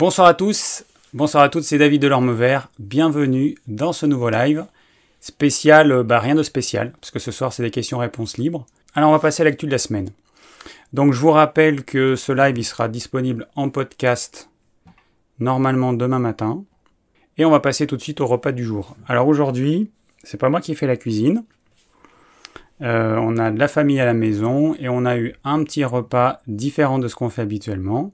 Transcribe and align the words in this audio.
Bonsoir 0.00 0.28
à 0.28 0.32
tous, 0.32 0.86
bonsoir 1.12 1.42
à 1.42 1.50
toutes, 1.50 1.64
c'est 1.64 1.76
David 1.76 2.00
Delorme 2.00 2.32
Vert. 2.32 2.70
Bienvenue 2.78 3.56
dans 3.66 3.92
ce 3.92 4.06
nouveau 4.06 4.30
live. 4.30 4.64
Spécial, 5.20 5.92
euh, 5.92 6.02
bah 6.02 6.20
rien 6.20 6.34
de 6.34 6.42
spécial, 6.42 6.92
parce 6.92 7.10
que 7.10 7.18
ce 7.18 7.30
soir 7.30 7.52
c'est 7.52 7.62
des 7.62 7.70
questions-réponses 7.70 8.38
libres. 8.38 8.64
Alors 8.94 9.10
on 9.10 9.12
va 9.12 9.18
passer 9.18 9.42
à 9.42 9.44
l'actu 9.44 9.66
de 9.66 9.70
la 9.70 9.76
semaine. 9.76 10.08
Donc 10.94 11.12
je 11.12 11.20
vous 11.20 11.32
rappelle 11.32 11.84
que 11.84 12.16
ce 12.16 12.32
live 12.32 12.56
il 12.56 12.64
sera 12.64 12.88
disponible 12.88 13.46
en 13.56 13.68
podcast 13.68 14.48
normalement 15.38 15.92
demain 15.92 16.18
matin. 16.18 16.64
Et 17.36 17.44
on 17.44 17.50
va 17.50 17.60
passer 17.60 17.86
tout 17.86 17.98
de 17.98 18.02
suite 18.02 18.22
au 18.22 18.26
repas 18.26 18.52
du 18.52 18.64
jour. 18.64 18.96
Alors 19.06 19.28
aujourd'hui, 19.28 19.90
c'est 20.24 20.40
pas 20.40 20.48
moi 20.48 20.62
qui 20.62 20.72
ai 20.72 20.76
fait 20.76 20.86
la 20.86 20.96
cuisine. 20.96 21.44
Euh, 22.80 23.18
on 23.18 23.36
a 23.36 23.50
de 23.50 23.58
la 23.58 23.68
famille 23.68 24.00
à 24.00 24.06
la 24.06 24.14
maison 24.14 24.74
et 24.76 24.88
on 24.88 25.04
a 25.04 25.18
eu 25.18 25.34
un 25.44 25.62
petit 25.62 25.84
repas 25.84 26.40
différent 26.46 26.98
de 26.98 27.06
ce 27.06 27.16
qu'on 27.16 27.28
fait 27.28 27.42
habituellement. 27.42 28.12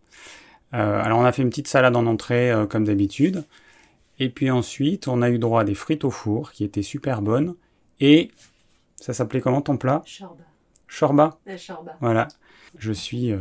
Euh, 0.76 1.02
alors 1.02 1.18
on 1.18 1.24
a 1.24 1.32
fait 1.32 1.42
une 1.42 1.48
petite 1.48 1.68
salade 1.68 1.96
en 1.96 2.06
entrée 2.06 2.50
euh, 2.50 2.66
comme 2.66 2.84
d'habitude. 2.84 3.44
Et 4.18 4.28
puis 4.28 4.50
ensuite, 4.50 5.08
on 5.08 5.22
a 5.22 5.30
eu 5.30 5.38
droit 5.38 5.62
à 5.62 5.64
des 5.64 5.74
frites 5.74 6.04
au 6.04 6.10
four 6.10 6.52
qui 6.52 6.64
étaient 6.64 6.82
super 6.82 7.22
bonnes. 7.22 7.54
Et 8.00 8.30
ça 8.96 9.12
s'appelait 9.12 9.40
comment 9.40 9.62
ton 9.62 9.76
plat? 9.76 10.02
Chorba. 10.06 10.44
Chorba 10.88 11.38
La 11.46 11.56
chorba. 11.56 11.96
Voilà. 12.00 12.28
Je 12.78 12.92
suis, 12.92 13.32
euh, 13.32 13.38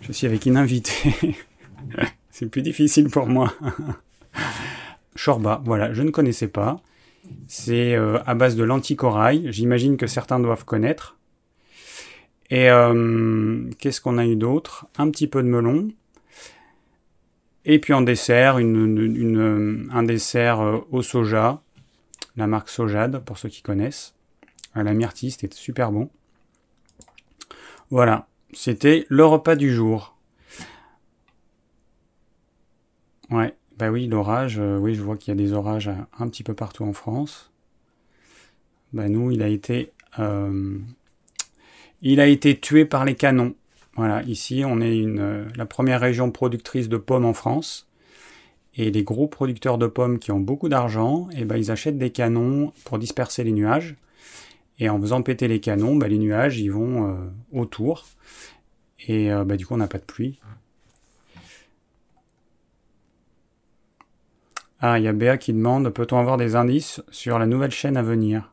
je 0.00 0.12
suis 0.12 0.26
avec 0.26 0.46
une 0.46 0.56
invitée. 0.56 1.36
C'est 2.30 2.46
plus 2.46 2.62
difficile 2.62 3.08
pour 3.08 3.26
moi. 3.26 3.54
Chorba, 5.16 5.62
voilà, 5.64 5.94
je 5.94 6.02
ne 6.02 6.10
connaissais 6.10 6.48
pas. 6.48 6.80
C'est 7.48 7.96
à 7.96 8.34
base 8.34 8.54
de 8.54 8.62
lentilles 8.62 8.96
corail. 8.96 9.48
J'imagine 9.50 9.96
que 9.96 10.06
certains 10.06 10.38
doivent 10.38 10.66
connaître. 10.66 11.16
Et 12.50 12.68
qu'est-ce 13.78 14.00
qu'on 14.02 14.18
a 14.18 14.26
eu 14.26 14.36
d'autre? 14.36 14.86
Un 14.98 15.10
petit 15.10 15.26
peu 15.26 15.42
de 15.42 15.48
melon. 15.48 15.88
Et 17.66 17.80
puis 17.80 17.92
en 17.92 18.00
dessert, 18.00 18.58
une- 18.58 19.88
un 19.92 20.02
dessert 20.04 20.60
euh, 20.60 20.78
au 20.90 21.02
soja, 21.02 21.60
la 22.36 22.46
marque 22.46 22.68
Sojade, 22.68 23.24
pour 23.24 23.38
ceux 23.38 23.48
qui 23.48 23.60
connaissent. 23.60 24.14
À 24.74 24.82
la 24.84 24.94
myrtille, 24.94 25.32
c'était 25.32 25.54
super 25.54 25.90
bon. 25.90 26.08
Voilà, 27.90 28.28
c'était 28.52 29.04
le 29.08 29.24
repas 29.24 29.56
du 29.56 29.74
jour. 29.74 30.16
Ouais, 33.30 33.52
bah 33.76 33.90
oui, 33.90 34.06
l'orage, 34.06 34.58
euh, 34.60 34.78
oui, 34.78 34.94
je 34.94 35.02
vois 35.02 35.16
qu'il 35.16 35.28
y 35.28 35.36
a 35.36 35.42
des 35.42 35.52
orages 35.52 35.88
euh, 35.88 35.94
un 36.18 36.28
petit 36.28 36.44
peu 36.44 36.54
partout 36.54 36.84
en 36.84 36.92
France. 36.92 37.50
Bah 38.92 39.08
nous, 39.08 39.30
il 39.32 39.42
a 39.42 39.48
été, 39.48 39.92
euh, 40.18 40.78
il 42.02 42.20
a 42.20 42.26
été 42.26 42.58
tué 42.58 42.84
par 42.84 43.04
les 43.04 43.14
canons. 43.16 43.54
Voilà, 43.96 44.22
ici, 44.24 44.62
on 44.66 44.80
est 44.82 45.04
euh, 45.06 45.46
la 45.56 45.64
première 45.64 46.00
région 46.00 46.30
productrice 46.30 46.90
de 46.90 46.98
pommes 46.98 47.24
en 47.24 47.32
France. 47.32 47.88
Et 48.74 48.90
les 48.90 49.04
gros 49.04 49.26
producteurs 49.26 49.78
de 49.78 49.86
pommes 49.86 50.18
qui 50.18 50.32
ont 50.32 50.40
beaucoup 50.40 50.68
d'argent, 50.68 51.28
eh 51.34 51.46
ben, 51.46 51.56
ils 51.56 51.70
achètent 51.70 51.96
des 51.96 52.10
canons 52.10 52.74
pour 52.84 52.98
disperser 52.98 53.42
les 53.42 53.52
nuages. 53.52 53.96
Et 54.78 54.90
en 54.90 55.00
faisant 55.00 55.22
péter 55.22 55.48
les 55.48 55.60
canons, 55.60 55.96
bah, 55.96 56.08
les 56.08 56.18
nuages 56.18 56.58
ils 56.58 56.68
vont 56.68 57.10
euh, 57.10 57.16
autour. 57.52 58.04
Et 59.08 59.32
euh, 59.32 59.44
bah, 59.44 59.56
du 59.56 59.64
coup, 59.64 59.72
on 59.72 59.78
n'a 59.78 59.88
pas 59.88 59.96
de 59.96 60.04
pluie. 60.04 60.38
Ah, 64.80 64.98
il 64.98 65.04
y 65.04 65.08
a 65.08 65.12
Béa 65.14 65.38
qui 65.38 65.54
demande 65.54 65.88
peut-on 65.88 66.18
avoir 66.18 66.36
des 66.36 66.54
indices 66.54 67.02
sur 67.10 67.38
la 67.38 67.46
nouvelle 67.46 67.70
chaîne 67.70 67.96
à 67.96 68.02
venir? 68.02 68.52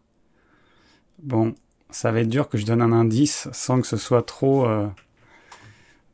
Bon, 1.22 1.54
ça 1.90 2.14
va 2.14 2.22
être 2.22 2.30
dur 2.30 2.48
que 2.48 2.58
je 2.58 2.66
donne 2.66 2.82
un 2.82 2.94
indice 2.94 3.50
sans 3.52 3.82
que 3.82 3.88
ce 3.88 3.98
soit 3.98 4.26
trop, 4.26 4.66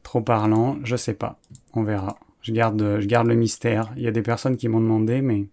trop 0.09 0.21
parlant. 0.21 0.79
Je 0.83 0.95
sais 0.95 1.13
pas. 1.13 1.37
On 1.75 1.83
verra. 1.83 2.17
Je 2.41 2.51
garde, 2.51 2.97
je 2.99 3.05
garde 3.05 3.27
le 3.27 3.35
mystère. 3.35 3.91
Il 3.95 4.01
y 4.01 4.07
a 4.07 4.11
des 4.11 4.23
personnes 4.23 4.57
qui 4.57 4.67
m'ont 4.67 4.81
demandé, 4.81 5.21
mais 5.21 5.45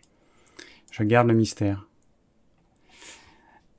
je 0.90 1.02
garde 1.02 1.28
le 1.28 1.34
mystère. 1.34 1.86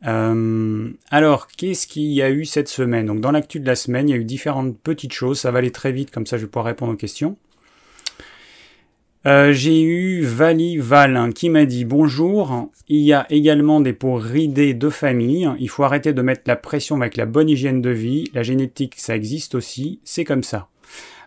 Euh, 0.06 0.92
alors, 1.10 1.48
qu'est-ce 1.48 1.88
qu'il 1.88 2.12
y 2.12 2.22
a 2.22 2.30
eu 2.30 2.46
cette 2.46 2.68
semaine? 2.68 3.08
Donc, 3.08 3.22
dans 3.22 3.32
l'actu 3.32 3.60
de 3.60 3.66
la 3.66 3.76
semaine, 3.76 4.08
il 4.08 4.12
y 4.12 4.16
a 4.16 4.18
eu 4.18 4.24
différentes 4.24 4.78
petites 4.78 5.14
choses. 5.14 5.40
Ça 5.40 5.50
va 5.50 5.58
aller 5.58 5.72
très 5.72 5.92
vite, 5.92 6.12
comme 6.12 6.28
ça 6.28 6.38
je 6.38 6.44
vais 6.44 6.48
pouvoir 6.48 6.66
répondre 6.66 6.94
aux 6.94 6.98
questions. 6.98 7.38
Euh, 9.28 9.52
J'ai 9.52 9.82
eu 9.82 10.22
Vali 10.22 10.78
Val 10.78 11.18
hein, 11.18 11.34
qui 11.34 11.50
m'a 11.50 11.66
dit 11.66 11.84
bonjour. 11.84 12.70
Il 12.88 13.02
y 13.02 13.12
a 13.12 13.26
également 13.30 13.82
des 13.82 13.92
peaux 13.92 14.16
ridées 14.16 14.74
de 14.74 14.90
famille. 14.90 15.50
Il 15.60 15.68
faut 15.68 15.84
arrêter 15.84 16.14
de 16.14 16.22
mettre 16.22 16.44
la 16.46 16.56
pression 16.56 16.96
avec 16.96 17.18
la 17.18 17.26
bonne 17.26 17.50
hygiène 17.50 17.82
de 17.82 17.90
vie. 17.90 18.32
La 18.34 18.44
génétique, 18.44 18.94
ça 18.96 19.18
existe 19.18 19.54
aussi. 19.54 20.00
C'est 20.06 20.24
comme 20.24 20.44
ça. 20.44 20.70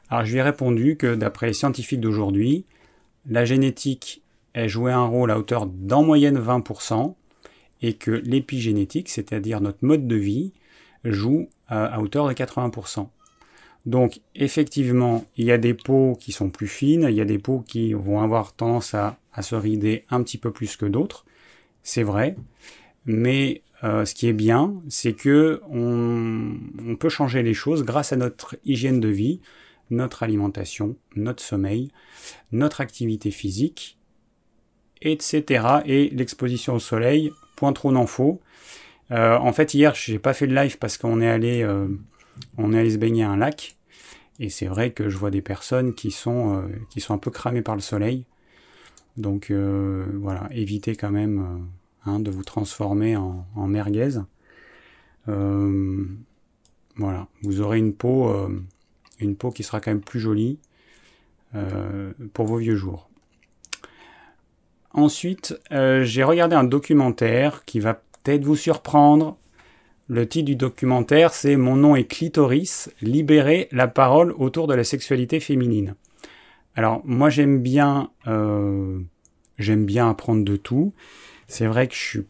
Alors, 0.09 0.25
je 0.25 0.33
lui 0.33 0.39
ai 0.39 0.43
répondu 0.43 0.97
que 0.97 1.15
d'après 1.15 1.49
les 1.49 1.53
scientifiques 1.53 2.01
d'aujourd'hui, 2.01 2.65
la 3.29 3.45
génétique 3.45 4.23
elle 4.55 4.71
jouait 4.71 4.93
un 4.93 5.05
rôle 5.05 5.31
à 5.31 5.39
hauteur 5.39 5.67
d'en 5.67 6.03
moyenne 6.03 6.39
20% 6.39 7.15
et 7.83 7.93
que 7.93 8.11
l'épigénétique, 8.11 9.11
c'est-à-dire 9.11 9.61
notre 9.61 9.85
mode 9.85 10.09
de 10.09 10.17
vie, 10.17 10.53
joue 11.05 11.51
à, 11.69 11.85
à 11.85 12.01
hauteur 12.01 12.27
de 12.27 12.33
80%. 12.33 13.09
Donc 13.87 14.21
effectivement, 14.35 15.25
il 15.37 15.47
y 15.47 15.53
a 15.53 15.59
des 15.59 15.75
peaux 15.75 16.17
qui 16.21 16.33
sont 16.33 16.51
plus 16.51 16.69
fines, 16.69 17.07
il 17.09 17.15
y 17.15 17.21
a 17.21 17.25
des 17.25 17.39
peaux 17.39 17.61
qui 17.61 17.93
vont 17.95 18.21
avoir 18.21 18.53
tendance 18.53 18.95
à, 18.95 19.19
se 19.41 19.55
rider 19.55 20.05
un 20.11 20.23
petit 20.23 20.37
peu 20.37 20.51
plus 20.51 20.77
que 20.77 20.85
d'autres, 20.85 21.25
c'est 21.83 22.03
vrai, 22.03 22.37
mais 23.07 23.63
euh, 23.85 24.05
ce 24.05 24.15
qui 24.15 24.29
est 24.29 24.35
bien, 24.35 24.75
c'est 24.91 25.15
que 25.15 25.63
on, 25.71 26.57
on 26.87 26.97
peut 26.97 27.09
changer 27.09 27.43
les 27.43 27.55
choses 27.55 27.85
grâce 27.85 28.13
à 28.13 28.17
notre 28.17 28.57
hygiène 28.67 29.01
de 29.01 29.09
vie, 29.09 29.41
notre 29.89 30.23
alimentation, 30.23 30.97
notre 31.17 31.43
sommeil, 31.43 31.91
notre 32.53 32.83
activité 32.83 33.31
physique, 33.31 33.99
etc. 35.03 35.65
Et 35.87 36.11
l'exposition 36.11 36.75
au 36.75 36.79
soleil, 36.79 37.33
point 37.57 37.73
trop 37.73 37.93
n'en 37.93 38.07
faut. 38.07 38.41
Euh, 39.11 39.37
en 39.37 39.53
fait, 39.53 39.75
hier, 39.75 39.95
j'ai 39.95 40.19
pas 40.19 40.35
fait 40.35 40.47
de 40.47 40.55
live 40.55 40.79
parce 40.79 40.97
qu'on 40.97 41.21
est 41.21 41.29
allé, 41.29 41.63
euh, 41.63 41.89
on 42.59 42.73
est 42.73 42.79
allé 42.79 42.91
se 42.91 42.99
baigner 42.99 43.25
à 43.25 43.31
un 43.31 43.37
lac. 43.37 43.77
Et 44.41 44.49
c'est 44.49 44.67
vrai 44.67 44.91
que 44.91 45.11
je 45.11 45.19
vois 45.19 45.31
des 45.31 45.43
personnes 45.43 45.95
qui 45.95 46.11
sont, 46.11 46.57
euh, 46.57 46.69
qui 46.89 47.01
sont 47.01 47.13
un 47.13 47.19
peu 47.19 47.31
cramées 47.31 47.63
par 47.63 47.75
le 47.75 47.83
soleil. 47.83 48.25
Donc 49.19 49.51
euh, 49.51 50.07
voilà, 50.15 50.49
évitez 50.51 50.97
quand 50.97 51.11
même 51.11 51.39
euh, 51.39 52.11
hein, 52.11 52.21
de 52.21 52.31
vous 52.31 52.43
transformer 52.43 53.17
en, 53.17 53.47
en 53.55 53.67
merguez. 53.67 54.21
Voilà, 56.97 57.29
vous 57.43 57.61
aurez 57.61 57.79
une 57.79 57.95
peau, 57.95 58.35
une 59.21 59.37
peau 59.37 59.51
qui 59.53 59.63
sera 59.63 59.81
quand 59.81 59.93
même 59.93 60.03
plus 60.03 60.19
jolie 60.21 60.59
pour 62.35 62.47
vos 62.47 62.57
vieux 62.57 62.75
jours. 62.75 63.09
Ensuite, 64.93 65.59
j'ai 65.71 66.25
regardé 66.25 66.57
un 66.57 66.65
documentaire 66.65 67.65
qui 67.65 67.79
va 67.79 67.95
peut-être 67.95 68.45
vous 68.45 68.57
surprendre. 68.57 69.39
Le 70.13 70.27
titre 70.27 70.47
du 70.47 70.57
documentaire, 70.57 71.33
c'est 71.33 71.55
Mon 71.55 71.77
nom 71.77 71.95
est 71.95 72.03
Clitoris, 72.03 72.91
libérer 73.01 73.69
la 73.71 73.87
parole 73.87 74.33
autour 74.37 74.67
de 74.67 74.75
la 74.75 74.83
sexualité 74.83 75.39
féminine. 75.39 75.95
Alors, 76.75 77.01
moi, 77.05 77.31
j'aime 77.31 77.61
bien, 77.63 78.11
euh, 78.27 78.99
apprendre 80.01 80.45
de 80.45 80.57
tout. 80.57 80.93
C'est 81.47 81.67
vrai 81.67 81.87
que 81.87 81.95
je 81.95 82.01
suis, 82.01 82.27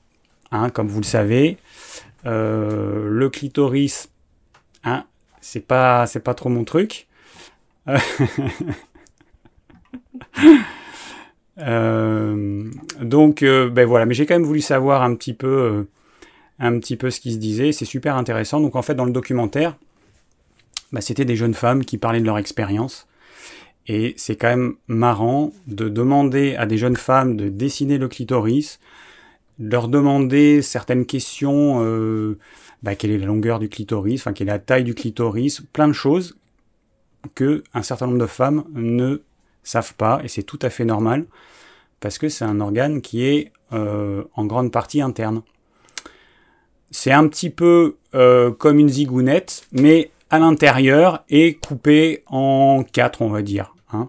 hein, 0.51 0.69
comme 0.69 0.89
vous 0.89 1.01
le 1.01 1.07
savez, 1.07 1.57
euh, 2.27 3.09
le 3.09 3.31
clitoris, 3.31 4.11
hein, 4.85 5.07
c'est 5.41 5.67
pas, 5.67 6.05
pas 6.23 6.35
trop 6.35 6.51
mon 6.51 6.65
truc. 6.65 7.09
Euh, 11.59 12.71
donc, 13.03 13.45
ben 13.45 13.85
voilà, 13.85 14.07
mais 14.07 14.15
j'ai 14.15 14.25
quand 14.25 14.35
même 14.35 14.45
voulu 14.45 14.63
savoir 14.63 15.03
un 15.03 15.15
petit 15.15 15.35
peu, 15.35 15.87
un 16.61 16.79
petit 16.79 16.97
peu 16.97 17.11
ce 17.11 17.21
qui 17.21 17.33
se 17.33 17.39
disait. 17.39 17.73
C'est 17.73 17.85
super 17.85 18.17
intéressant. 18.17 18.61
Donc, 18.61 18.77
en 18.77 18.83
fait, 18.83 18.95
dans 18.95 19.05
le 19.05 19.13
documentaire, 19.13 19.77
bah, 20.93 21.01
c'était 21.01 21.25
des 21.25 21.37
jeunes 21.37 21.55
femmes 21.55 21.85
qui 21.85 21.99
parlaient 21.99 22.21
de 22.21 22.27
leur 22.27 22.39
expérience. 22.39 23.07
Et 23.87 24.15
c'est 24.17 24.37
quand 24.37 24.49
même 24.49 24.75
marrant 24.87 25.53
de 25.67 25.89
demander 25.89 26.55
à 26.57 26.67
des 26.67 26.79
jeunes 26.79 26.97
femmes 26.97 27.37
de 27.37 27.49
dessiner 27.49 27.99
le 27.99 28.09
clitoris, 28.09 28.79
de 29.59 29.71
leur 29.71 29.89
demander 29.89 30.63
certaines 30.63 31.07
questions, 31.07 31.81
euh, 31.83 32.39
bah, 32.83 32.95
quelle 32.95 33.11
est 33.11 33.19
la 33.19 33.27
longueur 33.27 33.59
du 33.59 33.69
clitoris, 33.69 34.21
enfin 34.21 34.33
quelle 34.33 34.49
est 34.49 34.53
la 34.53 34.59
taille 34.59 34.85
du 34.85 34.95
clitoris, 34.95 35.63
plein 35.73 35.89
de 35.89 35.93
choses 35.93 36.37
que 37.35 37.63
un 37.75 37.83
certain 37.83 38.07
nombre 38.07 38.19
de 38.19 38.27
femmes 38.27 38.65
ne 38.73 39.23
savent 39.63 39.95
pas, 39.95 40.21
et 40.25 40.29
c'est 40.29 40.43
tout 40.43 40.59
à 40.63 40.71
fait 40.71 40.85
normal, 40.85 41.27
parce 42.01 42.19
que 42.19 42.29
c'est 42.29 42.45
un 42.45 42.61
organe 42.61 43.03
qui 43.03 43.25
est 43.25 43.53
euh, 43.73 44.25
en 44.35 44.47
grande 44.47 44.73
partie 44.73 45.03
interne. 45.03 45.43
C'est 46.91 47.13
un 47.13 47.29
petit 47.29 47.51
peu 47.51 47.97
euh, 48.15 48.51
comme 48.51 48.79
une 48.79 48.89
zigounette, 48.89 49.67
mais 49.73 50.11
à 50.31 50.39
l'intérieur 50.39 51.25
et 51.29 51.55
coupé 51.55 52.23
en 52.27 52.85
quatre, 52.85 53.23
on 53.23 53.29
va 53.31 53.43
dire. 53.43 53.75
hein. 53.93 54.09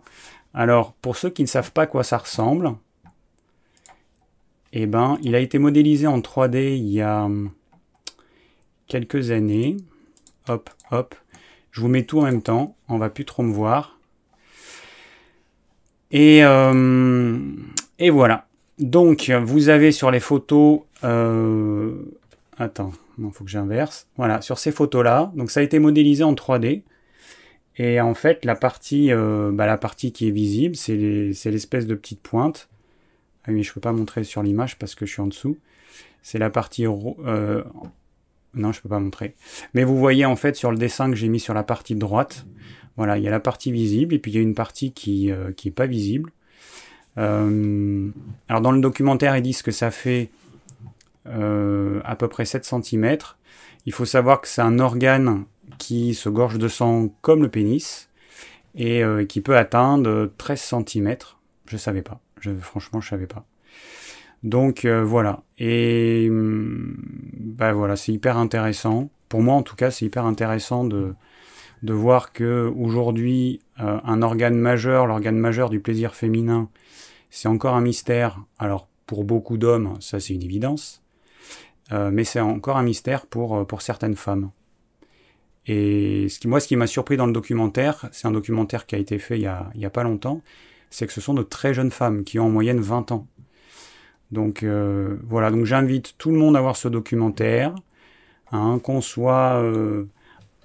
Alors, 0.53 0.93
pour 0.93 1.15
ceux 1.15 1.29
qui 1.29 1.43
ne 1.43 1.47
savent 1.47 1.71
pas 1.71 1.83
à 1.83 1.87
quoi 1.87 2.03
ça 2.03 2.17
ressemble, 2.17 2.73
eh 4.73 4.85
ben, 4.85 5.17
il 5.21 5.35
a 5.35 5.39
été 5.39 5.59
modélisé 5.59 6.07
en 6.07 6.19
3D 6.19 6.75
il 6.75 6.89
y 6.89 7.01
a 7.01 7.23
hum, 7.23 7.51
quelques 8.87 9.31
années. 9.31 9.77
Hop, 10.49 10.69
hop. 10.91 11.15
Je 11.71 11.81
vous 11.81 11.87
mets 11.87 12.03
tout 12.03 12.19
en 12.19 12.23
même 12.23 12.41
temps. 12.41 12.75
On 12.89 12.97
va 12.97 13.09
plus 13.09 13.25
trop 13.25 13.43
me 13.43 13.53
voir. 13.53 13.97
Et, 16.11 16.43
euh, 16.43 17.37
et 17.99 18.09
voilà. 18.09 18.47
Donc, 18.79 19.29
vous 19.43 19.69
avez 19.69 19.91
sur 19.91 20.11
les 20.11 20.19
photos... 20.19 20.81
Euh, 21.03 21.95
attends, 22.61 22.93
il 23.17 23.31
faut 23.31 23.43
que 23.43 23.49
j'inverse. 23.49 24.07
Voilà, 24.17 24.41
sur 24.41 24.59
ces 24.59 24.71
photos-là. 24.71 25.31
Donc, 25.35 25.51
ça 25.51 25.59
a 25.59 25.63
été 25.63 25.79
modélisé 25.79 26.23
en 26.23 26.33
3D. 26.33 26.83
Et 27.77 28.01
en 28.01 28.13
fait, 28.13 28.45
la 28.45 28.55
partie, 28.55 29.11
euh, 29.11 29.51
bah, 29.51 29.65
la 29.65 29.77
partie 29.77 30.11
qui 30.11 30.27
est 30.27 30.31
visible, 30.31 30.75
c'est 30.75 30.95
l'espèce 30.95 31.87
de 31.87 31.95
petite 31.95 32.21
pointe. 32.21 32.69
Ah, 33.45 33.51
mais 33.51 33.63
je 33.63 33.71
ne 33.71 33.73
peux 33.73 33.79
pas 33.79 33.93
montrer 33.93 34.23
sur 34.23 34.43
l'image 34.43 34.77
parce 34.77 34.93
que 34.95 35.05
je 35.05 35.13
suis 35.13 35.21
en 35.21 35.27
dessous. 35.27 35.57
C'est 36.21 36.37
la 36.37 36.49
partie... 36.49 36.85
Euh, 36.85 37.63
non, 38.53 38.71
je 38.71 38.79
ne 38.79 38.83
peux 38.83 38.89
pas 38.89 38.99
montrer. 38.99 39.35
Mais 39.73 39.83
vous 39.83 39.97
voyez 39.97 40.25
en 40.25 40.35
fait 40.35 40.55
sur 40.55 40.71
le 40.71 40.77
dessin 40.77 41.09
que 41.09 41.15
j'ai 41.15 41.29
mis 41.29 41.39
sur 41.39 41.53
la 41.53 41.63
partie 41.63 41.95
droite, 41.95 42.45
voilà, 42.97 43.17
il 43.17 43.23
y 43.23 43.27
a 43.27 43.31
la 43.31 43.39
partie 43.39 43.71
visible 43.71 44.13
et 44.13 44.19
puis 44.19 44.31
il 44.31 44.35
y 44.35 44.37
a 44.37 44.41
une 44.41 44.53
partie 44.53 44.91
qui 44.91 45.27
n'est 45.27 45.31
euh, 45.31 45.73
pas 45.73 45.87
visible. 45.87 46.31
alors 47.15 48.61
dans 48.61 48.71
le 48.71 48.81
documentaire, 48.81 49.35
ils 49.37 49.41
disent 49.41 49.61
que 49.63 49.71
ça 49.71 49.89
fait 49.89 50.29
à 51.25 52.15
peu 52.15 52.27
près 52.27 52.45
7 52.45 52.65
cm. 52.65 53.17
Il 53.85 53.93
faut 53.93 54.05
savoir 54.05 54.41
que 54.41 54.47
c'est 54.47 54.61
un 54.61 54.79
organe 54.79 55.45
qui 55.77 56.13
se 56.13 56.29
gorge 56.29 56.57
de 56.57 56.67
sang 56.67 57.09
comme 57.21 57.41
le 57.41 57.49
pénis 57.49 58.09
et 58.75 59.03
euh, 59.03 59.25
qui 59.25 59.41
peut 59.41 59.57
atteindre 59.57 60.31
13 60.37 60.75
cm. 60.87 61.15
Je 61.65 61.77
savais 61.77 62.01
pas. 62.01 62.19
Je, 62.39 62.51
franchement, 62.51 63.01
je 63.01 63.09
savais 63.09 63.27
pas. 63.27 63.45
Donc 64.43 64.85
euh, 64.85 65.03
voilà. 65.03 65.43
Et 65.57 66.27
hum, 66.29 66.95
bah 67.33 67.73
voilà, 67.73 67.95
c'est 67.95 68.11
hyper 68.11 68.37
intéressant. 68.37 69.09
Pour 69.29 69.41
moi, 69.41 69.55
en 69.55 69.63
tout 69.63 69.75
cas, 69.75 69.91
c'est 69.91 70.05
hyper 70.05 70.25
intéressant 70.25 70.83
de, 70.83 71.13
de 71.83 71.93
voir 71.93 72.33
que 72.33 72.71
aujourd'hui, 72.75 73.61
euh, 73.79 73.99
un 74.03 74.21
organe 74.21 74.55
majeur, 74.55 75.07
l'organe 75.07 75.37
majeur 75.37 75.69
du 75.69 75.79
plaisir 75.79 76.15
féminin, 76.15 76.69
c'est 77.29 77.47
encore 77.47 77.75
un 77.75 77.81
mystère. 77.81 78.39
Alors 78.59 78.87
pour 79.05 79.23
beaucoup 79.23 79.57
d'hommes, 79.57 79.97
ça 79.99 80.19
c'est 80.19 80.33
une 80.33 80.43
évidence, 80.43 81.00
mais 81.91 82.23
c'est 82.23 82.39
encore 82.39 82.77
un 82.77 82.83
mystère 82.83 83.25
pour, 83.25 83.67
pour 83.67 83.81
certaines 83.81 84.15
femmes. 84.15 84.51
Et 85.67 86.27
moi, 86.45 86.59
ce 86.59 86.67
qui 86.67 86.75
m'a 86.75 86.87
surpris 86.87 87.17
dans 87.17 87.27
le 87.27 87.33
documentaire, 87.33 88.09
c'est 88.11 88.27
un 88.27 88.31
documentaire 88.31 88.85
qui 88.85 88.95
a 88.95 88.97
été 88.97 89.19
fait 89.19 89.37
il 89.37 89.43
y 89.43 89.85
a, 89.85 89.89
pas 89.89 90.03
longtemps, 90.03 90.41
c'est 90.89 91.05
que 91.05 91.13
ce 91.13 91.21
sont 91.21 91.33
de 91.33 91.43
très 91.43 91.73
jeunes 91.73 91.91
femmes 91.91 92.23
qui 92.23 92.39
ont 92.39 92.45
en 92.45 92.49
moyenne 92.49 92.79
20 92.79 93.11
ans. 93.11 93.27
Donc 94.31 94.63
euh, 94.63 95.17
voilà, 95.27 95.51
donc 95.51 95.65
j'invite 95.65 96.15
tout 96.17 96.31
le 96.31 96.37
monde 96.37 96.55
à 96.55 96.61
voir 96.61 96.77
ce 96.77 96.87
documentaire, 96.87 97.75
hein, 98.51 98.79
qu'on 98.81 99.01
soit 99.01 99.61
euh, 99.61 100.05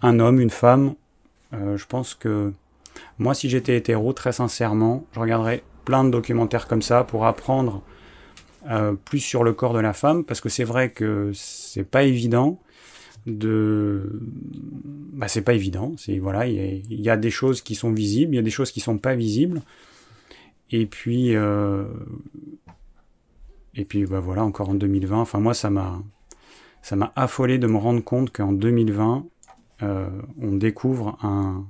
un 0.03 0.19
homme, 0.19 0.41
une 0.41 0.51
femme. 0.51 0.95
Euh, 1.53 1.77
je 1.77 1.87
pense 1.87 2.15
que 2.15 2.53
moi, 3.19 3.35
si 3.35 3.51
j'étais 3.51 3.77
hétéro, 3.77 4.13
très 4.13 4.33
sincèrement, 4.33 5.05
je 5.13 5.21
regarderais 5.21 5.63
plein 5.85 6.05
de 6.05 6.11
documentaires 6.11 6.69
comme 6.69 6.83
ça 6.83 7.05
pour 7.05 7.27
apprendre 7.27 7.83
plus 9.05 9.21
sur 9.21 9.45
le 9.45 9.53
corps 9.53 9.75
de 9.75 9.81
la 9.81 9.93
femme, 9.93 10.25
parce 10.25 10.41
que 10.41 10.49
c'est 10.49 10.65
vrai 10.65 10.91
que 10.91 11.31
c'est 11.35 11.89
pas 11.89 12.03
évident 12.05 12.61
de 13.27 14.21
bah, 15.13 15.29
c'est 15.29 15.43
pas 15.43 15.55
évident 15.55 15.95
c'est 15.99 16.19
voilà 16.19 16.47
il 16.47 17.03
y, 17.03 17.11
a 17.11 17.17
des 17.17 17.31
choses 17.31 17.61
qui 17.61 17.75
sont 17.75 17.91
visibles 17.91 18.35
il 18.35 18.37
y 18.37 18.39
a 18.39 18.43
des 18.43 18.51
choses 18.51 18.71
qui 18.71 18.81
sont 18.81 18.99
pas 18.99 19.15
visibles. 19.15 19.63
Et 20.71 20.87
puis 20.87 21.37
euh, 21.37 21.85
et 23.75 23.85
puis 23.85 24.05
bah 24.05 24.21
voilà 24.21 24.45
encore 24.45 24.71
en 24.71 24.75
2020 24.75 25.21
enfin 25.21 25.39
moi 25.39 25.55
ça 25.55 25.71
m'a 25.71 26.03
ça 26.83 26.97
m'a 26.97 27.13
affolé 27.15 27.59
de 27.59 27.67
me 27.69 27.77
rendre 27.77 28.03
compte 28.03 28.33
qu'en 28.33 28.53
2020 28.53 29.27
euh, 29.83 30.09
on 30.41 30.53
découvre 30.53 31.19
un 31.23 31.65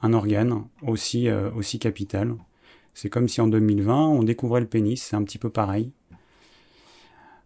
un 0.00 0.12
organe 0.12 0.64
euh, 0.84 1.50
aussi 1.56 1.78
capital 1.80 2.36
c'est 2.94 3.08
comme 3.08 3.28
si 3.28 3.40
en 3.40 3.48
2020 3.48 3.94
on 3.94 4.22
découvrait 4.22 4.60
le 4.60 4.66
pénis 4.66 5.02
c'est 5.02 5.16
un 5.16 5.24
petit 5.24 5.38
peu 5.38 5.50
pareil. 5.50 5.90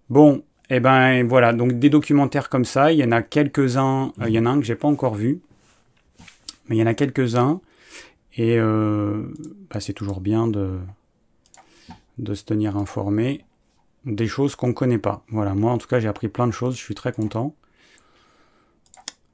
Bon 0.08 0.43
et 0.69 0.76
eh 0.76 0.81
ben 0.81 1.25
voilà, 1.28 1.52
donc 1.52 1.78
des 1.78 1.90
documentaires 1.90 2.48
comme 2.48 2.64
ça, 2.64 2.90
il 2.90 2.98
y 2.98 3.04
en 3.04 3.12
a 3.12 3.22
quelques-uns, 3.22 4.12
euh, 4.20 4.28
il 4.28 4.34
y 4.34 4.38
en 4.40 4.46
a 4.46 4.50
un 4.50 4.58
que 4.58 4.66
j'ai 4.66 4.75
pas 4.75 4.88
encore 4.88 5.14
vu, 5.14 5.40
mais 6.69 6.75
il 6.75 6.81
y 6.81 6.82
en 6.82 6.88
a 6.88 6.94
quelques-uns, 6.94 7.60
et 8.34 8.58
euh, 8.58 9.32
bah, 9.70 9.78
c'est 9.78 9.93
toujours 9.93 10.20
bien 10.20 10.48
de, 10.48 10.81
de 12.19 12.34
se 12.34 12.44
tenir 12.44 12.76
informé 12.76 13.44
des 14.06 14.26
choses 14.26 14.56
qu'on 14.56 14.69
ne 14.69 14.72
connaît 14.72 14.99
pas. 14.99 15.25
Voilà, 15.28 15.54
moi 15.54 15.70
en 15.70 15.78
tout 15.78 15.87
cas 15.87 16.00
j'ai 16.00 16.08
appris 16.08 16.26
plein 16.26 16.49
de 16.49 16.52
choses, 16.52 16.76
je 16.76 16.82
suis 16.82 16.96
très 16.96 17.12
content. 17.12 17.54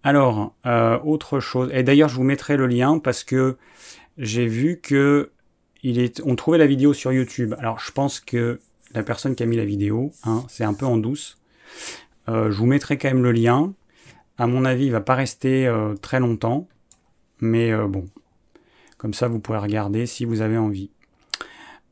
Alors, 0.04 0.54
euh, 0.66 0.98
autre 1.02 1.40
chose, 1.40 1.70
et 1.72 1.82
d'ailleurs 1.82 2.10
je 2.10 2.16
vous 2.16 2.24
mettrai 2.24 2.58
le 2.58 2.66
lien 2.66 2.98
parce 2.98 3.24
que 3.24 3.56
j'ai 4.18 4.46
vu 4.46 4.80
que 4.82 5.30
on 6.24 6.36
trouvait 6.36 6.58
la 6.58 6.66
vidéo 6.66 6.92
sur 6.94 7.12
YouTube. 7.12 7.54
Alors 7.58 7.80
je 7.80 7.90
pense 7.90 8.20
que 8.20 8.60
la 8.94 9.02
personne 9.02 9.34
qui 9.34 9.42
a 9.42 9.46
mis 9.46 9.56
la 9.56 9.64
vidéo. 9.64 10.12
Hein, 10.24 10.44
c'est 10.48 10.64
un 10.64 10.74
peu 10.74 10.86
en 10.86 10.96
douce. 10.96 11.38
Euh, 12.28 12.50
je 12.50 12.56
vous 12.56 12.66
mettrai 12.66 12.98
quand 12.98 13.08
même 13.08 13.22
le 13.22 13.32
lien. 13.32 13.72
À 14.38 14.46
mon 14.46 14.64
avis, 14.64 14.86
il 14.86 14.92
va 14.92 15.00
pas 15.00 15.14
rester 15.14 15.66
euh, 15.66 15.94
très 15.94 16.20
longtemps. 16.20 16.68
Mais 17.40 17.72
euh, 17.72 17.86
bon, 17.86 18.06
comme 18.98 19.14
ça, 19.14 19.28
vous 19.28 19.40
pourrez 19.40 19.58
regarder 19.58 20.06
si 20.06 20.24
vous 20.24 20.40
avez 20.40 20.58
envie. 20.58 20.90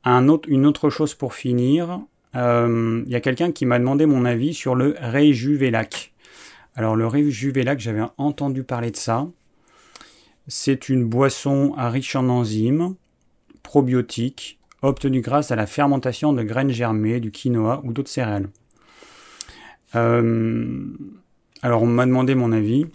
Une 0.04 0.66
autre 0.66 0.90
chose 0.90 1.14
pour 1.14 1.34
finir. 1.34 2.00
Il 2.34 3.04
y 3.08 3.16
a 3.16 3.20
quelqu'un 3.20 3.52
qui 3.52 3.66
m'a 3.66 3.78
demandé 3.78 4.06
mon 4.06 4.24
avis 4.24 4.54
sur 4.54 4.74
le 4.74 4.94
Réjuvelac. 4.98 6.12
Alors 6.76 6.94
le 6.94 7.06
Réjuvelac, 7.06 7.80
j'avais 7.80 8.04
entendu 8.16 8.62
parler 8.62 8.92
de 8.92 8.96
ça. 8.96 9.26
C'est 10.46 10.88
une 10.88 11.04
boisson 11.04 11.74
riche 11.76 12.16
en 12.16 12.28
enzymes, 12.28 12.94
probiotiques, 13.62 14.58
obtenu 14.82 15.20
grâce 15.20 15.50
à 15.50 15.56
la 15.56 15.66
fermentation 15.66 16.32
de 16.32 16.42
graines 16.42 16.70
germées, 16.70 17.20
du 17.20 17.30
quinoa 17.30 17.80
ou 17.84 17.92
d'autres 17.92 18.10
céréales. 18.10 18.48
Euh, 19.94 20.84
alors 21.62 21.82
on 21.82 21.86
m'a 21.86 22.06
demandé 22.06 22.34
mon 22.34 22.52
avis. 22.52 22.86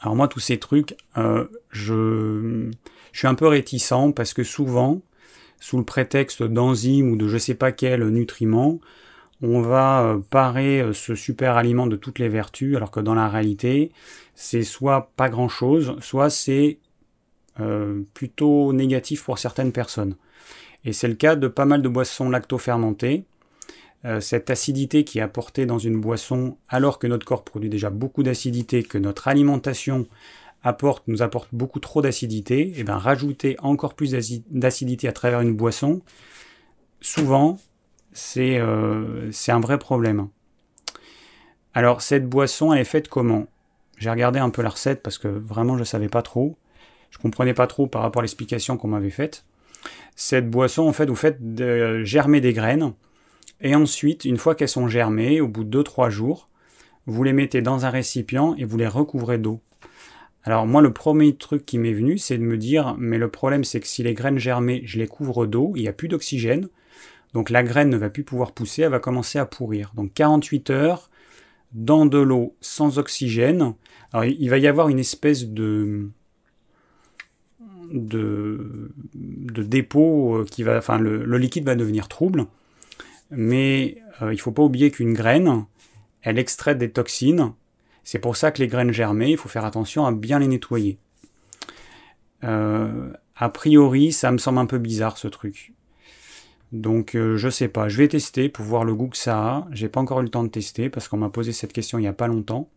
Alors 0.00 0.16
moi 0.16 0.28
tous 0.28 0.40
ces 0.40 0.58
trucs, 0.58 0.96
euh, 1.16 1.46
je, 1.70 2.70
je, 3.12 3.18
suis 3.18 3.28
un 3.28 3.34
peu 3.34 3.46
réticent 3.46 4.12
parce 4.14 4.34
que 4.34 4.42
souvent, 4.42 5.00
sous 5.60 5.78
le 5.78 5.84
prétexte 5.84 6.42
d'enzymes 6.42 7.10
ou 7.10 7.16
de 7.16 7.28
je 7.28 7.38
sais 7.38 7.54
pas 7.54 7.72
quel 7.72 8.06
nutriment, 8.08 8.80
on 9.42 9.60
va 9.60 10.02
euh, 10.02 10.18
parer 10.18 10.90
ce 10.92 11.14
super 11.14 11.56
aliment 11.56 11.86
de 11.86 11.96
toutes 11.96 12.18
les 12.18 12.28
vertus, 12.28 12.76
alors 12.76 12.90
que 12.90 13.00
dans 13.00 13.14
la 13.14 13.28
réalité, 13.28 13.92
c'est 14.34 14.62
soit 14.62 15.12
pas 15.16 15.28
grand 15.28 15.48
chose, 15.48 15.96
soit 16.00 16.30
c'est 16.30 16.78
plutôt 18.14 18.72
négatif 18.72 19.24
pour 19.24 19.38
certaines 19.38 19.72
personnes. 19.72 20.16
Et 20.84 20.92
c'est 20.92 21.08
le 21.08 21.14
cas 21.14 21.36
de 21.36 21.48
pas 21.48 21.64
mal 21.64 21.82
de 21.82 21.88
boissons 21.88 22.28
lacto-fermentées. 22.28 23.24
Euh, 24.04 24.20
cette 24.20 24.50
acidité 24.50 25.04
qui 25.04 25.18
est 25.18 25.22
apportée 25.22 25.64
dans 25.64 25.78
une 25.78 25.98
boisson 25.98 26.58
alors 26.68 26.98
que 26.98 27.06
notre 27.06 27.24
corps 27.24 27.42
produit 27.42 27.70
déjà 27.70 27.88
beaucoup 27.88 28.22
d'acidité, 28.22 28.82
que 28.82 28.98
notre 28.98 29.28
alimentation 29.28 30.06
apporte, 30.62 31.08
nous 31.08 31.22
apporte 31.22 31.48
beaucoup 31.52 31.80
trop 31.80 32.02
d'acidité, 32.02 32.60
et 32.60 32.74
eh 32.78 32.84
bien 32.84 32.98
rajouter 32.98 33.56
encore 33.60 33.94
plus 33.94 34.14
d'acidité 34.50 35.08
à 35.08 35.12
travers 35.12 35.40
une 35.40 35.54
boisson, 35.54 36.02
souvent, 37.00 37.58
euh, 38.36 39.28
c'est 39.32 39.52
un 39.52 39.60
vrai 39.60 39.78
problème. 39.78 40.28
Alors 41.72 42.02
cette 42.02 42.28
boisson, 42.28 42.72
elle 42.72 42.80
est 42.80 42.84
faite 42.84 43.08
comment? 43.08 43.46
J'ai 43.98 44.10
regardé 44.10 44.38
un 44.38 44.50
peu 44.50 44.62
la 44.62 44.70
recette 44.70 45.02
parce 45.02 45.18
que 45.18 45.28
vraiment 45.28 45.74
je 45.74 45.80
ne 45.80 45.84
savais 45.84 46.08
pas 46.08 46.22
trop. 46.22 46.56
Je 47.14 47.18
comprenais 47.18 47.54
pas 47.54 47.68
trop 47.68 47.86
par 47.86 48.02
rapport 48.02 48.20
à 48.20 48.24
l'explication 48.24 48.76
qu'on 48.76 48.88
m'avait 48.88 49.08
faite. 49.08 49.44
Cette 50.16 50.50
boisson, 50.50 50.82
en 50.82 50.92
fait, 50.92 51.06
vous 51.06 51.14
faites 51.14 51.38
germer 52.02 52.40
des 52.40 52.52
graines. 52.52 52.92
Et 53.60 53.76
ensuite, 53.76 54.24
une 54.24 54.36
fois 54.36 54.56
qu'elles 54.56 54.68
sont 54.68 54.88
germées, 54.88 55.40
au 55.40 55.46
bout 55.46 55.62
de 55.62 55.82
2-3 55.82 56.10
jours, 56.10 56.48
vous 57.06 57.22
les 57.22 57.32
mettez 57.32 57.62
dans 57.62 57.86
un 57.86 57.90
récipient 57.90 58.56
et 58.56 58.64
vous 58.64 58.76
les 58.76 58.88
recouvrez 58.88 59.38
d'eau. 59.38 59.60
Alors 60.42 60.66
moi, 60.66 60.82
le 60.82 60.92
premier 60.92 61.36
truc 61.36 61.64
qui 61.64 61.78
m'est 61.78 61.92
venu, 61.92 62.18
c'est 62.18 62.36
de 62.36 62.42
me 62.42 62.58
dire, 62.58 62.96
mais 62.98 63.16
le 63.16 63.30
problème, 63.30 63.62
c'est 63.62 63.78
que 63.78 63.86
si 63.86 64.02
les 64.02 64.14
graines 64.14 64.38
germées, 64.38 64.82
je 64.84 64.98
les 64.98 65.06
couvre 65.06 65.46
d'eau, 65.46 65.72
il 65.76 65.82
n'y 65.82 65.88
a 65.88 65.92
plus 65.92 66.08
d'oxygène. 66.08 66.68
Donc 67.32 67.48
la 67.48 67.62
graine 67.62 67.90
ne 67.90 67.96
va 67.96 68.10
plus 68.10 68.24
pouvoir 68.24 68.52
pousser, 68.52 68.82
elle 68.82 68.90
va 68.90 68.98
commencer 68.98 69.38
à 69.38 69.46
pourrir. 69.46 69.92
Donc 69.94 70.12
48 70.14 70.70
heures 70.70 71.10
dans 71.72 72.06
de 72.06 72.18
l'eau 72.18 72.56
sans 72.60 72.98
oxygène. 72.98 73.74
Alors 74.12 74.24
il 74.24 74.50
va 74.50 74.58
y 74.58 74.66
avoir 74.66 74.88
une 74.88 74.98
espèce 74.98 75.46
de 75.46 76.10
de, 77.92 78.90
dépôt 79.14 80.36
euh, 80.36 80.44
qui 80.44 80.62
va, 80.62 80.78
enfin 80.78 80.98
le, 80.98 81.38
liquide 81.38 81.64
va 81.64 81.74
devenir 81.74 82.08
trouble, 82.08 82.46
mais 83.30 83.98
euh, 84.22 84.32
il 84.32 84.36
ne 84.36 84.40
faut 84.40 84.52
pas 84.52 84.62
oublier 84.62 84.90
qu'une 84.90 85.14
graine, 85.14 85.64
elle 86.22 86.38
extrait 86.38 86.74
des 86.74 86.90
toxines. 86.90 87.52
C'est 88.02 88.18
pour 88.18 88.36
ça 88.36 88.50
que 88.50 88.60
les 88.60 88.68
graines 88.68 88.92
germées, 88.92 89.30
il 89.30 89.36
faut 89.36 89.48
faire 89.48 89.64
attention 89.64 90.04
à 90.06 90.12
bien 90.12 90.38
les 90.38 90.46
nettoyer. 90.46 90.98
Euh, 92.44 93.12
a 93.36 93.48
priori, 93.48 94.12
ça 94.12 94.30
me 94.30 94.38
semble 94.38 94.58
un 94.58 94.66
peu 94.66 94.78
bizarre 94.78 95.16
ce 95.16 95.28
truc. 95.28 95.72
Donc 96.72 97.12
je 97.14 97.48
sais 97.48 97.68
pas, 97.68 97.88
je 97.88 97.98
vais 97.98 98.08
tester 98.08 98.48
pour 98.48 98.64
voir 98.64 98.84
le 98.84 98.94
goût 98.94 99.06
que 99.06 99.16
ça 99.16 99.38
a. 99.38 99.68
J'ai 99.70 99.88
pas 99.88 100.00
encore 100.00 100.20
eu 100.20 100.24
le 100.24 100.28
temps 100.28 100.42
de 100.42 100.48
tester 100.48 100.90
parce 100.90 101.06
qu'on 101.06 101.18
m'a 101.18 101.30
posé 101.30 101.52
cette 101.52 101.72
question 101.72 101.98
il 101.98 102.02
n'y 102.02 102.08
a 102.08 102.12
pas 102.12 102.26
longtemps. 102.26 102.68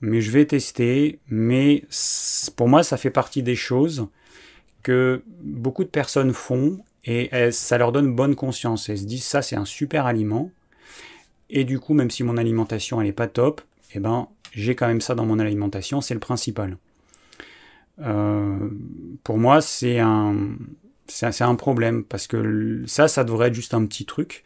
Mais 0.00 0.20
je 0.20 0.32
vais 0.32 0.44
tester. 0.44 1.20
Mais 1.28 1.84
pour 2.56 2.68
moi, 2.68 2.82
ça 2.82 2.98
fait 2.98 3.10
partie 3.10 3.42
des 3.42 3.54
choses 3.54 4.08
que 4.82 5.22
beaucoup 5.42 5.84
de 5.84 5.88
personnes 5.88 6.32
font 6.32 6.78
et 7.04 7.30
ça 7.50 7.78
leur 7.78 7.92
donne 7.92 8.14
bonne 8.14 8.36
conscience. 8.36 8.88
Elles 8.88 8.98
se 8.98 9.04
disent 9.04 9.24
ça 9.24 9.42
c'est 9.42 9.56
un 9.56 9.64
super 9.64 10.06
aliment. 10.06 10.50
Et 11.50 11.64
du 11.64 11.78
coup, 11.78 11.94
même 11.94 12.10
si 12.10 12.22
mon 12.22 12.36
alimentation 12.36 13.00
elle 13.00 13.08
est 13.08 13.12
pas 13.12 13.26
top, 13.26 13.60
eh 13.94 14.00
ben 14.00 14.28
j'ai 14.52 14.74
quand 14.74 14.86
même 14.86 15.00
ça 15.00 15.14
dans 15.14 15.26
mon 15.26 15.38
alimentation, 15.38 16.00
c'est 16.00 16.14
le 16.14 16.20
principal. 16.20 16.76
Euh, 18.00 18.70
pour 19.22 19.38
moi, 19.38 19.60
c'est 19.60 19.98
un, 19.98 20.34
problème 21.56 22.04
parce 22.04 22.26
que 22.26 22.82
ça, 22.86 23.08
ça 23.08 23.24
devrait 23.24 23.48
être 23.48 23.54
juste 23.54 23.74
un 23.74 23.84
petit 23.86 24.04
truc 24.04 24.44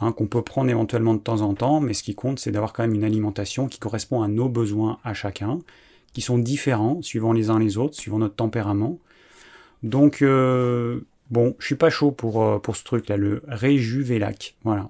hein, 0.00 0.12
qu'on 0.12 0.26
peut 0.26 0.42
prendre 0.42 0.70
éventuellement 0.70 1.14
de 1.14 1.20
temps 1.20 1.40
en 1.40 1.54
temps, 1.54 1.80
mais 1.80 1.94
ce 1.94 2.02
qui 2.02 2.14
compte, 2.14 2.38
c'est 2.38 2.50
d'avoir 2.50 2.72
quand 2.72 2.82
même 2.82 2.94
une 2.94 3.04
alimentation 3.04 3.68
qui 3.68 3.78
correspond 3.78 4.22
à 4.22 4.28
nos 4.28 4.48
besoins 4.48 4.98
à 5.04 5.14
chacun, 5.14 5.58
qui 6.12 6.20
sont 6.20 6.38
différents 6.38 7.02
suivant 7.02 7.32
les 7.32 7.50
uns 7.50 7.58
les 7.58 7.76
autres, 7.78 7.94
suivant 7.94 8.18
notre 8.18 8.36
tempérament. 8.36 8.98
Donc, 9.84 10.22
euh, 10.22 11.06
bon, 11.30 11.54
je 11.58 11.66
suis 11.66 11.74
pas 11.74 11.90
chaud 11.90 12.10
pour, 12.10 12.42
euh, 12.42 12.58
pour 12.58 12.74
ce 12.74 12.84
truc-là, 12.84 13.18
le 13.18 13.42
Réjuvelac. 13.46 14.56
Voilà. 14.64 14.88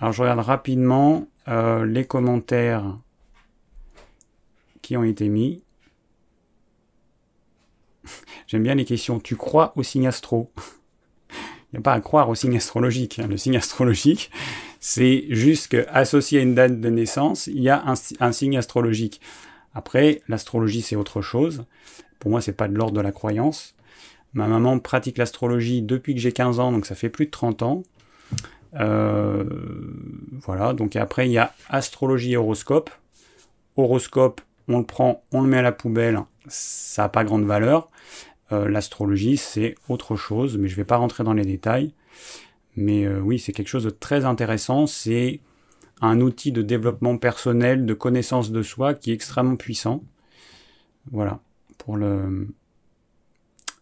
Alors, 0.00 0.12
je 0.12 0.20
regarde 0.20 0.40
rapidement 0.40 1.28
euh, 1.46 1.86
les 1.86 2.04
commentaires 2.04 2.98
qui 4.82 4.96
ont 4.96 5.04
été 5.04 5.28
mis. 5.28 5.62
J'aime 8.48 8.64
bien 8.64 8.74
les 8.74 8.84
questions. 8.84 9.20
Tu 9.20 9.36
crois 9.36 9.72
au 9.76 9.84
signe 9.84 10.08
astro? 10.08 10.50
Il 11.72 11.76
n'y 11.76 11.78
a 11.78 11.82
pas 11.82 11.94
à 11.94 12.00
croire 12.00 12.28
au 12.28 12.34
signe 12.34 12.56
astrologique. 12.56 13.20
Hein. 13.20 13.28
Le 13.28 13.36
signe 13.36 13.56
astrologique, 13.56 14.32
c'est 14.80 15.24
juste 15.30 15.68
qu'associé 15.68 16.40
à 16.40 16.42
une 16.42 16.56
date 16.56 16.80
de 16.80 16.90
naissance, 16.90 17.46
il 17.46 17.62
y 17.62 17.70
a 17.70 17.82
un, 17.86 18.32
signe 18.32 18.58
astrologique. 18.58 19.22
Après, 19.72 20.20
l'astrologie, 20.28 20.82
c'est 20.82 20.96
autre 20.96 21.22
chose. 21.22 21.64
Pour 22.22 22.30
moi, 22.30 22.40
c'est 22.40 22.52
pas 22.52 22.68
de 22.68 22.74
l'ordre 22.76 22.94
de 22.94 23.00
la 23.00 23.10
croyance. 23.10 23.74
Ma 24.32 24.46
maman 24.46 24.78
pratique 24.78 25.18
l'astrologie 25.18 25.82
depuis 25.82 26.14
que 26.14 26.20
j'ai 26.20 26.30
15 26.30 26.60
ans, 26.60 26.70
donc 26.70 26.86
ça 26.86 26.94
fait 26.94 27.08
plus 27.08 27.26
de 27.26 27.32
30 27.32 27.62
ans. 27.62 27.82
Euh, 28.76 29.42
voilà, 30.40 30.72
donc 30.72 30.94
après, 30.94 31.28
il 31.28 31.32
y 31.32 31.38
a 31.38 31.52
astrologie 31.68 32.34
et 32.34 32.36
horoscope. 32.36 32.90
Horoscope, 33.76 34.40
on 34.68 34.78
le 34.78 34.84
prend, 34.84 35.24
on 35.32 35.40
le 35.40 35.48
met 35.48 35.58
à 35.58 35.62
la 35.62 35.72
poubelle, 35.72 36.20
ça 36.46 37.02
n'a 37.02 37.08
pas 37.08 37.24
grande 37.24 37.44
valeur. 37.44 37.90
Euh, 38.52 38.68
l'astrologie, 38.68 39.36
c'est 39.36 39.74
autre 39.88 40.14
chose, 40.14 40.58
mais 40.58 40.68
je 40.68 40.74
ne 40.74 40.76
vais 40.76 40.84
pas 40.84 40.98
rentrer 40.98 41.24
dans 41.24 41.32
les 41.32 41.44
détails. 41.44 41.92
Mais 42.76 43.04
euh, 43.04 43.18
oui, 43.18 43.40
c'est 43.40 43.52
quelque 43.52 43.66
chose 43.66 43.82
de 43.82 43.90
très 43.90 44.24
intéressant. 44.24 44.86
C'est 44.86 45.40
un 46.00 46.20
outil 46.20 46.52
de 46.52 46.62
développement 46.62 47.18
personnel, 47.18 47.84
de 47.84 47.94
connaissance 47.94 48.52
de 48.52 48.62
soi 48.62 48.94
qui 48.94 49.10
est 49.10 49.14
extrêmement 49.14 49.56
puissant. 49.56 50.04
Voilà. 51.10 51.40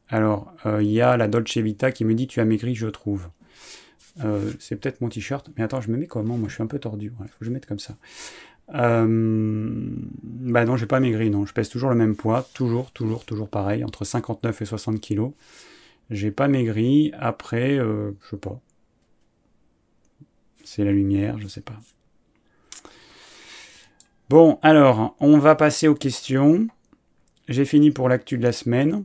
Alors, 0.08 0.52
euh, 0.66 0.82
il 0.82 0.90
y 0.90 1.00
a 1.00 1.16
la 1.16 1.28
Dolce 1.28 1.56
Vita 1.58 1.92
qui 1.92 2.04
me 2.04 2.14
dit 2.14 2.26
Tu 2.26 2.40
as 2.40 2.44
maigri, 2.44 2.74
je 2.74 2.88
trouve. 2.88 3.28
c'est 4.58 4.76
peut-être 4.76 5.00
mon 5.00 5.08
t-shirt. 5.08 5.50
Mais 5.56 5.64
attends, 5.64 5.80
je 5.80 5.90
me 5.90 5.96
mets 5.96 6.06
comment? 6.06 6.36
Moi, 6.36 6.48
je 6.48 6.54
suis 6.54 6.62
un 6.62 6.66
peu 6.66 6.78
tordu. 6.78 7.12
Il 7.20 7.28
faut 7.28 7.38
que 7.38 7.44
je 7.44 7.50
mette 7.50 7.66
comme 7.66 7.78
ça. 7.78 7.96
Euh, 8.74 9.06
bah 10.22 10.64
non, 10.64 10.76
j'ai 10.76 10.86
pas 10.86 11.00
maigri, 11.00 11.30
non. 11.30 11.46
Je 11.46 11.52
pèse 11.52 11.68
toujours 11.68 11.90
le 11.90 11.96
même 11.96 12.16
poids, 12.16 12.46
toujours, 12.54 12.92
toujours, 12.92 13.24
toujours 13.24 13.48
pareil, 13.48 13.84
entre 13.84 14.04
59 14.04 14.62
et 14.62 14.64
60 14.64 15.00
kilos. 15.00 15.32
J'ai 16.10 16.30
pas 16.30 16.48
maigri. 16.48 17.12
Après, 17.18 17.78
euh, 17.78 18.12
je 18.22 18.30
sais 18.30 18.36
pas. 18.36 18.60
C'est 20.64 20.84
la 20.84 20.92
lumière, 20.92 21.38
je 21.38 21.48
sais 21.48 21.62
pas. 21.62 21.78
Bon, 24.28 24.58
alors, 24.62 25.16
on 25.18 25.38
va 25.38 25.56
passer 25.56 25.88
aux 25.88 25.94
questions. 25.94 26.68
J'ai 27.50 27.64
fini 27.64 27.90
pour 27.90 28.08
l'actu 28.08 28.38
de 28.38 28.44
la 28.44 28.52
semaine. 28.52 29.04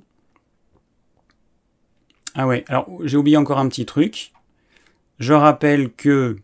Ah 2.35 2.45
ouais, 2.45 2.63
alors 2.67 2.87
j'ai 3.03 3.17
oublié 3.17 3.37
encore 3.37 3.57
un 3.57 3.67
petit 3.67 3.87
truc. 3.87 4.33
Je 5.17 5.33
rappelle 5.33 5.91
que 5.91 6.37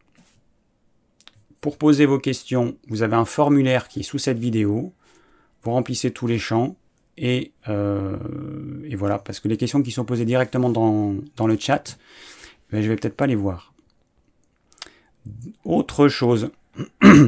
pour 1.61 1.77
poser 1.77 2.07
vos 2.07 2.17
questions, 2.17 2.75
vous 2.87 3.03
avez 3.03 3.15
un 3.15 3.25
formulaire 3.25 3.87
qui 3.87 3.99
est 3.99 4.03
sous 4.03 4.17
cette 4.17 4.39
vidéo. 4.39 4.93
Vous 5.61 5.71
remplissez 5.71 6.09
tous 6.09 6.25
les 6.25 6.39
champs. 6.39 6.75
Et, 7.19 7.51
euh, 7.67 8.17
voilà, 8.95 9.19
parce 9.19 9.39
que 9.39 9.47
les 9.47 9.57
questions 9.57 9.83
qui 9.83 9.91
sont 9.91 10.03
posées 10.03 10.25
directement 10.25 10.71
dans, 10.71 11.13
le 11.45 11.57
chat, 11.59 11.99
ben, 12.71 12.81
je 12.81 12.87
vais 12.87 12.95
peut-être 12.95 13.15
pas 13.15 13.27
les 13.27 13.35
voir. 13.35 13.75
Autre 15.65 16.07
chose, 16.07 16.49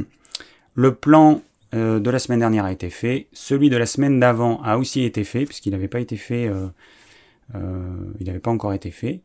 le 0.73 0.95
plan 0.95 1.43
euh, 1.73 1.99
de 1.99 2.09
la 2.09 2.19
semaine 2.19 2.39
dernière 2.39 2.65
a 2.65 2.71
été 2.71 2.89
fait, 2.89 3.27
celui 3.33 3.69
de 3.69 3.77
la 3.77 3.85
semaine 3.85 4.19
d'avant 4.19 4.61
a 4.63 4.77
aussi 4.77 5.03
été 5.03 5.23
fait, 5.23 5.45
puisqu'il 5.45 5.71
n'avait 5.71 5.87
pas 5.87 5.99
été 5.99 6.17
fait, 6.17 6.47
euh, 6.47 6.67
il 8.19 8.27
n'avait 8.27 8.39
pas 8.39 8.51
encore 8.51 8.73
été 8.73 8.91
fait. 8.91 9.21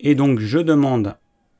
Et 0.00 0.14
donc 0.14 0.38
je 0.38 0.58
demande 0.58 1.16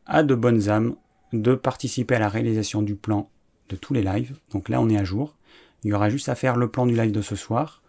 à 0.07 0.23
de 0.23 0.35
bonnes 0.35 0.69
âmes 0.69 0.97
de 1.33 1.55
participer 1.55 2.15
à 2.15 2.19
la 2.19 2.29
réalisation 2.29 2.83
du 2.83 2.95
plan 2.95 3.31
de 3.69 3.77
tous 3.77 3.95
les 3.95 4.03
lives. 4.03 4.37
Donc 4.53 4.69
là, 4.69 4.81
on 4.81 4.89
est 4.89 4.97
à 4.97 5.05
jour. 5.05 5.37
Il 5.85 5.91
y 5.91 5.93
aura 5.93 6.09
juste 6.09 6.29
à 6.29 6.35
faire 6.35 6.57
le 6.57 6.69
plan 6.69 6.87
du 6.87 6.95
live 6.95 7.13
de 7.13 7.23
ce 7.23 7.37
soir. 7.37 7.83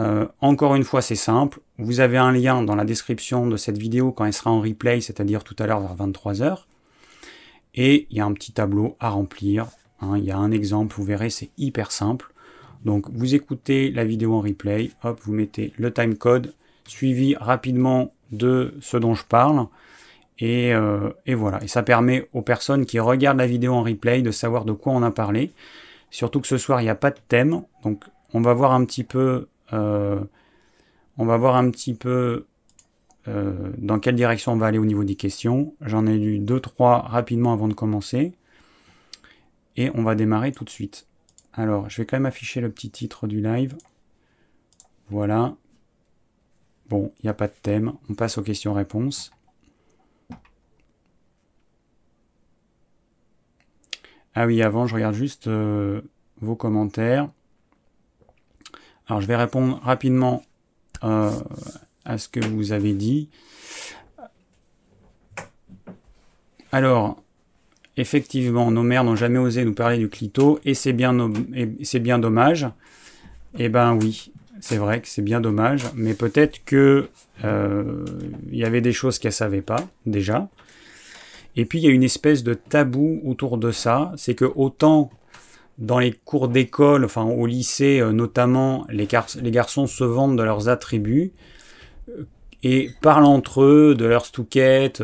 Euh, 0.00 0.26
encore 0.40 0.74
une 0.74 0.84
fois, 0.84 1.02
c'est 1.02 1.14
simple. 1.14 1.60
Vous 1.78 2.00
avez 2.00 2.16
un 2.16 2.32
lien 2.32 2.62
dans 2.62 2.74
la 2.74 2.84
description 2.84 3.46
de 3.46 3.56
cette 3.56 3.78
vidéo 3.78 4.12
quand 4.12 4.24
elle 4.24 4.32
sera 4.32 4.50
en 4.50 4.60
replay, 4.60 5.00
c'est-à-dire 5.00 5.44
tout 5.44 5.56
à 5.58 5.66
l'heure 5.66 5.80
vers 5.80 5.94
23h. 6.06 6.64
Et 7.74 8.06
il 8.10 8.16
y 8.16 8.20
a 8.20 8.24
un 8.24 8.32
petit 8.32 8.52
tableau 8.52 8.96
à 8.98 9.10
remplir. 9.10 9.66
Hein. 10.00 10.18
il 10.18 10.24
y 10.24 10.30
a 10.30 10.38
un 10.38 10.50
exemple, 10.50 10.94
vous 10.96 11.04
verrez, 11.04 11.30
c'est 11.30 11.50
hyper 11.58 11.92
simple. 11.92 12.32
Donc 12.84 13.10
vous 13.10 13.34
écoutez 13.34 13.90
la 13.90 14.04
vidéo 14.04 14.34
en 14.34 14.40
replay, 14.40 14.90
hop, 15.04 15.20
vous 15.22 15.32
mettez 15.32 15.72
le 15.78 15.92
timecode, 15.92 16.54
suivi 16.86 17.36
rapidement 17.36 18.12
de 18.32 18.74
ce 18.80 18.96
dont 18.96 19.14
je 19.14 19.24
parle. 19.24 19.66
Euh, 20.42 21.12
et, 21.26 21.34
voilà. 21.34 21.62
Et 21.62 21.68
ça 21.68 21.82
permet 21.82 22.28
aux 22.32 22.42
personnes 22.42 22.86
qui 22.86 22.98
regardent 22.98 23.38
la 23.38 23.46
vidéo 23.46 23.74
en 23.74 23.82
replay 23.82 24.22
de 24.22 24.30
savoir 24.30 24.64
de 24.64 24.72
quoi 24.72 24.92
on 24.92 25.02
a 25.02 25.10
parlé. 25.10 25.52
Surtout 26.10 26.40
que 26.40 26.46
ce 26.46 26.58
soir, 26.58 26.80
il 26.80 26.84
n'y 26.84 26.90
a 26.90 26.94
pas 26.94 27.10
de 27.10 27.18
thème. 27.28 27.62
Donc, 27.84 28.04
on 28.32 28.40
va 28.40 28.54
voir 28.54 28.72
un 28.72 28.84
petit 28.84 29.04
peu, 29.04 29.48
euh, 29.72 30.20
on 31.18 31.26
va 31.26 31.36
voir 31.36 31.56
un 31.56 31.70
petit 31.70 31.94
peu 31.94 32.46
euh, 33.28 33.70
dans 33.78 33.98
quelle 33.98 34.16
direction 34.16 34.52
on 34.52 34.56
va 34.56 34.66
aller 34.66 34.78
au 34.78 34.86
niveau 34.86 35.04
des 35.04 35.14
questions. 35.14 35.74
J'en 35.82 36.06
ai 36.06 36.16
lu 36.16 36.38
deux, 36.38 36.60
trois 36.60 37.00
rapidement 37.00 37.52
avant 37.52 37.68
de 37.68 37.74
commencer. 37.74 38.32
Et 39.76 39.90
on 39.94 40.02
va 40.02 40.14
démarrer 40.14 40.52
tout 40.52 40.64
de 40.64 40.70
suite. 40.70 41.06
Alors, 41.52 41.88
je 41.88 42.00
vais 42.00 42.06
quand 42.06 42.16
même 42.16 42.26
afficher 42.26 42.60
le 42.60 42.70
petit 42.70 42.90
titre 42.90 43.26
du 43.26 43.40
live. 43.40 43.76
Voilà. 45.08 45.56
Bon, 46.88 47.12
il 47.18 47.26
n'y 47.26 47.30
a 47.30 47.34
pas 47.34 47.48
de 47.48 47.54
thème. 47.62 47.92
On 48.08 48.14
passe 48.14 48.38
aux 48.38 48.42
questions-réponses. 48.42 49.30
Ah 54.34 54.46
oui, 54.46 54.62
avant, 54.62 54.86
je 54.86 54.94
regarde 54.94 55.14
juste 55.14 55.48
euh, 55.48 56.02
vos 56.40 56.54
commentaires. 56.54 57.28
Alors, 59.06 59.20
je 59.20 59.26
vais 59.26 59.36
répondre 59.36 59.80
rapidement 59.82 60.44
euh, 61.02 61.32
à 62.04 62.16
ce 62.16 62.28
que 62.28 62.44
vous 62.44 62.72
avez 62.72 62.94
dit. 62.94 63.28
Alors, 66.70 67.20
effectivement, 68.00 68.70
nos 68.70 68.82
mères 68.82 69.04
n'ont 69.04 69.16
jamais 69.16 69.38
osé 69.38 69.64
nous 69.64 69.74
parler 69.74 69.98
du 69.98 70.08
clito 70.08 70.58
et 70.64 70.74
c'est 70.74 70.92
bien, 70.92 71.12
dommage. 72.18 72.68
Eh 73.58 73.68
ben 73.68 73.98
oui, 74.00 74.32
c'est 74.60 74.76
vrai 74.76 75.00
que 75.00 75.08
c'est 75.08 75.22
bien 75.22 75.40
dommage, 75.40 75.84
mais 75.94 76.14
peut-être 76.14 76.64
que 76.64 77.08
euh, 77.44 78.04
y 78.50 78.64
avait 78.64 78.80
des 78.80 78.92
choses 78.92 79.18
qu'elle 79.18 79.32
savait 79.32 79.62
pas 79.62 79.88
déjà. 80.06 80.48
Et 81.56 81.64
puis 81.64 81.80
il 81.80 81.84
y 81.84 81.88
a 81.88 81.90
une 81.90 82.04
espèce 82.04 82.44
de 82.44 82.54
tabou 82.54 83.20
autour 83.24 83.58
de 83.58 83.72
ça, 83.72 84.12
c'est 84.16 84.34
que 84.34 84.44
autant 84.54 85.10
dans 85.78 85.98
les 85.98 86.12
cours 86.12 86.48
d'école, 86.48 87.04
enfin 87.04 87.24
au 87.24 87.46
lycée 87.46 88.00
euh, 88.00 88.12
notamment, 88.12 88.86
les, 88.88 89.06
garçons 89.06 89.86
se 89.86 90.04
vendent 90.04 90.38
de 90.38 90.42
leurs 90.42 90.68
attributs 90.68 91.32
euh, 92.08 92.24
et 92.62 92.90
parlent 93.00 93.24
entre 93.24 93.62
eux 93.62 93.94
de 93.94 94.04
leurs 94.04 94.26
stouquettes 94.26 95.02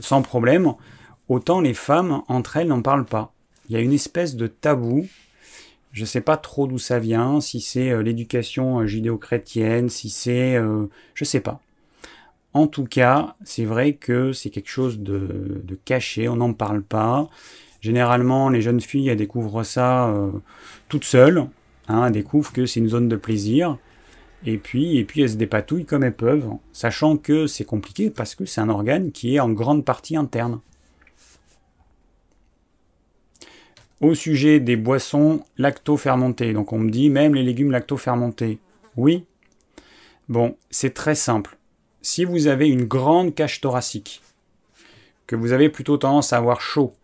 sans 0.00 0.22
problème, 0.22 0.72
autant 1.28 1.60
les 1.60 1.74
femmes 1.74 2.22
entre 2.28 2.56
elles 2.56 2.68
n'en 2.68 2.82
parlent 2.82 3.06
pas. 3.06 3.32
Il 3.68 3.74
y 3.74 3.78
a 3.78 3.80
une 3.80 3.92
espèce 3.92 4.36
de 4.36 4.46
tabou. 4.46 5.06
Je 5.92 6.02
ne 6.02 6.06
sais 6.06 6.20
pas 6.20 6.36
trop 6.36 6.66
d'où 6.66 6.78
ça 6.78 6.98
vient, 6.98 7.40
si 7.40 7.60
c'est 7.60 8.02
l'éducation 8.02 8.86
judéo-chrétienne, 8.86 9.88
si 9.88 10.10
c'est... 10.10 10.54
je 10.54 10.88
ne 11.22 11.24
sais 11.24 11.40
pas. 11.40 11.60
En 12.56 12.68
tout 12.68 12.84
cas, 12.84 13.36
c'est 13.44 13.66
vrai 13.66 13.92
que 13.92 14.32
c'est 14.32 14.48
quelque 14.48 14.70
chose 14.70 15.00
de, 15.00 15.78
caché, 15.84 16.26
on 16.26 16.36
n'en 16.36 16.54
parle 16.54 16.82
pas. 16.82 17.28
Généralement, 17.82 18.48
les 18.48 18.62
jeunes 18.62 18.80
filles, 18.80 19.10
elles 19.10 19.18
découvrent 19.18 19.62
ça 19.62 20.08
euh, 20.08 20.30
toutes 20.88 21.04
seules. 21.04 21.46
Hein, 21.88 22.06
elles 22.06 22.12
découvrent 22.12 22.54
que 22.54 22.64
c'est 22.64 22.80
une 22.80 22.88
zone 22.88 23.10
de 23.10 23.16
plaisir. 23.16 23.76
Et 24.46 24.56
puis, 24.56 24.96
et 24.96 25.04
puis 25.04 25.20
elles 25.20 25.32
se 25.32 25.36
dépatouillent 25.36 25.84
comme 25.84 26.02
elles 26.02 26.16
peuvent, 26.16 26.48
sachant 26.72 27.18
que 27.18 27.46
c'est 27.46 27.66
compliqué 27.66 28.08
parce 28.08 28.34
que 28.34 28.46
c'est 28.46 28.62
un 28.62 28.70
organe 28.70 29.12
qui 29.12 29.36
est 29.36 29.40
en 29.40 29.50
grande 29.50 29.84
partie 29.84 30.16
interne. 30.16 30.60
Au 34.00 34.14
sujet 34.14 34.60
des 34.60 34.76
boissons 34.76 35.42
lacto-fermentées, 35.56 36.52
donc 36.52 36.72
on 36.72 36.78
me 36.78 36.90
dit 36.90 37.10
même 37.10 37.34
les 37.34 37.42
légumes 37.42 37.70
lacto-fermentés. 37.70 38.58
Oui, 38.96 39.24
Bon, 40.28 40.56
c'est 40.70 40.92
très 40.92 41.14
simple. 41.14 41.56
Si 42.02 42.24
vous 42.24 42.48
avez 42.48 42.68
une 42.68 42.84
grande 42.84 43.34
cage 43.34 43.60
thoracique, 43.60 44.22
que 45.26 45.36
vous 45.36 45.52
avez 45.52 45.68
plutôt 45.68 45.96
tendance 45.96 46.32
à 46.32 46.38
avoir 46.38 46.60
chaud, 46.60 46.94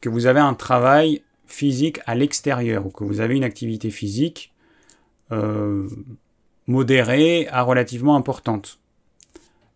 que 0.00 0.08
vous 0.08 0.26
avez 0.26 0.40
un 0.40 0.54
travail 0.54 1.22
physique 1.46 2.00
à 2.06 2.14
l'extérieur 2.14 2.86
ou 2.86 2.90
que 2.90 3.04
vous 3.04 3.20
avez 3.20 3.36
une 3.36 3.44
activité 3.44 3.90
physique 3.90 4.54
euh, 5.32 5.88
modérée 6.66 7.46
à 7.48 7.62
relativement 7.62 8.16
importante, 8.16 8.78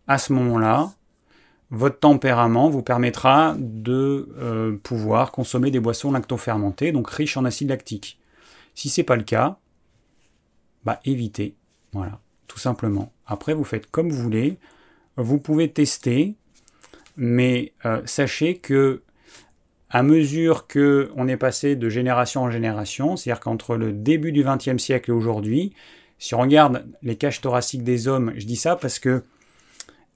à 0.07 0.17
ce 0.17 0.33
moment-là, 0.33 0.91
votre 1.71 1.99
tempérament 1.99 2.69
vous 2.69 2.83
permettra 2.83 3.55
de 3.57 4.29
euh, 4.37 4.77
pouvoir 4.83 5.31
consommer 5.31 5.71
des 5.71 5.79
boissons 5.79 6.11
lactofermentées, 6.11 6.91
donc 6.91 7.09
riches 7.09 7.37
en 7.37 7.45
acide 7.45 7.69
lactique. 7.69 8.19
Si 8.75 8.89
c'est 8.89 9.03
pas 9.03 9.15
le 9.15 9.23
cas, 9.23 9.57
bah 10.83 10.99
évitez. 11.05 11.55
Voilà, 11.93 12.19
tout 12.47 12.59
simplement. 12.59 13.13
Après, 13.25 13.53
vous 13.53 13.63
faites 13.63 13.89
comme 13.89 14.09
vous 14.09 14.21
voulez. 14.21 14.57
Vous 15.15 15.39
pouvez 15.39 15.71
tester, 15.71 16.35
mais 17.15 17.73
euh, 17.85 18.01
sachez 18.05 18.57
que 18.57 19.01
à 19.89 20.03
mesure 20.03 20.67
que 20.67 21.11
on 21.15 21.27
est 21.27 21.37
passé 21.37 21.75
de 21.75 21.89
génération 21.89 22.43
en 22.43 22.51
génération, 22.51 23.15
c'est-à-dire 23.15 23.41
qu'entre 23.41 23.75
le 23.75 23.91
début 23.93 24.31
du 24.31 24.43
XXe 24.43 24.77
siècle 24.77 25.11
et 25.11 25.13
aujourd'hui, 25.13 25.73
si 26.17 26.35
on 26.35 26.39
regarde 26.39 26.85
les 27.01 27.15
caches 27.15 27.41
thoraciques 27.41 27.83
des 27.83 28.07
hommes, 28.07 28.33
je 28.35 28.45
dis 28.45 28.55
ça 28.55 28.75
parce 28.75 28.99
que 28.99 29.23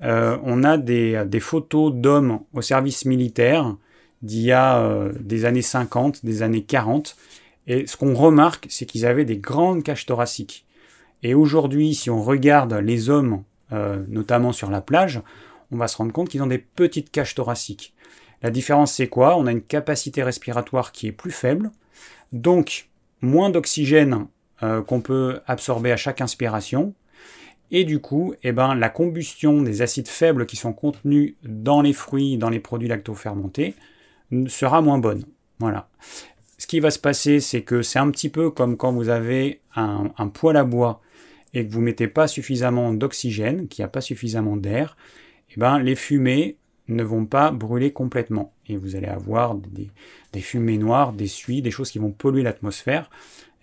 euh, 0.03 0.37
on 0.43 0.63
a 0.63 0.77
des, 0.77 1.39
photos 1.39 1.93
d'hommes 1.93 2.39
au 2.53 2.61
service 2.61 3.05
militaire 3.05 3.75
d'il 4.21 4.41
y 4.41 4.51
a 4.51 4.79
euh, 4.79 5.13
des 5.19 5.45
années 5.45 5.61
50, 5.61 6.25
des 6.25 6.41
années 6.41 6.63
40. 6.63 7.15
Et 7.67 7.87
ce 7.87 7.97
qu'on 7.97 8.13
remarque, 8.13 8.67
c'est 8.69 8.85
qu'ils 8.85 9.05
avaient 9.05 9.25
des 9.25 9.37
grandes 9.37 9.83
caches 9.83 10.05
thoraciques. 10.05 10.65
Et 11.23 11.33
aujourd'hui, 11.33 11.95
si 11.95 12.09
on 12.09 12.21
regarde 12.21 12.73
les 12.73 13.09
hommes, 13.09 13.43
euh, 13.71 14.03
notamment 14.07 14.51
sur 14.51 14.69
la 14.69 14.81
plage, 14.81 15.21
on 15.71 15.77
va 15.77 15.87
se 15.87 15.97
rendre 15.97 16.11
compte 16.11 16.29
qu'ils 16.29 16.43
ont 16.43 16.47
des 16.47 16.59
petites 16.59 17.11
caches 17.11 17.35
thoraciques. 17.35 17.93
La 18.43 18.51
différence, 18.51 18.93
c'est 18.93 19.07
quoi? 19.07 19.37
On 19.37 19.47
a 19.47 19.51
une 19.51 19.61
capacité 19.61 20.21
respiratoire 20.21 20.91
qui 20.91 21.07
est 21.07 21.11
plus 21.11 21.31
faible, 21.31 21.71
donc 22.31 22.89
moins 23.21 23.49
d'oxygène 23.49 24.27
qu'on 24.87 25.01
peut 25.01 25.41
absorber 25.47 25.91
à 25.91 25.97
chaque 25.97 26.21
inspiration, 26.21 26.93
et 27.71 27.83
du 27.83 27.99
coup, 27.99 28.33
eh 28.43 28.51
ben, 28.51 28.75
la 28.75 28.89
combustion 28.89 29.61
des 29.61 29.81
acides 29.81 30.07
faibles 30.07 30.45
qui 30.45 30.55
sont 30.55 30.73
contenus 30.73 31.35
dans 31.43 31.81
les 31.81 31.93
fruits, 31.93 32.37
dans 32.37 32.49
les 32.49 32.59
produits 32.59 32.87
lactofermentés, 32.87 33.73
sera 34.47 34.81
moins 34.81 34.97
bonne. 34.97 35.23
Voilà. 35.59 35.89
Ce 36.57 36.67
qui 36.67 36.79
va 36.79 36.91
se 36.91 36.99
passer, 36.99 37.39
c'est 37.39 37.61
que 37.61 37.81
c'est 37.81 37.99
un 37.99 38.09
petit 38.11 38.29
peu 38.29 38.49
comme 38.49 38.77
quand 38.77 38.91
vous 38.91 39.09
avez 39.09 39.61
un, 39.75 40.27
poêle 40.33 40.57
à 40.57 40.63
bois 40.63 41.01
et 41.53 41.65
que 41.65 41.71
vous 41.71 41.79
ne 41.79 41.85
mettez 41.85 42.07
pas 42.07 42.27
suffisamment 42.27 42.93
d'oxygène, 42.93 43.67
qu'il 43.67 43.81
n'y 43.83 43.85
a 43.85 43.89
pas 43.89 44.01
suffisamment 44.01 44.57
d'air, 44.57 44.95
eh 45.51 45.59
ben, 45.59 45.79
les 45.79 45.95
fumées 45.95 46.57
ne 46.87 47.03
vont 47.03 47.25
pas 47.25 47.51
brûler 47.51 47.91
complètement. 47.91 48.53
Et 48.67 48.77
vous 48.77 48.95
allez 48.95 49.07
avoir 49.07 49.55
des, 49.55 50.41
fumées 50.41 50.77
noires, 50.77 51.13
des 51.13 51.27
suies, 51.27 51.61
des 51.61 51.71
choses 51.71 51.91
qui 51.91 51.99
vont 51.99 52.11
polluer 52.11 52.43
l'atmosphère. 52.43 53.09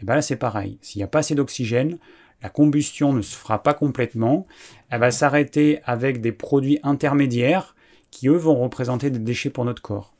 Eh 0.00 0.04
ben 0.04 0.14
là, 0.14 0.22
c'est 0.22 0.36
pareil. 0.36 0.78
S'il 0.80 0.98
n'y 1.00 1.04
a 1.04 1.08
pas 1.08 1.20
assez 1.20 1.34
d'oxygène, 1.34 1.98
la 2.42 2.48
combustion 2.48 3.12
ne 3.12 3.22
se 3.22 3.36
fera 3.36 3.62
pas 3.62 3.74
complètement, 3.74 4.46
elle 4.90 5.00
va 5.00 5.10
s'arrêter 5.10 5.80
avec 5.84 6.20
des 6.20 6.32
produits 6.32 6.80
intermédiaires 6.82 7.76
qui, 8.10 8.28
eux, 8.28 8.36
vont 8.36 8.56
représenter 8.56 9.10
des 9.10 9.18
déchets 9.18 9.50
pour 9.50 9.64
notre 9.64 9.82
corps. 9.82 10.14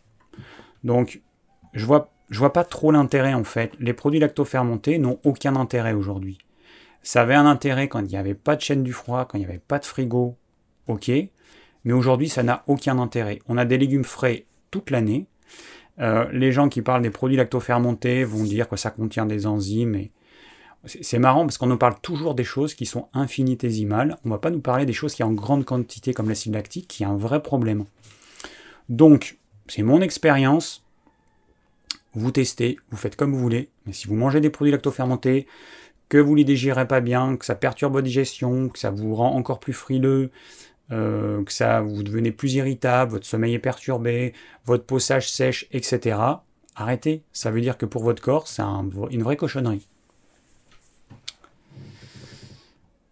Donc, 0.85 1.21
je 1.75 1.85
vois, 1.85 2.13
vois 2.31 2.53
pas 2.53 2.65
trop 2.65 2.91
l'intérêt 2.93 3.35
en 3.35 3.45
fait. 3.45 3.73
Les 3.79 3.93
produits 3.93 4.21
lactofermentés 4.21 4.99
n'ont 4.99 5.19
aucun 5.25 5.57
intérêt 5.57 5.93
aujourd'hui. 5.93 6.39
Ça 7.03 7.23
avait 7.23 7.35
un 7.35 7.47
intérêt 7.47 7.89
quand 7.89 8.01
il 8.01 8.07
n'y 8.07 8.17
avait 8.17 8.35
pas 8.35 8.57
de 8.57 8.61
chaîne 8.61 8.83
du 8.83 8.93
froid, 8.93 9.25
quand 9.25 9.37
il 9.37 9.41
n'y 9.41 9.47
avait 9.47 9.59
pas 9.59 9.79
de 9.79 9.85
frigo, 9.85 10.37
ok. 10.87 11.11
Mais 11.85 11.93
aujourd'hui, 11.93 12.29
ça 12.29 12.45
n'a 12.45 12.63
aucun 12.69 12.99
intérêt. 12.99 13.41
On 13.49 13.59
a 13.59 13.65
des 13.65 13.77
légumes 13.77 14.05
frais 14.05 14.47
toute 14.71 14.91
l'année. 14.91 15.27
Euh, 15.99 16.27
les 16.33 16.53
gens 16.53 16.69
qui 16.69 16.81
parlent 16.81 17.03
des 17.03 17.11
produits 17.11 17.37
lactofermentés 17.37 18.25
vont 18.25 18.45
dire 18.45 18.69
que 18.69 18.77
ça 18.77 18.91
contient 18.91 19.27
des 19.27 19.47
enzymes 19.47 19.97
et 19.97 20.13
c'est 20.85 21.19
marrant 21.19 21.43
parce 21.43 21.59
qu'on 21.59 21.67
nous 21.67 21.79
parle 21.79 21.95
toujours 22.01 22.35
des 22.35 22.45
choses 22.45 22.75
qui 22.75 22.87
sont 22.87 23.09
infinitésimales. 23.15 24.19
On 24.25 24.29
ne 24.29 24.35
va 24.35 24.39
pas 24.39 24.51
nous 24.51 24.61
parler 24.61 24.85
des 24.85 24.93
choses 24.93 25.13
qui 25.13 25.23
sont 25.23 25.29
en 25.29 25.33
grande 25.33 25.65
quantité 25.65 26.13
comme 26.13 26.29
l'acide 26.29 26.55
lactique, 26.55 26.89
qui 26.89 27.05
est 27.05 27.07
un 27.07 27.17
vrai 27.17 27.43
problème. 27.43 27.85
Donc, 28.89 29.39
c'est 29.69 29.83
mon 29.83 30.01
expérience. 30.01 30.85
Vous 32.15 32.33
testez, 32.33 32.79
vous 32.91 32.97
faites 32.97 33.17
comme 33.17 33.33
vous 33.33 33.39
voulez. 33.39 33.71
Mais 33.87 33.93
si 33.93 34.09
vous 34.09 34.17
mangez 34.17 34.41
des 34.41 34.51
produits 34.51 34.73
lactofermentés, 34.73 35.47
que 36.09 36.19
vous 36.19 36.35
les 36.35 36.45
digérez 36.45 36.87
pas 36.87 37.01
bien, 37.01 37.37
que 37.37 37.45
ça 37.45 37.55
perturbe 37.55 37.95
votre 37.95 38.05
digestion, 38.05 38.69
que 38.69 38.79
ça 38.79 38.91
vous 38.91 39.15
rend 39.15 39.35
encore 39.35 39.61
plus 39.61 39.73
frileux, 39.73 40.31
euh, 40.91 41.43
que 41.45 41.53
ça 41.53 41.81
vous 41.81 42.03
devenez 42.03 42.33
plus 42.33 42.55
irritable, 42.55 43.13
votre 43.13 43.25
sommeil 43.25 43.55
est 43.55 43.61
perturbé, 43.61 44.35
votre 44.67 44.85
peau 44.85 44.99
sèche, 44.99 45.31
sèche, 45.31 45.67
etc. 45.73 46.19
Arrêtez. 46.75 47.23
Ça 47.33 47.51
veut 47.51 47.61
dire 47.61 47.79
que 47.79 47.87
pour 47.87 48.03
votre 48.03 48.21
corps, 48.21 48.49
c'est 48.49 48.63
une 48.63 49.23
vraie 49.23 49.37
cochonnerie. 49.37 49.89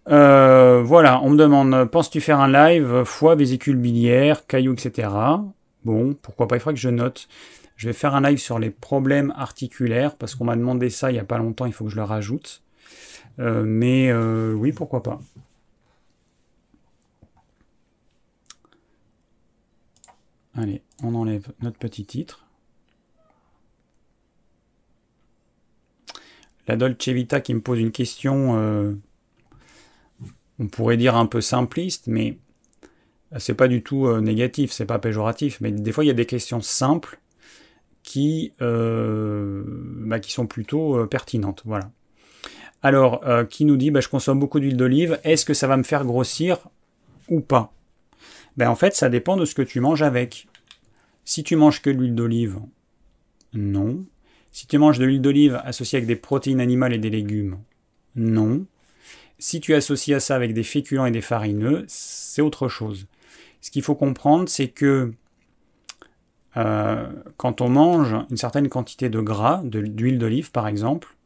Euh, 0.08 0.82
voilà, 0.82 1.20
on 1.22 1.30
me 1.30 1.36
demande, 1.36 1.84
penses-tu 1.90 2.20
faire 2.20 2.40
un 2.40 2.50
live 2.50 3.04
foie, 3.04 3.34
vésicule 3.34 3.76
biliaire, 3.76 4.46
cailloux, 4.46 4.72
etc. 4.72 5.08
Bon, 5.84 6.14
pourquoi 6.14 6.48
pas, 6.48 6.56
il 6.56 6.60
faudra 6.60 6.74
que 6.74 6.80
je 6.80 6.88
note. 6.88 7.28
Je 7.76 7.86
vais 7.86 7.92
faire 7.92 8.14
un 8.14 8.20
live 8.20 8.38
sur 8.38 8.58
les 8.58 8.70
problèmes 8.70 9.32
articulaires, 9.36 10.16
parce 10.16 10.34
qu'on 10.34 10.44
m'a 10.44 10.56
demandé 10.56 10.90
ça 10.90 11.10
il 11.10 11.14
n'y 11.14 11.20
a 11.20 11.24
pas 11.24 11.38
longtemps, 11.38 11.66
il 11.66 11.72
faut 11.72 11.84
que 11.84 11.90
je 11.90 11.96
le 11.96 12.02
rajoute. 12.04 12.62
Euh, 13.38 13.64
mais 13.64 14.10
euh, 14.10 14.52
oui, 14.52 14.72
pourquoi 14.72 15.02
pas. 15.02 15.20
Allez, 20.54 20.82
on 21.02 21.14
enlève 21.14 21.52
notre 21.62 21.78
petit 21.78 22.04
titre. 22.04 22.44
La 26.66 26.76
Dolce 26.76 27.08
Vita 27.08 27.40
qui 27.40 27.54
me 27.54 27.60
pose 27.60 27.80
une 27.80 27.92
question 27.92 28.98
on 30.60 30.68
pourrait 30.68 30.98
dire 30.98 31.16
un 31.16 31.26
peu 31.26 31.40
simpliste, 31.40 32.06
mais 32.06 32.36
c'est 33.38 33.54
pas 33.54 33.66
du 33.66 33.82
tout 33.82 34.06
euh, 34.06 34.20
négatif, 34.20 34.70
c'est 34.70 34.84
pas 34.84 34.98
péjoratif, 34.98 35.60
mais 35.60 35.72
des 35.72 35.90
fois 35.90 36.04
il 36.04 36.08
y 36.08 36.12
a 36.12 36.14
des 36.14 36.26
questions 36.26 36.60
simples 36.60 37.18
qui, 38.02 38.52
euh, 38.60 39.62
bah, 39.66 40.18
sont 40.22 40.46
plutôt 40.46 40.98
euh, 40.98 41.06
pertinentes. 41.06 41.62
Voilà. 41.64 41.90
Alors, 42.82 43.22
qui 43.50 43.66
nous 43.66 43.76
dit 43.76 43.90
bah, 43.90 44.00
je 44.00 44.08
consomme 44.08 44.38
beaucoup 44.38 44.58
d'huile 44.58 44.76
d'olive, 44.76 45.20
est-ce 45.22 45.44
que 45.44 45.52
ça 45.52 45.66
va 45.66 45.76
me 45.76 45.82
faire 45.82 46.06
grossir 46.06 46.58
ou 47.28 47.40
pas? 47.40 47.72
Ben, 48.56 48.70
En 48.70 48.74
fait, 48.74 48.94
ça 48.94 49.10
dépend 49.10 49.36
de 49.36 49.44
ce 49.44 49.54
que 49.54 49.60
tu 49.60 49.80
manges 49.80 50.02
avec. 50.02 50.48
Si 51.26 51.42
tu 51.44 51.56
manges 51.56 51.82
que 51.82 51.90
de 51.90 51.98
l'huile 51.98 52.14
d'olive, 52.14 52.58
non. 53.52 54.06
Si 54.50 54.66
tu 54.66 54.78
manges 54.78 54.98
de 54.98 55.04
l'huile 55.04 55.20
d'olive 55.20 55.60
associée 55.62 55.98
avec 55.98 56.06
des 56.06 56.16
protéines 56.16 56.60
animales 56.60 56.94
et 56.94 56.98
des 56.98 57.10
légumes, 57.10 57.58
non. 58.16 58.64
Si 59.40 59.60
tu 59.60 59.74
associes 59.74 60.12
à 60.12 60.20
ça 60.20 60.36
avec 60.36 60.52
des 60.52 60.62
féculents 60.62 61.06
et 61.06 61.10
des 61.10 61.22
farineux, 61.22 61.86
c'est 61.88 62.42
autre 62.42 62.68
chose. 62.68 63.06
Ce 63.62 63.70
qu'il 63.70 63.82
faut 63.82 63.94
comprendre, 63.94 64.50
c'est 64.50 64.68
que 64.68 65.12
euh, 66.58 67.08
quand 67.38 67.62
on 67.62 67.70
mange 67.70 68.14
une 68.28 68.36
certaine 68.36 68.68
quantité 68.68 69.08
de 69.08 69.18
gras, 69.20 69.62
d'huile 69.64 70.18
d'olive 70.18 70.50
par 70.50 70.68
exemple, 70.68 71.16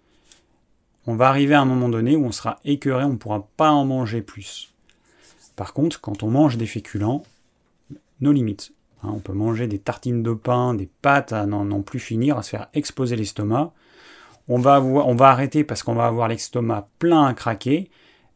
on 1.08 1.16
va 1.16 1.28
arriver 1.28 1.54
à 1.54 1.60
un 1.60 1.64
moment 1.64 1.88
donné 1.88 2.14
où 2.14 2.24
on 2.24 2.30
sera 2.30 2.60
écœuré, 2.64 3.02
on 3.02 3.14
ne 3.14 3.16
pourra 3.16 3.48
pas 3.56 3.72
en 3.72 3.84
manger 3.84 4.22
plus. 4.22 4.72
Par 5.56 5.72
contre, 5.72 6.00
quand 6.00 6.22
on 6.22 6.30
mange 6.30 6.56
des 6.56 6.66
féculents, 6.66 7.24
nos 8.20 8.30
limites. 8.30 8.72
Hein, 9.02 9.10
on 9.12 9.18
peut 9.18 9.32
manger 9.32 9.66
des 9.66 9.80
tartines 9.80 10.22
de 10.22 10.34
pain, 10.34 10.74
des 10.74 10.88
pâtes 11.02 11.32
à 11.32 11.46
n'en 11.46 11.82
plus 11.82 11.98
finir, 11.98 12.38
à 12.38 12.44
se 12.44 12.50
faire 12.50 12.68
exploser 12.74 13.16
l'estomac. 13.16 13.72
On 14.46 14.58
va, 14.58 14.80
on 14.80 15.16
va 15.16 15.30
arrêter 15.30 15.64
parce 15.64 15.82
qu'on 15.82 15.94
va 15.94 16.06
avoir 16.06 16.28
l'estomac 16.28 16.88
plein 17.00 17.26
à 17.26 17.34
craquer 17.34 17.90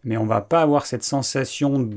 mais 0.05 0.17
on 0.17 0.27
va 0.27 0.41
pas 0.41 0.63
avoir 0.63 0.87
cette 0.87 1.03
sensation 1.03 1.89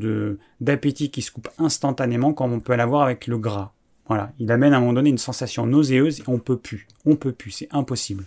d'appétit 0.60 1.12
qui 1.12 1.22
se 1.22 1.32
coupe 1.32 1.50
instantanément 1.58 2.34
comme 2.34 2.54
on 2.54 2.60
peut 2.60 2.76
l'avoir 2.76 3.04
avec 3.04 3.28
le 3.28 3.38
gras. 3.38 3.72
Voilà, 4.08 4.32
il 4.40 4.52
amène 4.52 4.74
à 4.74 4.78
un 4.78 4.80
moment 4.80 4.94
donné 4.94 5.10
une 5.10 5.18
sensation 5.18 5.66
nauséeuse 5.66 6.20
et 6.20 6.24
on 6.28 6.40
peut 6.40 6.58
plus, 6.58 6.88
on 7.06 7.16
peut 7.16 7.32
plus, 7.32 7.52
c'est 7.52 7.70
impossible. 7.72 8.26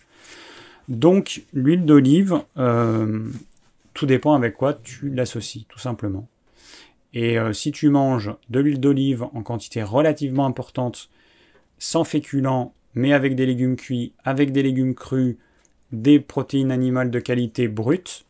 Donc 0.88 1.42
l'huile 1.52 1.84
d'olive, 1.84 2.40
euh, 2.56 3.26
tout 3.92 4.06
dépend 4.06 4.34
avec 4.34 4.54
quoi 4.56 4.74
tu 4.74 5.10
l'associes, 5.10 5.66
tout 5.68 5.78
simplement. 5.78 6.26
Et 7.12 7.38
euh, 7.38 7.52
si 7.52 7.70
tu 7.70 7.88
manges 7.90 8.32
de 8.50 8.60
l'huile 8.60 8.80
d'olive 8.80 9.24
en 9.34 9.42
quantité 9.42 9.82
relativement 9.82 10.46
importante, 10.46 11.10
sans 11.78 12.04
féculents, 12.04 12.72
mais 12.94 13.12
avec 13.12 13.34
des 13.34 13.46
légumes 13.46 13.76
cuits, 13.76 14.12
avec 14.24 14.52
des 14.52 14.62
légumes 14.62 14.94
crus, 14.94 15.36
des 15.92 16.18
protéines 16.18 16.72
animales 16.72 17.10
de 17.10 17.20
qualité 17.20 17.68
brute, 17.68 18.24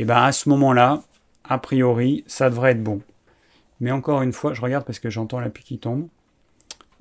et 0.00 0.06
bien 0.06 0.24
à 0.24 0.32
ce 0.32 0.48
moment-là, 0.48 1.02
a 1.44 1.58
priori, 1.58 2.24
ça 2.26 2.48
devrait 2.48 2.70
être 2.70 2.82
bon. 2.82 3.02
Mais 3.80 3.90
encore 3.90 4.22
une 4.22 4.32
fois, 4.32 4.54
je 4.54 4.62
regarde 4.62 4.86
parce 4.86 4.98
que 4.98 5.10
j'entends 5.10 5.40
la 5.40 5.50
pluie 5.50 5.62
qui 5.62 5.78
tombe. 5.78 6.08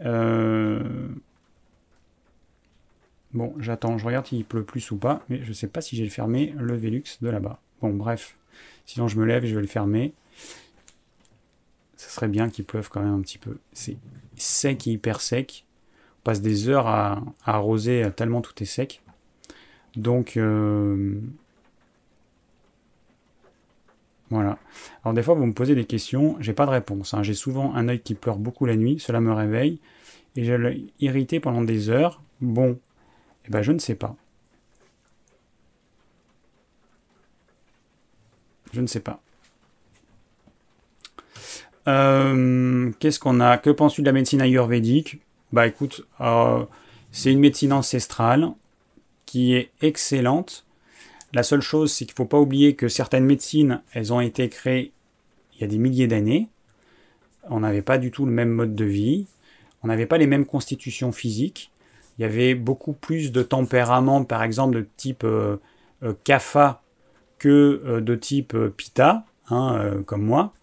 Euh, 0.01 1.07
bon, 3.31 3.55
j'attends, 3.57 3.97
je 3.97 4.05
regarde 4.05 4.25
s'il 4.25 4.43
pleut 4.43 4.65
plus 4.65 4.91
ou 4.91 4.97
pas, 4.97 5.23
mais 5.29 5.41
je 5.43 5.47
ne 5.47 5.53
sais 5.53 5.67
pas 5.67 5.79
si 5.79 5.95
j'ai 5.95 6.09
fermé 6.09 6.53
le 6.57 6.75
Velux 6.75 7.05
de 7.21 7.29
là-bas. 7.29 7.61
Bon, 7.81 7.93
bref. 7.93 8.35
Sinon, 8.85 9.07
je 9.07 9.17
me 9.17 9.25
lève 9.25 9.45
et 9.45 9.47
je 9.47 9.55
vais 9.55 9.61
le 9.61 9.67
fermer. 9.67 10.13
Ça 11.95 12.09
serait 12.09 12.27
bien 12.27 12.49
qu'il 12.49 12.65
pleuve 12.65 12.89
quand 12.89 12.99
même 12.99 13.13
un 13.13 13.21
petit 13.21 13.37
peu. 13.37 13.59
C'est 13.71 13.95
sec 14.35 14.87
et 14.87 14.91
hyper 14.91 15.21
sec. 15.21 15.65
On 16.17 16.23
passe 16.25 16.41
des 16.41 16.67
heures 16.67 16.87
à, 16.87 17.23
arroser 17.45 18.09
tellement 18.17 18.41
tout 18.41 18.61
est 18.61 18.65
sec. 18.65 19.01
Donc, 19.95 20.35
euh, 20.35 21.21
voilà. 24.29 24.57
Alors 25.03 25.13
des 25.13 25.23
fois, 25.23 25.33
vous 25.33 25.45
me 25.45 25.53
posez 25.53 25.75
des 25.75 25.85
questions, 25.85 26.37
j'ai 26.39 26.53
pas 26.53 26.65
de 26.65 26.71
réponse. 26.71 27.13
Hein. 27.13 27.23
J'ai 27.23 27.33
souvent 27.33 27.73
un 27.75 27.87
œil 27.89 27.99
qui 27.99 28.13
pleure 28.13 28.37
beaucoup 28.37 28.65
la 28.65 28.75
nuit, 28.75 28.99
cela 28.99 29.21
me 29.21 29.33
réveille, 29.33 29.79
et 30.35 30.43
j'ai 30.43 30.57
l'œil 30.57 30.93
irrité 30.99 31.39
pendant 31.39 31.63
des 31.63 31.89
heures. 31.89 32.21
Bon, 32.41 32.79
eh 33.45 33.49
ben 33.49 33.61
je 33.61 33.71
ne 33.71 33.79
sais 33.79 33.95
pas. 33.95 34.15
Je 38.71 38.81
ne 38.81 38.87
sais 38.87 38.99
pas. 38.99 39.19
Euh, 41.87 42.91
qu'est-ce 42.99 43.19
qu'on 43.19 43.39
a? 43.39 43.57
Que 43.57 43.71
penses-tu 43.71 44.01
de 44.01 44.05
la 44.05 44.11
médecine 44.11 44.41
ayurvédique? 44.41 45.21
Bah 45.51 45.65
écoute, 45.65 46.05
euh, 46.21 46.63
c'est 47.11 47.31
une 47.31 47.39
médecine 47.39 47.73
ancestrale 47.73 48.51
qui 49.25 49.55
est 49.55 49.71
excellente 49.81 50.65
la 51.33 51.43
seule 51.43 51.61
chose, 51.61 51.91
c'est 51.91 52.05
qu'il 52.05 52.13
ne 52.13 52.17
faut 52.17 52.25
pas 52.25 52.39
oublier 52.39 52.75
que 52.75 52.87
certaines 52.87 53.25
médecines, 53.25 53.81
elles 53.93 54.11
ont 54.13 54.21
été 54.21 54.49
créées 54.49 54.91
il 55.55 55.61
y 55.61 55.63
a 55.65 55.67
des 55.67 55.77
milliers 55.77 56.07
d'années. 56.07 56.47
On 57.49 57.59
n'avait 57.59 57.81
pas 57.81 57.97
du 57.97 58.11
tout 58.11 58.25
le 58.25 58.31
même 58.31 58.49
mode 58.49 58.75
de 58.75 58.85
vie. 58.85 59.27
On 59.83 59.87
n'avait 59.87 60.05
pas 60.05 60.17
les 60.17 60.27
mêmes 60.27 60.45
constitutions 60.45 61.11
physiques. 61.11 61.71
Il 62.17 62.21
y 62.21 62.25
avait 62.25 62.55
beaucoup 62.55 62.93
plus 62.93 63.31
de 63.31 63.43
tempérament, 63.43 64.23
par 64.23 64.43
exemple, 64.43 64.75
de 64.75 64.87
type 64.97 65.23
euh, 65.23 65.57
euh, 66.03 66.13
Kapha 66.23 66.81
que 67.37 67.81
euh, 67.85 68.01
de 68.01 68.15
type 68.15 68.57
Pitta, 68.77 69.25
hein, 69.49 70.01
comme 70.05 70.23
moi. 70.23 70.53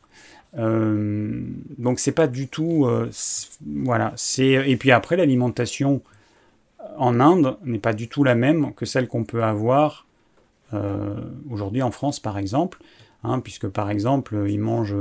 donc 0.55 1.99
c'est 1.99 2.13
pas 2.13 2.27
du 2.27 2.49
tout, 2.49 2.89
voilà. 3.83 4.15
Et 4.39 4.77
puis 4.77 4.91
après 4.91 5.17
l'alimentation 5.17 6.03
en 6.97 7.21
Inde 7.21 7.57
n'est 7.65 7.79
pas 7.79 7.93
du 7.93 8.09
tout 8.09 8.25
la 8.25 8.35
même 8.35 8.73
que 8.75 8.87
celle 8.87 9.09
qu'on 9.09 9.25
peut 9.25 9.43
avoir 9.43 10.06
euh, 10.06 10.06
aujourd'hui 11.51 11.83
en 11.83 11.91
France 11.91 12.21
par 12.21 12.39
exemple, 12.39 12.79
hein, 13.23 13.41
puisque 13.41 13.69
par 13.69 13.91
exemple 13.91 14.47
ils 14.49 14.61
mangent 14.61 14.97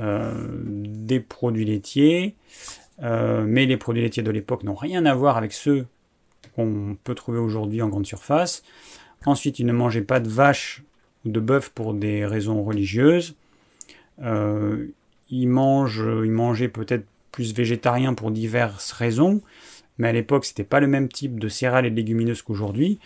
euh, 0.00 0.32
des 0.56 1.20
produits 1.20 1.66
laitiers, 1.66 2.34
euh, 3.02 3.44
mais 3.46 3.66
les 3.66 3.76
produits 3.76 4.00
laitiers 4.02 4.22
de 4.22 4.30
l'époque 4.30 4.62
n'ont 4.62 4.74
rien 4.74 5.04
à 5.04 5.14
voir 5.14 5.36
avec 5.36 5.52
ceux 5.52 5.86
qu'on 6.56 6.96
peut 7.04 7.14
trouver 7.14 7.38
aujourd'hui 7.38 7.82
en 7.82 7.88
grande 7.88 8.06
surface. 8.06 8.62
Ensuite, 9.26 9.58
ils 9.58 9.66
ne 9.66 9.74
mangeaient 9.74 10.00
pas 10.00 10.18
de 10.20 10.28
vaches 10.28 10.84
ou 11.26 11.30
de 11.30 11.38
bœuf 11.38 11.68
pour 11.68 11.92
des 11.92 12.24
raisons 12.24 12.62
religieuses. 12.62 13.36
ils 14.20 15.48
mangeaient 15.48 16.68
peut-être 16.68 17.04
plus 17.30 17.52
végétarien 17.52 18.14
pour 18.14 18.30
diverses 18.30 18.92
raisons, 18.92 19.42
mais 19.98 20.08
à 20.08 20.12
l'époque, 20.12 20.46
c'était 20.46 20.64
pas 20.64 20.80
le 20.80 20.86
même 20.86 21.08
type 21.08 21.38
de 21.38 21.48
céréales 21.48 21.84
et 21.84 21.90
de 21.90 21.96
légumineuses 21.96 22.40
qu'aujourd'hui. 22.40 23.00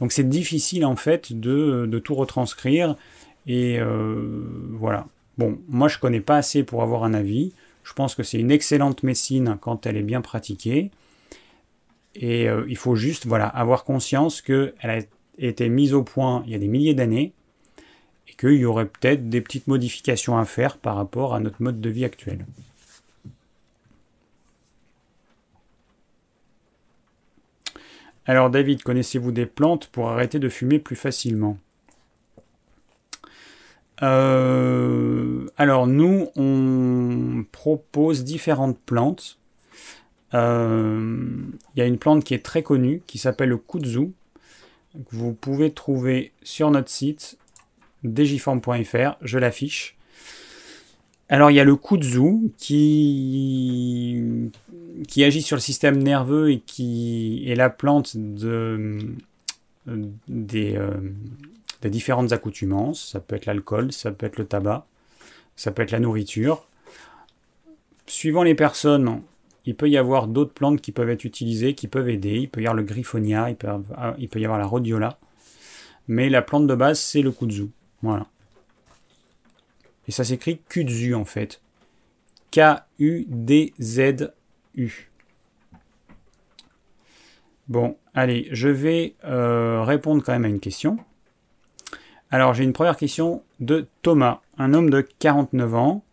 Donc 0.00 0.12
c'est 0.12 0.28
difficile 0.28 0.84
en 0.84 0.96
fait 0.96 1.32
de, 1.32 1.98
tout 2.02 2.14
retranscrire. 2.14 2.96
Et 3.46 3.78
euh, 3.78 4.44
voilà. 4.72 5.06
Bon, 5.38 5.58
moi 5.68 5.88
je 5.88 5.98
connais 5.98 6.20
pas 6.20 6.36
assez 6.36 6.62
pour 6.62 6.82
avoir 6.82 7.04
un 7.04 7.14
avis. 7.14 7.52
Je 7.84 7.92
pense 7.92 8.14
que 8.14 8.22
c'est 8.22 8.38
une 8.38 8.50
excellente 8.50 9.02
médecine 9.02 9.56
quand 9.60 9.86
elle 9.86 9.96
est 9.96 10.02
bien 10.02 10.20
pratiquée. 10.20 10.90
Et 12.14 12.48
euh, 12.48 12.64
il 12.68 12.76
faut 12.76 12.96
juste 12.96 13.26
voilà, 13.26 13.46
avoir 13.46 13.84
conscience 13.84 14.42
qu'elle 14.42 14.74
a 14.82 14.98
été 15.38 15.68
mise 15.68 15.94
au 15.94 16.02
point 16.02 16.42
il 16.46 16.52
y 16.52 16.54
a 16.54 16.58
des 16.58 16.66
milliers 16.68 16.94
d'années 16.94 17.32
et 18.28 18.34
qu'il 18.34 18.54
y 18.54 18.64
aurait 18.64 18.86
peut-être 18.86 19.28
des 19.28 19.40
petites 19.40 19.68
modifications 19.68 20.36
à 20.36 20.44
faire 20.44 20.78
par 20.78 20.96
rapport 20.96 21.34
à 21.34 21.40
notre 21.40 21.62
mode 21.62 21.80
de 21.80 21.90
vie 21.90 22.04
actuel. 22.04 22.44
Alors 28.28 28.50
David, 28.50 28.82
connaissez-vous 28.82 29.32
des 29.32 29.46
plantes 29.46 29.86
pour 29.86 30.10
arrêter 30.10 30.38
de 30.38 30.50
fumer 30.50 30.78
plus 30.78 30.96
facilement? 30.96 31.56
Euh, 34.02 35.46
Alors 35.56 35.86
nous, 35.86 36.28
on 36.36 37.46
propose 37.50 38.24
différentes 38.24 38.78
plantes. 38.78 39.38
Euh, 40.34 41.26
il 41.74 41.78
y 41.78 41.82
a 41.82 41.86
une 41.86 41.96
plante 41.96 42.22
qui 42.22 42.34
est 42.34 42.44
très 42.44 42.62
connue, 42.62 43.00
qui 43.06 43.16
s'appelle 43.16 43.48
le 43.48 43.56
kudzu, 43.56 44.12
vous 45.10 45.32
pouvez 45.32 45.70
trouver 45.70 46.32
sur 46.42 46.70
notre 46.70 46.90
site 46.90 47.38
digiform.fr, 48.04 49.16
je 49.22 49.38
l'affiche. 49.38 49.96
Alors 51.30 51.50
il 51.50 51.54
y 51.54 51.60
a 51.60 51.64
le 51.64 51.76
kudzu 51.76 52.52
qui, 52.58 54.50
qui 55.06 55.24
agit 55.24 55.42
sur 55.42 55.56
le 55.56 55.60
système 55.60 56.02
nerveux 56.02 56.50
et 56.50 56.60
qui 56.60 57.44
est 57.46 57.54
la 57.54 57.70
plante 57.70 58.16
de, 58.16 58.98
des, 60.28 60.76
euh, 60.76 60.90
des 61.82 61.90
différentes 61.90 62.32
accoutumances. 62.32 63.10
Ça 63.12 63.20
peut 63.20 63.36
être 63.36 63.46
l'alcool, 63.46 63.92
ça 63.92 64.10
peut 64.10 64.26
être 64.26 64.38
le 64.38 64.46
tabac, 64.46 64.86
ça 65.56 65.70
peut 65.70 65.82
être 65.82 65.90
la 65.90 66.00
nourriture. 66.00 66.66
Suivant 68.06 68.42
les 68.42 68.54
personnes, 68.54 69.22
il 69.66 69.74
peut 69.74 69.88
y 69.88 69.98
avoir 69.98 70.28
d'autres 70.28 70.54
plantes 70.54 70.80
qui 70.80 70.92
peuvent 70.92 71.10
être 71.10 71.24
utilisées, 71.24 71.74
qui 71.74 71.88
peuvent 71.88 72.08
aider. 72.08 72.38
Il 72.38 72.48
peut 72.48 72.60
y 72.60 72.66
avoir 72.66 72.76
le 72.76 72.82
griffonia, 72.82 73.50
il 73.50 73.56
peut, 73.56 73.68
peut 74.30 74.40
y 74.40 74.44
avoir 74.44 74.58
la 74.58 74.66
rhodiola. 74.66 75.18
Mais 76.08 76.30
la 76.30 76.40
plante 76.40 76.66
de 76.66 76.74
base, 76.74 76.98
c'est 76.98 77.20
le 77.20 77.30
kudzu. 77.30 77.68
Voilà. 78.02 78.26
Et 80.08 80.12
ça 80.12 80.24
s'écrit 80.24 80.58
Kudzu 80.68 81.14
en 81.14 81.26
fait. 81.26 81.60
Bon, 87.68 87.96
allez, 88.14 88.48
je 88.50 88.68
vais 88.68 89.14
euh, 89.24 89.82
répondre 89.82 90.22
quand 90.24 90.32
même 90.32 90.44
à 90.44 90.48
une 90.48 90.60
question. 90.60 90.98
Alors, 92.30 92.54
j'ai 92.54 92.64
une 92.64 92.72
première 92.72 92.96
question 92.96 93.42
de 93.60 93.86
Thomas, 94.02 94.40
un 94.58 94.74
homme 94.74 94.90
de 94.90 95.00
49 95.00 95.74
ans, 95.74 96.04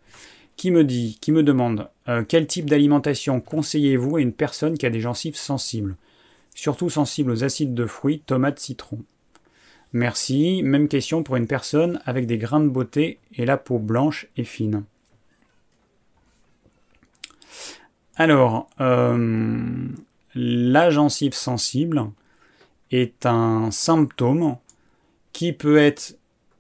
qui 0.58 0.71
me 0.71 0.84
dit, 0.84 1.17
qui 1.21 1.32
me 1.32 1.43
demande 1.43 1.89
euh, 2.08 2.23
quel 2.28 2.47
type 2.47 2.69
d'alimentation 2.69 3.41
conseillez-vous 3.41 4.17
à 4.17 4.21
une 4.21 4.34
personne 4.34 4.78
qui 4.78 4.86
a 4.86 4.89
des 4.89 5.01
gencives 5.01 5.36
sensibles, 5.36 5.95
surtout 6.54 6.89
sensibles 6.89 7.32
aux 7.32 7.43
acides 7.43 7.73
de 7.73 7.86
fruits, 7.86 8.21
tomates, 8.25 8.60
citron. 8.60 8.99
Merci. 9.93 10.62
Même 10.63 10.89
question 10.89 11.23
pour 11.23 11.38
une 11.38 11.47
personne 11.47 12.01
avec 12.06 12.28
des 12.28 12.38
grains 12.38 12.60
de 12.60 12.67
beauté 12.67 13.19
et 13.34 13.45
la 13.45 13.58
peau 13.58 13.80
blanche 13.80 14.28
et 14.36 14.43
fine. 14.43 14.84
Alors, 18.17 18.69
euh, 18.80 19.88
la 20.36 20.89
gencive 20.89 21.34
sensible 21.34 22.06
est 22.91 23.25
un 23.25 23.71
symptôme 23.71 24.58
qui 25.34 25.51
peut 25.51 25.78
être 25.78 26.17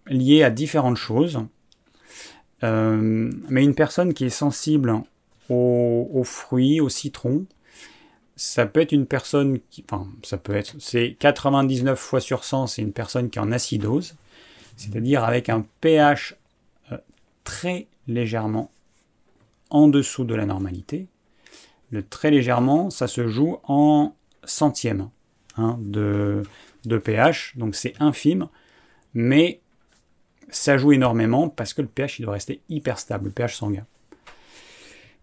lié 0.07 0.43
à 0.43 0.49
différentes 0.49 0.97
choses. 0.97 1.39
Euh, 2.63 3.31
mais 3.49 3.63
une 3.63 3.75
personne 3.75 4.13
qui 4.13 4.25
est 4.25 4.29
sensible 4.29 5.01
aux 5.49 6.23
fruits, 6.23 6.81
aux 6.81 6.89
citrons, 6.89 7.45
ça 8.35 8.65
peut 8.65 8.81
être 8.81 8.91
une 8.91 9.05
personne 9.05 9.59
qui, 9.69 9.85
enfin, 9.89 10.07
ça 10.23 10.37
peut 10.37 10.55
être, 10.55 10.75
c'est 10.79 11.15
99 11.19 11.97
fois 11.97 12.19
sur 12.19 12.43
100, 12.43 12.67
c'est 12.67 12.81
une 12.81 12.91
personne 12.91 13.29
qui 13.29 13.39
est 13.39 13.41
en 13.41 13.51
acidose, 13.51 14.15
c'est-à-dire 14.75 15.23
avec 15.23 15.49
un 15.49 15.65
pH 15.81 16.35
euh, 16.91 16.97
très 17.43 17.87
légèrement 18.07 18.71
en 19.69 19.87
dessous 19.87 20.25
de 20.25 20.35
la 20.35 20.45
normalité. 20.45 21.07
Très 22.09 22.31
légèrement, 22.31 22.89
ça 22.89 23.07
se 23.07 23.27
joue 23.27 23.57
en 23.63 24.15
centième 24.43 25.09
hein, 25.57 25.77
de, 25.79 26.43
pH, 27.03 27.53
donc 27.57 27.75
c'est 27.75 27.93
infime, 27.99 28.47
mais 29.13 29.61
ça 30.49 30.77
joue 30.77 30.93
énormément 30.93 31.49
parce 31.49 31.73
que 31.73 31.81
le 31.81 31.87
pH 31.87 32.19
il 32.19 32.23
doit 32.23 32.33
rester 32.33 32.61
hyper 32.69 32.99
stable, 32.99 33.25
le 33.25 33.31
pH 33.31 33.55
sanguin. 33.55 33.85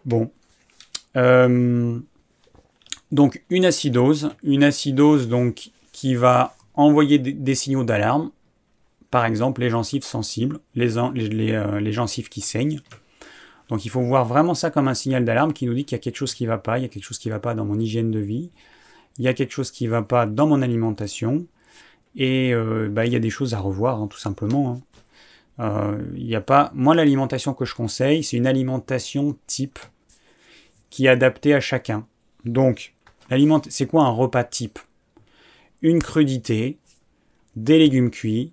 Bon. 0.04 0.30
Euh, 1.16 1.98
donc 3.10 3.42
une 3.50 3.64
acidose, 3.64 4.30
une 4.42 4.64
acidose 4.64 5.28
donc 5.28 5.70
qui 5.92 6.14
va 6.14 6.56
envoyer 6.74 7.18
des, 7.18 7.54
signaux 7.54 7.84
d'alarme, 7.84 8.30
par 9.10 9.26
exemple 9.26 9.60
les 9.60 9.68
gencives 9.68 10.04
sensibles, 10.04 10.58
les, 10.74 10.94
les, 11.14 11.52
euh, 11.52 11.80
les, 11.80 11.92
gencives 11.92 12.30
qui 12.30 12.40
saignent. 12.40 12.80
Donc 13.72 13.86
il 13.86 13.88
faut 13.88 14.02
voir 14.02 14.26
vraiment 14.26 14.52
ça 14.52 14.70
comme 14.70 14.86
un 14.86 14.92
signal 14.92 15.24
d'alarme 15.24 15.54
qui 15.54 15.64
nous 15.64 15.72
dit 15.72 15.86
qu'il 15.86 15.96
y 15.96 15.98
a 15.98 16.02
quelque 16.02 16.18
chose 16.18 16.34
qui 16.34 16.44
ne 16.44 16.48
va 16.50 16.58
pas, 16.58 16.78
il 16.78 16.82
y 16.82 16.84
a 16.84 16.88
quelque 16.88 17.04
chose 17.04 17.16
qui 17.16 17.28
ne 17.28 17.32
va 17.32 17.40
pas 17.40 17.54
dans 17.54 17.64
mon 17.64 17.78
hygiène 17.78 18.10
de 18.10 18.18
vie, 18.18 18.50
il 19.16 19.24
y 19.24 19.28
a 19.28 19.32
quelque 19.32 19.52
chose 19.52 19.70
qui 19.70 19.86
ne 19.86 19.90
va 19.90 20.02
pas 20.02 20.26
dans 20.26 20.46
mon 20.46 20.60
alimentation, 20.60 21.46
et 22.14 22.52
euh, 22.52 22.90
bah, 22.90 23.06
il 23.06 23.14
y 23.14 23.16
a 23.16 23.18
des 23.18 23.30
choses 23.30 23.54
à 23.54 23.60
revoir 23.60 23.98
hein, 23.98 24.08
tout 24.08 24.18
simplement. 24.18 24.82
Hein. 25.58 25.94
Euh, 25.94 26.02
il 26.16 26.26
y 26.26 26.36
a 26.36 26.42
pas, 26.42 26.70
moi 26.74 26.94
l'alimentation 26.94 27.54
que 27.54 27.64
je 27.64 27.74
conseille, 27.74 28.22
c'est 28.22 28.36
une 28.36 28.46
alimentation 28.46 29.38
type 29.46 29.78
qui 30.90 31.06
est 31.06 31.08
adaptée 31.08 31.54
à 31.54 31.60
chacun. 31.60 32.06
Donc 32.44 32.92
c'est 33.70 33.86
quoi 33.86 34.02
un 34.04 34.10
repas 34.10 34.44
type? 34.44 34.80
Une 35.80 36.02
crudité, 36.02 36.76
des 37.56 37.78
légumes 37.78 38.10
cuits, 38.10 38.52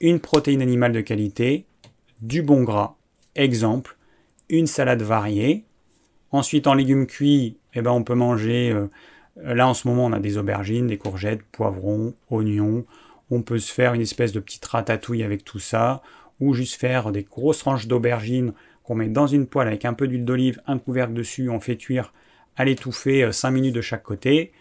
une 0.00 0.20
protéine 0.20 0.60
animale 0.60 0.92
de 0.92 1.00
qualité, 1.00 1.64
du 2.20 2.42
bon 2.42 2.62
gras. 2.62 2.96
Exemple, 3.34 3.96
une 4.50 4.66
salade 4.66 5.02
variée. 5.02 5.64
Ensuite, 6.32 6.66
en 6.66 6.74
légumes 6.74 7.06
cuits, 7.06 7.56
eh 7.74 7.82
ben, 7.82 7.90
on 7.90 8.04
peut 8.04 8.14
manger, 8.14 8.70
euh, 8.70 8.86
là 9.36 9.66
en 9.66 9.74
ce 9.74 9.88
moment, 9.88 10.06
on 10.06 10.12
a 10.12 10.20
des 10.20 10.36
aubergines, 10.36 10.86
des 10.86 10.98
courgettes, 10.98 11.42
poivrons, 11.50 12.14
oignons. 12.30 12.84
On 13.30 13.42
peut 13.42 13.58
se 13.58 13.72
faire 13.72 13.94
une 13.94 14.00
espèce 14.00 14.32
de 14.32 14.40
petite 14.40 14.64
ratatouille 14.64 15.22
avec 15.22 15.44
tout 15.44 15.58
ça, 15.58 16.02
ou 16.40 16.54
juste 16.54 16.74
faire 16.74 17.12
des 17.12 17.22
grosses 17.22 17.58
tranches 17.58 17.86
d'aubergines 17.86 18.52
qu'on 18.82 18.94
met 18.94 19.08
dans 19.08 19.26
une 19.26 19.46
poêle 19.46 19.68
avec 19.68 19.84
un 19.84 19.92
peu 19.92 20.08
d'huile 20.08 20.24
d'olive, 20.24 20.60
un 20.66 20.78
couvercle 20.78 21.12
dessus, 21.12 21.48
on 21.48 21.60
fait 21.60 21.76
cuire 21.76 22.12
à 22.56 22.64
l'étouffer 22.64 23.30
5 23.32 23.48
euh, 23.48 23.52
minutes 23.52 23.74
de 23.74 23.80
chaque 23.80 24.02
côté. 24.02 24.52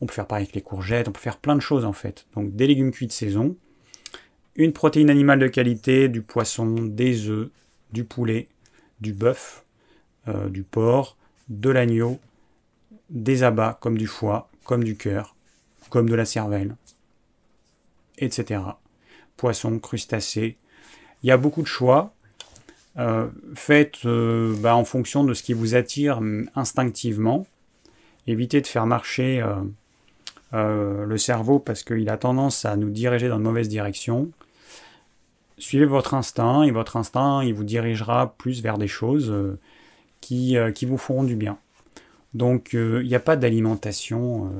On 0.00 0.06
peut 0.06 0.12
faire 0.12 0.26
pareil 0.26 0.44
avec 0.44 0.54
les 0.54 0.60
courgettes, 0.60 1.08
on 1.08 1.12
peut 1.12 1.20
faire 1.20 1.38
plein 1.38 1.54
de 1.54 1.60
choses 1.60 1.84
en 1.84 1.92
fait. 1.92 2.26
Donc 2.34 2.54
des 2.54 2.66
légumes 2.66 2.90
cuits 2.90 3.06
de 3.06 3.12
saison, 3.12 3.56
une 4.56 4.72
protéine 4.72 5.10
animale 5.10 5.38
de 5.38 5.48
qualité, 5.48 6.08
du 6.08 6.22
poisson, 6.22 6.74
des 6.74 7.28
œufs, 7.28 7.48
du 7.92 8.04
poulet, 8.04 8.48
du 9.04 9.12
bœuf, 9.12 9.64
euh, 10.26 10.48
du 10.48 10.62
porc, 10.62 11.16
de 11.48 11.68
l'agneau, 11.68 12.18
des 13.10 13.42
abats 13.42 13.78
comme 13.80 13.98
du 13.98 14.06
foie, 14.06 14.48
comme 14.64 14.82
du 14.82 14.96
cœur, 14.96 15.36
comme 15.90 16.08
de 16.08 16.14
la 16.14 16.24
cervelle, 16.24 16.74
etc. 18.18 18.62
Poisson, 19.36 19.78
crustacés. 19.78 20.56
Il 21.22 21.28
y 21.28 21.30
a 21.30 21.36
beaucoup 21.36 21.62
de 21.62 21.66
choix. 21.66 22.14
Euh, 22.96 23.28
faites 23.54 24.06
euh, 24.06 24.54
bah, 24.58 24.74
en 24.74 24.84
fonction 24.84 25.24
de 25.24 25.34
ce 25.34 25.42
qui 25.42 25.52
vous 25.52 25.74
attire 25.74 26.20
instinctivement. 26.54 27.46
Évitez 28.26 28.62
de 28.62 28.66
faire 28.66 28.86
marcher 28.86 29.44
le 30.52 31.18
cerveau 31.18 31.58
parce 31.58 31.82
qu'il 31.82 32.08
a 32.08 32.16
tendance 32.16 32.64
à 32.64 32.76
nous 32.76 32.88
diriger 32.88 33.28
dans 33.28 33.38
de 33.38 33.44
mauvaises 33.44 33.68
directions 33.68 34.30
suivez 35.58 35.86
votre 35.86 36.14
instinct 36.14 36.62
et 36.62 36.70
votre 36.70 36.96
instinct, 36.96 37.42
vous 37.52 37.64
dirigera 37.64 38.34
plus 38.36 38.62
vers 38.62 38.78
des 38.78 38.88
choses 38.88 39.30
euh, 39.30 39.58
qui, 40.20 40.56
euh, 40.56 40.72
qui 40.72 40.86
vous 40.86 40.98
feront 40.98 41.24
du 41.24 41.36
bien. 41.36 41.58
Donc 42.32 42.74
euh, 42.74 43.00
il 43.02 43.08
n'y 43.08 43.14
a 43.14 43.20
pas 43.20 43.36
d'alimentation. 43.36 44.50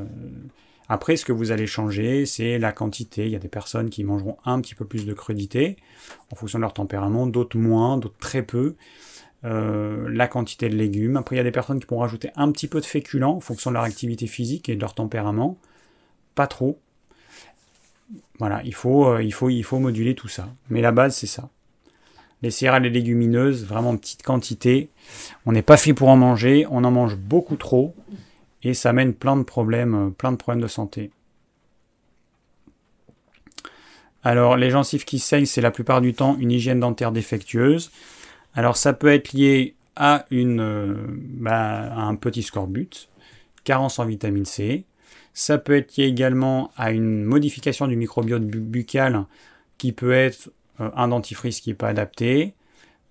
Après, 0.88 1.16
ce 1.16 1.24
que 1.24 1.32
vous 1.32 1.50
allez 1.50 1.66
changer, 1.66 2.26
c'est 2.26 2.58
la 2.58 2.72
quantité. 2.72 3.24
Il 3.24 3.32
y 3.32 3.36
a 3.36 3.40
des 3.40 3.48
personnes 3.48 3.90
qui 3.90 4.04
mangeront 4.04 4.36
un 4.44 4.60
petit 4.60 4.74
peu 4.74 4.84
plus 4.84 5.06
de 5.06 5.14
crudité 5.14 5.76
en 6.30 6.36
fonction 6.36 6.58
de 6.58 6.62
leur 6.62 6.74
tempérament, 6.74 7.26
d'autres 7.26 7.58
moins, 7.58 7.96
d'autres 7.96 8.18
très 8.18 8.42
peu. 8.42 8.76
la 9.42 10.28
quantité 10.28 10.68
de 10.68 10.76
légumes. 10.76 11.16
Après, 11.16 11.36
il 11.36 11.38
y 11.38 11.40
a 11.40 11.44
des 11.44 11.50
personnes 11.50 11.80
qui 11.80 11.86
pourront 11.86 12.02
rajouter 12.02 12.30
un 12.36 12.52
petit 12.52 12.68
peu 12.68 12.80
de 12.80 12.86
féculents 12.86 13.36
en 13.36 13.40
fonction 13.40 13.70
de 13.70 13.74
leur 13.74 13.82
activité 13.84 14.26
physique 14.26 14.68
et 14.68 14.76
de 14.76 14.80
leur 14.80 14.94
tempérament. 14.94 15.58
Pas 16.34 16.46
trop. 16.46 16.78
Voilà, 18.38 18.62
il 18.64 18.74
faut, 18.74 19.06
euh, 19.06 19.22
il, 19.22 19.32
faut, 19.32 19.78
moduler 19.78 20.14
tout 20.14 20.28
ça. 20.28 20.48
Mais 20.68 20.80
la 20.80 20.92
base, 20.92 21.16
c'est 21.16 21.26
ça. 21.26 21.50
Les 22.42 22.50
céréales 22.50 22.86
et 22.86 22.90
légumineuses, 22.90 23.64
vraiment 23.64 23.96
petite 23.96 24.22
quantité. 24.22 24.90
On 25.46 25.52
n'est 25.52 25.62
pas 25.62 25.76
fait 25.76 25.94
pour 25.94 26.08
en 26.08 26.16
manger, 26.16 26.66
on 26.70 26.84
en 26.84 26.90
mange 26.90 27.16
beaucoup 27.16 27.56
trop. 27.56 27.94
Et 28.62 28.74
ça 28.74 28.92
mène 28.92 29.14
plein 29.14 29.36
de 29.36 29.42
problèmes, 29.42 29.94
euh, 29.94 30.10
plein 30.10 30.32
de 30.32 30.36
problèmes 30.36 30.62
de 30.62 30.68
santé. 30.68 31.10
Alors, 34.24 34.56
les 34.56 34.70
gencives 34.70 35.04
qui 35.04 35.18
saignent, 35.18 35.44
c'est 35.44 35.60
la 35.60 35.70
plupart 35.70 36.00
du 36.00 36.14
temps 36.14 36.36
une 36.38 36.50
hygiène 36.50 36.80
dentaire 36.80 37.12
défectueuse. 37.12 37.90
Alors, 38.54 38.76
ça 38.76 38.94
peut 38.94 39.12
être 39.12 39.32
lié 39.32 39.74
à, 39.96 40.24
euh, 40.32 40.94
bah, 41.08 41.92
à 41.92 42.02
un 42.02 42.16
petit 42.16 42.42
scorbut, 42.42 43.08
carence 43.64 43.98
en 43.98 44.06
vitamine 44.06 44.46
C, 44.46 44.84
ça 45.34 45.58
peut 45.58 45.74
être 45.74 45.96
lié 45.96 46.04
également 46.04 46.70
à 46.76 46.92
une 46.92 47.24
modification 47.24 47.88
du 47.88 47.96
microbiote 47.96 48.44
buccal 48.44 49.26
qui 49.78 49.92
peut 49.92 50.12
être 50.12 50.50
euh, 50.80 50.90
un 50.94 51.08
dentifrice 51.08 51.60
qui 51.60 51.70
n'est 51.70 51.74
pas 51.74 51.88
adapté, 51.88 52.54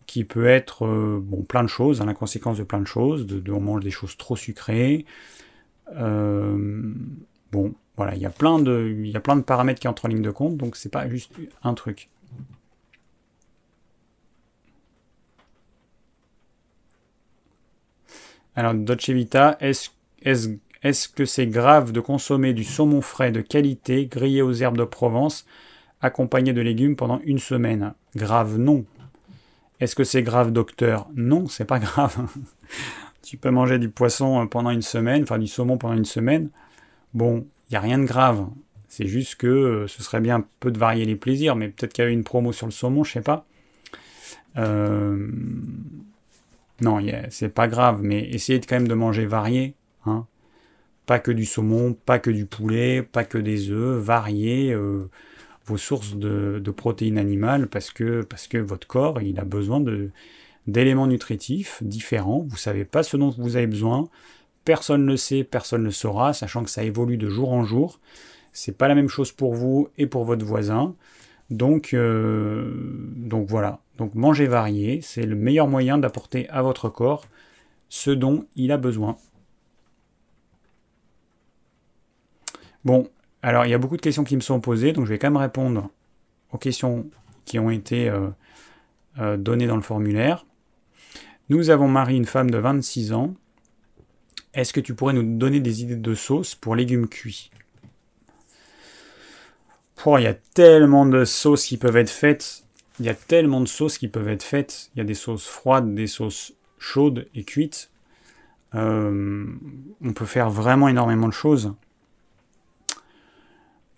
qui 0.08 0.24
peut 0.24 0.48
être 0.48 0.86
euh, 0.86 1.20
bon, 1.22 1.44
plein 1.44 1.64
de 1.64 1.68
choses, 1.68 2.02
hein, 2.02 2.06
la 2.06 2.14
conséquence 2.14 2.58
de 2.58 2.64
plein 2.64 2.80
de 2.80 2.88
choses, 2.88 3.26
de, 3.26 3.52
on 3.52 3.60
mange 3.60 3.84
des 3.84 3.92
choses 3.92 4.18
trop 4.18 4.38
sucrées. 4.38 5.06
Euh, 5.96 6.94
bon, 7.52 7.74
voilà, 7.98 8.16
il 8.16 8.22
y, 8.22 8.26
a 8.26 8.30
plein 8.30 8.58
de, 8.58 8.94
y 9.04 9.16
a 9.16 9.20
plein 9.20 9.36
de 9.36 9.42
paramètres 9.42 9.82
qui 9.82 9.88
entrent 9.90 10.06
en 10.06 10.08
ligne 10.08 10.22
de 10.22 10.32
compte, 10.32 10.56
donc 10.58 10.78
c'est 10.78 10.90
pas 10.90 11.10
juste 11.10 11.34
un 11.62 11.74
truc. 11.74 12.10
Alors, 18.56 18.74
Dolce 18.74 19.10
Vita, 19.10 19.58
est-ce 19.60 19.90
est 20.22 20.58
est-ce 20.84 21.08
que 21.08 21.26
c'est 21.26 21.48
grave 21.48 21.94
de 21.94 22.02
consommer 22.02 22.54
du 22.54 22.66
saumon 22.66 23.02
frais 23.02 23.32
de 23.32 23.42
qualité 23.42 24.06
grillé 24.06 24.42
aux 24.42 24.54
herbes 24.54 24.78
de 24.78 24.84
Provence 24.84 25.46
accompagné 26.02 26.52
de 26.52 26.62
légumes 26.62 26.98
pendant 26.98 27.22
une 27.24 27.40
semaine? 27.40 27.94
Grave 28.16 28.58
non. 28.58 28.86
Est-ce 29.80 29.96
que 29.96 30.04
c'est 30.04 30.24
grave 30.24 30.52
docteur? 30.52 31.08
Non, 31.16 31.48
c'est 31.48 31.66
pas 31.66 31.80
grave. 31.80 32.28
tu 33.22 33.38
peux 33.38 33.50
manger 33.50 33.80
du 33.80 33.90
poisson 33.90 34.46
pendant 34.48 34.72
une 34.72 34.82
semaine, 34.82 35.24
enfin 35.24 35.40
du 35.40 35.48
saumon 35.48 35.78
pendant 35.78 35.96
une 35.96 36.06
semaine. 36.06 36.50
Bon, 37.14 37.48
il 37.70 37.74
n'y 37.74 37.78
a 37.78 37.82
rien 37.82 37.98
de 37.98 38.06
grave. 38.06 38.46
C'est 38.90 39.08
juste 39.08 39.36
que 39.36 39.48
euh, 39.48 39.88
ce 39.88 40.04
serait 40.04 40.22
bien 40.22 40.46
peu 40.60 40.70
de 40.70 40.78
varier 40.78 41.06
les 41.06 41.16
plaisirs, 41.16 41.56
mais 41.56 41.70
peut-être 41.70 41.94
qu'il 41.94 42.04
y 42.04 42.06
avait 42.06 42.14
une 42.14 42.24
promo 42.24 42.52
sur 42.52 42.68
le 42.68 42.72
saumon, 42.72 43.04
je 43.04 43.14
sais 43.14 43.22
pas. 43.22 43.46
Euh, 44.58 45.32
non, 46.82 47.00
c'est 47.30 47.54
pas 47.54 47.68
grave, 47.68 48.02
mais 48.04 48.20
essayez 48.30 48.60
quand 48.60 48.76
même 48.76 48.88
de 48.88 48.94
manger 48.94 49.26
varié. 49.26 49.74
Hein. 50.06 50.28
Pas 51.06 51.20
que 51.20 51.32
du 51.32 51.46
saumon, 51.46 51.94
pas 51.94 52.20
que 52.20 52.30
du 52.30 52.46
poulet, 52.46 53.02
pas 53.02 53.26
que 53.26 53.38
des 53.38 53.70
œufs, 53.70 54.02
variez 54.02 54.72
euh, 54.72 55.10
vos 55.66 55.78
sources 55.78 56.16
de, 56.16 56.62
protéines 56.76 57.18
animales 57.18 57.68
parce 57.68 57.92
que, 57.92 58.26
votre 58.60 58.88
corps 58.88 59.20
a 59.20 59.46
besoin 59.46 59.84
d'éléments 60.68 61.08
nutritifs 61.08 61.84
différents. 61.84 62.40
Vous 62.40 62.56
ne 62.56 62.60
savez 62.60 62.86
pas 62.86 63.04
ce 63.04 63.18
dont 63.18 63.30
vous 63.38 63.56
avez 63.58 63.68
besoin. 63.68 64.10
Personne 64.66 65.06
ne 65.06 65.12
le 65.12 65.18
sait, 65.18 65.44
personne 65.44 65.82
ne 65.82 65.88
le 65.88 65.92
saura, 65.92 66.34
sachant 66.34 66.64
que 66.64 66.70
ça 66.70 66.84
évolue 66.84 67.18
de 67.18 67.30
jour 67.30 67.52
en 67.52 67.64
jour. 67.64 68.00
C'est 68.54 68.78
pas 68.78 68.88
la 68.88 68.96
même 68.96 69.10
chose 69.10 69.32
pour 69.32 69.54
vous 69.54 69.90
et 69.98 70.08
pour 70.08 70.24
votre 70.24 70.46
voisin. 70.46 70.96
Donc, 71.50 71.94
euh, 71.94 72.72
donc 73.16 73.48
voilà. 73.50 73.80
Donc 73.98 74.16
manger 74.16 74.48
varié, 74.48 75.02
c'est 75.02 75.26
le 75.26 75.36
meilleur 75.36 75.68
moyen 75.68 75.98
d'apporter 75.98 76.50
à 76.50 76.62
votre 76.62 76.90
corps 76.90 77.26
ce 77.90 78.10
dont 78.10 78.46
il 78.56 78.72
a 78.72 78.78
besoin. 78.78 79.18
Bon, 82.86 83.10
alors 83.42 83.66
il 83.66 83.70
y 83.70 83.74
a 83.74 83.78
beaucoup 83.78 83.98
de 83.98 84.02
questions 84.02 84.24
qui 84.24 84.36
me 84.36 84.42
sont 84.42 84.60
posées, 84.60 84.94
donc 84.94 85.06
je 85.06 85.10
vais 85.10 85.20
quand 85.20 85.30
même 85.30 85.38
répondre 85.38 85.90
aux 86.52 86.58
questions 86.58 87.10
qui 87.46 87.60
ont 87.60 87.70
été 87.70 88.10
euh, 88.10 88.30
euh, 89.20 89.38
données 89.38 89.68
dans 89.68 89.76
le 89.76 89.82
formulaire. 89.82 90.46
Nous 91.50 91.70
avons 91.70 91.88
Marie, 91.88 92.16
une 92.16 92.26
femme 92.26 92.50
de 92.50 92.58
26 92.58 93.14
ans. 93.14 93.34
Est-ce 94.54 94.72
que 94.72 94.80
tu 94.80 94.94
pourrais 94.94 95.14
nous 95.14 95.38
donner 95.38 95.60
des 95.60 95.82
idées 95.82 95.96
de 95.96 96.16
sauce 96.16 96.56
pour 96.56 96.76
légumes 96.76 97.08
cuits? 97.08 97.50
Il 100.06 100.24
y 100.24 100.28
a 100.28 100.34
tellement 100.34 101.06
de 101.06 101.24
sauces 101.24 101.66
qui 101.66 101.78
peuvent 101.78 101.96
être 101.96 102.10
faites. 102.10 102.64
Il 103.00 103.06
y 103.06 103.10
a 103.10 103.14
tellement 103.14 103.62
de 103.62 103.68
sauces 103.68 103.98
qui 103.98 104.08
peuvent 104.08 104.28
être 104.28 104.44
faites. 104.44 104.92
Il 104.94 105.00
y 105.00 105.02
a 105.02 105.06
des 105.06 105.14
sauces 105.14 105.48
froides, 105.48 105.96
des 105.96 106.08
sauces 106.08 106.54
chaudes 106.78 107.28
et 107.34 107.44
cuites. 107.44 107.90
Euh, 108.76 109.46
on 110.04 110.14
peut 110.14 110.26
faire 110.26 110.50
vraiment 110.50 110.90
énormément 110.90 111.28
de 111.28 111.34
choses. 111.34 111.74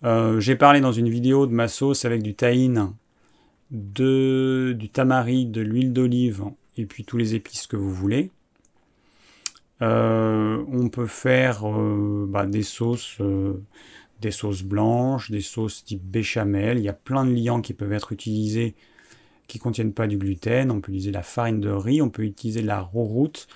Euh, 0.04 0.40
j'ai 0.40 0.56
parlé 0.56 0.80
dans 0.80 0.92
une 0.92 1.08
vidéo 1.08 1.46
de 1.46 1.52
ma 1.52 1.68
sauce 1.68 2.04
avec 2.04 2.22
du 2.22 2.34
tahine, 2.34 2.92
de, 3.70 4.74
du 4.78 4.88
tamari, 4.88 5.46
de 5.46 5.60
l'huile 5.60 5.92
d'olive 5.92 6.44
et 6.76 6.86
puis 6.86 7.04
tous 7.04 7.16
les 7.16 7.34
épices 7.34 7.66
que 7.66 7.76
vous 7.76 7.92
voulez. 7.92 8.30
Euh, 9.82 10.64
on 10.70 10.88
peut 10.88 11.06
faire 11.06 11.68
euh, 11.68 12.26
bah, 12.28 12.46
des 12.46 12.62
sauces, 12.62 13.20
des 14.20 14.30
sauces 14.30 14.62
blanches, 14.62 15.30
des 15.30 15.40
sauces 15.40 15.84
type 15.84 16.02
béchamel. 16.02 16.78
Il 16.78 16.84
y 16.84 16.88
a 16.88 16.94
plein 16.94 17.24
de 17.24 17.32
liants 17.32 17.60
qui 17.60 17.74
peuvent 17.74 17.92
être 17.92 18.12
utilisés 18.12 18.74
qui 19.46 19.58
contiennent 19.58 19.92
pas 19.92 20.06
du 20.06 20.18
gluten. 20.18 20.70
On 20.70 20.80
peut 20.80 20.92
utiliser 20.92 21.12
la 21.12 21.22
farine 21.22 21.60
de 21.60 21.70
riz, 21.70 22.02
on 22.02 22.10
peut 22.10 22.24
utiliser 22.24 22.62
la 22.62 22.80
roroute, 22.80 23.46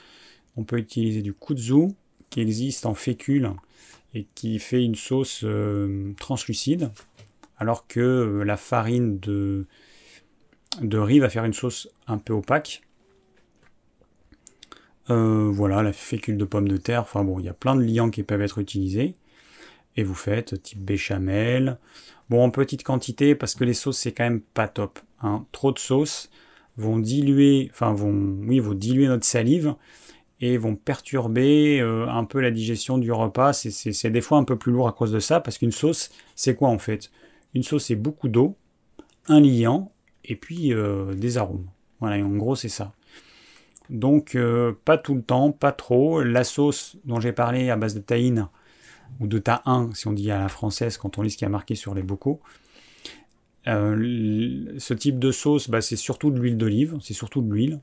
on 0.56 0.64
peut 0.64 0.78
utiliser 0.78 1.22
du 1.22 1.32
kudzu 1.32 1.88
qui 2.30 2.40
existe 2.40 2.86
en 2.86 2.94
fécule 2.94 3.50
et 4.14 4.26
qui 4.34 4.58
fait 4.58 4.82
une 4.82 4.94
sauce 4.94 5.42
euh, 5.44 6.12
translucide, 6.18 6.90
alors 7.58 7.86
que 7.86 8.00
euh, 8.00 8.44
la 8.44 8.56
farine 8.56 9.18
de, 9.18 9.66
de 10.80 10.98
riz 10.98 11.20
va 11.20 11.28
faire 11.28 11.44
une 11.44 11.52
sauce 11.52 11.88
un 12.06 12.18
peu 12.18 12.32
opaque. 12.32 12.82
Euh, 15.10 15.50
voilà, 15.52 15.82
la 15.82 15.92
fécule 15.92 16.36
de 16.36 16.44
pommes 16.44 16.68
de 16.68 16.76
terre, 16.76 17.02
enfin 17.02 17.24
bon, 17.24 17.38
il 17.38 17.46
y 17.46 17.48
a 17.48 17.54
plein 17.54 17.76
de 17.76 17.82
liants 17.82 18.10
qui 18.10 18.22
peuvent 18.22 18.42
être 18.42 18.58
utilisés. 18.58 19.14
Et 19.96 20.04
vous 20.04 20.14
faites 20.14 20.62
type 20.62 20.78
béchamel. 20.78 21.78
Bon, 22.28 22.44
en 22.44 22.50
petite 22.50 22.84
quantité, 22.84 23.34
parce 23.34 23.56
que 23.56 23.64
les 23.64 23.74
sauces, 23.74 23.98
c'est 23.98 24.12
quand 24.12 24.22
même 24.24 24.40
pas 24.40 24.68
top. 24.68 25.00
Hein. 25.20 25.46
Trop 25.50 25.72
de 25.72 25.80
sauces 25.80 26.30
vont 26.76 26.98
diluer, 26.98 27.68
enfin 27.72 27.92
vont, 27.92 28.38
oui, 28.46 28.60
vont 28.60 28.74
diluer 28.74 29.08
notre 29.08 29.24
salive 29.24 29.74
et 30.40 30.56
vont 30.56 30.74
perturber 30.74 31.80
euh, 31.80 32.08
un 32.08 32.24
peu 32.24 32.40
la 32.40 32.50
digestion 32.50 32.98
du 32.98 33.12
repas. 33.12 33.52
C'est 33.52 34.10
des 34.10 34.20
fois 34.20 34.38
un 34.38 34.44
peu 34.44 34.56
plus 34.56 34.72
lourd 34.72 34.88
à 34.88 34.92
cause 34.92 35.12
de 35.12 35.20
ça, 35.20 35.40
parce 35.40 35.58
qu'une 35.58 35.72
sauce, 35.72 36.10
c'est 36.34 36.54
quoi 36.54 36.68
en 36.68 36.78
fait? 36.78 37.10
Une 37.54 37.62
sauce, 37.62 37.86
c'est 37.86 37.96
beaucoup 37.96 38.28
d'eau, 38.28 38.56
un 39.28 39.40
liant 39.40 39.92
et 40.24 40.36
puis 40.36 40.72
des 41.16 41.38
arômes. 41.38 41.66
Voilà, 42.00 42.24
en 42.24 42.36
gros 42.36 42.56
c'est 42.56 42.68
ça. 42.68 42.92
Donc 43.90 44.36
pas 44.84 44.98
tout 44.98 45.14
le 45.14 45.22
temps, 45.22 45.50
pas 45.50 45.72
trop. 45.72 46.22
La 46.22 46.44
sauce 46.44 46.96
dont 47.04 47.20
j'ai 47.20 47.32
parlé 47.32 47.70
à 47.70 47.76
base 47.76 47.94
de 47.94 48.00
tahine, 48.00 48.48
ou 49.18 49.26
de 49.26 49.38
ta 49.38 49.62
1 49.66 49.90
si 49.94 50.06
on 50.06 50.12
dit 50.12 50.30
à 50.30 50.38
la 50.38 50.48
française 50.48 50.96
quand 50.96 51.18
on 51.18 51.22
lit 51.22 51.30
ce 51.30 51.36
qui 51.36 51.44
a 51.44 51.48
marqué 51.48 51.74
sur 51.74 51.94
les 51.94 52.02
bocaux. 52.02 52.40
ce 53.66 54.94
type 54.94 55.18
de 55.18 55.32
sauce, 55.32 55.68
bah, 55.68 55.80
c'est 55.80 55.96
surtout 55.96 56.30
de 56.30 56.38
l'huile 56.38 56.56
d'olive, 56.56 56.96
c'est 57.00 57.14
surtout 57.14 57.42
de 57.42 57.52
l'huile. 57.52 57.80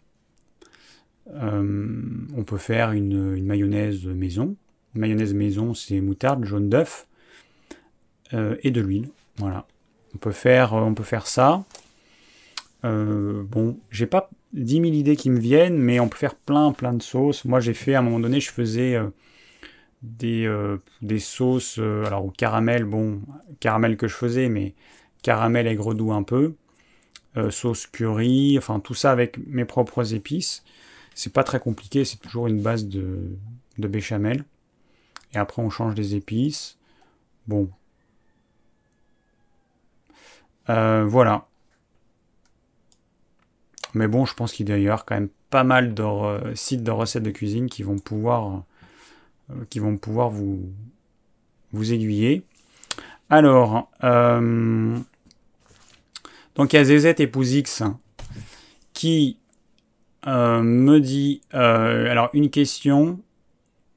On 1.35 2.43
peut 2.45 2.57
faire 2.57 2.91
une, 2.91 3.43
mayonnaise 3.43 4.05
maison. 4.05 4.55
Mayonnaise 4.93 5.33
maison, 5.33 5.73
c'est 5.73 5.99
moutarde, 6.01 6.45
jaune 6.45 6.69
d'œuf 6.69 7.07
et 8.31 8.71
de 8.71 8.81
l'huile. 8.81 9.09
Voilà. 9.37 9.65
On 10.15 10.17
peut 10.17 10.31
faire, 10.31 10.73
faire 11.03 11.27
ça. 11.27 11.63
Euh, 12.85 13.43
bon, 13.43 13.77
j'ai 13.91 14.05
pas 14.05 14.29
10 14.53 14.75
000 14.75 14.85
idées 14.85 15.15
qui 15.15 15.29
me 15.29 15.39
viennent, 15.39 15.77
mais 15.77 15.99
on 15.99 16.07
peut 16.07 16.17
faire 16.17 16.35
plein, 16.35 16.71
plein 16.71 16.93
de 16.93 17.01
sauces. 17.01 17.45
Moi, 17.45 17.59
j'ai 17.59 17.73
fait, 17.73 17.95
à 17.95 17.99
un 17.99 18.01
moment 18.01 18.19
donné, 18.19 18.39
je 18.39 18.51
faisais 18.51 18.95
euh, 18.95 19.09
des, 20.01 20.45
euh, 20.45 20.77
des 21.01 21.19
sauces, 21.19 21.79
alors 21.79 22.25
au 22.25 22.31
caramel, 22.31 22.85
bon, 22.85 23.21
caramel 23.59 23.97
que 23.97 24.07
je 24.07 24.15
faisais, 24.15 24.49
mais 24.49 24.73
caramel 25.23 25.67
aigre 25.67 25.93
doux 25.93 26.11
un 26.11 26.23
peu, 26.23 26.53
sauce 27.51 27.85
curry, 27.85 28.57
enfin 28.57 28.79
tout 28.79 28.95
ça 28.95 29.11
avec 29.11 29.37
mes 29.45 29.65
propres 29.65 30.15
épices. 30.15 30.63
C'est 31.17 31.33
pas 31.33 31.43
très 31.43 31.59
compliqué, 31.59 32.05
c'est 32.05 32.17
toujours 32.17 32.45
une 32.45 32.61
base 32.61 32.85
de, 32.87 33.35
béchamel. 33.79 34.45
Et 35.33 35.37
après, 35.37 35.63
on 35.63 35.71
change 35.71 35.95
des 35.95 36.13
épices. 36.13 36.77
Bon. 37.47 37.69
voilà. 40.67 41.47
Mais 43.95 44.07
bon, 44.07 44.25
je 44.25 44.35
pense 44.35 44.53
qu'il 44.53 44.69
y 44.69 44.71
a 44.71 44.75
d'ailleurs 44.75 45.05
quand 45.05 45.15
même 45.15 45.29
pas 45.49 45.63
mal 45.63 45.95
de 45.95 46.03
sites 46.53 46.83
de 46.83 46.91
recettes 46.91 47.23
de 47.23 47.31
cuisine 47.31 47.67
qui 47.67 47.81
vont 47.81 47.97
pouvoir, 47.97 48.63
euh, 49.49 49.65
qui 49.71 49.79
vont 49.79 49.97
pouvoir 49.97 50.29
vous, 50.29 50.71
aiguiller. 51.73 52.43
Alors, 53.31 53.89
euh, 54.03 54.97
donc 56.55 56.73
il 56.73 56.75
y 56.75 56.79
a 56.79 56.83
ZZ 56.83 57.19
épouse 57.19 57.53
X 57.53 57.81
qui 58.93 59.39
euh, 60.27 60.61
me 60.61 60.99
dit, 60.99 61.41
alors 61.51 62.29
une 62.33 62.49
question, 62.49 63.19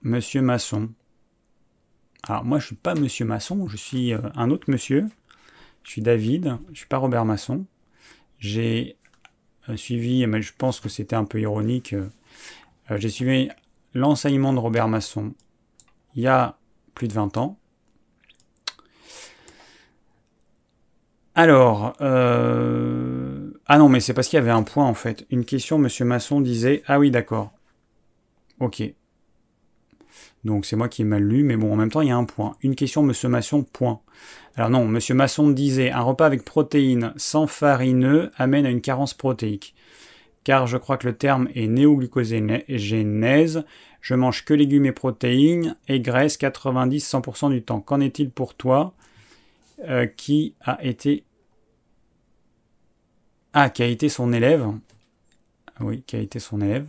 Monsieur 0.03 0.43
Masson. 0.43 0.89
Alors 2.23 2.45
moi 2.45 2.59
je 2.59 2.67
suis 2.67 2.77
pas 2.77 2.95
Monsieur 2.95 3.25
Masson, 3.25 3.67
je 3.69 3.77
suis 3.77 4.13
un 4.13 4.51
autre 4.51 4.71
monsieur. 4.71 5.07
Je 5.83 5.91
suis 5.91 6.03
David, 6.03 6.59
je 6.73 6.79
suis 6.79 6.87
pas 6.87 6.99
Robert 6.99 7.25
Masson. 7.25 7.65
J'ai 8.39 8.97
suivi, 9.77 10.27
mais 10.27 10.43
je 10.43 10.53
pense 10.57 10.81
que 10.81 10.89
c'était 10.89 11.17
un 11.17 11.25
peu 11.25 11.41
ironique, 11.41 11.95
euh, 11.95 12.97
j'ai 12.97 13.09
suivi 13.09 13.49
l'enseignement 13.95 14.53
de 14.53 14.59
Robert 14.59 14.89
Masson 14.89 15.35
il 16.15 16.23
y 16.23 16.27
a 16.27 16.57
plus 16.95 17.09
de 17.09 17.13
20 17.13 17.37
ans. 17.37 17.57
Alors, 21.37 21.95
euh, 22.01 23.20
ah 23.73 23.79
non, 23.79 23.89
mais 23.89 24.01
c'est 24.01 24.15
parce 24.15 24.27
qu'il 24.27 24.37
y 24.37 24.43
avait 24.43 24.51
un 24.51 24.65
point 24.65 24.85
en 24.85 24.95
fait. 24.95 25.25
Une 25.31 25.45
question, 25.45 25.79
Monsieur 25.79 26.05
Masson 26.05 26.41
disait, 26.41 26.83
ah 26.89 26.99
oui, 26.99 27.13
d'accord. 27.13 27.53
Ok. 28.59 28.83
Donc 30.43 30.67
c'est 30.67 30.75
moi 30.75 30.89
qui 30.89 31.03
ai 31.03 31.05
mal 31.05 31.23
lu, 31.23 31.45
mais 31.45 31.55
bon, 31.57 31.73
en 31.73 31.77
même 31.77 31.89
temps, 31.89 32.01
il 32.01 32.09
y 32.09 32.11
a 32.11 32.17
un 32.17 32.25
point. 32.25 32.57
Une 32.63 32.75
question, 32.75 33.05
Monsieur 33.05 33.29
Masson, 33.29 33.63
point. 33.63 34.01
Alors 34.57 34.71
non, 34.71 34.89
Monsieur 34.89 35.15
Masson 35.15 35.51
disait 35.51 35.93
un 35.93 36.01
repas 36.01 36.27
avec 36.27 36.45
protéines 36.45 37.13
sans 37.15 37.47
farineux 37.47 38.33
amène 38.39 38.67
à 38.67 38.71
une 38.71 38.81
carence 38.81 39.15
protéique. 39.15 39.77
Car 40.43 40.67
je 40.67 40.77
crois 40.77 40.97
que 40.97 41.07
le 41.07 41.15
terme 41.15 41.49
est 41.55 41.69
néoglucogénèse. 41.69 43.63
Je 44.01 44.15
mange 44.17 44.45
que 44.45 44.53
légumes 44.53 44.87
et 44.87 44.93
protéines 44.93 45.77
et 45.87 46.01
graisse 46.01 46.41
90-100% 46.41 47.51
du 47.51 47.63
temps. 47.63 47.81
Qu'en 47.81 48.01
est-il 48.01 48.31
pour 48.31 48.55
toi 48.55 48.95
euh, 49.89 50.07
qui 50.07 50.57
a 50.61 50.85
été 50.85 51.23
ah 53.53 53.71
qui 53.71 53.83
a 53.83 53.87
été 53.87 54.09
son 54.09 54.33
élève 54.33 54.67
Oui, 55.81 56.03
qui 56.07 56.17
a 56.17 56.21
été 56.21 56.39
son 56.39 56.61
élève. 56.61 56.87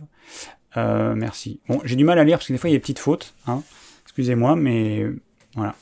Euh, 0.76 1.14
merci. 1.14 1.60
Bon, 1.68 1.80
j'ai 1.84 1.96
du 1.96 2.04
mal 2.04 2.18
à 2.18 2.24
lire 2.24 2.38
parce 2.38 2.46
que 2.46 2.52
des 2.52 2.58
fois 2.58 2.70
il 2.70 2.72
y 2.72 2.76
a 2.76 2.78
des 2.78 2.82
petites 2.82 2.98
fautes. 2.98 3.34
Hein. 3.46 3.62
Excusez-moi, 4.04 4.56
mais 4.56 5.06
voilà. 5.54 5.74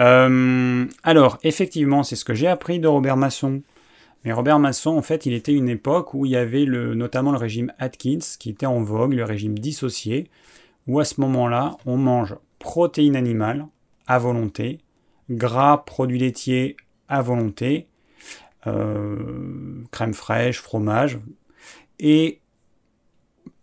Euh, 0.00 0.86
alors, 1.02 1.38
effectivement, 1.42 2.02
c'est 2.02 2.16
ce 2.16 2.24
que 2.24 2.34
j'ai 2.34 2.46
appris 2.46 2.78
de 2.78 2.88
Robert 2.88 3.16
Masson. 3.16 3.62
Mais 4.24 4.32
Robert 4.32 4.58
Masson, 4.58 4.90
en 4.90 5.02
fait, 5.02 5.26
il 5.26 5.32
était 5.32 5.52
une 5.52 5.68
époque 5.68 6.14
où 6.14 6.26
il 6.26 6.32
y 6.32 6.36
avait 6.36 6.66
notamment 6.66 7.32
le 7.32 7.38
régime 7.38 7.72
Atkins 7.78 8.18
qui 8.38 8.50
était 8.50 8.66
en 8.66 8.82
vogue, 8.82 9.14
le 9.14 9.24
régime 9.24 9.58
dissocié, 9.58 10.28
où 10.86 11.00
à 11.00 11.04
ce 11.04 11.20
moment-là, 11.20 11.76
on 11.86 11.96
mange 11.96 12.36
protéines 12.58 13.16
animales 13.16 13.66
à 14.06 14.18
volonté, 14.18 14.78
gras, 15.30 15.78
produits 15.78 16.18
laitiers 16.18 16.76
à 17.08 17.22
volonté, 17.22 17.86
euh, 18.66 19.84
crème 19.90 20.14
fraîche, 20.14 20.60
fromage, 20.60 21.18
et 21.98 22.40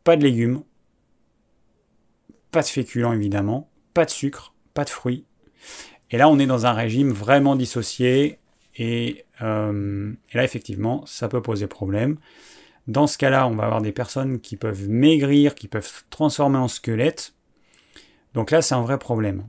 pas 0.04 0.16
de 0.16 0.24
légumes, 0.24 0.64
pas 2.52 2.62
de 2.62 2.68
féculents 2.68 3.14
évidemment, 3.14 3.70
pas 3.94 4.06
de 4.06 4.10
sucre, 4.10 4.54
pas 4.74 4.86
de 4.86 4.90
fruits. 4.90 5.26
Et 6.12 6.18
là, 6.18 6.30
on 6.30 6.40
est 6.40 6.46
dans 6.46 6.66
un 6.66 6.74
régime 6.74 7.12
vraiment 7.12 7.56
dissocié. 7.56 8.40
Et, 8.78 9.26
euh, 9.42 10.14
là, 10.34 10.44
effectivement, 10.44 11.06
ça 11.06 11.28
peut 11.28 11.42
poser 11.42 11.68
problème. 11.68 12.18
Dans 12.88 13.08
ce 13.08 13.18
cas-là, 13.18 13.48
on 13.48 13.56
va 13.56 13.66
avoir 13.66 13.82
des 13.82 13.92
personnes 13.92 14.40
qui 14.40 14.56
peuvent 14.56 14.88
maigrir, 14.88 15.56
qui 15.56 15.68
peuvent 15.68 15.86
se 15.86 16.04
transformer 16.10 16.58
en 16.58 16.68
squelette. 16.68 17.34
Donc 18.34 18.52
là, 18.52 18.62
c'est 18.62 18.76
un 18.76 18.82
vrai 18.82 18.98
problème. 18.98 19.46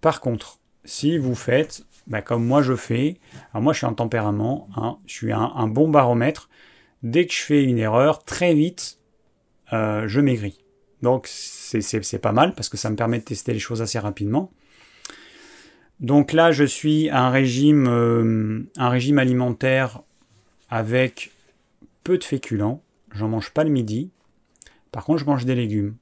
Par 0.00 0.20
contre, 0.20 0.58
si 0.84 1.18
vous 1.18 1.34
faites, 1.34 1.84
bah, 2.06 2.22
comme 2.22 2.44
moi 2.44 2.62
je 2.62 2.74
fais, 2.74 3.18
alors 3.52 3.62
moi 3.62 3.72
je 3.72 3.78
suis 3.78 3.86
un 3.86 3.94
tempérament, 3.94 4.68
hein, 4.76 4.98
je 5.06 5.12
suis 5.12 5.32
un, 5.32 5.68
bon 5.68 5.88
baromètre, 5.88 6.48
dès 7.02 7.26
que 7.26 7.32
je 7.32 7.40
fais 7.40 7.62
une 7.62 7.78
erreur, 7.78 8.24
très 8.24 8.54
vite, 8.54 8.98
euh, 9.72 10.06
je 10.08 10.20
maigris. 10.20 10.58
Donc 11.02 11.26
c'est 11.26 12.18
pas 12.20 12.32
mal 12.32 12.54
parce 12.54 12.68
que 12.68 12.76
ça 12.76 12.90
me 12.90 12.96
permet 12.96 13.18
de 13.18 13.24
tester 13.24 13.52
les 13.52 13.58
choses 13.58 13.82
assez 13.82 13.98
rapidement. 13.98 14.52
Donc 16.00 16.32
là, 16.32 16.50
je 16.50 16.64
suis 16.64 17.08
à 17.10 17.24
un 17.24 17.30
régime, 17.30 17.86
euh, 17.88 18.62
un 18.76 18.88
régime 18.88 19.18
alimentaire 19.18 20.02
avec 20.68 21.30
peu 22.02 22.18
de 22.18 22.24
féculents. 22.24 22.82
J'en 23.12 23.28
mange 23.28 23.50
pas 23.50 23.62
le 23.62 23.70
midi. 23.70 24.10
Par 24.90 25.04
contre, 25.04 25.20
je 25.20 25.26
mange 25.26 25.44
des 25.44 25.54
légumes. 25.54 25.94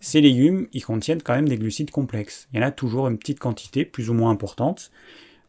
Ces 0.00 0.20
légumes, 0.20 0.68
ils 0.72 0.84
contiennent 0.84 1.22
quand 1.22 1.34
même 1.34 1.48
des 1.48 1.56
glucides 1.56 1.90
complexes. 1.90 2.48
Il 2.52 2.60
y 2.60 2.62
en 2.62 2.66
a 2.66 2.70
toujours 2.70 3.08
une 3.08 3.18
petite 3.18 3.38
quantité, 3.38 3.84
plus 3.84 4.10
ou 4.10 4.14
moins 4.14 4.30
importante, 4.30 4.90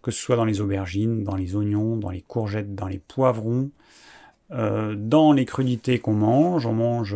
que 0.07 0.11
ce 0.13 0.21
soit 0.21 0.37
dans 0.37 0.45
les 0.45 0.61
aubergines, 0.61 1.25
dans 1.25 1.35
les 1.35 1.53
oignons, 1.57 1.97
dans 1.97 2.11
les 2.11 2.21
courgettes, 2.21 2.73
dans 2.73 2.87
les 2.87 2.97
poivrons, 2.97 3.71
euh, 4.51 4.95
dans 4.97 5.33
les 5.33 5.43
crudités 5.43 5.99
qu'on 5.99 6.13
mange. 6.13 6.65
On 6.65 6.71
mange, 6.71 7.13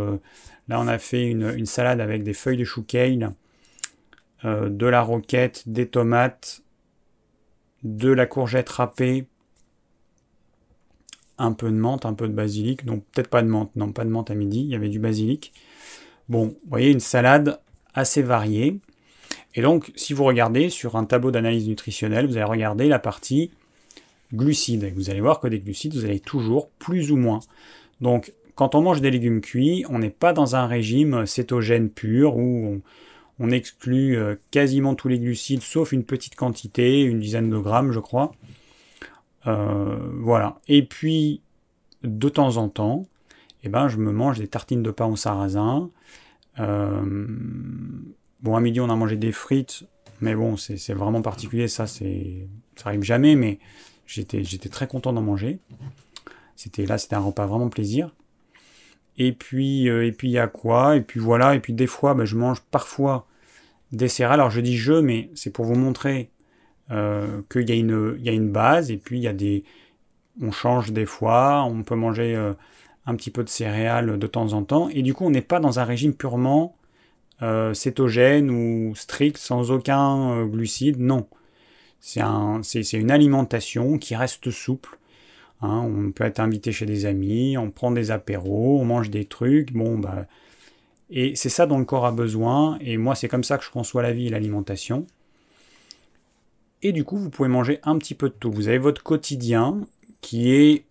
là, 0.67 0.77
on 0.77 0.89
a 0.89 0.97
fait 0.97 1.25
une, 1.25 1.65
salade 1.65 2.01
avec 2.01 2.23
des 2.23 2.33
feuilles 2.33 2.57
de 2.57 2.65
chou 2.65 2.85
euh, 2.93 4.67
de 4.67 4.85
la 4.85 5.01
roquette, 5.01 5.69
des 5.69 5.87
tomates, 5.87 6.63
de 7.83 8.11
la 8.11 8.25
courgette 8.25 8.67
râpée, 8.67 9.25
un 11.37 11.53
peu 11.53 11.71
de 11.71 11.77
menthe, 11.77 12.05
un 12.05 12.13
peu 12.13 12.27
de 12.27 12.33
basilic, 12.33 12.83
donc 12.83 13.05
peut-être 13.13 13.29
pas 13.29 13.41
de 13.41 13.47
menthe, 13.47 13.73
non 13.77 13.93
pas 13.93 14.03
de 14.03 14.09
menthe 14.09 14.31
à 14.31 14.35
midi, 14.35 14.63
il 14.63 14.67
y 14.67 14.75
avait 14.75 14.89
du 14.89 14.99
basilic. 14.99 15.53
Bon, 16.27 16.47
vous 16.47 16.69
voyez 16.69 16.91
une 16.91 16.99
salade 16.99 17.61
assez 17.93 18.21
variée. 18.21 18.81
Et 19.55 19.61
donc, 19.61 19.91
si 19.95 20.13
vous 20.13 20.23
regardez 20.23 20.69
sur 20.69 20.95
un 20.95 21.05
tableau 21.05 21.31
d'analyse 21.31 21.67
nutritionnelle, 21.67 22.27
vous 22.27 22.37
allez 22.37 22.45
regarder 22.45 22.87
la 22.87 22.99
partie 22.99 23.51
glucides. 24.33 24.91
Vous 24.95 25.09
allez 25.09 25.21
voir 25.21 25.39
que 25.39 25.47
des 25.47 25.59
glucides, 25.59 25.93
vous 25.93 26.05
avez 26.05 26.19
toujours 26.19 26.69
plus 26.79 27.11
ou 27.11 27.17
moins. 27.17 27.39
Donc, 27.99 28.33
quand 28.55 28.75
on 28.75 28.81
mange 28.81 29.01
des 29.01 29.11
légumes 29.11 29.41
cuits, 29.41 29.85
on 29.89 29.99
n'est 29.99 30.09
pas 30.09 30.33
dans 30.33 30.55
un 30.55 30.67
régime 30.67 31.25
cétogène 31.25 31.89
pur 31.89 32.37
où 32.37 32.67
on, 32.67 32.81
on 33.39 33.49
exclut 33.49 34.17
euh, 34.17 34.35
quasiment 34.51 34.95
tous 34.95 35.07
les 35.07 35.19
glucides, 35.19 35.63
sauf 35.63 35.91
une 35.91 36.03
petite 36.03 36.35
quantité, 36.35 37.01
une 37.01 37.19
dizaine 37.19 37.49
de 37.49 37.57
grammes, 37.57 37.91
je 37.91 37.99
crois. 37.99 38.33
Euh, 39.47 39.97
voilà. 40.19 40.59
Et 40.67 40.83
puis, 40.83 41.41
de 42.03 42.29
temps 42.29 42.57
en 42.57 42.69
temps, 42.69 43.07
eh 43.63 43.69
ben, 43.69 43.87
je 43.87 43.97
me 43.97 44.11
mange 44.11 44.39
des 44.39 44.47
tartines 44.47 44.83
de 44.83 44.91
pain 44.91 45.07
au 45.07 45.15
sarrasin. 45.15 45.89
Euh, 46.59 47.01
bon, 48.41 48.55
à 48.55 48.61
midi, 48.61 48.79
on 48.79 48.89
a 48.89 48.95
mangé 48.95 49.15
des 49.15 49.31
frites, 49.31 49.83
mais 50.19 50.35
bon, 50.35 50.57
c'est 50.57 50.93
vraiment 50.93 51.21
particulier, 51.21 51.67
ça, 51.67 51.87
c'est, 51.87 52.47
ça 52.75 52.89
arrive 52.89 53.03
jamais, 53.03 53.35
mais 53.35 53.59
j'étais, 54.05 54.43
très 54.69 54.87
content 54.87 55.13
d'en 55.13 55.21
manger. 55.21 55.59
C'était 56.55 56.85
là, 56.85 56.97
c'était 56.97 57.15
un 57.15 57.21
repas 57.21 57.45
vraiment 57.45 57.69
plaisir. 57.69 58.13
Et 59.17 59.31
puis, 59.33 59.87
et 59.87 60.11
puis 60.11 60.29
il 60.29 60.31
y 60.31 60.39
a 60.39 60.47
quoi? 60.47 60.95
Et 60.95 61.01
puis 61.01 61.19
voilà. 61.19 61.55
Et 61.55 61.59
puis 61.59 61.73
des 61.73 61.87
fois, 61.87 62.13
ben, 62.13 62.25
je 62.25 62.35
mange 62.35 62.61
parfois 62.71 63.27
des 63.91 64.07
céréales. 64.07 64.39
Alors 64.39 64.51
je 64.51 64.61
dis 64.61 64.77
je, 64.77 64.93
mais 64.93 65.29
c'est 65.35 65.51
pour 65.51 65.65
vous 65.65 65.75
montrer 65.75 66.29
euh, 66.91 67.41
qu'il 67.49 67.69
y, 67.69 67.71
a 67.71 67.75
une, 67.75 68.15
il 68.19 68.25
y 68.25 68.29
a 68.29 68.33
une 68.33 68.51
base 68.51 68.91
et 68.91 68.97
puis 68.97 69.17
il 69.17 69.23
y 69.23 69.27
a 69.27 69.33
des, 69.33 69.63
on 70.41 70.51
change 70.51 70.91
des 70.91 71.05
fois, 71.05 71.63
on 71.63 71.83
peut 71.83 71.95
manger 71.95 72.35
euh, 72.35 72.53
un 73.05 73.15
petit 73.15 73.31
peu 73.31 73.43
de 73.43 73.49
céréales 73.49 74.19
de 74.19 74.27
temps 74.27 74.53
en 74.53 74.63
temps, 74.63 74.89
et 74.89 75.01
du 75.01 75.13
coup 75.13 75.25
on 75.25 75.29
n'est 75.29 75.41
pas 75.41 75.59
dans 75.59 75.79
un 75.79 75.85
régime 75.85 76.13
purement 76.13 76.75
euh, 77.41 77.73
cétogène 77.73 78.49
ou 78.49 78.93
strict, 78.95 79.37
sans 79.37 79.71
aucun 79.71 80.31
euh, 80.31 80.45
glucide, 80.45 80.99
non. 80.99 81.27
C'est 81.99 82.21
un, 82.21 82.61
une 82.93 83.11
alimentation 83.11 83.97
qui 83.97 84.15
reste 84.15 84.49
souple. 84.51 84.97
Hein. 85.63 85.81
on 85.85 86.11
peut 86.11 86.23
être 86.23 86.39
invité 86.39 86.71
chez 86.71 86.87
des 86.87 87.05
amis, 87.05 87.55
on 87.57 87.69
prend 87.69 87.91
des 87.91 88.09
apéros, 88.09 88.79
on 88.81 88.85
mange 88.85 89.09
des 89.09 89.25
trucs, 89.25 89.73
bon 89.73 89.97
bah... 89.99 90.25
Et 91.13 91.35
c'est 91.35 91.49
ça 91.49 91.67
dont 91.67 91.77
le 91.77 91.85
corps 91.85 92.05
a 92.05 92.11
besoin, 92.11 92.77
et 92.79 92.97
moi 92.97 93.15
c'est 93.15 93.27
comme 93.27 93.43
ça 93.43 93.57
que 93.57 93.65
je 93.65 93.69
conçois 93.69 94.01
la 94.01 94.13
vie 94.13 94.27
et 94.27 94.29
l'alimentation. 94.29 95.05
Et 96.83 96.93
du 96.93 97.03
coup, 97.03 97.17
vous 97.17 97.29
pouvez 97.29 97.49
manger 97.49 97.79
un 97.83 97.97
petit 97.97 98.15
peu 98.15 98.29
de 98.29 98.33
tout. 98.33 98.51
Vous 98.51 98.67
avez 98.67 98.77
votre 98.77 99.03
quotidien 99.03 99.81
qui 100.21 100.51
est 100.51 100.85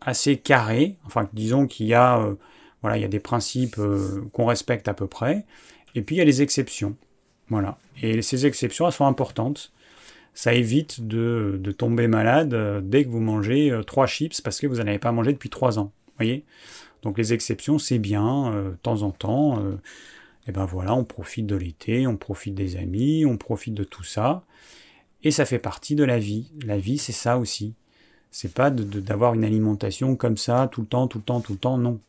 assez 0.00 0.36
carré. 0.36 0.96
Enfin, 1.04 1.28
disons 1.32 1.66
qu'il 1.66 1.86
y 1.86 1.94
a, 1.94 2.18
euh, 2.18 2.34
voilà, 2.82 2.96
il 2.96 3.02
y 3.02 3.04
a 3.04 3.08
des 3.08 3.20
principes 3.20 3.78
euh, 3.78 4.22
qu'on 4.32 4.46
respecte 4.46 4.88
à 4.88 4.94
peu 4.94 5.06
près. 5.06 5.44
Et 5.94 6.02
puis 6.02 6.16
il 6.16 6.18
y 6.18 6.22
a 6.22 6.24
les 6.24 6.42
exceptions. 6.42 6.96
Voilà. 7.48 7.78
Et 8.02 8.22
ces 8.22 8.46
exceptions, 8.46 8.86
elles 8.86 8.92
sont 8.92 9.06
importantes. 9.06 9.72
Ça 10.34 10.54
évite 10.54 11.06
de, 11.06 11.60
tomber 11.76 12.06
malade 12.06 12.54
euh, 12.54 12.80
dès 12.82 13.04
que 13.04 13.10
vous 13.10 13.20
mangez 13.20 13.78
trois 13.86 14.06
chips 14.06 14.40
parce 14.40 14.60
que 14.60 14.66
vous 14.66 14.76
n'en 14.76 14.86
avez 14.86 14.98
pas 14.98 15.12
mangé 15.12 15.32
depuis 15.32 15.50
trois 15.50 15.78
ans. 15.78 15.92
Voyez? 16.16 16.44
Donc 17.02 17.18
les 17.18 17.32
exceptions, 17.32 17.78
c'est 17.78 17.98
bien, 17.98 18.50
de 18.52 18.76
temps 18.82 19.02
en 19.02 19.10
temps. 19.10 19.58
et 20.46 20.52
ben 20.52 20.66
voilà, 20.66 20.94
on 20.94 21.04
profite 21.04 21.46
de 21.46 21.56
l'été, 21.56 22.06
on 22.06 22.18
profite 22.18 22.54
des 22.54 22.76
amis, 22.76 23.24
on 23.24 23.38
profite 23.38 23.72
de 23.72 23.84
tout 23.84 24.04
ça. 24.04 24.44
Et 25.22 25.30
ça 25.30 25.44
fait 25.44 25.58
partie 25.58 25.94
de 25.94 26.04
la 26.04 26.18
vie. 26.18 26.50
La 26.64 26.78
vie, 26.78 26.98
c'est 26.98 27.12
ça 27.12 27.38
aussi. 27.38 27.74
C'est 28.30 28.54
pas 28.54 28.70
d'avoir 28.70 29.34
une 29.34 29.44
alimentation 29.44 30.14
comme 30.14 30.36
ça, 30.36 30.68
tout 30.70 30.82
le 30.82 30.86
temps, 30.86 31.08
tout 31.08 31.18
le 31.18 31.24
temps, 31.24 31.40
tout 31.40 31.52
le 31.52 31.58
temps, 31.58 31.78
non. 31.78 32.00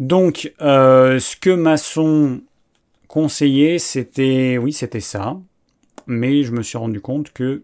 Donc, 0.00 0.52
euh, 0.60 1.18
ce 1.18 1.36
que 1.36 1.50
Masson 1.50 2.40
conseillait, 3.08 3.78
c'était, 3.78 4.58
oui, 4.58 4.72
c'était 4.72 5.00
ça. 5.00 5.38
Mais 6.06 6.42
je 6.42 6.52
me 6.52 6.62
suis 6.62 6.78
rendu 6.78 7.00
compte 7.00 7.32
que 7.32 7.62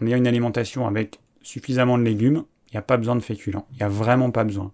en 0.00 0.06
ayant 0.06 0.18
une 0.18 0.26
alimentation 0.26 0.86
avec 0.86 1.18
suffisamment 1.42 1.98
de 1.98 2.04
légumes, 2.04 2.44
il 2.68 2.74
n'y 2.74 2.78
a 2.78 2.82
pas 2.82 2.96
besoin 2.96 3.16
de 3.16 3.20
féculents. 3.20 3.66
Il 3.72 3.76
n'y 3.78 3.82
a 3.82 3.88
vraiment 3.88 4.30
pas 4.30 4.44
besoin. 4.44 4.72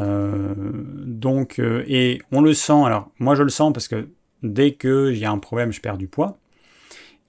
Euh, 0.00 0.54
donc, 0.56 1.58
euh, 1.58 1.84
et 1.86 2.22
on 2.30 2.40
le 2.40 2.54
sent, 2.54 2.84
alors 2.84 3.10
moi 3.18 3.34
je 3.34 3.42
le 3.42 3.50
sens 3.50 3.72
parce 3.72 3.88
que 3.88 4.08
Dès 4.42 4.76
y 4.82 5.24
a 5.24 5.30
un 5.30 5.38
problème, 5.38 5.72
je 5.72 5.80
perds 5.80 5.98
du 5.98 6.08
poids. 6.08 6.38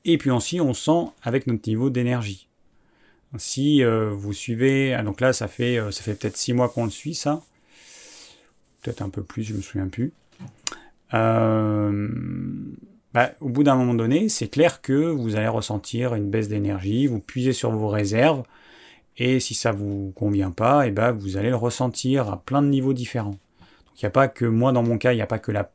Et 0.04 0.18
puis 0.18 0.32
aussi, 0.32 0.60
on 0.60 0.74
sent 0.74 1.12
avec 1.22 1.48
notre 1.48 1.70
niveau 1.70 1.90
d'énergie. 1.90 2.48
Si 3.38 3.84
euh, 3.84 4.12
vous 4.12 4.34
suivez, 4.34 4.94
ah, 4.94 5.04
donc 5.04 5.22
là, 5.22 5.34
ça 5.34 5.48
fait, 5.48 5.78
euh, 5.78 5.92
ça 5.92 6.04
fait 6.04 6.14
peut-être 6.14 6.38
six 6.38 6.54
mois 6.54 6.70
qu'on 6.70 6.86
le 6.86 6.92
suit, 6.92 7.16
ça. 7.16 7.42
Peut-être 8.82 9.02
un 9.02 9.10
peu 9.10 9.24
plus, 9.24 9.44
je 9.44 9.54
me 9.54 9.62
souviens 9.62 9.88
plus. 9.88 10.14
Euh, 11.14 12.10
bah, 13.14 13.32
au 13.40 13.50
bout 13.50 13.64
d'un 13.64 13.76
moment 13.76 13.94
donné, 13.94 14.30
c'est 14.30 14.48
clair 14.48 14.82
que 14.82 14.94
vous 14.94 15.36
allez 15.36 15.48
ressentir 15.48 16.16
une 16.16 16.30
baisse 16.30 16.48
d'énergie, 16.48 17.08
vous 17.08 17.20
puisez 17.20 17.54
sur 17.54 17.72
vos 17.72 17.88
réserves, 17.88 18.44
et 19.18 19.40
si 19.40 19.54
ça 19.54 19.72
vous 19.72 20.12
convient 20.16 20.52
pas, 20.52 20.86
et 20.86 20.90
eh 20.90 20.92
ben, 20.92 21.12
vous 21.12 21.38
allez 21.38 21.50
le 21.50 21.56
ressentir 21.56 22.30
à 22.30 22.42
plein 22.42 22.62
de 22.62 22.68
niveaux 22.68 22.94
différents. 22.94 23.32
Donc 23.32 24.02
il 24.02 24.06
n'y 24.06 24.08
a 24.08 24.12
pas 24.12 24.28
que 24.28 24.46
moi 24.46 24.72
dans 24.72 24.84
mon 24.84 24.98
cas, 24.98 25.14
il 25.14 25.18
n'y 25.18 25.22
a 25.22 25.28
pas 25.28 25.40
que 25.40 25.52
la 25.52 25.72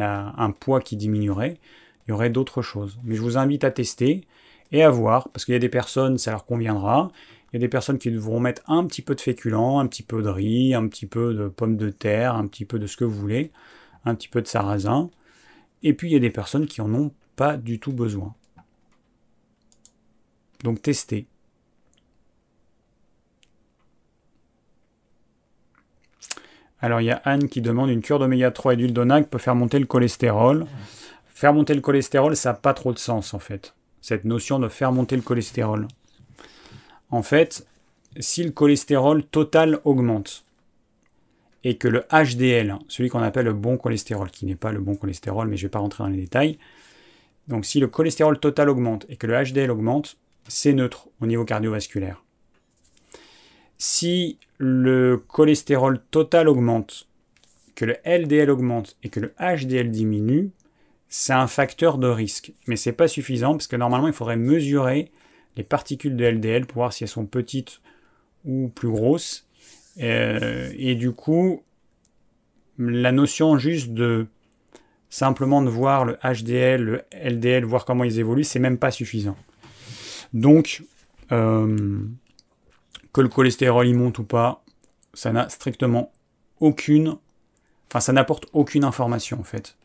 un 0.00 0.50
poids 0.52 0.80
qui 0.80 0.96
diminuerait, 0.96 1.58
il 2.06 2.10
y 2.10 2.12
aurait 2.12 2.30
d'autres 2.30 2.62
choses. 2.62 2.98
Mais 3.04 3.14
je 3.14 3.22
vous 3.22 3.36
invite 3.36 3.64
à 3.64 3.70
tester 3.70 4.26
et 4.72 4.82
à 4.82 4.90
voir, 4.90 5.28
parce 5.28 5.44
qu'il 5.44 5.52
y 5.52 5.56
a 5.56 5.60
des 5.60 5.68
personnes, 5.68 6.18
ça 6.18 6.30
leur 6.32 6.44
conviendra. 6.44 7.10
Il 7.52 7.56
y 7.56 7.58
a 7.58 7.60
des 7.60 7.68
personnes 7.68 7.98
qui 7.98 8.10
devront 8.10 8.40
mettre 8.40 8.62
un 8.66 8.86
petit 8.86 9.02
peu 9.02 9.14
de 9.14 9.20
féculents, 9.20 9.78
un 9.78 9.86
petit 9.86 10.02
peu 10.02 10.22
de 10.22 10.28
riz, 10.30 10.74
un 10.74 10.88
petit 10.88 11.06
peu 11.06 11.34
de 11.34 11.48
pommes 11.48 11.76
de 11.76 11.90
terre, 11.90 12.34
un 12.34 12.46
petit 12.46 12.64
peu 12.64 12.78
de 12.78 12.86
ce 12.86 12.96
que 12.96 13.04
vous 13.04 13.18
voulez, 13.18 13.52
un 14.06 14.14
petit 14.14 14.28
peu 14.28 14.40
de 14.40 14.46
sarrasin. 14.46 15.10
Et 15.82 15.92
puis 15.92 16.08
il 16.08 16.12
y 16.14 16.16
a 16.16 16.20
des 16.20 16.30
personnes 16.30 16.66
qui 16.66 16.80
en 16.80 16.92
ont 16.94 17.12
pas 17.36 17.58
du 17.58 17.78
tout 17.78 17.92
besoin. 17.92 18.34
Donc 20.64 20.80
testez. 20.80 21.26
Alors 26.80 27.00
il 27.00 27.04
y 27.04 27.10
a 27.10 27.20
Anne 27.24 27.48
qui 27.48 27.60
demande 27.60 27.90
une 27.90 28.00
cure 28.00 28.18
d'oméga 28.18 28.50
3 28.50 28.72
et 28.72 28.76
d'huile 28.76 28.94
d'onag 28.94 29.26
peut 29.26 29.38
faire 29.38 29.54
monter 29.54 29.78
le 29.78 29.86
cholestérol. 29.86 30.66
Faire 31.26 31.52
monter 31.52 31.74
le 31.74 31.80
cholestérol, 31.80 32.36
ça 32.36 32.50
n'a 32.50 32.54
pas 32.54 32.72
trop 32.72 32.92
de 32.94 32.98
sens 32.98 33.34
en 33.34 33.38
fait. 33.38 33.74
Cette 34.02 34.24
notion 34.24 34.58
de 34.58 34.68
faire 34.68 34.92
monter 34.92 35.16
le 35.16 35.22
cholestérol. 35.22 35.88
En 37.10 37.22
fait, 37.22 37.66
si 38.20 38.44
le 38.44 38.50
cholestérol 38.50 39.24
total 39.24 39.80
augmente 39.84 40.44
et 41.64 41.76
que 41.76 41.88
le 41.88 42.04
HDL, 42.10 42.76
celui 42.88 43.08
qu'on 43.08 43.22
appelle 43.22 43.46
le 43.46 43.52
bon 43.52 43.78
cholestérol, 43.78 44.30
qui 44.30 44.44
n'est 44.44 44.56
pas 44.56 44.72
le 44.72 44.80
bon 44.80 44.96
cholestérol, 44.96 45.48
mais 45.48 45.56
je 45.56 45.62
ne 45.62 45.68
vais 45.68 45.70
pas 45.70 45.78
rentrer 45.78 46.04
dans 46.04 46.10
les 46.10 46.20
détails, 46.20 46.58
donc 47.48 47.64
si 47.64 47.80
le 47.80 47.86
cholestérol 47.86 48.38
total 48.38 48.68
augmente 48.68 49.06
et 49.08 49.16
que 49.16 49.26
le 49.26 49.42
HDL 49.42 49.70
augmente, 49.70 50.16
c'est 50.48 50.72
neutre 50.72 51.08
au 51.20 51.26
niveau 51.26 51.44
cardiovasculaire. 51.44 52.22
Si 53.78 54.38
le 54.58 55.22
cholestérol 55.28 56.00
total 56.10 56.48
augmente, 56.48 57.08
que 57.74 57.84
le 57.84 57.96
LDL 58.04 58.50
augmente 58.50 58.96
et 59.02 59.08
que 59.08 59.20
le 59.20 59.32
HDL 59.38 59.90
diminue, 59.90 60.50
c'est 61.14 61.34
un 61.34 61.46
facteur 61.46 61.98
de 61.98 62.08
risque. 62.08 62.54
Mais 62.66 62.76
ce 62.76 62.88
n'est 62.88 62.94
pas 62.94 63.06
suffisant 63.06 63.52
parce 63.52 63.66
que 63.66 63.76
normalement 63.76 64.06
il 64.06 64.14
faudrait 64.14 64.38
mesurer 64.38 65.12
les 65.58 65.62
particules 65.62 66.16
de 66.16 66.24
LDL 66.24 66.64
pour 66.64 66.76
voir 66.76 66.94
si 66.94 67.04
elles 67.04 67.10
sont 67.10 67.26
petites 67.26 67.82
ou 68.46 68.70
plus 68.74 68.88
grosses. 68.88 69.46
Euh, 70.00 70.72
et 70.74 70.94
du 70.94 71.12
coup, 71.12 71.62
la 72.78 73.12
notion 73.12 73.58
juste 73.58 73.90
de 73.90 74.26
simplement 75.10 75.60
de 75.60 75.68
voir 75.68 76.06
le 76.06 76.16
HDL, 76.24 76.82
le 76.82 77.02
LDL, 77.12 77.66
voir 77.66 77.84
comment 77.84 78.04
ils 78.04 78.18
évoluent, 78.18 78.42
c'est 78.42 78.58
même 78.58 78.78
pas 78.78 78.90
suffisant. 78.90 79.36
Donc, 80.32 80.82
euh, 81.30 82.00
que 83.12 83.20
le 83.20 83.28
cholestérol 83.28 83.86
y 83.86 83.92
monte 83.92 84.18
ou 84.18 84.24
pas, 84.24 84.64
ça 85.12 85.30
n'a 85.30 85.50
strictement 85.50 86.10
aucune, 86.58 87.18
enfin 87.90 88.00
ça 88.00 88.14
n'apporte 88.14 88.46
aucune 88.54 88.84
information 88.84 89.38
en 89.38 89.44
fait. 89.44 89.76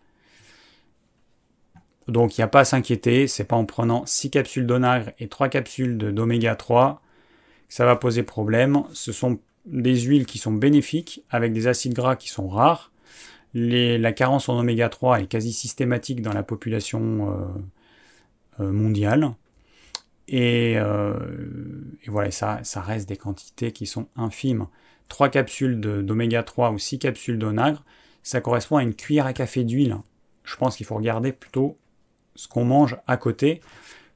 Donc 2.08 2.38
il 2.38 2.42
n'y 2.42 2.46
a 2.46 2.48
pas 2.48 2.62
à 2.62 2.66
s'inquiéter, 2.66 3.28
c'est 3.28 3.44
pas 3.44 3.56
en 3.56 3.66
prenant 3.66 4.06
6 4.06 4.32
capsules 4.32 4.66
d'onagre 4.66 5.12
et 5.20 5.28
3 5.28 5.50
capsules 5.50 5.98
d'oméga 5.98 6.56
3 6.56 7.02
que 7.68 7.74
ça 7.74 7.86
va 7.86 7.96
poser 7.96 8.24
problème. 8.24 8.84
Ce 8.94 9.12
sont 9.12 9.40
des 9.66 10.00
huiles 10.00 10.26
qui 10.26 10.38
sont 10.38 10.54
bénéfiques 10.54 11.24
avec 11.30 11.54
des 11.54 11.68
acides 11.68 11.94
gras 11.94 12.16
qui 12.16 12.30
sont 12.30 12.48
rares. 12.48 12.92
la 13.54 14.14
carence 14.14 14.50
en 14.50 14.58
oméga 14.58 14.90
3 14.90 15.22
est 15.22 15.28
quasi 15.28 15.52
systématique 15.52 16.22
dans 16.22 16.34
la 16.34 16.44
population 16.44 17.32
euh, 18.60 18.64
euh, 18.64 18.72
mondiale. 18.72 19.34
Euh, 20.34 21.14
et, 22.04 22.10
voilà, 22.10 22.32
ça, 22.32 22.60
ça, 22.64 22.82
reste 22.82 23.08
des 23.08 23.18
quantités 23.18 23.72
qui 23.72 23.86
sont 23.86 24.08
infimes. 24.16 24.68
3 25.10 25.30
capsules 25.30 25.80
d'oméga 25.80 26.44
3 26.44 26.72
ou 26.72 26.80
6 26.80 27.00
capsules 27.00 27.40
d'onagre, 27.40 27.84
ça 28.24 28.42
correspond 28.42 28.78
à 28.78 28.84
une 28.84 28.94
cuillère 28.94 29.26
à 29.26 29.34
café 29.34 29.64
d'huile. 29.64 29.98
Je 30.44 30.56
pense 30.58 30.78
qu'il 30.78 30.86
faut 30.86 30.96
regarder 30.96 31.32
plutôt 31.32 31.78
ce 32.38 32.48
qu'on 32.48 32.64
mange 32.64 32.96
à 33.08 33.18
côté, 33.18 33.60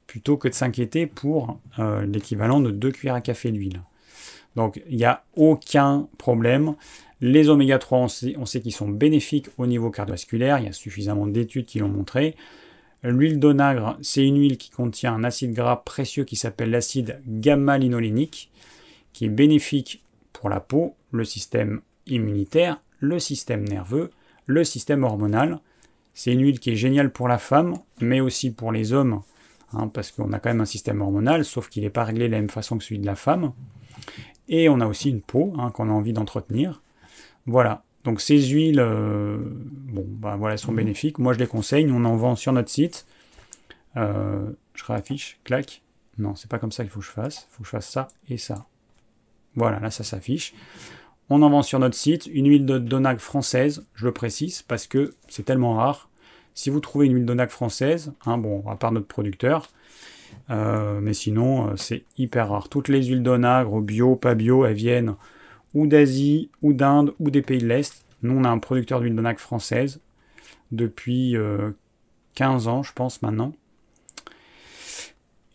plutôt 0.08 0.38
que 0.38 0.48
de 0.48 0.54
s'inquiéter 0.54 1.08
pour 1.08 1.60
euh, 1.80 2.06
l'équivalent 2.06 2.62
de 2.62 2.72
2 2.72 2.92
cuillères 2.92 3.16
à 3.16 3.22
café 3.22 3.52
d'huile. 3.52 3.82
Donc 4.56 4.82
il 4.90 4.98
n'y 4.98 5.06
a 5.06 5.24
aucun 5.36 6.08
problème. 6.18 6.76
Les 7.20 7.50
oméga 7.50 7.78
3, 7.78 7.98
on 7.98 8.08
sait, 8.08 8.36
on 8.38 8.46
sait 8.46 8.62
qu'ils 8.62 8.74
sont 8.74 8.90
bénéfiques 8.90 9.50
au 9.58 9.68
niveau 9.68 9.92
cardiovasculaire, 9.92 10.60
il 10.60 10.66
y 10.66 10.70
a 10.70 10.74
suffisamment 10.74 11.28
d'études 11.28 11.66
qui 11.66 11.80
l'ont 11.80 11.90
montré. 11.90 12.36
L'huile 13.04 13.40
d'onagre, 13.40 13.98
c'est 14.02 14.26
une 14.26 14.40
huile 14.40 14.58
qui 14.58 14.70
contient 14.70 15.14
un 15.14 15.24
acide 15.24 15.54
gras 15.54 15.78
précieux 15.78 16.24
qui 16.24 16.36
s'appelle 16.36 16.70
l'acide 16.70 17.20
gamma-linolénique, 17.28 18.52
qui 19.14 19.26
est 19.26 19.30
bénéfique 19.30 20.04
pour 20.34 20.50
la 20.50 20.60
peau, 20.60 20.96
le 21.12 21.26
système 21.26 21.82
immunitaire, 22.06 22.82
le 23.00 23.18
système 23.20 23.68
nerveux, 23.68 24.12
le 24.46 24.64
système 24.64 25.04
hormonal. 25.04 25.60
C'est 26.14 26.34
une 26.34 26.42
huile 26.42 26.60
qui 26.60 26.72
est 26.72 26.76
géniale 26.76 27.12
pour 27.12 27.28
la 27.28 27.38
femme, 27.38 27.76
mais 28.00 28.20
aussi 28.20 28.52
pour 28.52 28.72
les 28.72 28.94
hommes, 28.94 29.22
hein, 29.74 29.88
parce 29.88 30.12
qu'on 30.12 30.34
a 30.34 30.40
quand 30.40 30.50
même 30.50 30.62
un 30.62 30.66
système 30.66 31.02
hormonal, 31.02 31.46
sauf 31.46 31.70
qu'il 31.70 31.84
n'est 31.84 31.90
pas 31.90 32.04
réglé 32.04 32.28
de 32.28 32.34
la 32.34 32.40
même 32.40 32.50
façon 32.50 32.78
que 32.78 32.84
celui 32.84 33.00
de 33.00 33.06
la 33.06 33.16
femme. 33.16 33.54
Et 34.50 34.70
on 34.70 34.82
a 34.82 34.88
aussi 34.88 35.10
une 35.10 35.22
peau 35.22 35.54
hein, 35.58 35.72
qu'on 35.72 35.90
a 35.90 35.94
envie 35.94 36.14
d'entretenir. 36.14 36.82
Voilà, 37.46 37.84
donc 38.04 38.20
ces 38.22 38.40
huiles, 38.40 38.80
euh, 38.80 39.38
bon, 39.40 40.06
bah 40.08 40.36
voilà, 40.38 40.58
sont 40.58 40.74
bénéfiques. 40.74 41.20
Moi, 41.20 41.34
je 41.34 41.40
les 41.40 41.48
conseille. 41.48 41.88
On 41.92 42.04
en 42.06 42.16
vend 42.16 42.36
sur 42.36 42.52
notre 42.54 42.70
site. 42.70 43.06
Euh, 43.98 44.50
je 44.74 44.84
réaffiche, 44.86 45.40
clac. 45.44 45.84
Non, 46.18 46.36
c'est 46.36 46.50
pas 46.50 46.60
comme 46.60 46.72
ça 46.72 46.84
qu'il 46.84 46.92
faut 46.92 47.00
que 47.00 47.06
je 47.06 47.12
fasse. 47.12 47.48
Il 47.50 47.54
faut 47.54 47.64
que 47.64 47.68
je 47.68 47.72
fasse 47.72 47.90
ça 47.90 48.08
et 48.30 48.38
ça. 48.38 48.66
Voilà, 49.56 49.80
là, 49.80 49.92
ça 49.92 50.04
s'affiche. 50.04 50.54
On 51.34 51.44
en 51.44 51.50
vend 51.50 51.62
sur 51.62 51.80
notre 51.80 51.96
site 51.96 52.30
une 52.34 52.50
huile 52.50 52.66
de 52.66 52.78
Donag 52.78 53.20
française, 53.20 53.86
je 53.96 54.04
le 54.04 54.12
précise, 54.12 54.64
parce 54.64 54.86
que 54.86 55.14
c'est 55.30 55.46
tellement 55.46 55.76
rare. 55.76 56.10
Si 56.56 56.70
vous 56.70 56.82
trouvez 56.82 57.06
une 57.06 57.16
huile 57.16 57.26
Donag 57.26 57.48
française, 57.48 58.12
hein, 58.26 58.38
bon, 58.38 58.68
à 58.68 58.76
part 58.76 58.92
notre 58.92 59.08
producteur, 59.08 59.70
mais 60.50 61.14
sinon, 61.14 61.78
c'est 61.78 62.04
hyper 62.18 62.50
rare. 62.50 62.68
Toutes 62.68 62.90
les 62.90 63.06
huiles 63.06 63.24
d'onagre, 63.24 63.80
bio, 63.80 64.18
pas 64.18 64.36
bio, 64.36 64.66
elles 64.66 64.74
viennent 64.74 65.16
ou 65.74 65.88
d'Asie, 65.88 66.50
ou 66.62 66.74
d'Inde, 66.74 67.14
ou 67.22 67.32
des 67.32 67.42
pays 67.42 67.60
de 67.60 67.68
l'Est. 67.68 68.06
Nous, 68.24 68.38
on 68.38 68.44
a 68.44 68.50
un 68.50 68.60
producteur 68.60 69.00
d'huile 69.00 69.16
d'onagre 69.16 69.40
française 69.40 70.02
depuis 70.74 71.38
15 72.36 72.68
ans, 72.68 72.84
je 72.84 72.92
pense, 72.92 73.22
maintenant. 73.22 73.54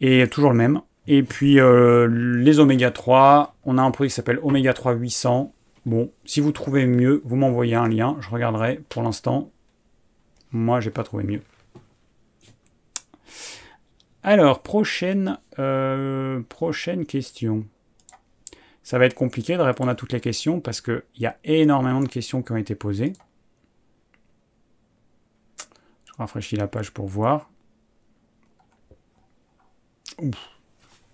Et 0.01 0.27
toujours 0.29 0.53
le 0.53 0.57
même. 0.57 0.81
Et 1.07 1.23
puis 1.23 1.61
euh, 1.61 2.09
les 2.09 2.59
oméga 2.61 2.91
3, 2.91 3.55
on 3.65 3.79
a 3.79 3.83
un 3.83 3.91
produit 3.91 4.09
qui 4.09 4.15
s'appelle 4.15 4.41
oméga 4.43 4.73
3 4.73 4.95
800. 4.95 5.53
Bon, 5.87 6.13
si 6.25 6.41
vous 6.41 6.51
trouvez 6.51 6.85
mieux, 6.85 7.23
vous 7.25 7.37
m'envoyez 7.37 7.77
un 7.77 7.89
lien, 7.89 8.17
je 8.21 8.29
regarderai. 8.29 8.81
Pour 8.89 9.05
l'instant, 9.05 9.53
moi, 10.51 10.81
j'ai 10.81 10.91
pas 10.91 11.05
trouvé 11.05 11.23
mieux. 11.23 11.43
Alors, 14.25 14.63
prochaine, 14.63 15.39
euh, 15.61 16.43
question. 17.07 17.65
Ça 18.83 18.99
va 18.99 19.07
être 19.07 19.15
compliqué 19.15 19.57
de 19.57 19.63
répondre 19.63 19.89
à 19.89 19.95
toutes 19.95 20.13
les 20.13 20.21
questions 20.21 20.61
parce 20.61 20.81
qu'il 20.81 21.05
y 21.19 21.27
a 21.27 21.37
énormément 21.45 22.01
de 22.01 22.09
questions 22.09 22.43
qui 22.43 22.51
ont 22.51 22.57
été 22.57 22.75
posées. 22.75 23.13
Je 26.05 26.13
rafraîchis 26.19 26.57
la 26.57 26.67
page 26.67 26.91
pour 26.91 27.07
voir. 27.07 27.49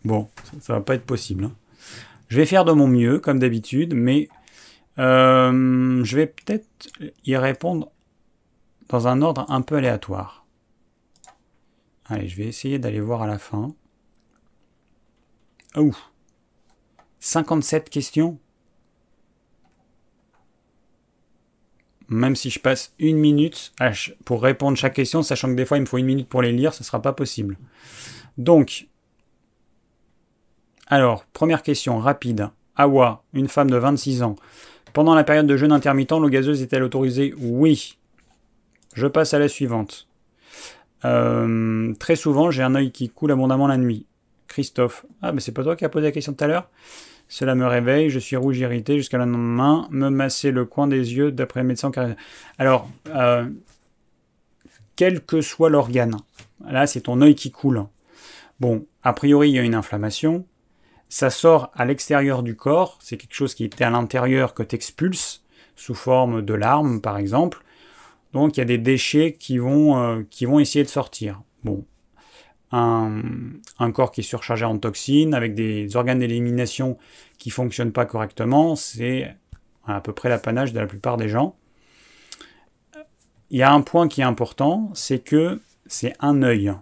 Bon, 0.04 0.30
ça, 0.60 0.72
va 0.72 0.80
pas 0.80 0.94
être 0.94 1.04
possible. 1.04 1.44
Hein. 1.44 1.52
Je 2.28 2.38
vais 2.38 2.46
faire 2.46 2.64
de 2.64 2.72
mon 2.72 2.88
mieux, 2.88 3.18
comme 3.18 3.38
d'habitude, 3.38 3.92
mais 3.94 4.30
euh, 4.98 6.04
je 6.04 6.16
vais 6.16 6.26
peut-être 6.26 6.66
y 7.24 7.36
répondre 7.36 7.90
dans 8.88 9.08
un 9.08 9.22
ordre 9.22 9.46
un 9.48 9.62
peu 9.62 9.76
aléatoire. 9.76 10.44
Allez, 12.06 12.28
je 12.28 12.36
vais 12.36 12.44
essayer 12.44 12.78
d'aller 12.78 13.00
voir 13.00 13.22
à 13.22 13.26
la 13.26 13.38
fin. 13.38 13.74
Ouh 15.76 15.96
57 17.20 17.88
questions 17.88 18.38
Même 22.08 22.36
si 22.36 22.50
je 22.50 22.58
passe 22.58 22.92
une 22.98 23.16
minute 23.16 23.72
pour 24.26 24.42
répondre 24.42 24.76
chaque 24.76 24.94
question, 24.94 25.22
sachant 25.22 25.48
que 25.48 25.54
des 25.54 25.64
fois 25.64 25.78
il 25.78 25.82
me 25.82 25.86
faut 25.86 25.96
une 25.96 26.04
minute 26.04 26.28
pour 26.28 26.42
les 26.42 26.52
lire, 26.52 26.74
ce 26.74 26.82
ne 26.82 26.84
sera 26.84 27.00
pas 27.00 27.14
possible. 27.14 27.56
Donc, 28.36 28.88
alors, 30.88 31.24
première 31.32 31.62
question 31.62 31.98
rapide. 31.98 32.50
Awa, 32.76 33.24
une 33.32 33.48
femme 33.48 33.70
de 33.70 33.76
26 33.76 34.22
ans. 34.22 34.36
Pendant 34.92 35.14
la 35.14 35.24
période 35.24 35.46
de 35.46 35.56
jeûne 35.56 35.72
intermittent, 35.72 36.12
l'eau 36.12 36.28
gazeuse 36.28 36.62
est-elle 36.62 36.82
autorisée? 36.82 37.34
Oui. 37.38 37.96
Je 38.94 39.06
passe 39.06 39.34
à 39.34 39.38
la 39.38 39.48
suivante. 39.48 40.06
Euh, 41.04 41.94
très 41.98 42.16
souvent, 42.16 42.50
j'ai 42.50 42.62
un 42.62 42.74
œil 42.74 42.92
qui 42.92 43.08
coule 43.08 43.32
abondamment 43.32 43.66
la 43.66 43.78
nuit. 43.78 44.06
Christophe. 44.48 45.06
Ah, 45.22 45.32
mais 45.32 45.40
c'est 45.40 45.52
pas 45.52 45.62
toi 45.62 45.76
qui 45.76 45.84
as 45.84 45.88
posé 45.88 46.06
la 46.06 46.12
question 46.12 46.34
tout 46.34 46.44
à 46.44 46.46
l'heure? 46.46 46.68
Cela 47.28 47.54
me 47.54 47.66
réveille, 47.66 48.10
je 48.10 48.18
suis 48.18 48.36
rouge 48.36 48.58
irrité 48.58 48.98
jusqu'à 48.98 49.16
la 49.16 49.24
main, 49.24 49.88
me 49.90 50.10
masser 50.10 50.50
le 50.50 50.66
coin 50.66 50.86
des 50.86 51.14
yeux 51.14 51.32
d'après 51.32 51.64
médecin. 51.64 51.90
Alors, 52.58 52.90
euh, 53.08 53.48
quel 54.96 55.24
que 55.24 55.40
soit 55.40 55.70
l'organe, 55.70 56.16
là 56.68 56.86
c'est 56.86 57.00
ton 57.00 57.22
œil 57.22 57.34
qui 57.34 57.50
coule. 57.50 57.86
Bon, 58.60 58.84
a 59.02 59.14
priori 59.14 59.48
il 59.48 59.56
y 59.56 59.58
a 59.58 59.62
une 59.62 59.74
inflammation, 59.74 60.44
ça 61.12 61.28
sort 61.28 61.70
à 61.74 61.84
l'extérieur 61.84 62.42
du 62.42 62.56
corps, 62.56 62.96
c'est 63.02 63.18
quelque 63.18 63.34
chose 63.34 63.54
qui 63.54 63.64
était 63.64 63.84
à 63.84 63.90
l'intérieur 63.90 64.54
que 64.54 64.62
tu 64.62 64.74
expulses, 64.74 65.44
sous 65.76 65.94
forme 65.94 66.40
de 66.40 66.54
larmes 66.54 67.02
par 67.02 67.18
exemple. 67.18 67.62
Donc 68.32 68.56
il 68.56 68.60
y 68.60 68.62
a 68.62 68.64
des 68.64 68.78
déchets 68.78 69.36
qui 69.38 69.58
vont, 69.58 69.98
euh, 69.98 70.22
qui 70.30 70.46
vont 70.46 70.58
essayer 70.58 70.82
de 70.82 70.88
sortir. 70.88 71.42
Bon, 71.64 71.84
un, 72.72 73.92
corps 73.92 74.10
qui 74.10 74.22
est 74.22 74.24
surchargé 74.24 74.64
en 74.64 74.78
toxines, 74.78 75.34
avec 75.34 75.54
des 75.54 75.96
organes 75.96 76.20
d'élimination 76.20 76.96
qui 77.36 77.50
ne 77.50 77.54
fonctionnent 77.56 77.92
pas 77.92 78.06
correctement, 78.06 78.74
c'est 78.74 79.36
à 79.86 80.00
peu 80.00 80.14
près 80.14 80.30
l'apanage 80.30 80.72
de 80.72 80.80
la 80.80 80.86
plupart 80.86 81.18
des 81.18 81.28
gens. 81.28 81.56
Il 83.50 83.58
y 83.58 83.62
a 83.62 83.70
un 83.70 83.82
point 83.82 84.08
qui 84.08 84.22
est 84.22 84.24
important, 84.24 84.90
c'est 84.94 85.18
que 85.18 85.60
c'est 85.86 86.14
un 86.20 86.42
œil. 86.42 86.72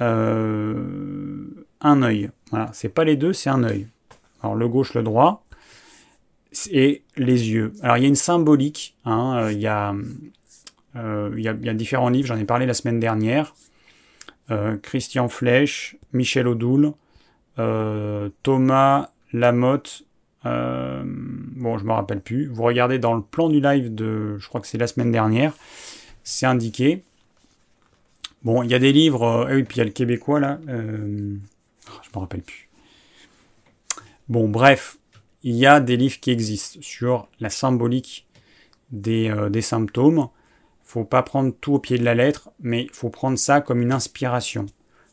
Euh, 0.00 1.63
un 1.84 2.02
œil. 2.02 2.30
Voilà, 2.50 2.70
c'est 2.72 2.88
pas 2.88 3.04
les 3.04 3.16
deux, 3.16 3.32
c'est 3.32 3.50
un 3.50 3.62
œil. 3.62 3.86
Alors 4.42 4.56
le 4.56 4.68
gauche, 4.68 4.94
le 4.94 5.02
droit, 5.02 5.44
et 6.70 7.02
les 7.16 7.50
yeux. 7.50 7.72
Alors 7.82 7.96
il 7.96 8.02
y 8.02 8.04
a 8.06 8.08
une 8.08 8.16
symbolique, 8.16 8.96
hein, 9.04 9.36
euh, 9.38 9.52
il, 9.52 9.60
y 9.60 9.66
a, 9.66 9.94
euh, 10.96 11.32
il, 11.36 11.42
y 11.42 11.48
a, 11.48 11.74
différents 11.74 12.08
livres, 12.08 12.26
j'en 12.26 12.36
ai 12.36 12.44
parlé 12.44 12.66
la 12.66 12.74
semaine 12.74 12.98
dernière. 12.98 13.54
Christian 14.82 15.30
Flech, 15.30 15.96
Michel 16.12 16.46
Odoul, 16.46 16.92
Thomas 18.42 19.08
Lamotte, 19.32 20.04
bon 20.44 21.78
je 21.78 21.84
me 21.84 21.92
rappelle 21.92 22.20
plus. 22.20 22.48
Vous 22.48 22.62
regardez 22.62 22.98
dans 22.98 23.14
le 23.14 23.22
plan 23.22 23.48
du 23.48 23.62
live 23.62 23.94
de, 23.94 24.36
je 24.36 24.46
crois 24.46 24.60
que 24.60 24.66
c'est 24.66 24.76
la 24.76 24.86
semaine 24.86 25.10
dernière, 25.10 25.54
c'est 26.24 26.44
indiqué. 26.44 27.02
Bon, 28.44 28.62
il 28.62 28.70
y 28.70 28.74
a 28.74 28.78
des 28.78 28.92
livres, 28.92 29.22
euh, 29.22 29.58
et 29.58 29.64
puis 29.64 29.76
il 29.76 29.78
y 29.78 29.80
a 29.80 29.84
le 29.84 29.90
québécois 29.90 30.38
là, 30.38 30.58
euh, 30.68 31.36
je 32.02 32.10
me 32.14 32.20
rappelle 32.20 32.42
plus. 32.42 32.68
Bon, 34.28 34.48
bref, 34.48 34.98
il 35.42 35.54
y 35.54 35.66
a 35.66 35.80
des 35.80 35.96
livres 35.96 36.18
qui 36.20 36.30
existent 36.30 36.78
sur 36.80 37.28
la 37.40 37.50
symbolique 37.50 38.26
des, 38.90 39.30
euh, 39.30 39.50
des 39.50 39.60
symptômes. 39.60 40.28
Faut 40.82 41.04
pas 41.04 41.22
prendre 41.22 41.52
tout 41.60 41.74
au 41.74 41.78
pied 41.78 41.98
de 41.98 42.04
la 42.04 42.14
lettre, 42.14 42.50
mais 42.60 42.86
faut 42.92 43.10
prendre 43.10 43.38
ça 43.38 43.60
comme 43.60 43.82
une 43.82 43.92
inspiration. 43.92 44.66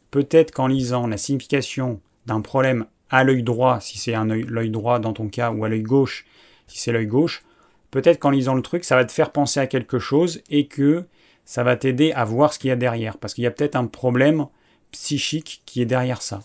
Peut-être 0.10 0.52
qu'en 0.52 0.68
lisant 0.68 1.08
la 1.08 1.18
signification 1.18 2.02
d'un 2.26 2.42
problème 2.42 2.86
à 3.10 3.24
l'œil 3.24 3.44
droit, 3.44 3.80
si 3.82 3.98
c'est 3.98 4.14
un 4.14 4.26
l'œil 4.26 4.70
droit 4.70 5.00
dans 5.00 5.14
ton 5.14 5.28
cas, 5.28 5.52
ou 5.52 5.66
à 5.66 5.70
l'œil 5.70 5.82
gauche, 5.82 6.26
si 6.68 6.80
c'est 6.80 6.94
l'œil 6.94 7.08
gauche, 7.08 7.44
peut-être 7.92 8.20
qu'en 8.20 8.30
lisant 8.30 8.56
le 8.56 8.62
truc, 8.62 8.86
ça 8.86 8.96
va 8.96 9.04
te 9.04 9.12
faire 9.12 9.32
penser 9.32 9.60
à 9.60 9.68
quelque 9.68 10.00
chose 10.00 10.42
et 10.50 10.68
que 10.68 11.06
ça 11.44 11.64
va 11.64 11.76
t'aider 11.76 12.14
à 12.14 12.24
voir 12.24 12.54
ce 12.54 12.60
qu'il 12.60 12.70
y 12.70 12.72
a 12.72 12.78
derrière, 12.78 13.18
parce 13.18 13.34
qu'il 13.34 13.44
y 13.44 13.48
a 13.48 13.52
peut-être 13.52 13.76
un 13.76 13.88
problème 13.88 14.48
psychique 14.92 15.62
qui 15.66 15.82
est 15.82 15.86
derrière 15.86 16.22
ça. 16.22 16.42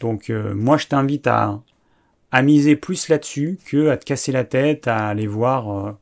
Donc 0.00 0.30
euh, 0.30 0.54
moi 0.54 0.76
je 0.76 0.86
t'invite 0.86 1.26
à, 1.26 1.60
à, 2.30 2.42
miser 2.42 2.76
plus 2.76 3.08
là-dessus 3.08 3.58
que 3.66 3.88
à 3.88 3.96
te 3.96 4.04
casser 4.04 4.32
la 4.32 4.44
tête, 4.44 4.88
à 4.88 5.08
aller 5.08 5.26
voir 5.26 5.70
euh, 5.70 5.92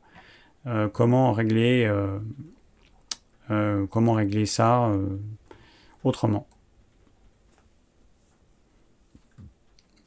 euh, 0.65 0.87
comment 0.89 1.31
régler 1.31 1.89
ça 4.45 4.91
autrement. 6.03 6.47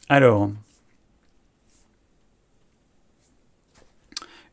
Alors, 0.09 0.51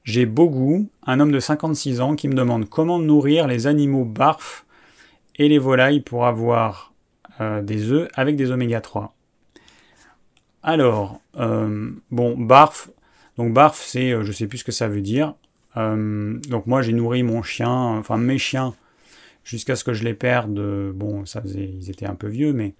J'ai 0.03 0.25
goût, 0.25 0.87
un 1.05 1.19
homme 1.19 1.33
de 1.33 1.39
56 1.41 1.99
ans, 1.99 2.15
qui 2.15 2.29
me 2.29 2.33
demande 2.33 2.69
comment 2.69 2.97
nourrir 2.97 3.45
les 3.45 3.67
animaux 3.67 4.05
barf 4.05 4.65
et 5.35 5.49
les 5.49 5.59
volailles 5.59 5.99
pour 5.99 6.25
avoir 6.25 6.93
des 7.41 7.91
œufs 7.91 8.07
avec 8.15 8.37
des 8.37 8.51
oméga 8.51 8.79
3. 8.79 9.16
Alors, 10.67 11.21
euh, 11.39 11.91
bon, 12.11 12.37
barf, 12.37 12.89
donc 13.37 13.53
barf, 13.53 13.81
c'est, 13.81 14.11
euh, 14.11 14.23
je 14.23 14.33
sais 14.33 14.47
plus 14.47 14.57
ce 14.57 14.63
que 14.65 14.73
ça 14.73 14.89
veut 14.89 14.99
dire. 14.99 15.33
donc 15.75 16.67
moi, 16.67 16.81
j'ai 16.81 16.91
nourri 16.91 17.23
mon 17.23 17.41
chien, 17.41 17.71
enfin 17.71 18.17
mes 18.17 18.37
chiens, 18.37 18.75
jusqu'à 19.45 19.77
ce 19.77 19.85
que 19.85 19.93
je 19.93 20.03
les 20.03 20.13
perde. 20.13 20.59
Bon, 20.93 21.25
ça 21.25 21.41
faisait, 21.41 21.69
ils 21.79 21.89
étaient 21.89 22.05
un 22.05 22.15
peu 22.15 22.27
vieux, 22.27 22.51
mais 22.51 22.73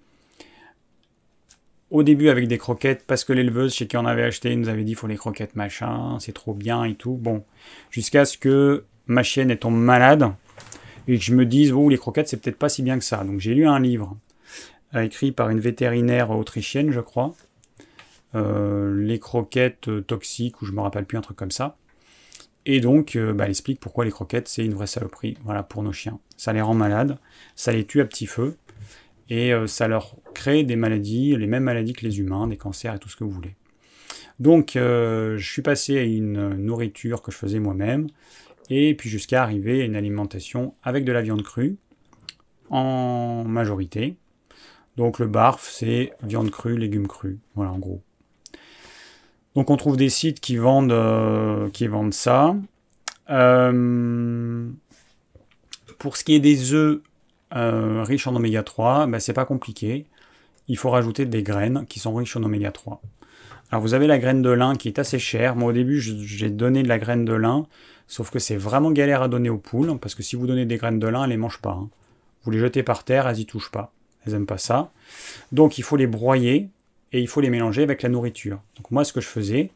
au 1.90 2.02
début 2.02 2.28
avec 2.28 2.46
des 2.46 2.58
croquettes 2.58 3.04
parce 3.06 3.24
que 3.24 3.32
l'éleveuse 3.32 3.74
chez 3.74 3.86
qui 3.86 3.96
on 3.96 4.04
avait 4.04 4.24
acheté 4.24 4.54
nous 4.54 4.68
avait 4.68 4.84
dit 4.84 4.94
faut 4.94 5.06
les 5.06 5.16
croquettes 5.16 5.56
machin, 5.56 6.18
c'est 6.20 6.34
trop 6.34 6.52
bien 6.52 6.84
et 6.84 6.94
tout. 6.94 7.14
Bon, 7.14 7.42
jusqu'à 7.90 8.26
ce 8.26 8.36
que 8.36 8.84
ma 9.06 9.22
chienne 9.22 9.56
tombe 9.56 9.78
malade 9.78 10.30
et 11.06 11.16
que 11.16 11.24
je 11.24 11.34
me 11.34 11.46
dise 11.46 11.72
oh 11.72 11.88
les 11.88 11.96
croquettes 11.96 12.28
c'est 12.28 12.36
peut-être 12.36 12.58
pas 12.58 12.68
si 12.68 12.82
bien 12.82 12.98
que 12.98 13.04
ça. 13.04 13.24
Donc 13.24 13.40
j'ai 13.40 13.54
lu 13.54 13.66
un 13.66 13.80
livre 13.80 14.16
euh, 14.94 15.02
écrit 15.02 15.32
par 15.32 15.48
une 15.48 15.60
vétérinaire 15.60 16.30
autrichienne 16.30 16.90
je 16.90 17.00
crois. 17.00 17.34
Euh, 18.34 18.94
les 19.02 19.18
croquettes 19.18 19.88
euh, 19.88 20.00
toxiques 20.02 20.60
ou 20.60 20.66
je 20.66 20.72
me 20.72 20.80
rappelle 20.80 21.06
plus 21.06 21.16
un 21.16 21.22
truc 21.22 21.36
comme 21.36 21.50
ça. 21.50 21.76
Et 22.66 22.80
donc, 22.80 23.16
bah, 23.16 23.44
elle 23.44 23.50
explique 23.50 23.80
pourquoi 23.80 24.04
les 24.04 24.10
croquettes, 24.10 24.46
c'est 24.46 24.62
une 24.62 24.74
vraie 24.74 24.86
saloperie. 24.86 25.38
Voilà, 25.42 25.62
pour 25.62 25.82
nos 25.82 25.92
chiens. 25.92 26.18
Ça 26.36 26.52
les 26.52 26.60
rend 26.60 26.74
malades, 26.74 27.18
ça 27.56 27.72
les 27.72 27.86
tue 27.86 28.02
à 28.02 28.04
petit 28.04 28.26
feu 28.26 28.58
et 29.30 29.52
euh, 29.52 29.66
ça 29.66 29.88
leur 29.88 30.16
crée 30.34 30.64
des 30.64 30.76
maladies, 30.76 31.36
les 31.36 31.46
mêmes 31.46 31.64
maladies 31.64 31.92
que 31.92 32.04
les 32.04 32.18
humains, 32.18 32.46
des 32.46 32.56
cancers 32.56 32.94
et 32.94 32.98
tout 32.98 33.08
ce 33.08 33.16
que 33.16 33.24
vous 33.24 33.30
voulez. 33.30 33.54
Donc 34.38 34.76
euh, 34.76 35.36
je 35.36 35.50
suis 35.50 35.62
passé 35.62 35.98
à 35.98 36.02
une 36.02 36.54
nourriture 36.56 37.22
que 37.22 37.30
je 37.30 37.36
faisais 37.36 37.58
moi-même, 37.58 38.08
et 38.70 38.94
puis 38.94 39.10
jusqu'à 39.10 39.42
arriver 39.42 39.82
à 39.82 39.84
une 39.84 39.96
alimentation 39.96 40.74
avec 40.82 41.04
de 41.04 41.12
la 41.12 41.22
viande 41.22 41.42
crue, 41.42 41.76
en 42.70 43.44
majorité. 43.44 44.16
Donc 44.96 45.18
le 45.18 45.26
barf, 45.26 45.68
c'est 45.70 46.12
viande 46.22 46.50
crue, 46.50 46.76
légumes 46.76 47.06
crus, 47.06 47.38
voilà 47.54 47.72
en 47.72 47.78
gros. 47.78 48.02
Donc 49.58 49.70
on 49.70 49.76
trouve 49.76 49.96
des 49.96 50.08
sites 50.08 50.38
qui 50.38 50.56
vendent, 50.56 50.92
euh, 50.92 51.68
ça. 52.12 52.54
pour 55.98 56.16
ce 56.16 56.22
qui 56.22 56.36
est 56.36 56.38
des 56.38 56.74
œufs, 56.74 57.00
euh, 57.56 58.04
riche 58.04 58.28
en 58.28 58.36
oméga 58.36 58.62
3, 58.62 59.08
ben, 59.08 59.18
c'est 59.18 59.32
pas 59.32 59.44
compliqué. 59.44 60.06
Il 60.68 60.76
faut 60.76 60.90
rajouter 60.90 61.26
des 61.26 61.42
graines 61.42 61.86
qui 61.88 61.98
sont 61.98 62.14
riches 62.14 62.36
en 62.36 62.44
oméga 62.44 62.70
3. 62.70 63.02
Alors 63.72 63.82
vous 63.82 63.94
avez 63.94 64.06
la 64.06 64.18
graine 64.18 64.42
de 64.42 64.50
lin 64.50 64.76
qui 64.76 64.86
est 64.86 65.00
assez 65.00 65.18
chère. 65.18 65.56
Moi 65.56 65.70
au 65.70 65.72
début 65.72 66.00
j'ai 66.00 66.50
donné 66.50 66.84
de 66.84 66.88
la 66.88 67.00
graine 67.00 67.24
de 67.24 67.34
lin, 67.34 67.66
sauf 68.06 68.30
que 68.30 68.38
c'est 68.38 68.56
vraiment 68.56 68.92
galère 68.92 69.22
à 69.22 69.28
donner 69.28 69.50
aux 69.50 69.58
poules, 69.58 69.98
parce 69.98 70.14
que 70.14 70.22
si 70.22 70.36
vous 70.36 70.46
donnez 70.46 70.66
des 70.66 70.76
graines 70.76 71.00
de 71.00 71.08
lin, 71.08 71.24
elles 71.24 71.30
les 71.30 71.36
mangent 71.36 71.60
pas. 71.60 71.72
Hein. 71.72 71.88
Vous 72.44 72.52
les 72.52 72.60
jetez 72.60 72.84
par 72.84 73.02
terre, 73.02 73.26
elles 73.26 73.40
y 73.40 73.44
touchent 73.44 73.72
pas. 73.72 73.92
Elles 74.24 74.34
aiment 74.34 74.46
pas 74.46 74.56
ça. 74.56 74.92
Donc 75.50 75.78
il 75.78 75.82
faut 75.82 75.96
les 75.96 76.06
broyer 76.06 76.68
et 77.12 77.20
il 77.20 77.28
faut 77.28 77.40
les 77.40 77.50
mélanger 77.50 77.82
avec 77.82 78.02
la 78.02 78.08
nourriture. 78.08 78.60
Donc 78.76 78.90
moi 78.90 79.04
ce 79.04 79.12
que 79.12 79.20
je 79.20 79.28
faisais, 79.28 79.70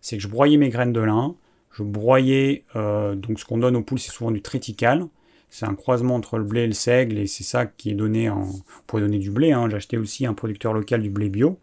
c'est 0.00 0.16
que 0.16 0.22
je 0.22 0.28
broyais 0.28 0.56
mes 0.56 0.68
graines 0.68 0.92
de 0.92 1.00
lin, 1.00 1.34
je 1.72 1.82
broyais, 1.82 2.64
euh, 2.76 3.14
donc 3.14 3.38
ce 3.38 3.44
qu'on 3.44 3.58
donne 3.58 3.76
aux 3.76 3.82
poules 3.82 3.98
c'est 3.98 4.10
souvent 4.10 4.30
du 4.30 4.42
triticale, 4.42 5.06
c'est 5.50 5.66
un 5.66 5.74
croisement 5.74 6.14
entre 6.14 6.38
le 6.38 6.44
blé 6.44 6.62
et 6.62 6.66
le 6.66 6.72
seigle, 6.72 7.18
et 7.18 7.26
c'est 7.26 7.44
ça 7.44 7.66
qui 7.66 7.90
est 7.90 7.94
donné 7.94 8.28
en... 8.28 8.48
pour 8.86 9.00
donner 9.00 9.18
du 9.18 9.30
blé, 9.30 9.52
hein. 9.52 9.68
j'ai 9.70 9.76
acheté 9.76 9.98
aussi 9.98 10.26
un 10.26 10.34
producteur 10.34 10.72
local 10.72 11.02
du 11.02 11.10
blé 11.10 11.28
bio, 11.28 11.58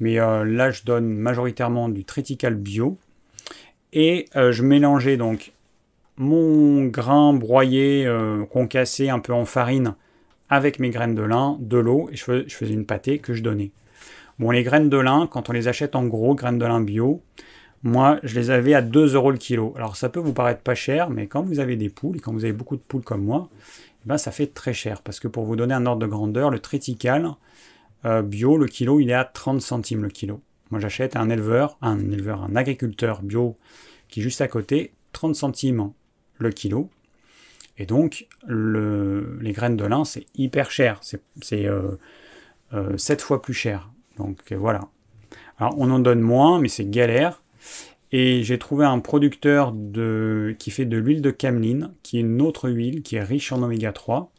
mais 0.00 0.20
euh, 0.20 0.44
là 0.44 0.70
je 0.70 0.84
donne 0.84 1.08
majoritairement 1.08 1.88
du 1.88 2.04
triticale 2.04 2.54
bio, 2.54 2.98
et 3.92 4.26
euh, 4.36 4.52
je 4.52 4.62
mélangeais 4.62 5.16
donc 5.16 5.52
mon 6.16 6.84
grain 6.84 7.32
broyé, 7.32 8.06
concassé 8.50 9.08
un 9.08 9.20
peu 9.20 9.32
en 9.32 9.46
farine, 9.46 9.94
avec 10.50 10.78
mes 10.78 10.90
graines 10.90 11.14
de 11.14 11.22
lin, 11.22 11.56
de 11.60 11.78
l'eau, 11.78 12.10
et 12.12 12.16
je 12.16 12.44
faisais 12.48 12.74
une 12.74 12.84
pâtée 12.84 13.20
que 13.20 13.32
je 13.32 13.42
donnais. 13.42 13.70
Bon, 14.40 14.50
les 14.50 14.62
graines 14.62 14.88
de 14.88 14.96
lin, 14.96 15.28
quand 15.30 15.50
on 15.50 15.52
les 15.52 15.68
achète 15.68 15.94
en 15.94 16.06
gros, 16.06 16.34
graines 16.34 16.56
de 16.56 16.64
lin 16.64 16.80
bio, 16.80 17.22
moi, 17.82 18.18
je 18.22 18.34
les 18.40 18.48
avais 18.48 18.72
à 18.72 18.80
2 18.80 19.14
euros 19.14 19.30
le 19.30 19.36
kilo. 19.36 19.74
Alors, 19.76 19.96
ça 19.96 20.08
peut 20.08 20.18
vous 20.18 20.32
paraître 20.32 20.62
pas 20.62 20.74
cher, 20.74 21.10
mais 21.10 21.26
quand 21.26 21.42
vous 21.42 21.60
avez 21.60 21.76
des 21.76 21.90
poules, 21.90 22.16
et 22.16 22.20
quand 22.20 22.32
vous 22.32 22.44
avez 22.44 22.54
beaucoup 22.54 22.76
de 22.76 22.80
poules 22.80 23.02
comme 23.02 23.22
moi, 23.22 23.50
eh 24.02 24.08
ben, 24.08 24.16
ça 24.16 24.30
fait 24.30 24.46
très 24.46 24.72
cher. 24.72 25.02
Parce 25.02 25.20
que 25.20 25.28
pour 25.28 25.44
vous 25.44 25.56
donner 25.56 25.74
un 25.74 25.84
ordre 25.84 26.00
de 26.00 26.06
grandeur, 26.06 26.48
le 26.48 26.58
triticale 26.58 27.28
euh, 28.06 28.22
bio, 28.22 28.56
le 28.56 28.66
kilo, 28.66 28.98
il 28.98 29.10
est 29.10 29.14
à 29.14 29.26
30 29.26 29.60
centimes 29.60 30.04
le 30.04 30.08
kilo. 30.08 30.40
Moi, 30.70 30.80
j'achète 30.80 31.16
un 31.16 31.28
éleveur, 31.28 31.76
un 31.82 31.98
éleveur, 31.98 32.42
un 32.42 32.56
agriculteur 32.56 33.20
bio 33.20 33.58
qui 34.08 34.20
est 34.20 34.22
juste 34.22 34.40
à 34.40 34.48
côté, 34.48 34.94
30 35.12 35.34
centimes 35.34 35.92
le 36.38 36.50
kilo. 36.50 36.88
Et 37.76 37.84
donc, 37.84 38.26
les 38.48 39.52
graines 39.52 39.76
de 39.76 39.84
lin, 39.84 40.06
c'est 40.06 40.24
hyper 40.34 40.70
cher. 40.70 40.98
C'est 41.02 41.20
7 41.42 41.66
euh, 41.66 41.98
euh, 42.72 43.18
fois 43.18 43.42
plus 43.42 43.52
cher. 43.52 43.90
Donc 44.20 44.52
euh, 44.52 44.56
voilà. 44.56 44.88
Alors 45.58 45.74
on 45.78 45.90
en 45.90 45.98
donne 45.98 46.20
moins, 46.20 46.60
mais 46.60 46.68
c'est 46.68 46.88
galère. 46.88 47.42
Et 48.12 48.42
j'ai 48.42 48.58
trouvé 48.58 48.84
un 48.84 48.98
producteur 48.98 49.72
qui 50.58 50.70
fait 50.70 50.84
de 50.84 50.96
l'huile 50.96 51.22
de 51.22 51.30
cameline, 51.30 51.92
qui 52.02 52.18
est 52.18 52.22
une 52.22 52.42
autre 52.42 52.68
huile 52.68 53.02
qui 53.02 53.16
est 53.16 53.22
riche 53.22 53.52
en 53.52 53.62
oméga 53.62 53.92
3 53.92 54.32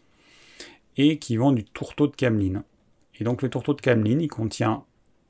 et 0.97 1.19
qui 1.19 1.38
vend 1.38 1.53
du 1.53 1.63
tourteau 1.63 2.07
de 2.07 2.15
cameline. 2.15 2.63
Et 3.19 3.23
donc 3.23 3.41
le 3.41 3.49
tourteau 3.49 3.73
de 3.73 3.79
cameline, 3.79 4.19
il 4.19 4.27
contient 4.27 4.84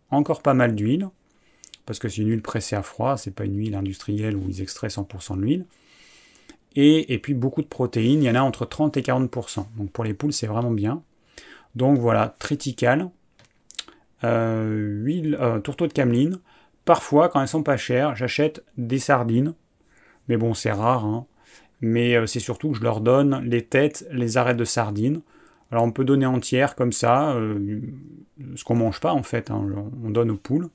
encore 0.09 0.41
pas 0.41 0.55
mal 0.55 0.73
d'huile, 0.73 1.09
parce 1.85 1.99
que 1.99 2.09
c'est 2.09 2.21
une 2.21 2.29
huile 2.29 2.41
pressée 2.41 2.75
à 2.75 2.81
froid, 2.81 3.15
c'est 3.17 3.35
pas 3.35 3.45
une 3.45 3.57
huile 3.57 3.75
industrielle 3.75 4.35
où 4.35 4.49
ils 4.49 4.61
extraient 4.61 4.87
100% 4.87 5.37
de 5.37 5.41
l'huile. 5.41 5.65
Et, 6.75 7.13
et, 7.13 7.19
puis 7.19 7.33
beaucoup 7.33 7.61
de 7.61 7.67
protéines, 7.67 8.23
il 8.23 8.25
y 8.25 8.29
en 8.29 8.35
a 8.35 8.41
entre 8.41 8.65
30 8.65 8.97
et 8.97 9.01
40%. 9.01 9.65
Donc 9.77 9.91
pour 9.91 10.03
les 10.03 10.13
poules, 10.13 10.33
c'est 10.33 10.47
vraiment 10.47 10.71
bien. 10.71 11.03
Donc 11.75 11.99
voilà, 11.99 12.35
triticale, 12.39 13.09
euh, 14.24 15.01
huile, 15.03 15.38
euh, 15.39 15.59
tourteau 15.59 15.88
de 15.88 15.93
cameline. 15.93 16.39
Parfois, 16.86 17.30
quand 17.30 17.41
elles 17.41 17.47
sont 17.47 17.63
pas 17.63 17.78
chères, 17.78 18.15
j'achète 18.15 18.63
des 18.78 18.99
sardines. 18.99 19.53
Mais 20.28 20.38
bon, 20.38 20.53
c'est 20.53 20.72
rare. 20.72 21.05
Hein. 21.05 21.26
Mais 21.82 22.15
euh, 22.15 22.28
c'est 22.28 22.39
surtout 22.39 22.72
que 22.72 22.78
je 22.78 22.84
leur 22.84 23.01
donne 23.01 23.43
les 23.43 23.63
têtes, 23.63 24.07
les 24.11 24.38
arêtes 24.38 24.57
de 24.57 24.65
sardines. 24.65 25.22
Alors 25.72 25.86
on 25.86 25.91
peut 25.91 26.03
donner 26.03 26.26
entière 26.26 26.76
comme 26.76 26.91
ça, 26.91 27.34
ce 28.55 28.63
qu'on 28.65 28.76
mange 28.76 28.99
pas 28.99 29.13
en 29.13 29.24
fait, 29.24 29.49
hein, 29.49 29.65
on 30.03 30.09
donne 30.09 30.30
aux 30.30 30.36
poules. 30.36 30.67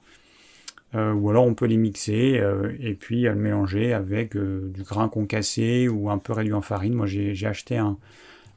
ou 0.95 1.29
alors 1.29 1.45
on 1.45 1.53
peut 1.53 1.67
les 1.67 1.77
mixer 1.77 2.43
et 2.81 2.95
puis 2.95 3.25
le 3.25 3.35
mélanger 3.35 3.93
avec 3.93 4.35
du 4.39 4.83
grain 4.85 5.11
concassé 5.11 5.87
ou 5.87 6.09
un 6.09 6.17
peu 6.17 6.33
réduit 6.33 6.55
en 6.55 6.63
farine. 6.63 6.95
Moi 6.95 7.05
j'ai 7.05 7.47
acheté 7.47 7.77
un, 7.77 7.99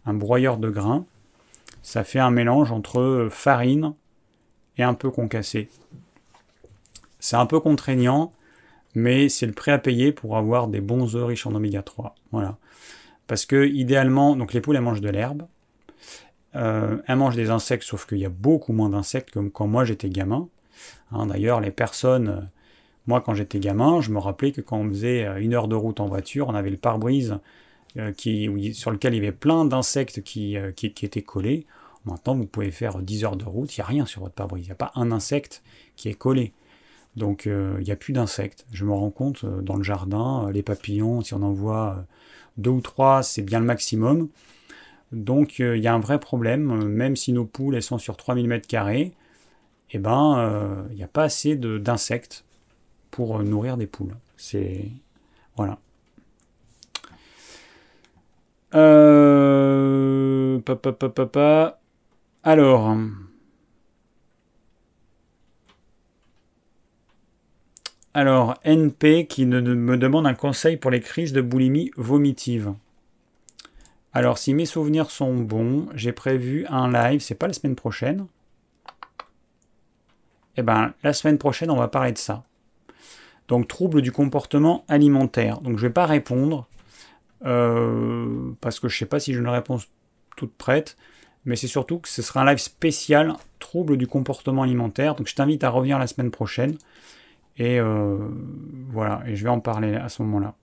un, 0.06 0.14
broyeur 0.14 0.60
de 0.60 0.70
grains. 0.70 1.06
Ça 1.82 2.06
fait 2.06 2.20
un 2.20 2.32
mélange 2.32 2.72
entre 2.72 3.28
farine, 3.30 3.94
un 4.84 4.94
peu 4.94 5.10
concassé. 5.10 5.70
C'est 7.20 7.36
un 7.36 7.46
peu 7.46 7.60
contraignant, 7.60 8.32
mais 8.96 9.30
c'est 9.30 9.46
le 9.46 9.54
prix 9.54 9.72
à 9.72 9.78
payer 9.78 10.12
pour 10.12 10.38
avoir 10.38 10.68
des 10.68 10.82
bons 10.82 11.16
œufs 11.16 11.26
riches 11.26 11.46
en 11.46 11.54
oméga 11.54 11.82
3. 11.82 12.16
Voilà. 12.32 12.58
Parce 13.28 13.46
que 13.46 13.68
idéalement, 13.68 14.36
donc 14.36 14.54
les 14.54 14.62
poules 14.62 14.76
elles 14.76 14.82
mangent 14.82 15.02
de 15.02 15.10
l'herbe, 15.10 15.44
euh, 16.56 16.98
elles 17.08 17.16
mangent 17.16 17.36
des 17.36 17.52
insectes, 17.52 17.84
sauf 17.84 18.08
qu'il 18.08 18.18
y 18.18 18.26
a 18.26 18.30
beaucoup 18.30 18.74
moins 18.74 18.90
d'insectes 18.90 19.32
que 19.32 19.40
quand 19.50 19.68
moi 19.68 19.86
j'étais 19.86 20.10
gamin. 20.10 20.48
Hein, 21.12 21.28
d'ailleurs, 21.28 21.62
les 21.62 21.72
personnes, 21.72 22.50
moi 23.06 23.22
quand 23.22 23.36
j'étais 23.36 23.60
gamin, 23.60 24.02
je 24.02 24.12
me 24.12 24.18
rappelais 24.18 24.52
que 24.52 24.62
quand 24.62 24.78
on 24.78 24.90
faisait 24.90 25.26
euh, 25.26 25.40
une 25.40 25.54
heure 25.54 25.68
de 25.68 25.76
route 25.76 26.00
en 26.00 26.08
voiture, 26.08 26.48
on 26.48 26.56
avait 26.56 26.72
le 26.72 26.78
pare-brise 26.78 27.38
euh, 27.98 28.12
qui, 28.14 28.74
sur 28.74 28.92
lequel 28.92 29.14
il 29.14 29.18
y 29.18 29.28
avait 29.28 29.32
plein 29.32 29.66
d'insectes 29.66 30.24
qui, 30.24 30.56
étaient 30.56 31.22
collés. 31.22 31.68
Maintenant, 32.06 32.36
vous 32.36 32.46
pouvez 32.46 32.72
faire 32.72 33.00
10 33.00 33.26
heures 33.26 33.36
de 33.36 33.46
route, 33.46 33.76
il 33.76 33.80
n'y 33.80 33.84
a 33.84 33.88
rien 33.88 34.06
sur 34.06 34.22
votre 34.22 34.34
pare-brise. 34.34 34.64
Il 34.64 34.68
n'y 34.68 34.72
a 34.72 34.76
pas 34.76 34.92
un 34.96 35.12
insecte 35.12 35.64
qui 35.96 36.10
est 36.10 36.14
collé. 36.14 36.54
Donc, 37.16 37.48
euh, 37.48 37.76
il 37.80 37.86
n'y 37.86 37.92
a 37.92 37.96
plus 37.96 38.14
d'insectes. 38.14 38.66
Je 38.72 38.86
me 38.86 38.94
rends 38.94 39.10
compte, 39.10 39.44
euh, 39.44 39.62
dans 39.62 39.76
le 39.76 39.84
jardin, 39.84 40.46
euh, 40.48 40.52
les 40.52 40.64
papillons, 40.64 41.22
si 41.22 41.34
on 41.34 41.42
en 41.42 41.52
voit 41.52 42.06
deux 42.58 42.70
ou 42.70 42.82
trois, 42.82 43.24
c'est 43.24 43.42
bien 43.42 43.60
le 43.60 43.66
maximum. 43.66 44.30
Donc, 45.12 45.60
il 45.60 45.78
y 45.78 45.88
a 45.88 45.94
un 45.94 46.00
vrai 46.00 46.20
problème. 46.20 46.86
Même 46.88 47.16
si 47.16 47.34
nos 47.34 47.46
poules, 47.46 47.82
sont 47.82 47.98
sur 47.98 48.16
3000 48.16 48.48
m2, 48.48 49.12
eh 49.92 49.98
ben, 49.98 50.86
il 50.92 50.96
n'y 50.96 51.04
a 51.04 51.08
pas 51.08 51.24
assez 51.24 51.56
d'insectes 51.56 52.46
pour 53.10 53.42
nourrir 53.44 53.76
des 53.76 53.88
poules. 53.88 54.16
C'est... 54.38 54.86
Voilà. 55.58 55.80
Euh... 58.76 60.60
alors. 62.44 62.96
NP 68.66 69.28
qui 69.28 69.46
me 69.46 69.98
demande 69.98 70.28
un 70.28 70.34
conseil 70.34 70.78
pour 70.78 70.92
les 70.92 71.02
crises 71.02 71.34
de 71.34 71.42
boulimie 71.42 71.92
vomitive. 71.96 72.74
Alors, 74.14 74.38
si 74.38 74.54
mes 74.54 74.66
souvenirs 74.66 75.12
sont 75.12 75.36
bons, 75.36 75.88
j'ai 75.94 76.12
prévu 76.12 76.66
un 76.68 76.92
live, 76.92 77.22
c'est 77.22 77.36
pas 77.36 77.48
la 77.48 77.54
semaine 77.54 77.76
prochaine. 77.76 78.26
Eh 80.58 80.64
ben, 80.64 80.94
la 81.04 81.14
semaine 81.14 81.38
prochaine, 81.38 81.70
on 81.70 81.78
va 81.78 81.88
parler 81.88 82.12
de 82.12 82.18
ça. 82.18 82.44
Donc, 83.48 83.68
trouble 83.68 84.02
du 84.02 84.12
comportement 84.12 84.84
alimentaire. 84.88 85.60
Donc, 85.60 85.78
je 85.78 85.88
vais 85.88 85.94
pas 85.94 86.06
répondre 86.06 86.68
euh, 87.46 88.52
parce 88.62 88.80
que 88.80 88.90
je 88.90 88.98
sais 88.98 89.06
pas 89.06 89.20
si 89.20 89.34
j'ai 89.34 89.40
une 89.40 89.48
réponse 89.48 89.88
toute 90.36 90.54
prête 90.54 90.98
mais 91.50 91.56
c'est 91.56 91.68
surtout 91.68 91.98
que 91.98 92.08
ce 92.08 92.22
sera 92.22 92.42
un 92.42 92.46
live 92.46 92.60
spécial 92.60 93.34
trouble 93.58 93.98
du 93.98 94.06
comportement 94.06 94.62
alimentaire. 94.62 95.16
Donc 95.16 95.28
je 95.28 95.34
t'invite 95.34 95.64
à 95.64 95.70
revenir 95.70 95.98
la 95.98 96.06
semaine 96.06 96.30
prochaine. 96.30 96.78
Et 97.58 97.80
euh, 97.80 98.20
voilà, 98.92 99.24
et 99.26 99.36
je 99.36 99.44
vais 99.44 99.50
en 99.50 99.60
parler 99.60 99.96
à 99.96 100.10
ce 100.10 100.22
moment-là. 100.22 100.54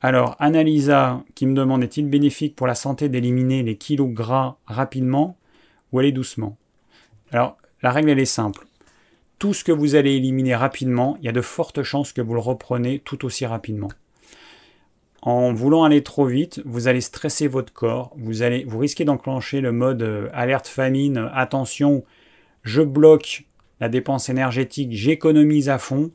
Alors, 0.00 0.34
Annalisa 0.38 1.22
qui 1.34 1.46
me 1.46 1.54
demande 1.54 1.82
est-il 1.82 2.08
bénéfique 2.08 2.56
pour 2.56 2.66
la 2.66 2.74
santé 2.74 3.10
d'éliminer 3.10 3.62
les 3.62 3.76
kilos 3.76 4.10
gras 4.10 4.56
rapidement 4.66 5.36
ou 5.92 5.98
aller 5.98 6.10
doucement? 6.10 6.56
Alors, 7.30 7.58
la 7.82 7.90
règle 7.90 8.10
elle 8.10 8.18
est 8.18 8.24
simple. 8.24 8.66
Tout 9.38 9.52
ce 9.52 9.62
que 9.62 9.72
vous 9.72 9.94
allez 9.94 10.12
éliminer 10.12 10.56
rapidement, 10.56 11.16
il 11.20 11.26
y 11.26 11.28
a 11.28 11.32
de 11.32 11.42
fortes 11.42 11.82
chances 11.82 12.14
que 12.14 12.22
vous 12.22 12.32
le 12.32 12.40
reprenez 12.40 12.98
tout 12.98 13.26
aussi 13.26 13.44
rapidement. 13.44 13.88
En 15.24 15.54
voulant 15.54 15.84
aller 15.84 16.02
trop 16.02 16.26
vite, 16.26 16.60
vous 16.66 16.86
allez 16.86 17.00
stresser 17.00 17.48
votre 17.48 17.72
corps, 17.72 18.14
vous, 18.14 18.78
risquez 18.78 19.06
d'enclencher 19.06 19.62
le 19.62 19.72
mode 19.72 20.02
euh, 20.02 20.28
alerte 20.34 20.68
famine, 20.68 21.30
attention, 21.32 22.04
je 22.62 22.82
bloque 22.82 23.46
la 23.80 23.88
dépense 23.88 24.28
énergétique, 24.28 24.92
j'économise 24.92 25.70
à 25.70 25.78
fond. 25.78 26.12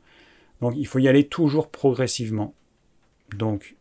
Donc 0.60 0.74
il 0.76 0.86
faut 0.86 1.00
y 1.00 1.08
aller 1.08 1.24
toujours 1.24 1.70
progressivement. 1.70 2.54
Donc 3.36 3.74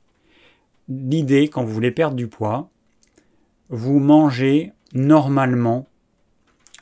l'idée, 0.88 1.48
quand 1.48 1.64
vous 1.64 1.74
voulez 1.74 1.92
perdre 1.92 2.16
du 2.16 2.28
poids, 2.28 2.72
vous 3.70 4.00
mangez 4.00 4.72
normalement 4.94 5.88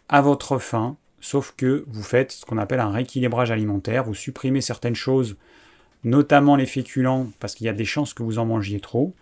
à 0.07 0.21
votre 0.21 0.57
faim, 0.57 0.95
sauf 1.19 1.53
que 1.57 1.83
vous 1.87 2.03
faites 2.03 2.31
ce 2.31 2.45
qu'on 2.45 2.57
appelle 2.57 2.79
un 2.79 2.91
rééquilibrage 2.91 3.51
alimentaire, 3.51 4.05
vous 4.05 4.15
supprimez 4.15 4.61
certaines 4.61 4.95
choses 4.95 5.35
notamment 6.07 6.55
les 6.55 6.65
féculents, 6.65 7.27
parce 7.39 7.53
qu'il 7.53 7.65
y 7.65 7.69
a 7.69 7.73
des 7.73 7.85
chances 7.85 8.13
que 8.13 8.23
vous 8.23 8.39
en 8.39 8.45
mangiez 8.45 8.79
trop. 8.79 9.13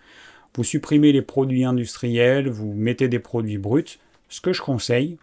Vous 0.55 0.63
supprimez 0.63 1.11
les 1.11 1.21
produits 1.21 1.65
industriels, 1.65 2.47
vous 2.47 2.73
mettez 2.73 3.07
des 3.07 3.19
produits 3.19 3.57
bruts, 3.57 3.99
ce 4.29 4.39
que 4.39 4.53
je 4.53 4.61
conseille, 4.61 5.17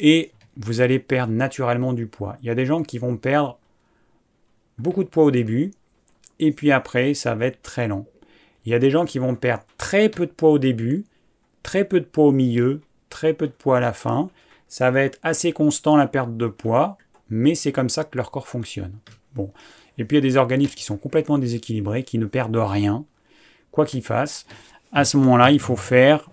et 0.00 0.30
vous 0.56 0.80
allez 0.80 0.98
perdre 1.00 1.32
naturellement 1.32 1.92
du 1.92 2.06
poids. 2.06 2.36
Il 2.40 2.46
y 2.46 2.50
a 2.50 2.54
des 2.54 2.64
gens 2.64 2.82
qui 2.82 2.98
vont 2.98 3.16
perdre 3.16 3.58
beaucoup 4.78 5.04
de 5.04 5.08
poids 5.08 5.24
au 5.24 5.30
début, 5.30 5.72
et 6.38 6.52
puis 6.52 6.70
après, 6.70 7.14
ça 7.14 7.34
va 7.34 7.46
être 7.46 7.62
très 7.62 7.88
lent. 7.88 8.06
Il 8.64 8.72
y 8.72 8.74
a 8.74 8.78
des 8.78 8.90
gens 8.90 9.04
qui 9.04 9.18
vont 9.18 9.34
perdre 9.34 9.64
très 9.76 10.08
peu 10.08 10.26
de 10.26 10.32
poids 10.32 10.50
au 10.50 10.58
début, 10.58 11.04
très 11.62 11.84
peu 11.84 12.00
de 12.00 12.06
poids 12.06 12.26
au 12.26 12.32
milieu, 12.32 12.80
très 13.10 13.34
peu 13.34 13.46
de 13.46 13.52
poids 13.52 13.78
à 13.78 13.80
la 13.80 13.92
fin. 13.92 14.30
Ça 14.68 14.90
va 14.90 15.02
être 15.02 15.18
assez 15.22 15.52
constant 15.52 15.96
la 15.96 16.06
perte 16.06 16.36
de 16.36 16.46
poids, 16.46 16.96
mais 17.28 17.54
c'est 17.54 17.72
comme 17.72 17.90
ça 17.90 18.04
que 18.04 18.16
leur 18.16 18.30
corps 18.30 18.48
fonctionne. 18.48 18.92
Bon. 19.34 19.52
Et 19.98 20.04
puis 20.04 20.16
il 20.16 20.24
y 20.24 20.26
a 20.26 20.28
des 20.28 20.36
organismes 20.36 20.74
qui 20.74 20.84
sont 20.84 20.96
complètement 20.96 21.38
déséquilibrés, 21.38 22.04
qui 22.04 22.18
ne 22.18 22.26
perdent 22.26 22.56
rien, 22.56 23.04
quoi 23.70 23.86
qu'ils 23.86 24.02
fassent. 24.02 24.46
À 24.92 25.04
ce 25.04 25.16
moment-là, 25.16 25.50
il 25.50 25.60
faut 25.60 25.76
faire, 25.76 26.30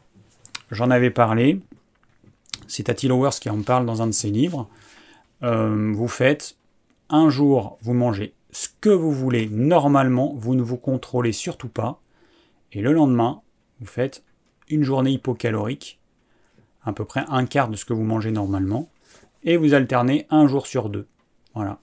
j'en 0.71 0.91
avais 0.91 1.11
parlé, 1.11 1.59
c'est 2.67 2.83
Tati 2.83 3.07
Lowers 3.07 3.37
qui 3.39 3.49
en 3.49 3.61
parle 3.61 3.85
dans 3.85 4.01
un 4.01 4.07
de 4.07 4.11
ses 4.11 4.29
livres. 4.29 4.69
Euh, 5.43 5.91
vous 5.93 6.07
faites 6.07 6.55
un 7.09 7.29
jour, 7.29 7.77
vous 7.81 7.93
mangez 7.93 8.33
ce 8.51 8.67
que 8.81 8.89
vous 8.89 9.11
voulez 9.11 9.47
normalement, 9.49 10.33
vous 10.35 10.55
ne 10.55 10.61
vous 10.61 10.77
contrôlez 10.77 11.31
surtout 11.31 11.69
pas. 11.69 11.99
Et 12.73 12.81
le 12.81 12.93
lendemain, 12.93 13.41
vous 13.79 13.85
faites 13.85 14.23
une 14.69 14.83
journée 14.83 15.11
hypocalorique, 15.11 15.99
à 16.83 16.93
peu 16.93 17.05
près 17.05 17.23
un 17.27 17.45
quart 17.45 17.69
de 17.69 17.75
ce 17.75 17.85
que 17.85 17.93
vous 17.93 18.03
mangez 18.03 18.31
normalement, 18.31 18.89
et 19.43 19.57
vous 19.57 19.73
alternez 19.73 20.27
un 20.29 20.47
jour 20.47 20.67
sur 20.67 20.89
deux. 20.89 21.07
Voilà. 21.55 21.79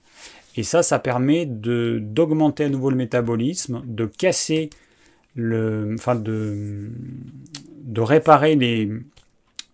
Et 0.59 0.63
ça, 0.63 0.83
ça 0.83 0.99
permet 0.99 1.45
d'augmenter 1.45 2.65
à 2.65 2.69
nouveau 2.69 2.89
le 2.89 2.97
métabolisme, 2.97 3.81
de 3.85 4.05
casser 4.05 4.69
le, 5.33 5.95
enfin 5.97 6.15
de, 6.15 6.91
de 7.77 8.01
réparer 8.01 8.57
les, 8.57 8.89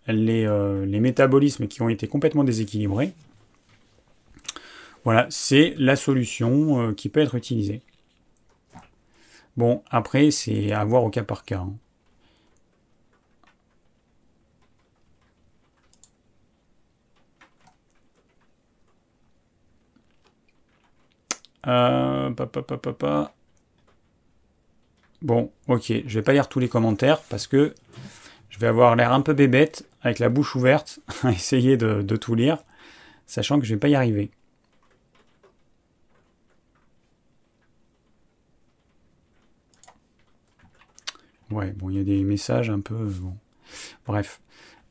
les, 0.06 0.46
euh, 0.46 0.86
les 0.86 1.00
métabolismes 1.00 1.66
qui 1.66 1.82
ont 1.82 1.88
été 1.88 2.06
complètement 2.06 2.44
déséquilibrés. 2.44 3.14
Voilà, 5.02 5.26
c'est 5.28 5.74
la 5.76 5.96
solution 5.96 6.80
euh, 6.80 6.92
qui 6.92 7.08
peut 7.08 7.18
être 7.18 7.34
utilisée. 7.34 7.82
Bon, 9.56 9.82
après, 9.90 10.30
c'est 10.30 10.70
à 10.70 10.84
voir 10.84 11.02
au 11.02 11.10
cas 11.10 11.24
par 11.24 11.44
cas. 11.44 11.62
Hein. 11.66 11.74
Euh, 21.66 22.30
bon, 25.22 25.50
ok, 25.68 25.92
je 26.06 26.18
vais 26.18 26.22
pas 26.22 26.32
lire 26.32 26.48
tous 26.48 26.60
les 26.60 26.68
commentaires 26.68 27.20
parce 27.22 27.46
que 27.46 27.74
je 28.50 28.58
vais 28.58 28.66
avoir 28.68 28.96
l'air 28.96 29.12
un 29.12 29.20
peu 29.20 29.32
bébête 29.32 29.88
avec 30.02 30.18
la 30.18 30.28
bouche 30.28 30.54
ouverte 30.54 31.00
à 31.22 31.32
essayer 31.32 31.76
de, 31.76 32.02
de, 32.02 32.16
tout 32.16 32.34
lire, 32.34 32.58
sachant 33.26 33.58
que 33.58 33.66
je 33.66 33.74
vais 33.74 33.80
pas 33.80 33.88
y 33.88 33.94
arriver. 33.94 34.30
Ouais, 41.50 41.72
bon, 41.76 41.90
il 41.90 41.96
y 41.96 42.00
a 42.00 42.04
des 42.04 42.24
messages 42.24 42.70
un 42.70 42.80
peu. 42.80 42.94
Bon. 42.94 43.36
Bref. 44.06 44.40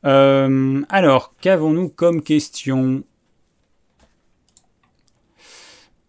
Euh, 0.04 0.82
alors, 0.88 1.34
qu'avons-nous 1.40 1.88
comme 1.88 2.22
question? 2.22 3.02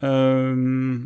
Euh, 0.03 0.97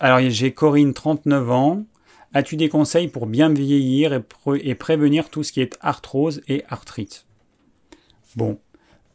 Alors, 0.00 0.20
j'ai 0.30 0.52
Corinne, 0.52 0.94
39 0.94 1.50
ans. 1.50 1.84
As-tu 2.32 2.56
des 2.56 2.68
conseils 2.68 3.08
pour 3.08 3.26
bien 3.26 3.52
vieillir 3.52 4.12
et, 4.12 4.74
prévenir 4.74 5.30
tout 5.30 5.42
ce 5.42 5.52
qui 5.52 5.60
est 5.60 5.78
arthrose 5.80 6.42
et 6.48 6.64
arthrite? 6.68 7.26
Bon. 8.34 8.58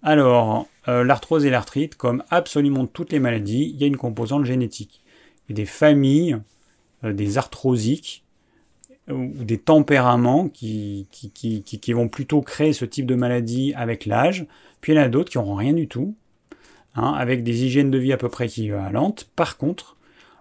Alors, 0.02 0.68
euh, 0.88 1.04
l'arthrose 1.04 1.46
et 1.46 1.50
l'arthrite, 1.50 1.96
comme 1.96 2.24
absolument 2.30 2.86
toutes 2.86 3.12
les 3.12 3.20
maladies, 3.20 3.72
il 3.74 3.82
y 3.82 3.84
a 3.84 3.88
une 3.88 3.98
composante 3.98 4.46
génétique. 4.46 5.02
Il 5.48 5.52
y 5.52 5.54
a 5.54 5.58
des 5.58 5.66
familles, 5.66 6.38
des 7.04 7.38
arthrosiques, 7.38 8.24
ou 9.10 9.44
des 9.44 9.58
tempéraments 9.58 10.50
qui, 10.50 11.08
qui, 11.12 11.94
vont 11.94 12.08
plutôt 12.08 12.42
créer 12.42 12.74
ce 12.74 12.86
type 12.86 13.06
de 13.06 13.16
maladie 13.16 13.74
avec 13.76 14.06
l'âge. 14.06 14.46
Puis 14.82 14.94
il 14.94 14.96
y 14.96 15.00
en 15.00 15.04
a 15.04 15.10
d'autres 15.10 15.32
qui 15.32 15.38
n'auront 15.38 15.56
rien 15.56 15.74
du 15.74 15.88
tout, 15.88 16.16
hein, 17.00 17.14
avec 17.14 17.44
des 17.44 17.66
hygiènes 17.66 17.92
de 17.92 17.98
vie 17.98 18.14
à 18.14 18.18
peu 18.18 18.30
près 18.30 18.46
équivalentes. 18.46 19.30
Par 19.36 19.58
contre, 19.58 19.98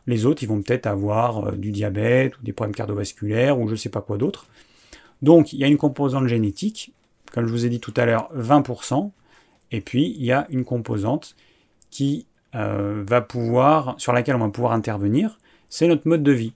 les 0.06 0.26
autres, 0.26 0.42
ils 0.42 0.48
vont 0.48 0.62
peut-être 0.62 0.86
avoir 0.86 1.48
euh, 1.48 1.52
du 1.52 1.70
diabète 1.70 2.38
ou 2.38 2.42
des 2.42 2.52
problèmes 2.52 2.74
cardiovasculaires 2.74 3.58
ou 3.58 3.66
je 3.66 3.72
ne 3.72 3.76
sais 3.76 3.90
pas 3.90 4.00
quoi 4.00 4.18
d'autre. 4.18 4.46
Donc 5.22 5.52
il 5.52 5.58
y 5.58 5.64
a 5.64 5.66
une 5.66 5.76
composante 5.76 6.28
génétique, 6.28 6.92
comme 7.32 7.46
je 7.46 7.52
vous 7.52 7.66
ai 7.66 7.68
dit 7.68 7.80
tout 7.80 7.94
à 7.96 8.06
l'heure, 8.06 8.30
20%, 8.36 9.10
et 9.72 9.80
puis 9.80 10.14
il 10.16 10.24
y 10.24 10.32
a 10.32 10.46
une 10.50 10.64
composante 10.64 11.36
qui 11.90 12.26
euh, 12.54 13.04
va 13.06 13.20
pouvoir, 13.20 13.94
sur 13.98 14.12
laquelle 14.12 14.36
on 14.36 14.40
va 14.40 14.48
pouvoir 14.48 14.72
intervenir, 14.72 15.38
c'est 15.68 15.86
notre 15.86 16.08
mode 16.08 16.22
de 16.22 16.32
vie. 16.32 16.52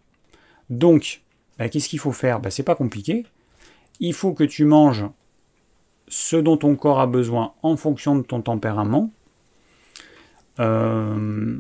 Donc, 0.71 1.23
bah, 1.59 1.69
qu'est-ce 1.69 1.89
qu'il 1.89 1.99
faut 1.99 2.13
faire? 2.13 2.41
Bah, 2.41 2.51
C'est 2.51 2.63
pas 2.63 2.75
compliqué. 2.75 3.27
Il 4.01 4.15
faut 4.15 4.33
que 4.33 4.45
tu 4.45 4.65
manges 4.65 5.05
ce 6.09 6.37
dont 6.37 6.57
ton 6.57 6.77
corps 6.77 7.01
a 7.01 7.07
besoin 7.07 7.53
en 7.63 7.77
fonction 7.77 8.17
de 8.17 8.23
ton 8.23 8.41
tempérament. 8.41 9.11
Euh, 10.61 11.59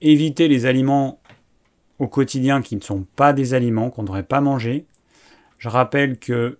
éviter 0.00 0.48
les 0.48 0.66
aliments 0.66 1.20
au 1.98 2.06
quotidien 2.06 2.62
qui 2.62 2.76
ne 2.76 2.80
sont 2.80 3.04
pas 3.16 3.32
des 3.32 3.54
aliments, 3.54 3.90
qu'on 3.90 4.02
ne 4.02 4.06
devrait 4.06 4.22
pas 4.22 4.40
manger. 4.40 4.86
Je 5.58 5.68
rappelle 5.68 6.18
que 6.18 6.58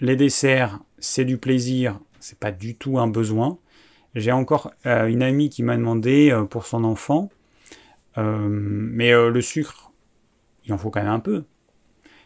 les 0.00 0.16
desserts, 0.16 0.80
c'est 0.98 1.24
du 1.24 1.38
plaisir, 1.38 1.98
c'est 2.20 2.38
pas 2.38 2.50
du 2.50 2.76
tout 2.76 2.98
un 2.98 3.08
besoin. 3.08 3.58
J'ai 4.14 4.32
encore 4.32 4.72
euh, 4.86 5.06
une 5.06 5.22
amie 5.22 5.50
qui 5.50 5.62
m'a 5.62 5.76
demandé 5.76 6.30
euh, 6.30 6.44
pour 6.44 6.66
son 6.66 6.84
enfant, 6.84 7.30
mais 8.16 9.10
le 9.10 9.40
sucre, 9.40 9.90
il 10.64 10.72
en 10.72 10.78
faut 10.78 10.90
quand 10.90 11.02
même 11.02 11.10
un 11.10 11.18
peu. 11.18 11.44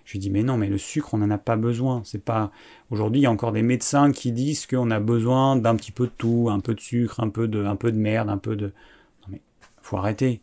Je 0.08 0.14
lui 0.14 0.20
dis 0.20 0.30
mais 0.30 0.42
non, 0.42 0.56
mais 0.56 0.68
le 0.68 0.78
sucre, 0.78 1.12
on 1.12 1.18
n'en 1.18 1.28
a 1.28 1.36
pas 1.36 1.56
besoin. 1.56 2.00
C'est 2.02 2.24
pas. 2.24 2.50
Aujourd'hui, 2.88 3.20
il 3.20 3.24
y 3.24 3.26
a 3.26 3.30
encore 3.30 3.52
des 3.52 3.60
médecins 3.60 4.10
qui 4.10 4.32
disent 4.32 4.66
qu'on 4.66 4.90
a 4.90 5.00
besoin 5.00 5.54
d'un 5.56 5.76
petit 5.76 5.92
peu 5.92 6.06
de 6.06 6.12
tout, 6.16 6.48
un 6.50 6.60
peu 6.60 6.74
de 6.74 6.80
sucre, 6.80 7.20
un 7.20 7.28
peu 7.28 7.46
de, 7.46 7.62
un 7.62 7.76
peu 7.76 7.92
de 7.92 7.98
merde, 7.98 8.30
un 8.30 8.38
peu 8.38 8.56
de. 8.56 8.68
Non 8.68 9.28
mais 9.32 9.42
faut 9.82 9.98
arrêter. 9.98 10.40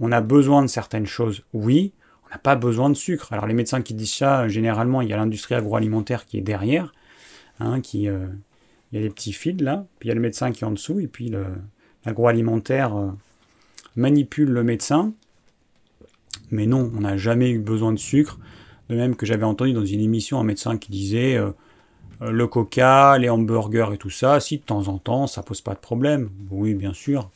On 0.00 0.10
a 0.10 0.20
besoin 0.20 0.62
de 0.62 0.66
certaines 0.66 1.06
choses, 1.06 1.44
oui. 1.52 1.92
On 2.26 2.30
n'a 2.30 2.38
pas 2.38 2.56
besoin 2.56 2.90
de 2.90 2.94
sucre. 2.94 3.32
Alors 3.32 3.46
les 3.46 3.54
médecins 3.54 3.82
qui 3.82 3.94
disent 3.94 4.14
ça, 4.14 4.48
généralement, 4.48 5.00
il 5.00 5.08
y 5.08 5.12
a 5.12 5.16
l'industrie 5.16 5.54
agroalimentaire 5.54 6.26
qui 6.26 6.36
est 6.36 6.40
derrière, 6.40 6.92
hein, 7.60 7.80
qui, 7.80 8.08
euh, 8.08 8.26
il 8.90 8.98
y 8.98 9.00
a 9.00 9.04
les 9.04 9.10
petits 9.10 9.32
fils 9.32 9.60
là, 9.62 9.86
puis 10.00 10.08
il 10.08 10.10
y 10.10 10.12
a 10.12 10.16
le 10.16 10.20
médecin 10.20 10.50
qui 10.50 10.64
est 10.64 10.66
en 10.66 10.72
dessous, 10.72 10.98
et 10.98 11.06
puis 11.06 11.32
l'agroalimentaire 12.04 12.96
euh, 12.96 13.12
manipule 13.94 14.50
le 14.50 14.64
médecin 14.64 15.12
mais 16.50 16.66
non, 16.66 16.90
on 16.96 17.00
n'a 17.00 17.16
jamais 17.16 17.50
eu 17.50 17.58
besoin 17.58 17.92
de 17.92 17.98
sucre. 17.98 18.38
De 18.88 18.96
même 18.96 19.16
que 19.16 19.26
j'avais 19.26 19.44
entendu 19.44 19.72
dans 19.72 19.84
une 19.84 20.00
émission 20.00 20.40
un 20.40 20.44
médecin 20.44 20.78
qui 20.78 20.90
disait 20.90 21.36
euh, 21.36 21.50
euh, 22.22 22.30
le 22.30 22.46
coca, 22.46 23.18
les 23.18 23.28
hamburgers 23.28 23.90
et 23.92 23.98
tout 23.98 24.10
ça, 24.10 24.40
si 24.40 24.58
de 24.58 24.62
temps 24.62 24.88
en 24.88 24.98
temps, 24.98 25.26
ça 25.26 25.42
pose 25.42 25.60
pas 25.60 25.74
de 25.74 25.78
problème. 25.78 26.30
Oui, 26.50 26.74
bien 26.74 26.94
sûr. 26.94 27.30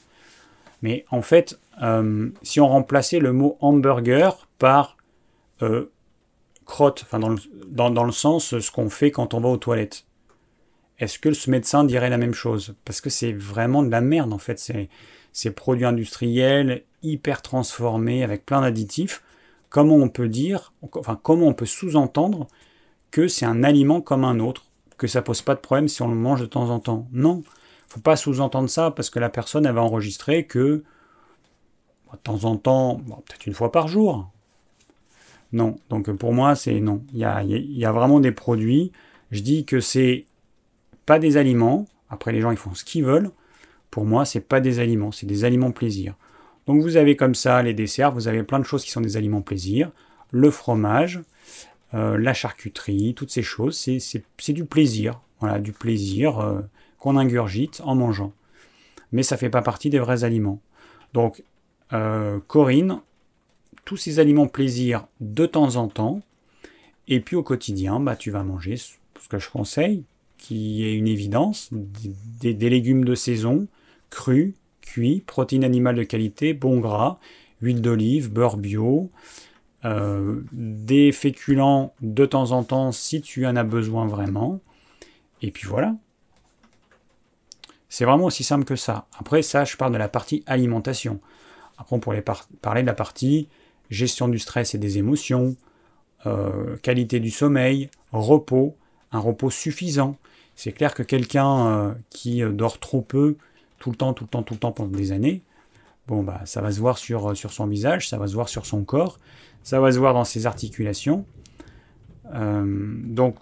Mais 0.80 1.04
en 1.10 1.22
fait, 1.22 1.58
euh, 1.82 2.30
si 2.42 2.60
on 2.60 2.68
remplaçait 2.68 3.18
le 3.18 3.32
mot 3.32 3.56
hamburger 3.60 4.48
par 4.58 4.96
crotte, 6.64 7.04
enfin 7.04 7.20
dans 7.20 8.04
le, 8.04 8.12
sens 8.12 8.58
ce 8.58 8.70
qu'on 8.72 8.90
fait 8.90 9.12
quand 9.12 9.32
on 9.32 9.40
va 9.40 9.48
aux 9.48 9.56
toilettes, 9.56 10.06
est-ce 10.98 11.20
que 11.20 11.32
ce 11.32 11.50
médecin 11.50 11.84
dirait 11.84 12.10
la 12.10 12.18
même 12.18 12.34
chose? 12.34 12.74
Parce 12.84 13.00
que 13.00 13.10
c'est 13.10 13.32
vraiment 13.32 13.84
de 13.84 13.90
la 13.90 14.00
merde 14.00 14.32
en 14.32 14.38
fait. 14.38 14.58
C'est 14.58 14.88
ces 15.32 15.50
produits 15.50 15.84
industriels 15.84 16.82
hyper 17.02 17.42
transformés 17.42 18.22
avec 18.22 18.44
plein 18.46 18.60
d'additifs, 18.60 19.22
comment 19.72 19.96
on 19.96 20.10
peut 20.10 20.28
dire, 20.28 20.74
enfin 20.92 21.18
comment 21.20 21.46
on 21.46 21.54
peut 21.54 21.66
sous-entendre 21.66 22.46
que 23.10 23.26
c'est 23.26 23.46
un 23.46 23.64
aliment 23.64 24.02
comme 24.02 24.22
un 24.22 24.38
autre, 24.38 24.66
que 24.98 25.06
ça 25.06 25.22
pose 25.22 25.40
pas 25.40 25.54
de 25.54 25.60
problème 25.60 25.88
si 25.88 26.02
on 26.02 26.08
le 26.08 26.14
mange 26.14 26.42
de 26.42 26.46
temps 26.46 26.68
en 26.68 26.78
temps. 26.78 27.08
Non, 27.10 27.42
faut 27.88 28.00
pas 28.00 28.16
sous-entendre 28.16 28.68
ça 28.68 28.90
parce 28.90 29.08
que 29.08 29.18
la 29.18 29.30
personne 29.30 29.64
elle 29.64 29.72
va 29.72 29.82
enregistrer 29.82 30.46
que 30.46 30.84
de 32.12 32.18
temps 32.22 32.44
en 32.44 32.58
temps, 32.58 33.00
peut-être 33.26 33.46
une 33.46 33.54
fois 33.54 33.72
par 33.72 33.88
jour. 33.88 34.30
Non, 35.52 35.78
donc 35.88 36.12
pour 36.12 36.34
moi 36.34 36.54
c'est 36.54 36.78
non. 36.80 37.02
Il 37.14 37.20
y 37.20 37.24
a, 37.24 37.42
y 37.42 37.84
a, 37.86 37.92
vraiment 37.92 38.20
des 38.20 38.32
produits. 38.32 38.92
Je 39.30 39.40
dis 39.40 39.64
que 39.64 39.80
c'est 39.80 40.26
pas 41.06 41.18
des 41.18 41.38
aliments. 41.38 41.86
Après 42.10 42.30
les 42.30 42.42
gens 42.42 42.50
ils 42.50 42.58
font 42.58 42.74
ce 42.74 42.84
qu'ils 42.84 43.04
veulent. 43.04 43.30
Pour 43.90 44.06
moi, 44.06 44.24
c'est 44.24 44.40
pas 44.40 44.60
des 44.60 44.78
aliments, 44.78 45.12
c'est 45.12 45.26
des 45.26 45.44
aliments 45.44 45.70
plaisir. 45.70 46.14
Donc 46.66 46.82
vous 46.82 46.96
avez 46.96 47.16
comme 47.16 47.34
ça 47.34 47.62
les 47.62 47.74
desserts, 47.74 48.12
vous 48.12 48.28
avez 48.28 48.42
plein 48.42 48.58
de 48.58 48.64
choses 48.64 48.84
qui 48.84 48.90
sont 48.90 49.00
des 49.00 49.16
aliments 49.16 49.42
plaisir, 49.42 49.90
le 50.30 50.50
fromage, 50.50 51.20
euh, 51.94 52.16
la 52.18 52.34
charcuterie, 52.34 53.14
toutes 53.14 53.30
ces 53.30 53.42
choses, 53.42 53.76
c'est 53.76 54.52
du 54.52 54.64
plaisir, 54.64 55.20
voilà, 55.40 55.58
du 55.58 55.72
plaisir 55.72 56.38
euh, 56.38 56.60
qu'on 56.98 57.16
ingurgite 57.16 57.80
en 57.84 57.94
mangeant. 57.94 58.32
Mais 59.10 59.22
ça 59.22 59.34
ne 59.34 59.40
fait 59.40 59.50
pas 59.50 59.62
partie 59.62 59.90
des 59.90 59.98
vrais 59.98 60.24
aliments. 60.24 60.60
Donc 61.12 61.42
euh, 61.92 62.38
Corinne, 62.46 63.00
tous 63.84 63.96
ces 63.96 64.20
aliments 64.20 64.46
plaisir 64.46 65.06
de 65.20 65.44
temps 65.46 65.76
en 65.76 65.88
temps, 65.88 66.22
et 67.08 67.20
puis 67.20 67.36
au 67.36 67.42
quotidien, 67.42 68.00
bah, 68.00 68.16
tu 68.16 68.30
vas 68.30 68.44
manger 68.44 68.76
ce 68.76 68.94
que 69.28 69.38
je 69.38 69.50
conseille, 69.50 70.04
qui 70.38 70.84
est 70.84 70.94
une 70.94 71.08
évidence, 71.08 71.68
des 71.72 72.70
légumes 72.70 73.04
de 73.04 73.14
saison, 73.14 73.66
cru, 74.10 74.54
protéines 75.26 75.64
animales 75.64 75.96
de 75.96 76.02
qualité, 76.02 76.54
bon 76.54 76.80
gras, 76.80 77.18
huile 77.60 77.80
d'olive, 77.80 78.32
beurre 78.32 78.56
bio, 78.56 79.10
des 80.52 81.10
féculents 81.12 81.92
de 82.00 82.24
temps 82.24 82.52
en 82.52 82.62
temps 82.62 82.92
si 82.92 83.20
tu 83.20 83.46
en 83.46 83.56
as 83.56 83.64
besoin 83.64 84.06
vraiment. 84.06 84.60
Et 85.42 85.50
puis 85.50 85.66
voilà. 85.66 85.96
C'est 87.88 88.06
vraiment 88.06 88.24
aussi 88.24 88.42
simple 88.42 88.64
que 88.64 88.74
ça. 88.74 89.06
Après, 89.18 89.42
ça, 89.42 89.64
je 89.64 89.76
parle 89.76 89.92
de 89.92 89.98
la 89.98 90.08
partie 90.08 90.42
alimentation. 90.46 91.20
Après, 91.76 91.94
on 91.94 92.00
pourrait 92.00 92.24
parler 92.62 92.80
de 92.80 92.86
la 92.86 92.94
partie 92.94 93.48
gestion 93.90 94.28
du 94.28 94.38
stress 94.38 94.74
et 94.74 94.78
des 94.78 94.96
émotions, 94.96 95.56
euh, 96.24 96.78
qualité 96.78 97.20
du 97.20 97.30
sommeil, 97.30 97.90
repos, 98.12 98.76
un 99.12 99.18
repos 99.18 99.50
suffisant. 99.50 100.16
C'est 100.56 100.72
clair 100.72 100.94
que 100.94 101.02
quelqu'un 101.02 101.66
euh, 101.66 101.94
qui 102.08 102.42
euh, 102.42 102.50
dort 102.50 102.78
trop 102.78 103.02
peu, 103.02 103.36
tout 103.82 103.90
le 103.90 103.96
temps, 103.96 104.14
tout 104.14 104.24
le 104.24 104.28
temps, 104.28 104.42
tout 104.42 104.54
le 104.54 104.60
temps 104.60 104.72
pendant 104.72 104.96
des 104.96 105.12
années, 105.12 105.42
bon 106.06 106.22
bah 106.22 106.40
ça 106.44 106.60
va 106.60 106.70
se 106.70 106.80
voir 106.80 106.98
sur, 106.98 107.36
sur 107.36 107.52
son 107.52 107.66
visage, 107.66 108.08
ça 108.08 108.16
va 108.16 108.26
se 108.28 108.34
voir 108.34 108.48
sur 108.48 108.64
son 108.64 108.84
corps, 108.84 109.18
ça 109.62 109.80
va 109.80 109.92
se 109.92 109.98
voir 109.98 110.14
dans 110.14 110.24
ses 110.24 110.46
articulations. 110.46 111.24
donc 112.32 113.36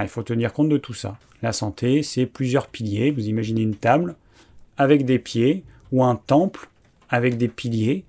il 0.00 0.08
faut 0.08 0.22
tenir 0.22 0.52
compte 0.52 0.68
de 0.68 0.78
tout 0.78 0.94
ça. 0.94 1.18
La 1.42 1.52
santé, 1.52 2.02
c'est 2.02 2.26
plusieurs 2.26 2.68
piliers. 2.68 3.10
Vous 3.10 3.28
imaginez 3.28 3.62
une 3.62 3.74
table 3.74 4.14
avec 4.78 5.04
des 5.04 5.18
pieds 5.18 5.64
ou 5.90 6.02
un 6.04 6.16
temple 6.16 6.68
avec 7.10 7.36
des 7.36 7.48
piliers. 7.48 8.04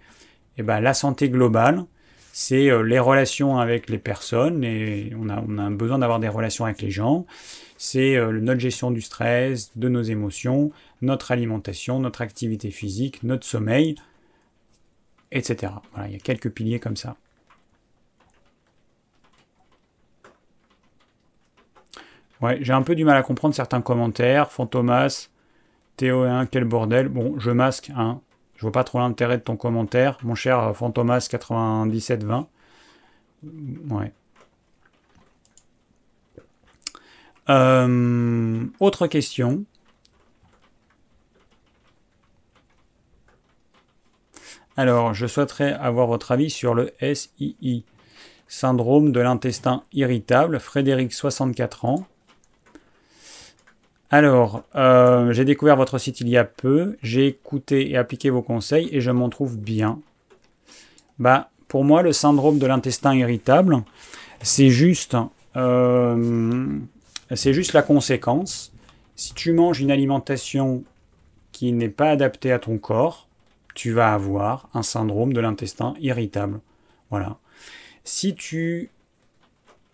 Et 0.58 0.64
ben, 0.64 0.80
la 0.80 0.94
santé 0.94 1.30
globale, 1.30 1.84
c'est 2.32 2.70
euh, 2.70 2.82
les 2.82 3.00
relations 3.00 3.58
avec 3.58 3.90
les 3.90 3.98
personnes, 3.98 4.64
et 4.64 5.12
on 5.20 5.30
a, 5.30 5.44
on 5.48 5.58
a 5.58 5.70
besoin 5.70 6.00
d'avoir 6.00 6.20
des 6.20 6.30
relations 6.30 6.66
avec 6.66 6.82
les 6.82 6.90
gens. 6.90 7.26
C'est 7.78 8.16
euh, 8.16 8.32
notre 8.40 8.60
gestion 8.60 8.92
du 8.92 9.02
stress, 9.02 9.72
de 9.76 9.90
nos 9.90 10.02
émotions, 10.02 10.72
notre 11.04 11.32
alimentation, 11.32 12.00
notre 12.00 12.22
activité 12.22 12.72
physique, 12.72 13.24
notre 13.24 13.46
sommeil, 13.46 13.96
etc. 15.32 15.74
Voilà, 15.94 16.08
il 16.08 16.14
y 16.14 16.16
a 16.16 16.20
quelques 16.20 16.50
piliers 16.50 16.80
comme 16.80 16.96
ça. 16.96 17.18
Ouais, 22.42 22.58
j'ai 22.62 22.74
un 22.74 22.82
peu 22.82 22.96
du 22.96 23.06
mal 23.06 23.18
à 23.18 23.24
comprendre 23.24 23.54
certains 23.54 23.82
commentaires. 23.82 24.52
Fantomas, 24.52 25.30
Théo1, 25.98 26.48
quel 26.50 26.64
bordel. 26.66 27.08
Bon, 27.10 27.40
je 27.40 27.52
masque, 27.52 27.92
hein. 27.96 28.22
Je 28.56 28.62
vois 28.62 28.72
pas 28.72 28.84
trop 28.84 29.00
l'intérêt 29.00 29.38
de 29.38 29.44
ton 29.44 29.58
commentaire, 29.58 30.18
mon 30.24 30.36
cher 30.36 30.72
Fantomas9720. 30.74 32.46
Ouais. 33.90 34.14
Euh, 37.50 38.66
autre 38.80 39.08
question. 39.08 39.66
Alors, 44.76 45.14
je 45.14 45.28
souhaiterais 45.28 45.74
avoir 45.74 46.08
votre 46.08 46.32
avis 46.32 46.50
sur 46.50 46.74
le 46.74 46.92
SII, 47.00 47.84
syndrome 48.48 49.12
de 49.12 49.20
l'intestin 49.20 49.84
irritable, 49.94 50.60
Frédéric, 50.60 51.14
64 51.14 51.86
ans. 51.86 52.08
Alors, 54.10 54.64
euh, 54.76 55.32
j'ai 55.32 55.46
découvert 55.46 55.76
votre 55.76 55.98
site 56.00 56.22
il 56.22 56.30
y 56.30 56.38
a 56.38 56.44
peu, 56.44 56.98
j'ai 57.04 57.28
écouté 57.28 57.92
et 57.92 57.98
appliqué 57.98 58.32
vos 58.32 58.42
conseils 58.42 58.90
et 58.92 59.00
je 59.02 59.12
m'en 59.12 59.30
trouve 59.30 59.58
bien. 59.58 60.00
Bah, 61.20 61.50
pour 61.68 61.84
moi, 61.84 62.02
le 62.02 62.12
syndrome 62.12 62.58
de 62.58 62.66
l'intestin 62.66 63.16
irritable, 63.16 63.84
c'est 64.42 64.70
juste, 64.70 65.16
euh, 65.56 66.80
c'est 67.36 67.54
juste 67.54 67.74
la 67.74 67.84
conséquence. 67.84 68.72
Si 69.16 69.36
tu 69.36 69.54
manges 69.54 69.82
une 69.82 69.92
alimentation 69.92 70.84
qui 71.52 71.72
n'est 71.74 71.90
pas 71.90 72.10
adaptée 72.10 72.52
à 72.52 72.60
ton 72.60 72.80
corps, 72.80 73.28
tu 73.74 73.92
vas 73.92 74.14
avoir 74.14 74.70
un 74.74 74.84
syndrome 74.84 75.34
de 75.34 75.40
l'intestin 75.40 75.94
irritable. 76.00 76.60
Voilà. 77.10 77.38
Si 78.04 78.36
tu 78.36 78.90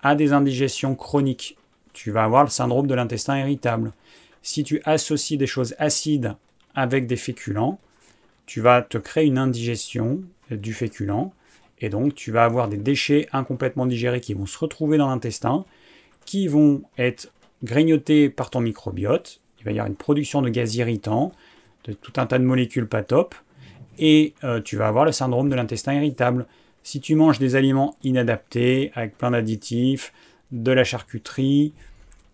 as 0.01 0.15
des 0.15 0.33
indigestions 0.33 0.95
chroniques, 0.95 1.57
tu 1.93 2.11
vas 2.11 2.23
avoir 2.23 2.43
le 2.43 2.49
syndrome 2.49 2.87
de 2.87 2.95
l'intestin 2.95 3.39
irritable 3.39 3.91
si 4.41 4.63
tu 4.63 4.81
associes 4.85 5.37
des 5.37 5.47
choses 5.47 5.75
acides 5.79 6.35
avec 6.75 7.07
des 7.07 7.15
féculents, 7.15 7.79
tu 8.45 8.61
vas 8.61 8.81
te 8.81 8.97
créer 8.97 9.25
une 9.25 9.37
indigestion 9.37 10.21
du 10.49 10.73
féculent 10.73 11.31
et 11.79 11.89
donc 11.89 12.15
tu 12.15 12.31
vas 12.31 12.45
avoir 12.45 12.67
des 12.67 12.77
déchets 12.77 13.27
incomplètement 13.31 13.85
digérés 13.85 14.21
qui 14.21 14.33
vont 14.33 14.45
se 14.45 14.57
retrouver 14.57 14.97
dans 14.97 15.07
l'intestin, 15.07 15.65
qui 16.25 16.47
vont 16.47 16.83
être 16.97 17.31
grignotés 17.63 18.29
par 18.29 18.49
ton 18.49 18.61
microbiote. 18.61 19.39
Il 19.59 19.65
va 19.65 19.71
y 19.71 19.75
avoir 19.75 19.87
une 19.87 19.95
production 19.95 20.41
de 20.41 20.49
gaz 20.49 20.75
irritants, 20.75 21.31
de 21.85 21.93
tout 21.93 22.13
un 22.17 22.25
tas 22.25 22.39
de 22.39 22.43
molécules 22.43 22.87
pas 22.87 23.03
top, 23.03 23.35
et 23.99 24.33
euh, 24.43 24.61
tu 24.61 24.77
vas 24.77 24.87
avoir 24.87 25.05
le 25.05 25.11
syndrome 25.11 25.49
de 25.49 25.55
l'intestin 25.55 25.93
irritable. 25.93 26.47
Si 26.83 26.99
tu 26.99 27.15
manges 27.15 27.39
des 27.39 27.55
aliments 27.55 27.95
inadaptés, 28.03 28.91
avec 28.95 29.17
plein 29.17 29.31
d'additifs, 29.31 30.13
de 30.51 30.71
la 30.71 30.83
charcuterie, 30.83 31.73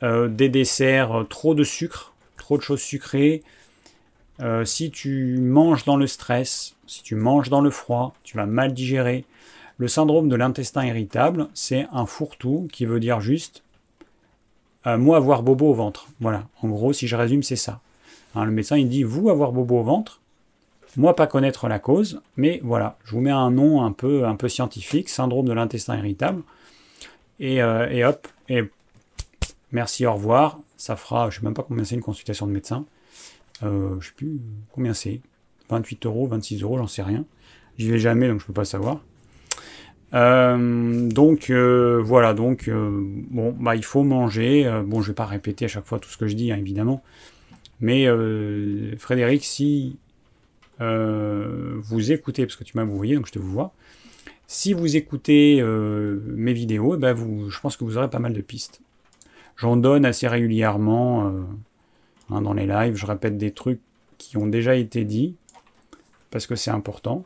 euh, 0.03 0.27
des 0.27 0.49
desserts, 0.49 1.19
euh, 1.19 1.23
trop 1.23 1.55
de 1.55 1.63
sucre, 1.63 2.13
trop 2.37 2.57
de 2.57 2.61
choses 2.61 2.81
sucrées. 2.81 3.43
Si 4.65 4.91
tu 4.91 5.37
manges 5.39 5.85
dans 5.85 5.95
le 5.95 6.07
stress, 6.07 6.75
si 6.87 7.01
tu 7.03 7.15
manges 7.15 7.49
dans 7.49 7.61
le 7.61 7.69
froid, 7.69 8.13
tu 8.23 8.35
vas 8.35 8.45
mal 8.45 8.73
digérer. 8.73 9.23
Le 9.77 9.87
syndrome 9.87 10.27
de 10.27 10.35
l'intestin 10.35 10.85
irritable, 10.85 11.47
c'est 11.53 11.87
un 11.93 12.05
fourre-tout 12.05 12.67
qui 12.69 12.85
veut 12.85 12.99
dire 12.99 13.21
juste 13.21 13.63
moi 14.85 15.15
avoir 15.17 15.41
bobo 15.41 15.69
au 15.69 15.73
ventre. 15.73 16.07
Voilà, 16.19 16.43
en 16.61 16.67
gros, 16.67 16.91
si 16.91 17.07
je 17.07 17.15
résume, 17.15 17.43
c'est 17.43 17.55
ça. 17.55 17.79
Hein, 18.35 18.43
le 18.43 18.51
médecin, 18.51 18.77
il 18.77 18.89
dit 18.89 19.03
vous 19.03 19.29
avoir 19.29 19.53
bobo 19.53 19.79
au 19.79 19.83
ventre, 19.83 20.19
moi 20.97 21.15
pas 21.15 21.27
connaître 21.27 21.67
la 21.67 21.79
cause, 21.79 22.21
mais 22.37 22.59
voilà, 22.63 22.97
je 23.03 23.11
vous 23.11 23.21
mets 23.21 23.31
un 23.31 23.51
nom 23.51 23.83
un 23.83 23.91
peu, 23.91 24.25
un 24.25 24.35
peu 24.35 24.49
scientifique, 24.49 25.09
syndrome 25.09 25.47
de 25.47 25.53
l'intestin 25.53 25.97
irritable, 25.97 26.43
et, 27.39 27.55
et 27.57 28.05
hop, 28.05 28.27
et 28.47 28.63
Merci, 29.75 30.05
au 30.05 30.13
revoir. 30.13 30.57
Ça 30.77 30.95
fera, 30.95 31.29
je 31.29 31.35
ne 31.35 31.41
sais 31.41 31.45
même 31.45 31.53
pas 31.53 31.63
combien 31.63 31.83
c'est 31.83 31.95
une 31.95 32.01
consultation 32.01 32.47
de 32.47 32.53
médecin. 32.53 32.85
Euh, 33.61 33.89
je 33.89 33.95
ne 33.95 34.01
sais 34.01 34.13
plus 34.15 34.39
combien 34.71 34.93
c'est. 34.93 35.19
28 35.69 36.05
euros, 36.05 36.27
26 36.27 36.63
euros, 36.63 36.77
j'en 36.77 36.87
sais 36.87 37.01
rien. 37.01 37.25
J'y 37.77 37.91
vais 37.91 37.99
jamais, 37.99 38.29
donc 38.29 38.39
je 38.39 38.45
ne 38.45 38.47
peux 38.47 38.53
pas 38.53 38.63
savoir. 38.63 39.01
Euh, 40.13 41.09
donc 41.09 41.49
euh, 41.49 42.01
voilà, 42.01 42.33
donc 42.33 42.69
bon, 42.69 43.53
bah 43.59 43.75
il 43.75 43.83
faut 43.83 44.03
manger. 44.03 44.81
bon, 44.85 45.01
je 45.01 45.09
vais 45.09 45.13
pas 45.13 45.25
répéter 45.25 45.65
à 45.65 45.67
chaque 45.67 45.85
fois 45.85 45.99
tout 45.99 46.09
ce 46.09 46.15
que 46.15 46.27
je 46.27 46.35
dis, 46.35 46.53
hein, 46.53 46.57
évidemment. 46.57 47.03
Mais 47.81 48.07
Frédéric, 48.97 49.43
si 49.43 49.97
vous 50.79 52.11
écoutez, 52.11 52.45
parce 52.45 52.55
que 52.55 52.63
tu 52.63 52.77
m'as 52.77 52.83
voyé, 52.83 53.15
donc 53.15 53.27
je 53.27 53.31
te 53.31 53.39
vous 53.39 53.51
vois. 53.51 53.73
Si 54.47 54.73
vous 54.73 54.95
écoutez 54.95 55.63
mes 55.63 56.53
vidéos, 56.53 56.97
bah 56.97 57.13
vous, 57.13 57.49
je 57.49 57.59
pense 57.59 57.77
que 57.77 57.83
vous 57.83 57.97
aurez 57.97 58.09
pas 58.09 58.19
mal 58.19 58.33
de 58.33 58.41
pistes. 58.41 58.81
J'en 59.57 59.77
donne 59.77 60.05
assez 60.05 60.27
régulièrement 60.27 61.27
euh, 61.27 61.43
hein, 62.29 62.41
dans 62.41 62.53
les 62.53 62.67
lives. 62.67 62.95
Je 62.95 63.05
répète 63.05 63.37
des 63.37 63.51
trucs 63.51 63.79
qui 64.17 64.37
ont 64.37 64.47
déjà 64.47 64.75
été 64.75 65.05
dits 65.05 65.35
parce 66.29 66.47
que 66.47 66.55
c'est 66.55 66.71
important. 66.71 67.25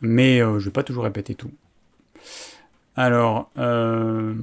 Mais 0.00 0.40
euh, 0.40 0.52
je 0.52 0.54
ne 0.54 0.60
vais 0.66 0.70
pas 0.70 0.82
toujours 0.82 1.04
répéter 1.04 1.34
tout. 1.34 1.50
Alors, 2.96 3.50
euh, 3.58 4.34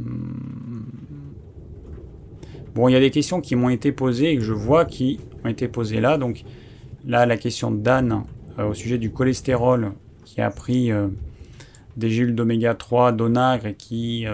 bon, 2.76 2.88
il 2.88 2.92
y 2.92 2.96
a 2.96 3.00
des 3.00 3.12
questions 3.12 3.42
qui 3.42 3.56
m'ont 3.56 3.70
été 3.70 3.92
posées 3.92 4.32
et 4.32 4.38
que 4.38 4.44
je 4.44 4.54
vois 4.54 4.86
qui 4.86 5.20
ont 5.44 5.50
été 5.50 5.68
posées 5.68 6.02
là. 6.02 6.18
Donc 6.18 6.44
là, 7.06 7.26
la 7.26 7.38
question 7.38 7.72
d'Anne 7.72 8.24
au 8.58 8.74
sujet 8.74 8.98
du 8.98 9.12
cholestérol 9.12 9.94
qui 10.26 10.42
a 10.42 10.50
pris 10.50 10.92
des 11.98 12.10
gélules 12.10 12.36
d'oméga 12.36 12.76
3 12.76 13.12
d'onagre 13.12 13.68
et 13.68 13.74
qui 13.74 14.28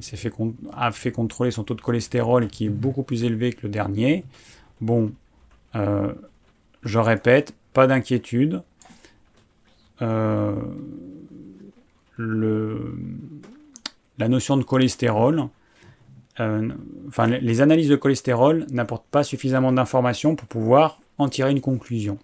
fait 0.00 0.32
a 0.72 0.92
fait 0.92 1.12
contrôler 1.12 1.50
son 1.50 1.64
taux 1.64 1.74
de 1.74 1.80
cholestérol 1.80 2.48
qui 2.48 2.66
est 2.66 2.70
beaucoup 2.70 3.02
plus 3.02 3.24
élevé 3.24 3.52
que 3.52 3.62
le 3.64 3.68
dernier. 3.68 4.24
Bon, 4.80 5.12
euh, 5.74 6.12
je 6.82 6.98
répète, 6.98 7.54
pas 7.72 7.86
d'inquiétude. 7.86 8.62
Euh, 10.02 10.54
la 14.18 14.28
notion 14.28 14.56
de 14.56 14.64
cholestérol, 14.64 15.48
euh, 16.40 16.70
enfin 17.08 17.26
les 17.26 17.60
analyses 17.60 17.88
de 17.88 17.96
cholestérol 17.96 18.66
n'apportent 18.70 19.06
pas 19.10 19.22
suffisamment 19.22 19.72
d'informations 19.72 20.36
pour 20.36 20.48
pouvoir 20.48 20.98
en 21.18 21.28
tirer 21.28 21.50
une 21.50 21.60
conclusion. 21.60 22.18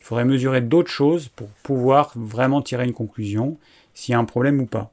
Il 0.00 0.04
faudrait 0.04 0.24
mesurer 0.24 0.60
d'autres 0.60 0.90
choses 0.90 1.28
pour 1.28 1.48
pouvoir 1.62 2.12
vraiment 2.16 2.62
tirer 2.62 2.84
une 2.84 2.92
conclusion 2.92 3.58
s'il 3.94 4.12
y 4.12 4.16
a 4.16 4.18
un 4.18 4.24
problème 4.24 4.60
ou 4.60 4.66
pas. 4.66 4.92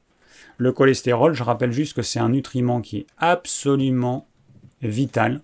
Le 0.58 0.72
cholestérol, 0.72 1.34
je 1.34 1.42
rappelle 1.42 1.72
juste 1.72 1.94
que 1.94 2.02
c'est 2.02 2.20
un 2.20 2.28
nutriment 2.28 2.80
qui 2.80 2.98
est 2.98 3.06
absolument 3.18 4.26
vital. 4.82 5.40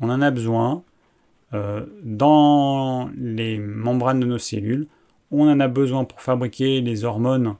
On 0.00 0.10
en 0.10 0.20
a 0.20 0.30
besoin 0.30 0.82
euh, 1.54 1.86
dans 2.02 3.10
les 3.16 3.58
membranes 3.58 4.20
de 4.20 4.26
nos 4.26 4.38
cellules. 4.38 4.86
On 5.30 5.48
en 5.48 5.60
a 5.60 5.68
besoin 5.68 6.04
pour 6.04 6.20
fabriquer 6.20 6.80
les 6.80 7.04
hormones 7.04 7.56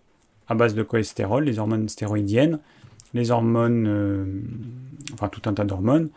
à 0.48 0.54
base 0.54 0.74
de 0.74 0.82
cholestérol, 0.82 1.44
les 1.44 1.58
hormones 1.58 1.88
stéroïdiennes, 1.88 2.60
les 3.16 3.30
hormones, 3.30 3.86
euh, 3.88 4.24
enfin 5.14 5.28
tout 5.28 5.42
un 5.46 5.54
tas 5.54 5.64
d'hormones. 5.64 6.10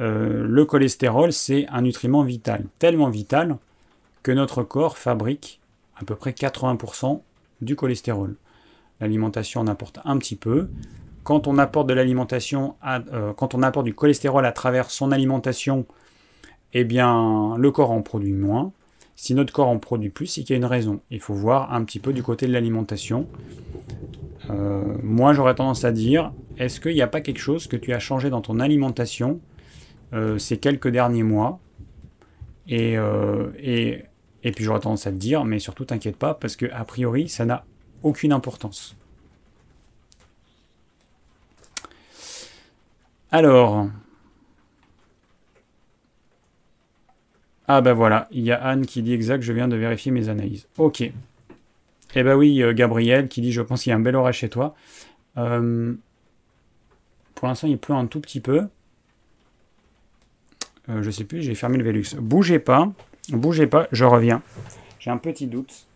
Euh, 0.00 0.44
le 0.46 0.64
cholestérol, 0.64 1.32
c'est 1.32 1.66
un 1.68 1.82
nutriment 1.82 2.22
vital, 2.22 2.66
tellement 2.78 3.10
vital 3.10 3.56
que 4.22 4.32
notre 4.32 4.62
corps 4.62 4.98
fabrique 4.98 5.60
à 5.96 6.04
peu 6.04 6.14
près 6.14 6.32
80% 6.32 7.20
du 7.60 7.76
cholestérol. 7.76 8.36
L'alimentation 9.00 9.60
en 9.60 9.66
apporte 9.66 10.00
un 10.04 10.18
petit 10.18 10.36
peu. 10.36 10.68
Quand 11.22 11.46
on 11.46 11.58
apporte 11.58 11.88
de 11.88 11.94
l'alimentation, 11.94 12.76
euh, 12.86 13.32
quand 13.32 13.54
on 13.54 13.62
apporte 13.62 13.86
du 13.86 13.94
cholestérol 13.94 14.44
à 14.44 14.52
travers 14.52 14.90
son 14.90 15.12
alimentation, 15.12 15.86
eh 16.72 16.84
bien, 16.84 17.56
le 17.56 17.70
corps 17.70 17.92
en 17.92 18.02
produit 18.02 18.32
moins. 18.32 18.72
Si 19.16 19.34
notre 19.34 19.52
corps 19.52 19.68
en 19.68 19.78
produit 19.78 20.10
plus, 20.10 20.26
c'est 20.26 20.42
qu'il 20.42 20.50
y 20.50 20.54
a 20.54 20.56
une 20.56 20.64
raison. 20.64 21.00
Il 21.10 21.20
faut 21.20 21.34
voir 21.34 21.72
un 21.72 21.84
petit 21.84 22.00
peu 22.00 22.12
du 22.12 22.22
côté 22.22 22.46
de 22.46 22.52
l'alimentation. 22.52 23.26
Euh, 24.50 24.82
moi, 25.02 25.32
j'aurais 25.32 25.54
tendance 25.54 25.84
à 25.84 25.92
dire, 25.92 26.32
est-ce 26.58 26.80
qu'il 26.80 26.94
n'y 26.94 27.02
a 27.02 27.06
pas 27.06 27.20
quelque 27.20 27.38
chose 27.38 27.66
que 27.66 27.76
tu 27.76 27.92
as 27.92 27.98
changé 27.98 28.30
dans 28.30 28.40
ton 28.40 28.60
alimentation 28.60 29.40
euh, 30.12 30.38
ces 30.38 30.58
quelques 30.58 30.88
derniers 30.88 31.22
mois? 31.22 31.60
Et, 32.66 32.94
et, 33.58 34.04
et, 34.42 34.52
puis 34.52 34.64
j'aurais 34.64 34.80
tendance 34.80 35.06
à 35.06 35.10
te 35.10 35.16
dire, 35.16 35.44
mais 35.44 35.58
surtout 35.58 35.84
t'inquiète 35.84 36.16
pas, 36.16 36.32
parce 36.32 36.56
que 36.56 36.64
a 36.72 36.84
priori, 36.84 37.28
ça 37.28 37.44
n'a 37.44 37.64
aucune 38.02 38.32
importance. 38.32 38.96
Alors. 43.30 43.88
Ah 47.66 47.80
ben 47.80 47.94
voilà, 47.94 48.28
il 48.30 48.42
y 48.42 48.52
a 48.52 48.62
Anne 48.62 48.84
qui 48.84 49.02
dit 49.02 49.14
exact, 49.14 49.42
je 49.42 49.52
viens 49.52 49.68
de 49.68 49.76
vérifier 49.76 50.12
mes 50.12 50.28
analyses. 50.28 50.68
Ok. 50.76 51.00
Eh 52.16 52.22
ben 52.22 52.36
oui, 52.36 52.62
euh, 52.62 52.72
Gabriel 52.74 53.28
qui 53.28 53.40
dit 53.40 53.52
je 53.52 53.62
pense 53.62 53.82
qu'il 53.82 53.90
y 53.90 53.92
a 53.92 53.96
un 53.96 54.00
bel 54.00 54.16
orage 54.16 54.38
chez 54.38 54.48
toi. 54.48 54.74
Euh, 55.38 55.94
pour 57.34 57.48
l'instant, 57.48 57.66
il 57.66 57.78
pleut 57.78 57.94
un 57.94 58.06
tout 58.06 58.20
petit 58.20 58.40
peu. 58.40 58.68
Euh, 60.88 61.02
je 61.02 61.10
sais 61.10 61.24
plus, 61.24 61.42
j'ai 61.42 61.54
fermé 61.54 61.78
le 61.78 61.84
Velux. 61.84 62.14
Bougez 62.18 62.58
pas, 62.58 62.92
bougez 63.30 63.66
pas, 63.66 63.88
je 63.90 64.04
reviens. 64.04 64.42
J'ai 64.98 65.10
un 65.10 65.16
petit 65.16 65.46
doute. 65.46 65.86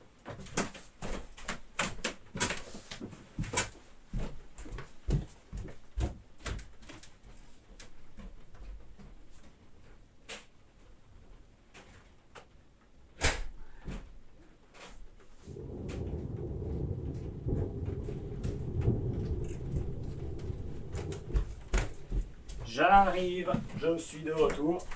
J'arrive, 23.19 23.51
je 23.83 23.99
suis 23.99 24.23
de 24.23 24.33
retour. 24.33 24.87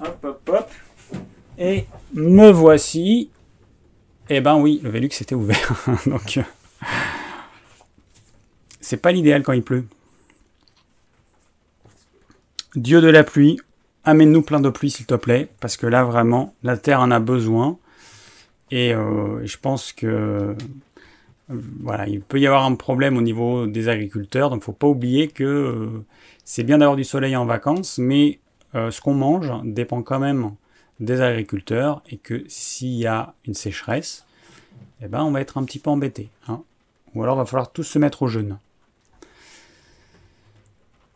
Hop, 0.00 0.24
hop, 0.24 0.48
hop. 0.48 0.70
Et 1.56 1.84
me 2.14 2.50
voici. 2.50 3.30
Eh 4.28 4.40
ben 4.40 4.56
oui, 4.56 4.80
le 4.82 4.90
Velux 4.90 5.06
était 5.06 5.34
ouvert. 5.36 5.72
Donc, 6.06 6.38
euh, 6.38 6.42
c'est 8.80 8.96
pas 8.96 9.12
l'idéal 9.12 9.44
quand 9.44 9.52
il 9.52 9.62
pleut. 9.62 9.86
Dieu 12.74 13.00
de 13.00 13.08
la 13.08 13.22
pluie, 13.22 13.60
amène-nous 14.02 14.42
plein 14.42 14.60
de 14.60 14.70
pluie 14.70 14.90
s'il 14.90 15.06
te 15.06 15.14
plaît, 15.14 15.48
parce 15.60 15.76
que 15.76 15.86
là 15.86 16.02
vraiment, 16.02 16.54
la 16.64 16.76
terre 16.76 17.00
en 17.00 17.12
a 17.12 17.20
besoin. 17.20 17.78
Et 18.72 18.94
euh, 18.94 19.46
je 19.46 19.58
pense 19.58 19.92
que 19.92 20.56
voilà, 21.48 22.08
il 22.08 22.20
peut 22.20 22.40
y 22.40 22.46
avoir 22.46 22.64
un 22.64 22.74
problème 22.74 23.16
au 23.16 23.22
niveau 23.22 23.66
des 23.66 23.88
agriculteurs, 23.88 24.50
donc 24.50 24.58
il 24.58 24.62
ne 24.62 24.64
faut 24.64 24.72
pas 24.72 24.86
oublier 24.88 25.28
que 25.28 25.44
euh, 25.44 26.04
c'est 26.44 26.64
bien 26.64 26.78
d'avoir 26.78 26.96
du 26.96 27.04
soleil 27.04 27.36
en 27.36 27.46
vacances, 27.46 27.98
mais 27.98 28.40
euh, 28.74 28.90
ce 28.90 29.00
qu'on 29.00 29.14
mange 29.14 29.52
dépend 29.64 30.02
quand 30.02 30.18
même 30.18 30.54
des 31.00 31.20
agriculteurs 31.20 32.02
et 32.10 32.16
que 32.16 32.44
s'il 32.48 32.94
y 32.94 33.06
a 33.06 33.34
une 33.46 33.54
sécheresse, 33.54 34.26
eh 35.00 35.08
ben, 35.08 35.22
on 35.22 35.30
va 35.30 35.40
être 35.40 35.58
un 35.58 35.64
petit 35.64 35.78
peu 35.78 35.90
embêté. 35.90 36.30
Hein. 36.48 36.62
Ou 37.14 37.22
alors 37.22 37.36
il 37.36 37.38
va 37.38 37.44
falloir 37.44 37.72
tous 37.72 37.82
se 37.82 37.98
mettre 37.98 38.22
au 38.22 38.28
jeûne. 38.28 38.58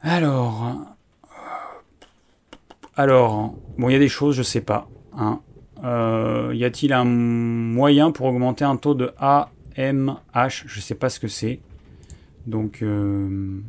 Alors, 0.02 0.76
alors, 2.96 3.54
bon, 3.78 3.88
il 3.88 3.92
y 3.92 3.96
a 3.96 3.98
des 3.98 4.08
choses, 4.08 4.34
je 4.34 4.40
ne 4.40 4.44
sais 4.44 4.60
pas. 4.60 4.88
Hein. 5.16 5.40
Euh, 5.84 6.52
y 6.54 6.64
a-t-il 6.64 6.92
un 6.92 7.04
moyen 7.04 8.10
pour 8.10 8.26
augmenter 8.26 8.64
un 8.64 8.76
taux 8.76 8.94
de 8.94 9.12
A 9.18 9.50
MH, 9.76 10.64
je 10.66 10.80
sais 10.80 10.94
pas 10.94 11.08
ce 11.08 11.20
que 11.20 11.28
c'est. 11.28 11.60
Donc... 12.46 12.82
Euh, 12.82 13.60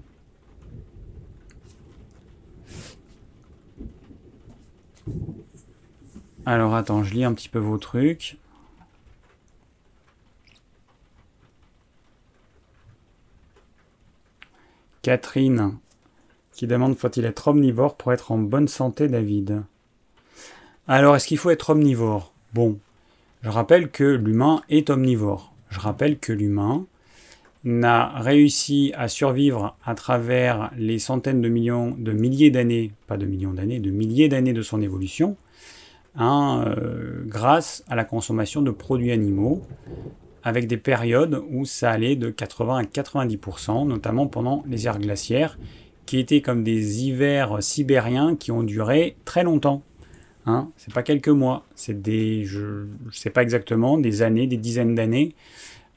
alors 6.47 6.75
attends, 6.75 7.03
je 7.03 7.13
lis 7.13 7.25
un 7.25 7.33
petit 7.33 7.49
peu 7.49 7.59
vos 7.59 7.77
trucs. 7.77 8.37
Catherine 15.01 15.77
qui 16.53 16.65
demande 16.65 16.95
faut-il 16.95 17.25
être 17.25 17.49
omnivore 17.49 17.97
pour 17.97 18.13
être 18.13 18.31
en 18.31 18.37
bonne 18.37 18.69
santé 18.69 19.09
David? 19.09 19.63
Alors 20.87 21.17
est-ce 21.17 21.27
qu'il 21.27 21.37
faut 21.37 21.49
être 21.49 21.71
omnivore? 21.71 22.31
Bon, 22.53 22.79
je 23.43 23.49
rappelle 23.49 23.91
que 23.91 24.05
l'humain 24.05 24.61
est 24.69 24.89
omnivore. 24.89 25.53
Je 25.69 25.81
rappelle 25.81 26.17
que 26.17 26.31
l'humain 26.31 26.85
n'a 27.65 28.07
réussi 28.21 28.93
à 28.95 29.09
survivre 29.09 29.75
à 29.83 29.95
travers 29.95 30.71
les 30.77 30.97
centaines 30.97 31.41
de 31.41 31.49
millions, 31.49 31.91
de 31.91 32.13
milliers 32.13 32.51
d'années, 32.51 32.93
pas 33.05 33.17
de 33.17 33.25
millions 33.25 33.53
d'années, 33.53 33.79
de 33.79 33.91
milliers 33.91 34.29
d'années 34.29 34.53
de 34.53 34.61
son 34.61 34.81
évolution, 34.81 35.35
hein, 36.17 36.63
euh, 36.65 37.23
grâce 37.25 37.83
à 37.87 37.95
la 37.95 38.03
consommation 38.03 38.61
de 38.61 38.71
produits 38.71 39.11
animaux, 39.11 39.61
avec 40.43 40.67
des 40.67 40.77
périodes 40.77 41.41
où 41.51 41.65
ça 41.65 41.91
allait 41.91 42.15
de 42.15 42.29
80 42.29 42.77
à 42.77 42.83
90%, 42.83 43.87
notamment 43.87 44.27
pendant 44.27 44.63
les 44.67 44.87
ères 44.87 44.99
glaciaires, 44.99 45.57
qui 46.05 46.19
étaient 46.19 46.41
comme 46.41 46.63
des 46.63 47.03
hivers 47.03 47.61
sibériens 47.61 48.35
qui 48.35 48.51
ont 48.51 48.63
duré 48.63 49.17
très 49.25 49.43
longtemps. 49.43 49.83
Hein, 50.45 50.69
c'est 50.77 50.93
pas 50.93 51.03
quelques 51.03 51.27
mois, 51.27 51.65
c'est 51.75 52.01
des, 52.01 52.45
je 52.45 52.61
ne 52.61 53.11
sais 53.11 53.29
pas 53.29 53.43
exactement, 53.43 53.97
des 53.97 54.21
années, 54.21 54.47
des 54.47 54.55
dizaines 54.55 54.95
d'années, 54.95 55.35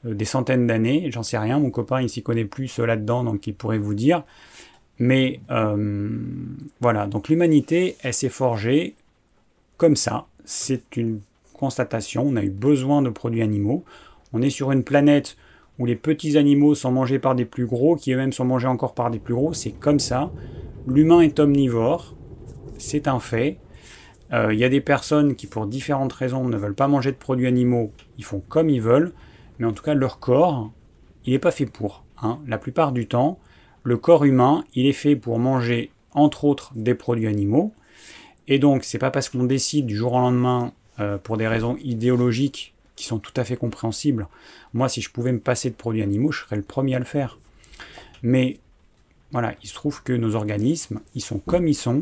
euh, 0.05 0.13
des 0.13 0.25
centaines 0.25 0.67
d'années, 0.67 1.09
j'en 1.09 1.23
sais 1.23 1.37
rien. 1.37 1.57
Mon 1.59 1.71
copain, 1.71 2.01
il 2.01 2.09
s'y 2.09 2.21
connaît 2.21 2.43
plus 2.43 2.77
là-dedans, 2.79 3.23
donc 3.23 3.47
il 3.47 3.55
pourrait 3.55 3.77
vous 3.77 3.93
dire. 3.93 4.23
Mais 4.99 5.39
euh, 5.49 6.09
voilà, 6.81 7.07
donc 7.07 7.29
l'humanité, 7.29 7.95
elle 8.03 8.13
s'est 8.13 8.29
forgée 8.29 8.95
comme 9.81 9.95
ça. 9.95 10.27
C'est 10.45 10.95
une 10.95 11.21
constatation. 11.53 12.21
On 12.27 12.35
a 12.35 12.43
eu 12.43 12.51
besoin 12.51 13.01
de 13.01 13.09
produits 13.09 13.41
animaux. 13.41 13.83
On 14.31 14.43
est 14.43 14.51
sur 14.51 14.71
une 14.71 14.83
planète 14.83 15.37
où 15.79 15.87
les 15.87 15.95
petits 15.95 16.37
animaux 16.37 16.75
sont 16.75 16.91
mangés 16.91 17.17
par 17.17 17.33
des 17.33 17.45
plus 17.45 17.65
gros, 17.65 17.95
qui 17.95 18.13
eux-mêmes 18.13 18.31
sont 18.31 18.45
mangés 18.45 18.67
encore 18.67 18.93
par 18.93 19.09
des 19.09 19.17
plus 19.17 19.33
gros. 19.33 19.55
C'est 19.55 19.71
comme 19.71 19.99
ça. 19.99 20.31
L'humain 20.85 21.21
est 21.21 21.39
omnivore. 21.39 22.15
C'est 22.77 23.07
un 23.07 23.19
fait. 23.19 23.57
Il 24.29 24.35
euh, 24.35 24.53
y 24.53 24.63
a 24.63 24.69
des 24.69 24.81
personnes 24.81 25.33
qui, 25.33 25.47
pour 25.47 25.65
différentes 25.65 26.13
raisons, 26.13 26.47
ne 26.47 26.57
veulent 26.57 26.75
pas 26.75 26.87
manger 26.87 27.11
de 27.11 27.17
produits 27.17 27.47
animaux, 27.47 27.91
ils 28.19 28.23
font 28.23 28.43
comme 28.47 28.69
ils 28.69 28.81
veulent, 28.81 29.13
mais 29.57 29.65
en 29.65 29.73
tout 29.73 29.83
cas, 29.83 29.95
leur 29.95 30.19
corps, 30.19 30.71
il 31.25 31.33
n'est 31.33 31.39
pas 31.39 31.49
fait 31.49 31.65
pour. 31.65 32.05
Hein. 32.21 32.37
La 32.45 32.59
plupart 32.59 32.91
du 32.91 33.07
temps, 33.07 33.39
le 33.81 33.97
corps 33.97 34.25
humain, 34.25 34.63
il 34.75 34.85
est 34.85 34.93
fait 34.93 35.15
pour 35.15 35.39
manger, 35.39 35.89
entre 36.11 36.45
autres, 36.45 36.71
des 36.75 36.93
produits 36.93 37.27
animaux. 37.27 37.73
Et 38.51 38.59
donc, 38.59 38.83
c'est 38.83 38.97
pas 38.97 39.11
parce 39.11 39.29
qu'on 39.29 39.45
décide 39.45 39.85
du 39.85 39.95
jour 39.95 40.11
au 40.11 40.19
lendemain, 40.19 40.73
euh, 40.99 41.17
pour 41.17 41.37
des 41.37 41.47
raisons 41.47 41.77
idéologiques 41.85 42.73
qui 42.97 43.05
sont 43.05 43.17
tout 43.17 43.31
à 43.37 43.45
fait 43.45 43.55
compréhensibles. 43.55 44.27
Moi, 44.73 44.89
si 44.89 44.99
je 44.99 45.09
pouvais 45.09 45.31
me 45.31 45.39
passer 45.39 45.69
de 45.69 45.75
produits 45.75 46.01
animaux, 46.01 46.33
je 46.33 46.41
serais 46.41 46.57
le 46.57 46.61
premier 46.61 46.95
à 46.95 46.99
le 46.99 47.05
faire. 47.05 47.39
Mais 48.23 48.59
voilà, 49.31 49.53
il 49.63 49.69
se 49.69 49.73
trouve 49.73 50.03
que 50.03 50.11
nos 50.11 50.35
organismes, 50.35 50.99
ils 51.15 51.21
sont 51.21 51.39
comme 51.39 51.65
ils 51.65 51.75
sont. 51.75 51.99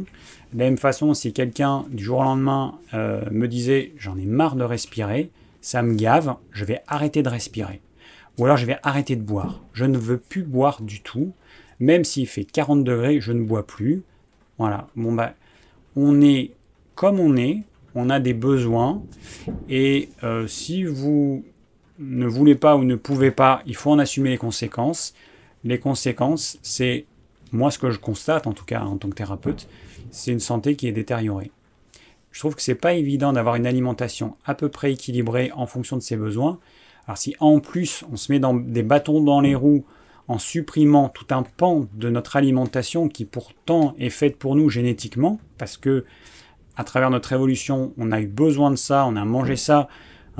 De 0.51 0.57
la 0.57 0.63
même 0.65 0.79
façon, 0.79 1.13
si 1.13 1.33
quelqu'un 1.33 1.85
du 1.91 2.03
jour 2.03 2.17
au 2.17 2.23
lendemain 2.23 2.79
euh, 2.95 3.21
me 3.29 3.47
disait 3.47 3.93
j'en 3.95 4.17
ai 4.17 4.25
marre 4.25 4.55
de 4.55 4.63
respirer, 4.63 5.29
ça 5.61 5.83
me 5.83 5.93
gave, 5.93 6.35
je 6.51 6.65
vais 6.65 6.81
arrêter 6.87 7.21
de 7.21 7.29
respirer. 7.29 7.79
Ou 8.39 8.45
alors 8.45 8.57
je 8.57 8.65
vais 8.65 8.79
arrêter 8.81 9.15
de 9.15 9.21
boire. 9.21 9.61
Je 9.73 9.85
ne 9.85 9.99
veux 9.99 10.17
plus 10.17 10.41
boire 10.41 10.81
du 10.81 11.01
tout. 11.01 11.31
Même 11.79 12.03
s'il 12.03 12.25
fait 12.25 12.43
40 12.43 12.83
degrés, 12.83 13.21
je 13.21 13.33
ne 13.33 13.43
bois 13.43 13.67
plus. 13.67 14.01
Voilà. 14.57 14.87
Bon 14.95 15.13
bah, 15.13 15.35
on 15.99 16.21
est 16.21 16.51
comme 16.95 17.19
on 17.19 17.35
est, 17.37 17.63
on 17.95 18.09
a 18.09 18.19
des 18.19 18.33
besoins. 18.33 19.01
Et 19.69 20.09
euh, 20.23 20.47
si 20.47 20.83
vous 20.83 21.43
ne 21.97 22.27
voulez 22.27 22.55
pas 22.55 22.75
ou 22.75 22.83
ne 22.83 22.95
pouvez 22.95 23.31
pas, 23.31 23.61
il 23.65 23.75
faut 23.75 23.91
en 23.91 23.99
assumer 23.99 24.29
les 24.29 24.37
conséquences. 24.37 25.13
Les 25.63 25.79
conséquences, 25.79 26.57
c'est 26.61 27.05
moi, 27.51 27.71
ce 27.71 27.79
que 27.79 27.89
je 27.91 27.99
constate, 27.99 28.47
en 28.47 28.53
tout 28.53 28.65
cas 28.65 28.81
en 28.81 28.97
tant 28.97 29.09
que 29.09 29.15
thérapeute, 29.15 29.67
c'est 30.11 30.31
une 30.31 30.39
santé 30.39 30.75
qui 30.75 30.87
est 30.87 30.91
détériorée. 30.91 31.51
Je 32.31 32.39
trouve 32.39 32.55
que 32.55 32.61
c'est 32.61 32.75
pas 32.75 32.93
évident 32.93 33.33
d'avoir 33.33 33.55
une 33.55 33.65
alimentation 33.65 34.35
à 34.45 34.53
peu 34.53 34.69
près 34.69 34.93
équilibrée 34.93 35.51
en 35.55 35.65
fonction 35.65 35.97
de 35.97 36.01
ses 36.01 36.15
besoins. 36.15 36.59
Alors 37.07 37.17
si 37.17 37.35
en 37.39 37.59
plus 37.59 38.03
on 38.11 38.17
se 38.17 38.31
met 38.31 38.39
dans 38.39 38.53
des 38.53 38.83
bâtons 38.83 39.21
dans 39.21 39.41
les 39.41 39.55
roues 39.55 39.83
en 40.29 40.37
supprimant 40.37 41.09
tout 41.09 41.25
un 41.31 41.43
pan 41.43 41.87
de 41.93 42.09
notre 42.09 42.37
alimentation 42.37 43.09
qui 43.09 43.25
pourtant 43.25 43.95
est 43.99 44.09
faite 44.09 44.37
pour 44.37 44.55
nous 44.55 44.69
génétiquement, 44.69 45.41
parce 45.57 45.75
que 45.75 46.05
à 46.77 46.85
travers 46.85 47.09
notre 47.09 47.33
évolution, 47.33 47.93
on 47.97 48.13
a 48.13 48.21
eu 48.21 48.27
besoin 48.27 48.71
de 48.71 48.77
ça, 48.77 49.05
on 49.05 49.17
a 49.17 49.25
mangé 49.25 49.57
ça, 49.57 49.89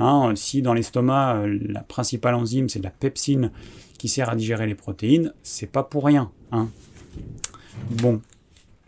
Hein, 0.00 0.32
si 0.34 0.62
dans 0.62 0.72
l'estomac, 0.72 1.36
euh, 1.36 1.58
la 1.68 1.82
principale 1.82 2.34
enzyme, 2.34 2.70
c'est 2.70 2.78
de 2.78 2.84
la 2.84 2.90
pepsine 2.90 3.50
qui 3.98 4.08
sert 4.08 4.30
à 4.30 4.34
digérer 4.34 4.66
les 4.66 4.74
protéines, 4.74 5.34
c'est 5.42 5.70
pas 5.70 5.82
pour 5.82 6.06
rien. 6.06 6.30
Hein. 6.52 6.70
Bon. 7.90 8.22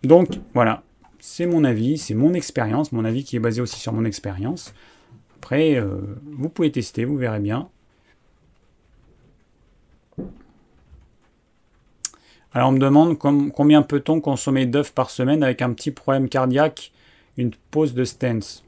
Donc, 0.03 0.41
voilà. 0.55 0.83
C'est 1.21 1.45
mon 1.45 1.65
avis, 1.65 1.99
c'est 1.99 2.15
mon 2.15 2.33
expérience, 2.33 2.93
mon 2.93 3.05
avis 3.05 3.25
qui 3.25 3.37
est 3.37 3.41
basé 3.41 3.61
aussi 3.61 3.79
sur 3.79 3.93
mon 3.93 4.07
expérience. 4.07 4.73
Après, 5.37 5.77
euh, 5.77 6.01
vous 6.25 6.49
pouvez 6.49 6.73
tester, 6.73 7.05
vous 7.05 7.19
verrez 7.19 7.41
bien. 7.41 7.69
Alors 12.55 12.69
on 12.69 12.73
me 12.73 12.79
demande 12.79 13.19
combien 13.19 13.83
peut-on 13.83 14.21
consommer 14.21 14.67
d'œufs 14.67 14.93
par 14.93 15.09
semaine 15.11 15.43
avec 15.43 15.63
un 15.63 15.73
petit 15.73 15.91
problème 15.91 16.29
cardiaque, 16.29 16.93
une 17.39 17.53
pause 17.71 17.95
de 17.95 18.05
stents. 18.05 18.63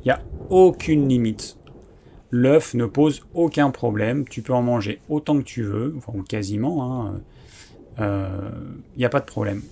Il 0.00 0.06
n'y 0.06 0.10
a 0.10 0.22
aucune 0.50 1.08
limite. 1.08 1.56
L'œuf 2.30 2.74
ne 2.74 2.86
pose 2.86 3.24
aucun 3.34 3.70
problème. 3.70 4.24
Tu 4.28 4.42
peux 4.42 4.52
en 4.52 4.62
manger 4.62 5.00
autant 5.08 5.38
que 5.38 5.44
tu 5.44 5.62
veux, 5.62 5.94
enfin 5.96 6.12
quasiment. 6.28 7.06
Hein. 7.06 7.20
Euh, 8.00 8.50
il 8.94 8.98
n'y 8.98 9.04
a 9.04 9.08
pas 9.08 9.20
de 9.20 9.26
problème. 9.26 9.62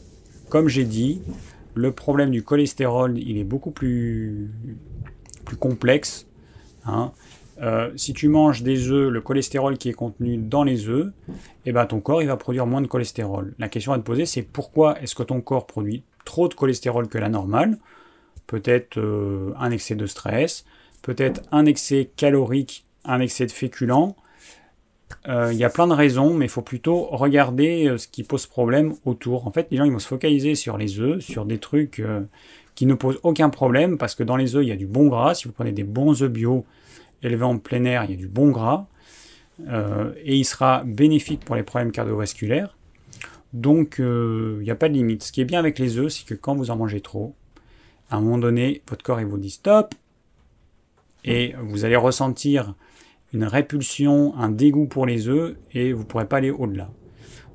Comme 0.49 0.69
j'ai 0.69 0.85
dit, 0.85 1.23
le 1.75 1.93
problème 1.93 2.31
du 2.31 2.43
cholestérol, 2.43 3.19
il 3.19 3.39
est 3.39 3.45
beaucoup 3.45 3.71
plus, 3.71 4.51
complexe. 5.59 6.27
Hein. 6.85 7.13
Euh, 7.61 7.91
si 7.97 8.13
tu 8.15 8.29
manges 8.29 8.63
des 8.63 8.91
œufs, 8.91 9.11
le 9.11 9.21
cholestérol 9.21 9.77
qui 9.77 9.89
est 9.89 9.95
contenu 9.95 10.37
dans 10.37 10.65
les 10.65 10.89
œufs, 10.89 11.13
eh 11.67 11.73
ben 11.73 11.87
ton 11.87 12.01
corps 12.01 12.23
il 12.23 12.29
va 12.29 12.37
produire 12.37 12.67
moins 12.67 12.81
de 12.81 12.87
cholestérol. 12.87 13.55
La 13.59 13.69
question 13.69 13.93
à 13.93 13.99
te 13.99 14.03
poser, 14.03 14.27
c'est 14.27 14.43
pourquoi 14.43 15.01
est-ce 15.01 15.15
que 15.15 15.23
ton 15.23 15.41
corps 15.41 15.67
produit 15.67 16.03
trop 16.25 16.49
de 16.49 16.55
cholestérol 16.55 17.09
que 17.09 17.19
la 17.19 17.29
normale? 17.29 17.79
Peut-être 18.47 18.99
euh, 18.99 19.53
un 19.59 19.71
excès 19.71 19.95
de 19.95 20.07
stress, 20.07 20.65
peut-être 21.03 21.43
un 21.53 21.67
excès 21.67 22.11
calorique, 22.17 22.85
un 23.05 23.21
excès 23.21 23.47
de 23.47 23.53
féculents. 23.53 24.17
Euh, 25.29 25.53
il 25.53 25.59
y 25.59 25.65
a 25.65 25.71
plein 25.71 25.87
de 25.87 25.93
raisons, 25.93 26.33
mais 26.35 26.47
il 26.47 26.51
faut 26.51 26.63
plutôt 26.63 27.05
regarder 27.05 27.95
ce 27.99 28.09
qui 28.09 28.23
pose 28.23 28.47
problème 28.47 28.95
autour. 29.05 29.47
En 29.47 29.53
fait, 29.53 29.69
les 29.71 29.77
gens 29.77 29.85
ils 29.85 29.93
vont 29.93 29.99
se 29.99 30.09
focaliser 30.09 30.55
sur 30.55 30.79
les 30.79 31.01
œufs, 31.01 31.21
sur 31.21 31.45
des 31.45 31.59
trucs 31.59 32.03
qui 32.75 32.87
ne 32.87 32.95
posent 32.95 33.21
aucun 33.23 33.51
problème, 33.51 33.99
parce 33.99 34.15
que 34.15 34.23
dans 34.23 34.37
les 34.37 34.57
œufs, 34.57 34.65
il 34.65 34.69
y 34.69 34.73
a 34.73 34.77
du 34.77 34.87
bon 34.87 35.09
gras. 35.09 35.35
Si 35.35 35.47
vous 35.47 35.53
prenez 35.53 35.73
des 35.73 35.85
bons 35.85 36.23
œufs 36.23 36.31
bio, 36.31 36.65
élevé 37.23 37.45
en 37.45 37.59
plein 37.59 37.85
air, 37.85 38.05
il 38.05 38.11
y 38.11 38.15
a 38.15 38.17
du 38.17 38.29
bon 38.29 38.51
gras, 38.51 38.87
euh, 39.69 40.13
et 40.25 40.37
il 40.37 40.45
sera 40.45 40.83
bénéfique 40.85 41.45
pour 41.45 41.57
les 41.57 41.63
problèmes 41.63 41.93
cardiovasculaires. 41.93 42.77
Donc 43.53 44.01
euh, 44.01 44.57
il 44.61 44.65
n'y 44.65 44.71
a 44.71 44.77
pas 44.77 44.89
de 44.89 44.95
limite. 44.95 45.23
Ce 45.23 45.33
qui 45.33 45.41
est 45.41 45.45
bien 45.45 45.59
avec 45.59 45.79
les 45.79 45.99
œufs, 45.99 46.13
c'est 46.13 46.27
que 46.27 46.35
quand 46.35 46.55
vous 46.55 46.71
en 46.71 46.77
mangez 46.77 47.01
trop, 47.01 47.35
à 48.11 48.17
un 48.17 48.21
moment 48.21 48.39
donné, 48.39 48.83
votre 48.89 49.03
corps 49.03 49.21
il 49.21 49.27
vous 49.27 49.39
dit 49.39 49.51
stop, 49.51 49.95
et 51.25 51.55
vous 51.63 51.85
allez 51.85 51.97
ressentir 51.97 52.75
une 53.33 53.45
répulsion, 53.45 54.35
un 54.37 54.51
dégoût 54.51 54.87
pour 54.87 55.07
les 55.07 55.29
œufs, 55.29 55.57
et 55.73 55.93
vous 55.93 56.01
ne 56.01 56.07
pourrez 56.07 56.27
pas 56.27 56.39
aller 56.39 56.51
au-delà. 56.51 56.91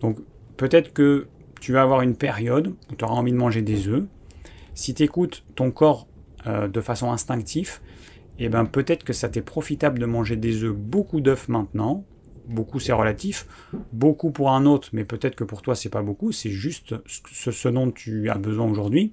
Donc 0.02 0.18
peut-être 0.56 0.94
que 0.94 1.28
tu 1.60 1.74
vas 1.74 1.82
avoir 1.82 2.02
une 2.02 2.16
période 2.16 2.74
où 2.92 2.96
tu 2.96 3.04
auras 3.04 3.16
envie 3.16 3.32
de 3.32 3.38
manger 3.38 3.62
des 3.62 3.88
œufs. 3.88 4.04
Si 4.74 4.94
tu 4.94 5.04
écoutes 5.04 5.44
ton 5.56 5.72
corps 5.72 6.08
euh, 6.46 6.68
de 6.68 6.82
façon 6.82 7.12
instinctive, 7.12 7.80
eh 8.40 8.50
ben 8.50 8.66
peut-être 8.66 9.04
que 9.04 9.14
ça 9.14 9.30
t'est 9.30 9.42
profitable 9.42 10.00
de 10.00 10.06
manger 10.06 10.36
des 10.36 10.64
œufs, 10.64 10.76
beaucoup 10.76 11.22
d'œufs 11.22 11.50
maintenant. 11.50 12.06
Beaucoup 12.48 12.80
c'est 12.80 12.94
relatif, 12.94 13.46
beaucoup 13.92 14.32
pour 14.32 14.52
un 14.52 14.66
autre, 14.66 14.90
mais 14.94 15.04
peut-être 15.04 15.36
que 15.36 15.44
pour 15.44 15.62
toi 15.62 15.76
c'est 15.76 15.90
pas 15.90 16.02
beaucoup, 16.02 16.32
c'est 16.32 16.50
juste 16.50 16.96
ce, 17.06 17.68
dont 17.68 17.92
tu 17.92 18.30
as 18.30 18.38
besoin 18.38 18.70
aujourd'hui. 18.70 19.12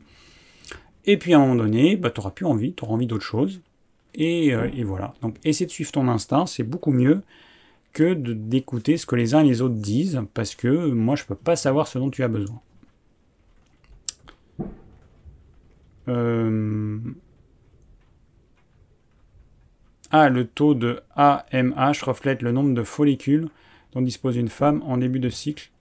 Et 1.04 1.16
puis 1.16 1.34
à 1.34 1.38
un 1.38 1.40
moment 1.40 1.56
donné, 1.56 1.96
bah, 1.96 2.10
tu 2.10 2.20
n'auras 2.20 2.30
plus 2.30 2.46
envie, 2.46 2.74
tu 2.74 2.84
auras 2.84 2.94
envie 2.94 3.06
d'autre 3.06 3.24
chose. 3.24 3.60
Et, 4.14 4.54
euh, 4.54 4.70
et, 4.72 4.84
voilà. 4.84 5.14
Donc 5.22 5.36
essaie 5.44 5.66
de 5.66 5.70
suivre 5.70 5.90
ton 5.90 6.06
instinct, 6.06 6.46
c'est 6.46 6.62
beaucoup 6.62 6.92
mieux 6.92 7.22
que 7.92 8.14
d'écouter 8.14 8.96
ce 8.96 9.06
que 9.06 9.16
les 9.16 9.34
uns 9.34 9.40
et 9.40 9.48
les 9.48 9.62
autres 9.62 9.74
disent, 9.74 10.22
parce 10.34 10.54
que 10.54 10.90
moi 10.90 11.16
je 11.16 11.24
ne 11.24 11.28
peux 11.28 11.34
pas 11.34 11.56
savoir 11.56 11.88
ce 11.88 11.98
dont 11.98 12.10
tu 12.10 12.22
as 12.22 12.28
besoin. 12.28 12.60
Euh, 16.08 16.98
ah, 20.16 20.28
le 20.28 20.46
taux 20.46 20.76
de 20.76 21.02
AMH 21.16 22.04
reflète 22.04 22.40
le 22.40 22.52
nombre 22.52 22.72
de 22.72 22.84
follicules 22.84 23.48
dont 23.90 24.00
dispose 24.00 24.36
une 24.36 24.48
femme 24.48 24.80
en 24.82 24.96
début 24.96 25.18
de 25.18 25.28
cycle. 25.28 25.72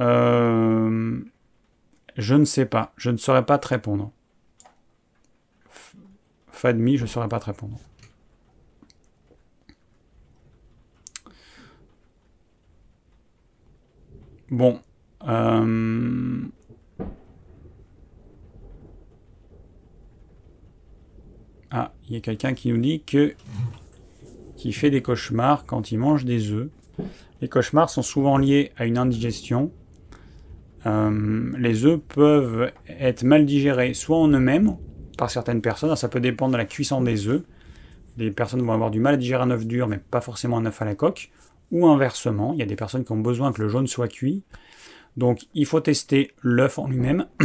Euh, 0.00 1.18
je 2.16 2.34
ne 2.36 2.44
sais 2.44 2.66
pas. 2.66 2.92
Je 2.96 3.10
ne 3.10 3.16
saurais 3.16 3.44
pas 3.44 3.58
te 3.58 3.66
répondre. 3.66 4.12
Fadmi, 6.52 6.96
je 6.96 7.02
ne 7.02 7.08
saurais 7.08 7.28
pas 7.28 7.40
te 7.40 7.46
répondre. 7.46 7.76
Bon. 14.52 14.80
Euh, 15.26 16.42
Ah, 21.76 21.92
il 22.06 22.14
y 22.14 22.16
a 22.16 22.20
quelqu'un 22.20 22.54
qui 22.54 22.68
nous 22.68 22.78
dit 22.78 23.02
que 23.02 23.34
qui 24.56 24.72
fait 24.72 24.90
des 24.90 25.02
cauchemars 25.02 25.66
quand 25.66 25.90
il 25.90 25.98
mange 25.98 26.24
des 26.24 26.52
œufs. 26.52 26.68
Les 27.40 27.48
cauchemars 27.48 27.90
sont 27.90 28.02
souvent 28.02 28.38
liés 28.38 28.70
à 28.76 28.86
une 28.86 28.96
indigestion. 28.96 29.72
Euh, 30.86 31.50
les 31.58 31.84
œufs 31.84 31.98
peuvent 31.98 32.70
être 32.86 33.24
mal 33.24 33.44
digérés 33.44 33.92
soit 33.92 34.18
en 34.18 34.28
eux-mêmes 34.28 34.76
par 35.18 35.30
certaines 35.30 35.62
personnes, 35.62 35.96
ça 35.96 36.08
peut 36.08 36.20
dépendre 36.20 36.52
de 36.52 36.58
la 36.58 36.64
cuisson 36.64 37.02
des 37.02 37.26
œufs. 37.26 37.42
Les 38.18 38.30
personnes 38.30 38.62
vont 38.62 38.72
avoir 38.72 38.92
du 38.92 39.00
mal 39.00 39.14
à 39.14 39.16
digérer 39.16 39.42
un 39.42 39.50
œuf 39.50 39.66
dur, 39.66 39.88
mais 39.88 39.98
pas 39.98 40.20
forcément 40.20 40.58
un 40.58 40.66
œuf 40.66 40.80
à 40.80 40.84
la 40.84 40.94
coque. 40.94 41.32
Ou 41.72 41.88
inversement, 41.88 42.52
il 42.52 42.60
y 42.60 42.62
a 42.62 42.66
des 42.66 42.76
personnes 42.76 43.04
qui 43.04 43.10
ont 43.10 43.20
besoin 43.20 43.52
que 43.52 43.60
le 43.60 43.68
jaune 43.68 43.88
soit 43.88 44.06
cuit. 44.06 44.44
Donc 45.16 45.40
il 45.54 45.66
faut 45.66 45.80
tester 45.80 46.30
l'œuf 46.40 46.78
en 46.78 46.86
lui-même 46.86 47.26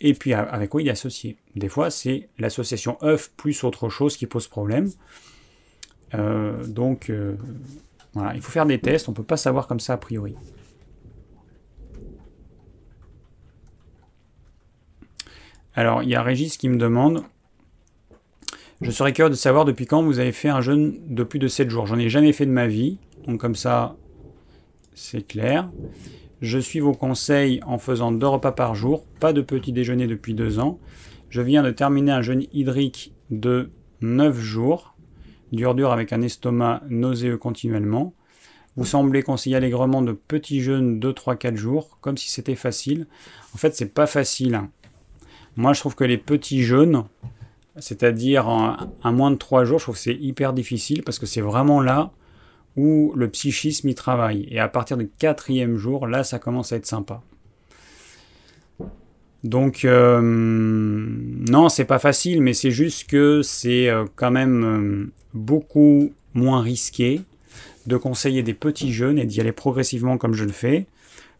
et 0.00 0.14
puis 0.14 0.34
avec 0.34 0.70
quoi 0.70 0.82
il 0.82 0.88
est 0.88 0.92
associé. 0.92 1.36
Des 1.54 1.68
fois, 1.68 1.90
c'est 1.90 2.28
l'association 2.38 2.98
œuf 3.02 3.30
plus 3.36 3.64
autre 3.64 3.88
chose 3.88 4.16
qui 4.16 4.26
pose 4.26 4.46
problème. 4.48 4.90
Euh, 6.14 6.64
donc, 6.66 7.10
euh, 7.10 7.36
voilà, 8.12 8.34
il 8.34 8.40
faut 8.40 8.52
faire 8.52 8.66
des 8.66 8.78
tests, 8.78 9.08
on 9.08 9.12
ne 9.12 9.16
peut 9.16 9.22
pas 9.22 9.36
savoir 9.36 9.66
comme 9.66 9.80
ça 9.80 9.94
a 9.94 9.96
priori. 9.96 10.34
Alors, 15.74 16.02
il 16.02 16.08
y 16.08 16.14
a 16.14 16.22
Régis 16.22 16.56
qui 16.56 16.68
me 16.68 16.78
demande 16.78 17.22
Je 18.80 18.90
serais 18.90 19.12
curieux 19.12 19.30
de 19.30 19.34
savoir 19.34 19.64
depuis 19.64 19.86
quand 19.86 20.02
vous 20.02 20.18
avez 20.18 20.32
fait 20.32 20.48
un 20.48 20.60
jeûne 20.60 20.98
de 21.06 21.22
plus 21.22 21.38
de 21.38 21.48
7 21.48 21.68
jours. 21.70 21.86
J'en 21.86 21.98
ai 21.98 22.08
jamais 22.08 22.32
fait 22.32 22.46
de 22.46 22.50
ma 22.50 22.66
vie, 22.66 22.98
donc 23.26 23.40
comme 23.40 23.54
ça, 23.54 23.96
c'est 24.94 25.26
clair. 25.26 25.70
Je 26.42 26.58
suis 26.58 26.80
vos 26.80 26.92
conseils 26.92 27.60
en 27.66 27.78
faisant 27.78 28.12
deux 28.12 28.26
repas 28.26 28.52
par 28.52 28.74
jour, 28.74 29.06
pas 29.20 29.32
de 29.32 29.40
petit 29.40 29.72
déjeuner 29.72 30.06
depuis 30.06 30.34
deux 30.34 30.58
ans. 30.58 30.78
Je 31.30 31.40
viens 31.40 31.62
de 31.62 31.70
terminer 31.70 32.12
un 32.12 32.20
jeûne 32.20 32.44
hydrique 32.52 33.14
de 33.30 33.70
9 34.02 34.38
jours, 34.38 34.94
dur 35.52 35.74
dur 35.74 35.92
avec 35.92 36.12
un 36.12 36.20
estomac 36.20 36.82
nauséeux 36.90 37.38
continuellement. 37.38 38.12
Vous 38.76 38.84
semblez 38.84 39.22
conseiller 39.22 39.56
allègrement 39.56 40.02
de 40.02 40.12
petits 40.12 40.60
jeûnes 40.60 41.00
de 41.00 41.10
3-4 41.10 41.56
jours, 41.56 41.96
comme 42.02 42.18
si 42.18 42.30
c'était 42.30 42.54
facile. 42.54 43.06
En 43.54 43.58
fait, 43.58 43.74
c'est 43.74 43.94
pas 43.94 44.06
facile. 44.06 44.60
Moi, 45.56 45.72
je 45.72 45.80
trouve 45.80 45.94
que 45.94 46.04
les 46.04 46.18
petits 46.18 46.62
jeûnes, 46.62 47.04
c'est-à-dire 47.78 48.46
à 48.46 49.10
moins 49.10 49.30
de 49.30 49.36
3 49.36 49.64
jours, 49.64 49.78
je 49.78 49.84
trouve 49.84 49.94
que 49.94 50.02
c'est 50.02 50.14
hyper 50.14 50.52
difficile 50.52 51.02
parce 51.02 51.18
que 51.18 51.24
c'est 51.24 51.40
vraiment 51.40 51.80
là 51.80 52.10
où 52.76 53.12
le 53.16 53.28
psychisme 53.30 53.88
y 53.88 53.94
travaille. 53.94 54.46
Et 54.50 54.58
à 54.58 54.68
partir 54.68 54.96
du 54.96 55.08
quatrième 55.08 55.76
jour, 55.76 56.06
là, 56.06 56.24
ça 56.24 56.38
commence 56.38 56.72
à 56.72 56.76
être 56.76 56.86
sympa. 56.86 57.22
Donc, 59.44 59.84
euh, 59.84 60.20
non, 60.22 61.68
c'est 61.68 61.84
pas 61.84 61.98
facile, 61.98 62.42
mais 62.42 62.52
c'est 62.52 62.70
juste 62.70 63.08
que 63.08 63.42
c'est 63.42 63.88
euh, 63.88 64.04
quand 64.16 64.30
même 64.30 64.64
euh, 64.64 65.12
beaucoup 65.34 66.12
moins 66.34 66.60
risqué 66.60 67.20
de 67.86 67.96
conseiller 67.96 68.42
des 68.42 68.54
petits 68.54 68.92
jeûnes 68.92 69.18
et 69.18 69.24
d'y 69.24 69.40
aller 69.40 69.52
progressivement 69.52 70.18
comme 70.18 70.34
je 70.34 70.44
le 70.44 70.52
fais, 70.52 70.86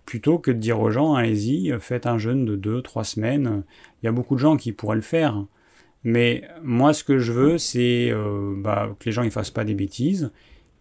plutôt 0.05 0.39
que 0.39 0.53
de 0.53 0.59
dire 0.59 0.81
aux 0.81 0.91
gens, 0.91 1.15
allez-y, 1.15 1.75
faites 1.81 2.07
un 2.07 2.19
jeûne 2.19 2.45
de 2.45 2.81
2-3 2.81 3.03
semaines. 3.03 3.65
Il 4.01 4.07
y 4.07 4.09
a 4.09 4.13
beaucoup 4.13 4.37
de 4.37 4.41
gens 4.41 4.57
qui 4.57 4.71
pourraient 4.71 4.97
le 4.97 5.03
faire. 5.03 5.45
Mais 6.05 6.45
moi, 6.63 6.95
ce 6.95 7.03
que 7.03 7.19
je 7.19 7.33
veux, 7.33 7.59
c'est 7.59 8.13
bah, 8.59 8.95
que 9.01 9.07
les 9.07 9.13
gens 9.13 9.25
ne 9.25 9.31
fassent 9.31 9.51
pas 9.51 9.65
des 9.65 9.75
bêtises 9.75 10.31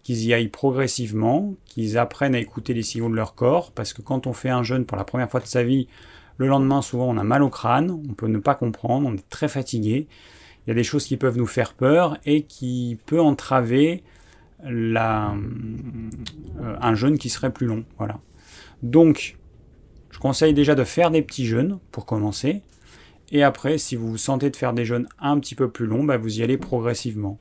qu'ils 0.06 0.24
y 0.24 0.36
aillent 0.36 0.50
progressivement, 0.50 1.56
qu'ils 1.66 1.98
apprennent 1.98 2.36
à 2.36 2.40
écouter 2.40 2.76
les 2.76 2.84
signaux 2.84 3.10
de 3.10 3.16
leur 3.16 3.34
corps, 3.34 3.72
parce 3.72 3.92
que 3.92 4.04
quand 4.04 4.28
on 4.28 4.34
fait 4.34 4.50
un 4.50 4.62
jeûne 4.62 4.86
pour 4.86 4.98
la 4.98 5.04
première 5.04 5.32
fois 5.32 5.40
de 5.40 5.48
sa 5.48 5.64
vie, 5.64 5.88
le 6.38 6.48
lendemain, 6.48 6.84
souvent, 6.84 7.10
on 7.10 7.18
a 7.18 7.24
mal 7.24 7.42
au 7.42 7.50
crâne, 7.50 7.90
on 7.90 8.14
peut 8.14 8.28
ne 8.28 8.38
pas 8.38 8.54
comprendre, 8.54 9.10
on 9.10 9.16
est 9.16 9.30
très 9.30 9.48
fatigué. 9.48 10.08
Il 10.66 10.70
y 10.70 10.72
a 10.72 10.76
des 10.76 10.84
choses 10.84 11.08
qui 11.08 11.18
peuvent 11.18 11.40
nous 11.40 11.48
faire 11.48 11.74
peur 11.74 12.18
et 12.24 12.44
qui 12.44 13.00
peuvent 13.08 13.22
entraver 13.22 14.04
euh, 14.64 15.30
un 16.62 16.96
jeûne 16.96 17.18
qui 17.18 17.30
serait 17.30 17.52
plus 17.52 17.66
long. 17.66 17.84
Voilà. 17.98 18.20
Donc, 18.84 19.38
je 20.12 20.20
conseille 20.20 20.54
déjà 20.54 20.76
de 20.76 20.84
faire 20.84 21.10
des 21.10 21.24
petits 21.24 21.48
jeûnes 21.48 21.80
pour 21.92 22.06
commencer. 22.06 22.62
Et 23.32 23.42
après, 23.42 23.80
si 23.80 23.96
vous 23.96 24.12
vous 24.12 24.18
sentez 24.18 24.52
de 24.52 24.56
faire 24.56 24.74
des 24.74 24.86
jeûnes 24.86 25.08
un 25.18 25.40
petit 25.40 25.56
peu 25.56 25.68
plus 25.68 25.88
longs, 25.88 26.04
bah, 26.04 26.18
vous 26.18 26.42
y 26.42 26.44
allez 26.44 26.60
progressivement. 26.60 27.40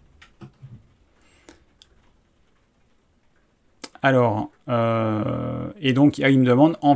Alors, 4.04 4.50
euh, 4.68 5.70
et 5.80 5.94
donc 5.94 6.18
il 6.18 6.38
me 6.38 6.44
demande, 6.44 6.76
en 6.82 6.94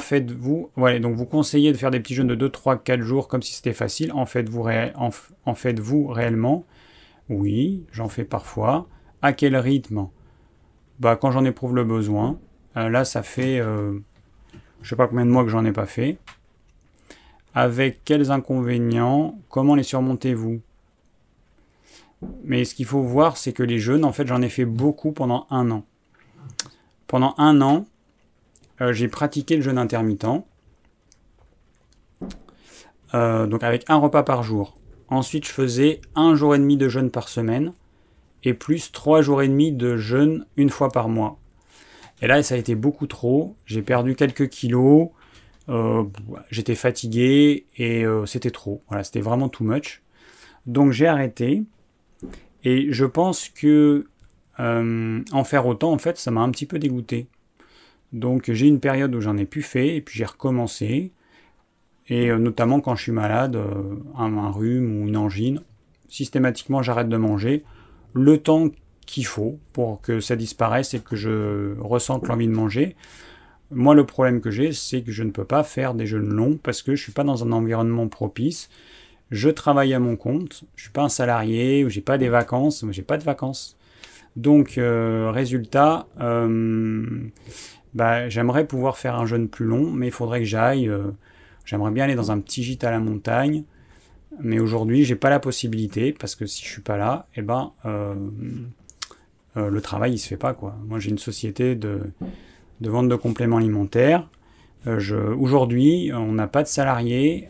voilà, 0.76 0.98
donc 0.98 1.16
vous 1.16 1.24
conseillez 1.24 1.72
de 1.72 1.78
faire 1.78 1.90
des 1.90 2.00
petits 2.00 2.14
jeûnes 2.14 2.28
de 2.28 2.34
2, 2.34 2.50
3, 2.50 2.76
4 2.76 3.00
jours 3.00 3.28
comme 3.28 3.40
si 3.40 3.54
c'était 3.54 3.72
facile, 3.72 4.12
en 4.12 4.26
faites-vous 4.26 4.62
en, 4.94 6.12
réellement? 6.12 6.66
Oui, 7.30 7.86
j'en 7.92 8.10
fais 8.10 8.26
parfois. 8.26 8.88
À 9.22 9.32
quel 9.32 9.56
rythme? 9.56 10.08
Bah 11.00 11.16
quand 11.16 11.30
j'en 11.30 11.46
éprouve 11.46 11.74
le 11.74 11.82
besoin. 11.82 12.38
Euh, 12.76 12.90
là, 12.90 13.06
ça 13.06 13.22
fait, 13.22 13.58
euh, 13.58 13.98
je 14.82 14.90
sais 14.90 14.96
pas 14.96 15.08
combien 15.08 15.24
de 15.24 15.30
mois 15.30 15.44
que 15.44 15.50
j'en 15.50 15.64
ai 15.64 15.72
pas 15.72 15.86
fait. 15.86 16.18
Avec 17.54 18.04
quels 18.04 18.30
inconvénients? 18.30 19.38
Comment 19.48 19.76
les 19.76 19.82
surmontez-vous? 19.82 20.60
Mais 22.44 22.66
ce 22.66 22.74
qu'il 22.74 22.84
faut 22.84 23.00
voir, 23.00 23.38
c'est 23.38 23.54
que 23.54 23.62
les 23.62 23.78
jeûnes, 23.78 24.04
en 24.04 24.12
fait, 24.12 24.26
j'en 24.26 24.42
ai 24.42 24.50
fait 24.50 24.66
beaucoup 24.66 25.12
pendant 25.12 25.46
un 25.48 25.70
an. 25.70 25.84
Pendant 27.08 27.34
un 27.38 27.62
an, 27.62 27.86
euh, 28.82 28.92
j'ai 28.92 29.08
pratiqué 29.08 29.56
le 29.56 29.62
jeûne 29.62 29.78
intermittent. 29.78 30.44
Euh, 33.14 33.46
donc 33.46 33.62
avec 33.62 33.84
un 33.88 33.96
repas 33.96 34.22
par 34.22 34.42
jour. 34.42 34.76
Ensuite, 35.08 35.46
je 35.46 35.50
faisais 35.50 36.02
un 36.14 36.34
jour 36.34 36.54
et 36.54 36.58
demi 36.58 36.76
de 36.76 36.86
jeûne 36.88 37.10
par 37.10 37.30
semaine 37.30 37.72
et 38.44 38.52
plus 38.52 38.92
trois 38.92 39.22
jours 39.22 39.40
et 39.40 39.48
demi 39.48 39.72
de 39.72 39.96
jeûne 39.96 40.44
une 40.56 40.68
fois 40.68 40.90
par 40.90 41.08
mois. 41.08 41.38
Et 42.20 42.26
là, 42.26 42.42
ça 42.42 42.56
a 42.56 42.58
été 42.58 42.74
beaucoup 42.74 43.06
trop. 43.06 43.56
J'ai 43.64 43.80
perdu 43.80 44.14
quelques 44.14 44.50
kilos. 44.50 45.08
Euh, 45.70 46.04
j'étais 46.50 46.74
fatigué 46.74 47.64
et 47.78 48.04
c'était 48.26 48.50
trop. 48.50 48.82
Voilà, 48.88 49.02
c'était 49.02 49.22
vraiment 49.22 49.48
too 49.48 49.64
much. 49.64 50.02
Donc 50.66 50.92
j'ai 50.92 51.06
arrêté. 51.06 51.62
Et 52.64 52.92
je 52.92 53.06
pense 53.06 53.48
que 53.48 54.06
euh, 54.60 55.20
en 55.32 55.44
faire 55.44 55.66
autant, 55.66 55.92
en 55.92 55.98
fait, 55.98 56.18
ça 56.18 56.30
m'a 56.30 56.40
un 56.40 56.50
petit 56.50 56.66
peu 56.66 56.78
dégoûté. 56.78 57.28
Donc 58.12 58.50
j'ai 58.50 58.66
une 58.66 58.80
période 58.80 59.14
où 59.14 59.20
j'en 59.20 59.36
ai 59.36 59.44
plus 59.44 59.62
fait, 59.62 59.96
et 59.96 60.00
puis 60.00 60.18
j'ai 60.18 60.24
recommencé. 60.24 61.12
Et 62.08 62.30
euh, 62.30 62.38
notamment 62.38 62.80
quand 62.80 62.96
je 62.96 63.02
suis 63.02 63.12
malade, 63.12 63.56
euh, 63.56 63.96
un, 64.16 64.50
rhume 64.50 65.02
ou 65.02 65.08
une 65.08 65.16
angine, 65.16 65.62
systématiquement 66.08 66.82
j'arrête 66.82 67.08
de 67.08 67.16
manger 67.16 67.64
le 68.14 68.38
temps 68.38 68.68
qu'il 69.04 69.26
faut 69.26 69.58
pour 69.72 70.00
que 70.00 70.20
ça 70.20 70.36
disparaisse 70.36 70.94
et 70.94 71.00
que 71.00 71.16
je 71.16 71.78
ressente 71.80 72.26
l'envie 72.26 72.46
de 72.46 72.52
manger. 72.52 72.96
Moi, 73.70 73.94
le 73.94 74.06
problème 74.06 74.40
que 74.40 74.50
j'ai, 74.50 74.72
c'est 74.72 75.02
que 75.02 75.12
je 75.12 75.22
ne 75.22 75.30
peux 75.30 75.44
pas 75.44 75.62
faire 75.62 75.92
des 75.92 76.06
jeûnes 76.06 76.30
longs 76.32 76.58
parce 76.62 76.80
que 76.80 76.94
je 76.94 77.00
ne 77.00 77.04
suis 77.04 77.12
pas 77.12 77.24
dans 77.24 77.44
un 77.44 77.52
environnement 77.52 78.08
propice. 78.08 78.70
Je 79.30 79.50
travaille 79.50 79.92
à 79.92 80.00
mon 80.00 80.16
compte, 80.16 80.64
je 80.74 80.80
ne 80.80 80.84
suis 80.84 80.90
pas 80.90 81.02
un 81.02 81.10
salarié 81.10 81.84
ou 81.84 81.90
j'ai 81.90 82.00
pas 82.00 82.16
des 82.16 82.30
vacances. 82.30 82.82
Moi, 82.82 82.92
j'ai 82.92 83.02
pas 83.02 83.18
de 83.18 83.24
vacances. 83.24 83.77
Donc, 84.38 84.78
euh, 84.78 85.32
résultat, 85.34 86.06
euh, 86.20 87.04
bah, 87.92 88.28
j'aimerais 88.28 88.68
pouvoir 88.68 88.96
faire 88.96 89.16
un 89.16 89.26
jeûne 89.26 89.48
plus 89.48 89.66
long, 89.66 89.90
mais 89.90 90.06
il 90.06 90.12
faudrait 90.12 90.38
que 90.38 90.44
j'aille. 90.44 90.88
Euh, 90.88 91.10
j'aimerais 91.64 91.90
bien 91.90 92.04
aller 92.04 92.14
dans 92.14 92.30
un 92.30 92.38
petit 92.38 92.62
gîte 92.62 92.84
à 92.84 92.92
la 92.92 93.00
montagne, 93.00 93.64
mais 94.38 94.60
aujourd'hui, 94.60 95.02
j'ai 95.02 95.16
pas 95.16 95.28
la 95.28 95.40
possibilité 95.40 96.12
parce 96.12 96.36
que 96.36 96.46
si 96.46 96.64
je 96.64 96.70
suis 96.70 96.82
pas 96.82 96.96
là, 96.96 97.26
eh 97.34 97.42
ben, 97.42 97.72
le 99.56 99.80
travail 99.80 100.12
il 100.12 100.18
se 100.18 100.28
fait 100.28 100.36
pas 100.36 100.54
quoi. 100.54 100.76
Moi, 100.86 101.00
j'ai 101.00 101.10
une 101.10 101.18
société 101.18 101.74
de, 101.74 102.12
vente 102.80 103.08
de 103.08 103.16
compléments 103.16 103.56
alimentaires. 103.56 104.28
Aujourd'hui, 104.86 106.12
on 106.14 106.32
n'a 106.32 106.46
pas 106.46 106.62
de 106.62 106.68
salariés 106.68 107.48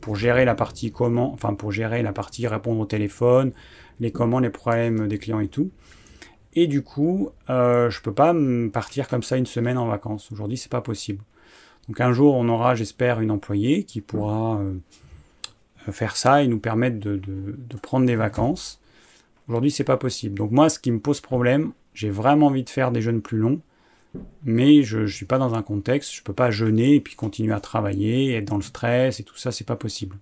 pour 0.00 0.16
gérer 0.16 0.46
la 0.46 0.54
partie 0.54 0.90
comment, 0.90 1.30
enfin 1.34 1.52
pour 1.52 1.72
gérer 1.72 2.02
la 2.02 2.14
partie 2.14 2.46
répondre 2.46 2.80
au 2.80 2.86
téléphone, 2.86 3.52
les 4.00 4.10
commandes, 4.10 4.44
les 4.44 4.50
problèmes 4.50 5.08
des 5.08 5.18
clients 5.18 5.40
et 5.40 5.48
tout. 5.48 5.70
Et 6.54 6.66
du 6.66 6.82
coup, 6.82 7.30
euh, 7.48 7.88
je 7.90 8.00
peux 8.02 8.12
pas 8.12 8.34
partir 8.72 9.08
comme 9.08 9.22
ça 9.22 9.36
une 9.36 9.46
semaine 9.46 9.78
en 9.78 9.86
vacances. 9.86 10.30
Aujourd'hui, 10.32 10.58
c'est 10.58 10.70
pas 10.70 10.82
possible. 10.82 11.22
Donc 11.88 12.00
un 12.00 12.12
jour, 12.12 12.34
on 12.34 12.48
aura, 12.48 12.74
j'espère, 12.74 13.20
une 13.20 13.30
employée 13.30 13.84
qui 13.84 14.00
pourra 14.00 14.60
euh, 14.60 14.74
faire 15.90 16.16
ça 16.16 16.42
et 16.42 16.48
nous 16.48 16.58
permettre 16.58 16.98
de, 16.98 17.76
prendre 17.80 18.06
des 18.06 18.16
vacances. 18.16 18.80
Aujourd'hui, 19.48 19.70
c'est 19.70 19.84
pas 19.84 19.96
possible. 19.96 20.36
Donc 20.36 20.50
moi, 20.50 20.68
ce 20.68 20.78
qui 20.78 20.90
me 20.90 21.00
pose 21.00 21.20
problème, 21.20 21.72
j'ai 21.94 22.10
vraiment 22.10 22.46
envie 22.46 22.62
de 22.62 22.70
faire 22.70 22.92
des 22.92 23.02
jeûnes 23.02 23.22
plus 23.22 23.38
longs, 23.38 23.60
mais 24.44 24.82
je 24.82 25.00
ne 25.00 25.06
suis 25.06 25.26
pas 25.26 25.38
dans 25.38 25.54
un 25.54 25.62
contexte, 25.62 26.12
je 26.14 26.22
peux 26.22 26.32
pas 26.32 26.50
jeûner 26.50 26.94
et 26.96 27.00
puis 27.00 27.16
continuer 27.16 27.52
à 27.52 27.60
travailler, 27.60 28.34
être 28.34 28.44
dans 28.44 28.56
le 28.56 28.62
stress 28.62 29.18
et 29.18 29.24
tout 29.24 29.36
ça, 29.36 29.50
c'est 29.50 29.66
pas 29.66 29.76
possible. 29.76 30.16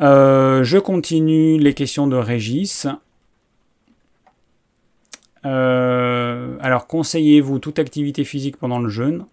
Euh, 0.00 0.64
je 0.64 0.78
continue 0.78 1.58
les 1.58 1.74
questions 1.74 2.06
de 2.06 2.16
Régis. 2.16 2.86
Euh, 5.46 6.56
alors, 6.60 6.86
conseillez-vous 6.86 7.58
toute 7.58 7.78
activité 7.78 8.24
physique 8.24 8.56
pendant 8.56 8.78
le 8.78 8.88
jeûne? 8.88 9.26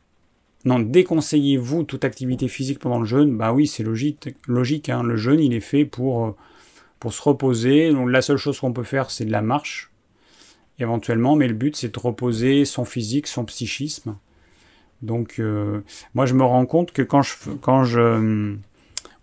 Non, 0.65 0.79
déconseillez-vous 0.79 1.83
toute 1.83 2.03
activité 2.03 2.47
physique 2.47 2.79
pendant 2.79 2.99
le 2.99 3.05
jeûne? 3.05 3.37
Bah 3.37 3.53
oui, 3.53 3.67
c'est 3.67 3.83
logique. 3.83 4.29
logique 4.47 4.89
hein. 4.89 5.03
Le 5.03 5.15
jeûne, 5.15 5.39
il 5.39 5.53
est 5.53 5.59
fait 5.59 5.85
pour, 5.85 6.25
euh, 6.25 6.35
pour 6.99 7.13
se 7.13 7.21
reposer. 7.21 7.93
La 8.07 8.21
seule 8.21 8.37
chose 8.37 8.59
qu'on 8.59 8.73
peut 8.73 8.83
faire, 8.83 9.11
c'est 9.11 9.25
de 9.25 9.31
la 9.31 9.41
marche, 9.41 9.91
éventuellement. 10.79 11.35
Mais 11.35 11.47
le 11.47 11.53
but, 11.53 11.75
c'est 11.75 11.93
de 11.93 11.99
reposer 11.99 12.65
son 12.65 12.85
physique, 12.85 13.27
son 13.27 13.45
psychisme. 13.45 14.15
Donc, 15.01 15.35
euh, 15.39 15.81
moi, 16.15 16.25
je 16.25 16.33
me 16.33 16.43
rends 16.43 16.65
compte 16.65 16.91
que 16.91 17.01
quand 17.01 17.21
je, 17.21 17.35
quand 17.61 17.83
je, 17.83 18.55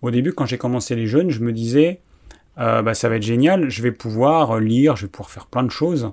au 0.02 0.10
début, 0.10 0.32
quand 0.32 0.46
j'ai 0.46 0.58
commencé 0.58 0.94
les 0.94 1.06
jeûnes, 1.06 1.30
je 1.30 1.40
me 1.40 1.52
disais, 1.52 2.00
bah, 2.56 2.94
ça 2.94 3.08
va 3.08 3.16
être 3.16 3.22
génial, 3.22 3.68
je 3.70 3.82
vais 3.82 3.90
pouvoir 3.90 4.60
lire, 4.60 4.94
je 4.94 5.06
vais 5.06 5.10
pouvoir 5.10 5.30
faire 5.30 5.46
plein 5.46 5.64
de 5.64 5.70
choses. 5.70 6.12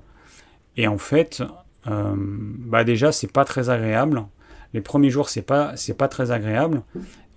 Et 0.77 0.88
en 0.88 0.98
fait, 0.98 1.43
euh, 1.88 2.15
bah 2.15 2.84
déjà, 2.84 3.11
c'est 3.11 3.31
pas 3.31 3.45
très 3.45 3.69
agréable. 3.69 4.26
Les 4.73 4.81
premiers 4.81 5.10
jours, 5.10 5.30
c'est 5.30 5.41
pas, 5.41 5.76
c'est 5.76 5.98
pas 5.98 6.07
très 6.07 6.31
agréable. 6.31 6.84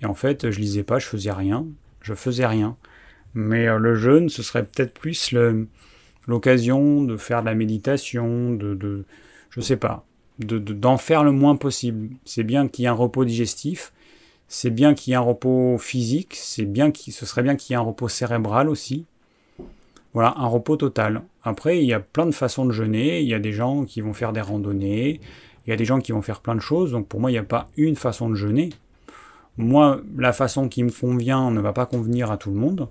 Et 0.01 0.06
en 0.06 0.15
fait, 0.15 0.51
je 0.51 0.61
lisais 0.61 0.85
pas, 0.85 0.98
je 0.98 1.06
faisais 1.06 1.32
rien. 1.32 1.66
Je 2.01 2.15
faisais 2.15 2.47
rien. 2.47 2.77
Mais 3.35 3.66
euh, 3.66 3.78
le 3.78 3.94
jeûne, 3.94 4.28
ce 4.28 4.43
serait 4.43 4.65
peut-être 4.65 4.94
plus 4.94 5.35
l'occasion 6.27 7.02
de 7.02 7.16
faire 7.16 7.40
de 7.40 7.47
la 7.47 7.55
méditation, 7.55 8.52
de, 8.52 8.74
de 8.74 9.05
je 9.51 9.61
sais 9.61 9.77
pas, 9.77 10.05
d'en 10.39 10.56
de, 10.56 10.73
d'en 10.73 10.97
faire 10.97 11.24
le 11.24 11.32
moins 11.32 11.56
possible. 11.56 12.11
C'est 12.24 12.44
bien 12.44 12.69
qu'il 12.69 12.85
y 12.85 12.86
ait 12.86 12.89
un 12.90 12.93
repos 12.93 13.24
digestif, 13.24 13.93
c'est 14.48 14.70
bien 14.70 14.94
qu'il 14.94 15.12
y 15.12 15.15
ait 15.15 15.16
un 15.16 15.20
repos 15.20 15.78
physique, 15.78 16.35
c'est 16.36 16.65
bien 16.65 16.93
ce 16.94 17.27
serait 17.27 17.43
bien 17.43 17.56
qu'il 17.56 17.73
y 17.73 17.74
ait 17.74 17.81
un 17.81 17.82
repos 17.82 18.09
cérébral 18.09 18.69
aussi. 18.69 19.06
Voilà, 20.15 20.32
un 20.36 20.47
repos 20.47 20.77
total. 20.77 21.23
Après, 21.43 21.82
il 21.82 21.86
y 21.86 21.93
a 21.93 22.01
plein 22.01 22.27
de 22.27 22.31
façons 22.31 22.65
de 22.65 22.70
jeûner. 22.70 23.20
Il 23.20 23.28
y 23.28 23.35
a 23.35 23.41
des 23.41 23.53
gens 23.53 23.85
qui 23.85 24.01
vont 24.01 24.15
faire 24.15 24.32
des 24.32 24.41
randonnées. 24.41 25.20
Il 25.66 25.70
y 25.70 25.73
a 25.73 25.77
des 25.77 25.85
gens 25.85 25.99
qui 25.99 26.12
vont 26.12 26.23
faire 26.23 26.41
plein 26.41 26.55
de 26.55 26.61
choses. 26.61 26.93
Donc 26.93 27.09
pour 27.09 27.20
moi, 27.20 27.31
il 27.31 27.35
n'y 27.35 27.39
a 27.39 27.43
pas 27.43 27.66
une 27.77 27.97
façon 27.97 28.31
de 28.31 28.36
jeûner. 28.36 28.70
Moi, 29.57 30.01
la 30.16 30.32
façon 30.32 30.69
qui 30.69 30.85
me 30.85 30.91
convient 30.91 31.51
ne 31.51 31.61
va 31.61 31.73
pas 31.73 31.86
convenir 31.86 32.31
à 32.31 32.36
tout 32.36 32.51
le 32.51 32.57
monde. 32.57 32.89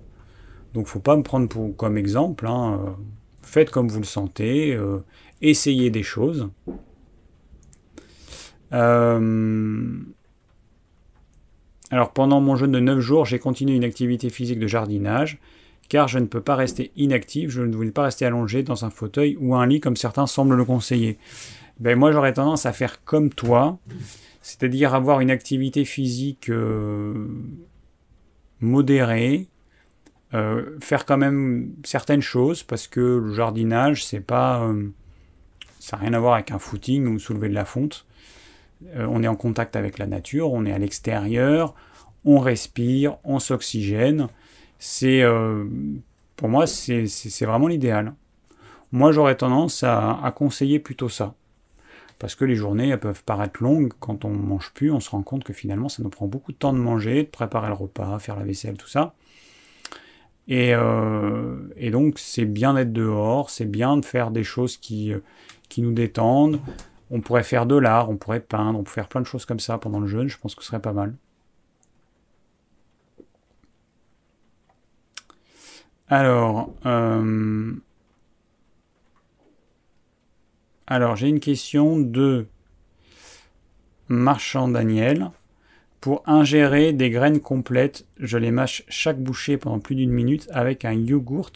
Donc 0.74 0.86
faut 0.86 1.00
pas 1.00 1.16
me 1.16 1.22
prendre 1.22 1.48
comme 1.76 1.96
exemple. 1.96 2.46
Hein. 2.46 2.96
Faites 3.42 3.70
comme 3.70 3.88
vous 3.88 4.00
le 4.00 4.04
sentez. 4.04 4.74
Euh, 4.74 4.98
essayez 5.40 5.88
des 5.88 6.02
choses. 6.02 6.50
Euh, 8.74 9.98
alors 11.90 12.12
pendant 12.12 12.40
mon 12.40 12.56
jeûne 12.56 12.72
de 12.72 12.80
9 12.80 12.98
jours, 13.00 13.24
j'ai 13.24 13.38
continué 13.38 13.76
une 13.76 13.84
activité 13.84 14.28
physique 14.28 14.58
de 14.58 14.66
jardinage 14.66 15.38
car 15.88 16.08
je 16.08 16.18
ne 16.18 16.26
peux 16.26 16.40
pas 16.40 16.56
rester 16.56 16.92
inactif, 16.96 17.50
je 17.50 17.62
ne 17.62 17.74
voulais 17.74 17.90
pas 17.90 18.04
rester 18.04 18.24
allongé 18.24 18.62
dans 18.62 18.84
un 18.84 18.90
fauteuil 18.90 19.36
ou 19.40 19.54
un 19.54 19.66
lit 19.66 19.80
comme 19.80 19.96
certains 19.96 20.26
semblent 20.26 20.56
le 20.56 20.64
conseiller. 20.64 21.18
Ben 21.80 21.98
moi 21.98 22.12
j'aurais 22.12 22.32
tendance 22.32 22.66
à 22.66 22.72
faire 22.72 23.04
comme 23.04 23.30
toi, 23.30 23.78
c'est-à-dire 24.40 24.94
avoir 24.94 25.20
une 25.20 25.30
activité 25.30 25.84
physique 25.84 26.48
euh, 26.50 27.28
modérée, 28.60 29.48
euh, 30.34 30.78
faire 30.80 31.04
quand 31.04 31.16
même 31.16 31.72
certaines 31.84 32.22
choses 32.22 32.62
parce 32.62 32.86
que 32.86 33.00
le 33.00 33.34
jardinage 33.34 34.04
c'est 34.04 34.20
pas 34.20 34.62
euh, 34.62 34.88
ça 35.80 35.96
n'a 35.96 36.02
rien 36.02 36.12
à 36.14 36.20
voir 36.20 36.34
avec 36.34 36.50
un 36.50 36.58
footing 36.58 37.06
ou 37.08 37.18
soulever 37.18 37.48
de 37.48 37.54
la 37.54 37.64
fonte. 37.64 38.06
on 38.96 39.22
est 39.22 39.28
en 39.28 39.36
contact 39.36 39.76
avec 39.76 39.98
la 39.98 40.06
nature, 40.06 40.52
on 40.52 40.64
est 40.64 40.72
à 40.72 40.78
l'extérieur, 40.78 41.74
on 42.24 42.38
respire, 42.38 43.18
on 43.24 43.38
s'oxygène 43.38 44.28
c'est 44.86 45.22
euh, 45.22 45.64
pour 46.36 46.50
moi 46.50 46.66
c'est 46.66 47.06
vraiment 47.40 47.68
l'idéal. 47.68 48.12
Moi 48.92 49.12
j'aurais 49.12 49.34
tendance 49.34 49.82
à, 49.82 50.30
conseiller 50.36 50.78
plutôt 50.78 51.08
ça. 51.08 51.34
Parce 52.18 52.34
que 52.34 52.44
les 52.44 52.54
journées 52.54 52.90
elles 52.90 53.00
peuvent 53.00 53.24
paraître 53.24 53.62
longues, 53.62 53.92
quand 53.98 54.26
on 54.26 54.30
mange 54.30 54.72
plus, 54.74 54.90
on 54.90 55.00
se 55.00 55.08
rend 55.08 55.22
compte 55.22 55.42
que 55.42 55.54
finalement 55.54 55.88
ça 55.88 56.02
nous 56.02 56.10
prend 56.10 56.26
beaucoup 56.26 56.52
de 56.52 56.58
temps 56.58 56.74
de 56.74 56.78
manger, 56.78 57.22
de 57.22 57.28
préparer 57.28 57.68
le 57.68 57.74
repas, 57.74 58.18
faire 58.18 58.36
la 58.36 58.44
vaisselle, 58.44 58.76
tout 58.76 58.88
ça. 58.88 59.14
Et, 60.48 60.74
euh, 60.74 61.56
donc 61.90 62.18
c'est 62.18 62.44
bien 62.44 62.74
d'être 62.74 62.92
dehors, 62.92 63.48
c'est 63.48 63.64
bien 63.64 63.96
de 63.96 64.04
faire 64.04 64.30
des 64.30 64.44
choses 64.44 64.76
qui, 64.76 65.14
qui 65.70 65.80
nous 65.80 65.92
détendent. 65.92 66.60
On 67.10 67.22
pourrait 67.22 67.42
faire 67.42 67.64
de 67.64 67.76
l'art, 67.76 68.10
on 68.10 68.18
pourrait 68.18 68.40
peindre, 68.40 68.78
on 68.78 68.82
pourrait 68.82 68.96
faire 68.96 69.08
plein 69.08 69.22
de 69.22 69.26
choses 69.26 69.46
comme 69.46 69.60
ça 69.60 69.78
pendant 69.78 70.00
le 70.00 70.08
jeûne, 70.08 70.28
je 70.28 70.36
pense 70.36 70.54
que 70.54 70.62
ce 70.62 70.68
serait 70.68 70.82
pas 70.82 70.92
mal. 70.92 71.14
Alors, 76.08 76.72
euh, 76.86 77.74
Alors, 80.86 81.16
j'ai 81.16 81.28
une 81.28 81.40
question 81.40 81.98
de 81.98 82.46
Marchand 84.08 84.68
Daniel. 84.68 85.30
Pour 86.00 86.22
ingérer 86.26 86.92
des 86.92 87.08
graines 87.08 87.40
complètes, 87.40 88.06
je 88.18 88.36
les 88.36 88.50
mâche 88.50 88.84
chaque 88.88 89.18
bouchée 89.18 89.56
pendant 89.56 89.80
plus 89.80 89.94
d'une 89.94 90.12
minute 90.12 90.46
avec 90.52 90.84
un 90.84 90.92
yogourt. 90.92 91.52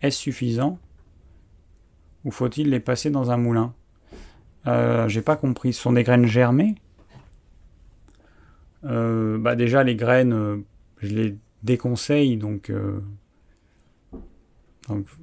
Est-ce 0.00 0.18
suffisant 0.18 0.78
Ou 2.24 2.30
faut-il 2.30 2.70
les 2.70 2.78
passer 2.78 3.10
dans 3.10 3.32
un 3.32 3.36
moulin? 3.36 3.74
Euh, 4.68 5.08
J'ai 5.08 5.22
pas 5.22 5.34
compris. 5.34 5.72
Ce 5.72 5.82
sont 5.82 5.92
des 5.92 6.04
graines 6.04 6.26
germées? 6.26 6.76
Euh, 8.84 9.38
bah 9.38 9.56
Déjà, 9.56 9.82
les 9.82 9.96
graines, 9.96 10.62
je 10.98 11.08
les 11.08 11.36
déconseille, 11.64 12.36
donc, 12.36 12.70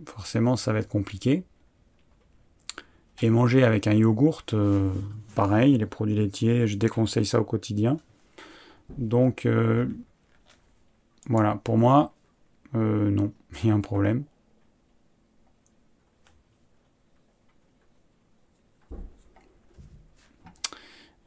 forcément, 0.05 0.55
ça 0.55 0.73
va 0.73 0.79
être 0.79 0.87
compliqué. 0.87 1.43
Et 3.21 3.29
manger 3.29 3.63
avec 3.63 3.87
un 3.87 3.93
yogourt, 3.93 4.43
pareil, 5.35 5.77
les 5.77 5.85
produits 5.85 6.15
laitiers, 6.15 6.67
je 6.67 6.77
déconseille 6.77 7.25
ça 7.25 7.39
au 7.39 7.43
quotidien. 7.43 7.97
Donc, 8.97 9.45
euh, 9.45 9.87
voilà, 11.27 11.59
pour 11.63 11.77
moi, 11.77 12.13
euh, 12.75 13.09
non, 13.09 13.33
il 13.63 13.69
y 13.69 13.71
a 13.71 13.75
un 13.75 13.81
problème. 13.81 14.23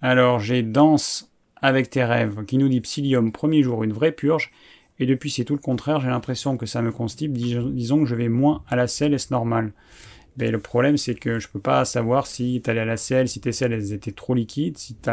Alors, 0.02 0.38
j'ai 0.38 0.62
Danse 0.62 1.30
avec 1.56 1.90
tes 1.90 2.04
rêves 2.04 2.44
qui 2.46 2.56
nous 2.56 2.68
dit 2.68 2.80
Psyllium, 2.80 3.32
premier 3.32 3.62
jour, 3.62 3.84
une 3.84 3.92
vraie 3.92 4.12
purge. 4.12 4.50
Et 5.00 5.06
depuis, 5.06 5.30
c'est 5.30 5.44
tout 5.44 5.54
le 5.54 5.60
contraire. 5.60 6.00
J'ai 6.00 6.08
l'impression 6.08 6.56
que 6.56 6.66
ça 6.66 6.82
me 6.82 6.92
constipe. 6.92 7.32
disons 7.32 8.00
que 8.00 8.06
je 8.06 8.14
vais 8.14 8.28
moins 8.28 8.62
à 8.68 8.76
la 8.76 8.86
selle, 8.86 9.14
est-ce 9.14 9.32
normal? 9.32 9.72
Mais 10.36 10.50
le 10.50 10.60
problème, 10.60 10.96
c'est 10.96 11.14
que 11.14 11.38
je 11.38 11.48
peux 11.48 11.58
pas 11.58 11.84
savoir 11.84 12.26
si 12.26 12.60
tu 12.62 12.70
allais 12.70 12.80
à 12.80 12.84
la 12.84 12.98
selle, 12.98 13.26
si 13.26 13.40
tes 13.40 13.52
selles 13.52 13.72
elles 13.72 13.92
étaient 13.92 14.12
trop 14.12 14.34
liquides, 14.34 14.78
si 14.78 14.94
tu 14.94 15.10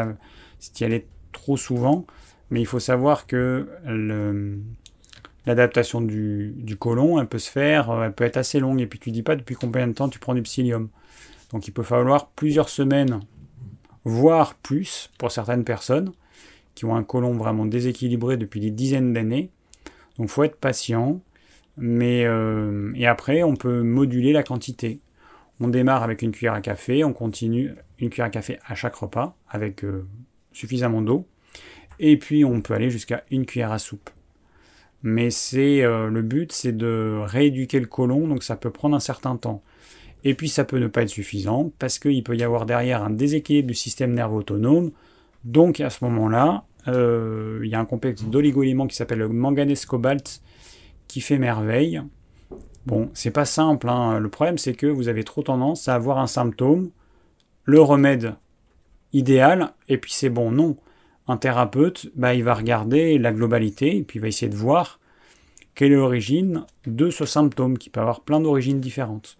y 0.80 0.84
allais 0.84 1.06
trop 1.32 1.56
souvent. 1.56 2.06
Mais 2.50 2.60
il 2.60 2.66
faut 2.66 2.80
savoir 2.80 3.26
que 3.26 3.66
l'adaptation 5.46 6.02
du, 6.02 6.54
du 6.56 6.76
côlon, 6.76 7.18
elle 7.18 7.26
peut 7.26 7.38
se 7.38 7.50
faire, 7.50 7.90
euh, 7.90 8.04
elle 8.04 8.12
peut 8.12 8.24
être 8.24 8.36
assez 8.36 8.60
longue. 8.60 8.80
Et 8.80 8.86
puis 8.86 8.98
tu 8.98 9.10
dis 9.10 9.22
pas 9.22 9.36
depuis 9.36 9.54
combien 9.54 9.86
de 9.88 9.92
temps 9.92 10.08
tu 10.08 10.18
prends 10.18 10.34
du 10.34 10.42
psyllium. 10.42 10.88
Donc 11.50 11.66
il 11.66 11.72
peut 11.72 11.82
falloir 11.82 12.28
plusieurs 12.28 12.68
semaines, 12.68 13.20
voire 14.04 14.54
plus, 14.54 15.10
pour 15.18 15.32
certaines 15.32 15.64
personnes 15.64 16.12
qui 16.74 16.84
ont 16.84 16.94
un 16.94 17.02
côlon 17.02 17.32
vraiment 17.32 17.64
déséquilibré 17.64 18.36
depuis 18.36 18.60
des 18.60 18.70
dizaines 18.70 19.12
d'années. 19.12 19.50
Donc 20.18 20.28
faut 20.28 20.44
être 20.44 20.56
patient. 20.56 21.20
Mais 21.76 22.24
euh, 22.24 22.92
et 22.96 23.06
après, 23.06 23.42
on 23.42 23.54
peut 23.54 23.82
moduler 23.82 24.32
la 24.32 24.42
quantité. 24.42 25.00
On 25.60 25.68
démarre 25.68 26.02
avec 26.02 26.22
une 26.22 26.32
cuillère 26.32 26.54
à 26.54 26.60
café, 26.60 27.04
on 27.04 27.12
continue 27.12 27.74
une 27.98 28.10
cuillère 28.10 28.26
à 28.26 28.30
café 28.30 28.58
à 28.66 28.74
chaque 28.74 28.94
repas 28.94 29.36
avec 29.48 29.84
euh, 29.84 30.04
suffisamment 30.52 31.02
d'eau. 31.02 31.26
Et 31.98 32.16
puis 32.16 32.44
on 32.44 32.60
peut 32.60 32.74
aller 32.74 32.90
jusqu'à 32.90 33.24
une 33.30 33.46
cuillère 33.46 33.72
à 33.72 33.78
soupe. 33.78 34.10
Mais 35.02 35.30
c'est 35.30 35.82
euh, 35.82 36.08
le 36.08 36.22
but, 36.22 36.52
c'est 36.52 36.76
de 36.76 37.20
rééduquer 37.24 37.80
le 37.80 37.86
côlon, 37.86 38.26
donc 38.26 38.42
ça 38.42 38.56
peut 38.56 38.70
prendre 38.70 38.96
un 38.96 39.00
certain 39.00 39.36
temps. 39.36 39.62
Et 40.24 40.34
puis 40.34 40.48
ça 40.48 40.64
peut 40.64 40.78
ne 40.78 40.88
pas 40.88 41.02
être 41.02 41.08
suffisant 41.08 41.72
parce 41.78 41.98
qu'il 42.00 42.22
peut 42.24 42.36
y 42.36 42.42
avoir 42.42 42.66
derrière 42.66 43.04
un 43.04 43.10
déséquilibre 43.10 43.68
du 43.68 43.74
système 43.74 44.14
nerveux 44.14 44.38
autonome. 44.38 44.90
Donc 45.44 45.80
à 45.80 45.90
ce 45.90 46.04
moment-là, 46.04 46.64
euh, 46.88 47.60
il 47.62 47.70
y 47.70 47.74
a 47.74 47.80
un 47.80 47.84
complexe 47.84 48.24
d'oligo-éléments 48.24 48.86
qui 48.86 48.96
s'appelle 48.96 49.18
le 49.18 49.28
manganèse 49.28 49.86
cobalt 49.86 50.42
qui 51.06 51.20
fait 51.20 51.38
merveille. 51.38 52.02
Bon, 52.86 53.10
c'est 53.14 53.30
pas 53.30 53.44
simple. 53.44 53.88
Hein. 53.88 54.18
Le 54.18 54.28
problème, 54.28 54.58
c'est 54.58 54.74
que 54.74 54.86
vous 54.86 55.08
avez 55.08 55.24
trop 55.24 55.42
tendance 55.42 55.88
à 55.88 55.94
avoir 55.94 56.18
un 56.18 56.26
symptôme, 56.26 56.90
le 57.64 57.80
remède 57.80 58.34
idéal, 59.12 59.72
et 59.88 59.98
puis 59.98 60.12
c'est 60.12 60.30
bon. 60.30 60.50
Non 60.50 60.76
un 61.28 61.36
thérapeute, 61.36 62.10
bah, 62.16 62.34
il 62.34 62.42
va 62.42 62.54
regarder 62.54 63.18
la 63.18 63.32
globalité 63.32 64.02
puis 64.02 64.18
il 64.18 64.22
va 64.22 64.28
essayer 64.28 64.50
de 64.50 64.56
voir 64.56 64.98
quelle 65.74 65.92
est 65.92 65.96
l'origine 65.96 66.64
de 66.86 67.10
ce 67.10 67.24
symptôme, 67.24 67.78
qui 67.78 67.90
peut 67.90 68.00
avoir 68.00 68.22
plein 68.22 68.40
d'origines 68.40 68.80
différentes. 68.80 69.38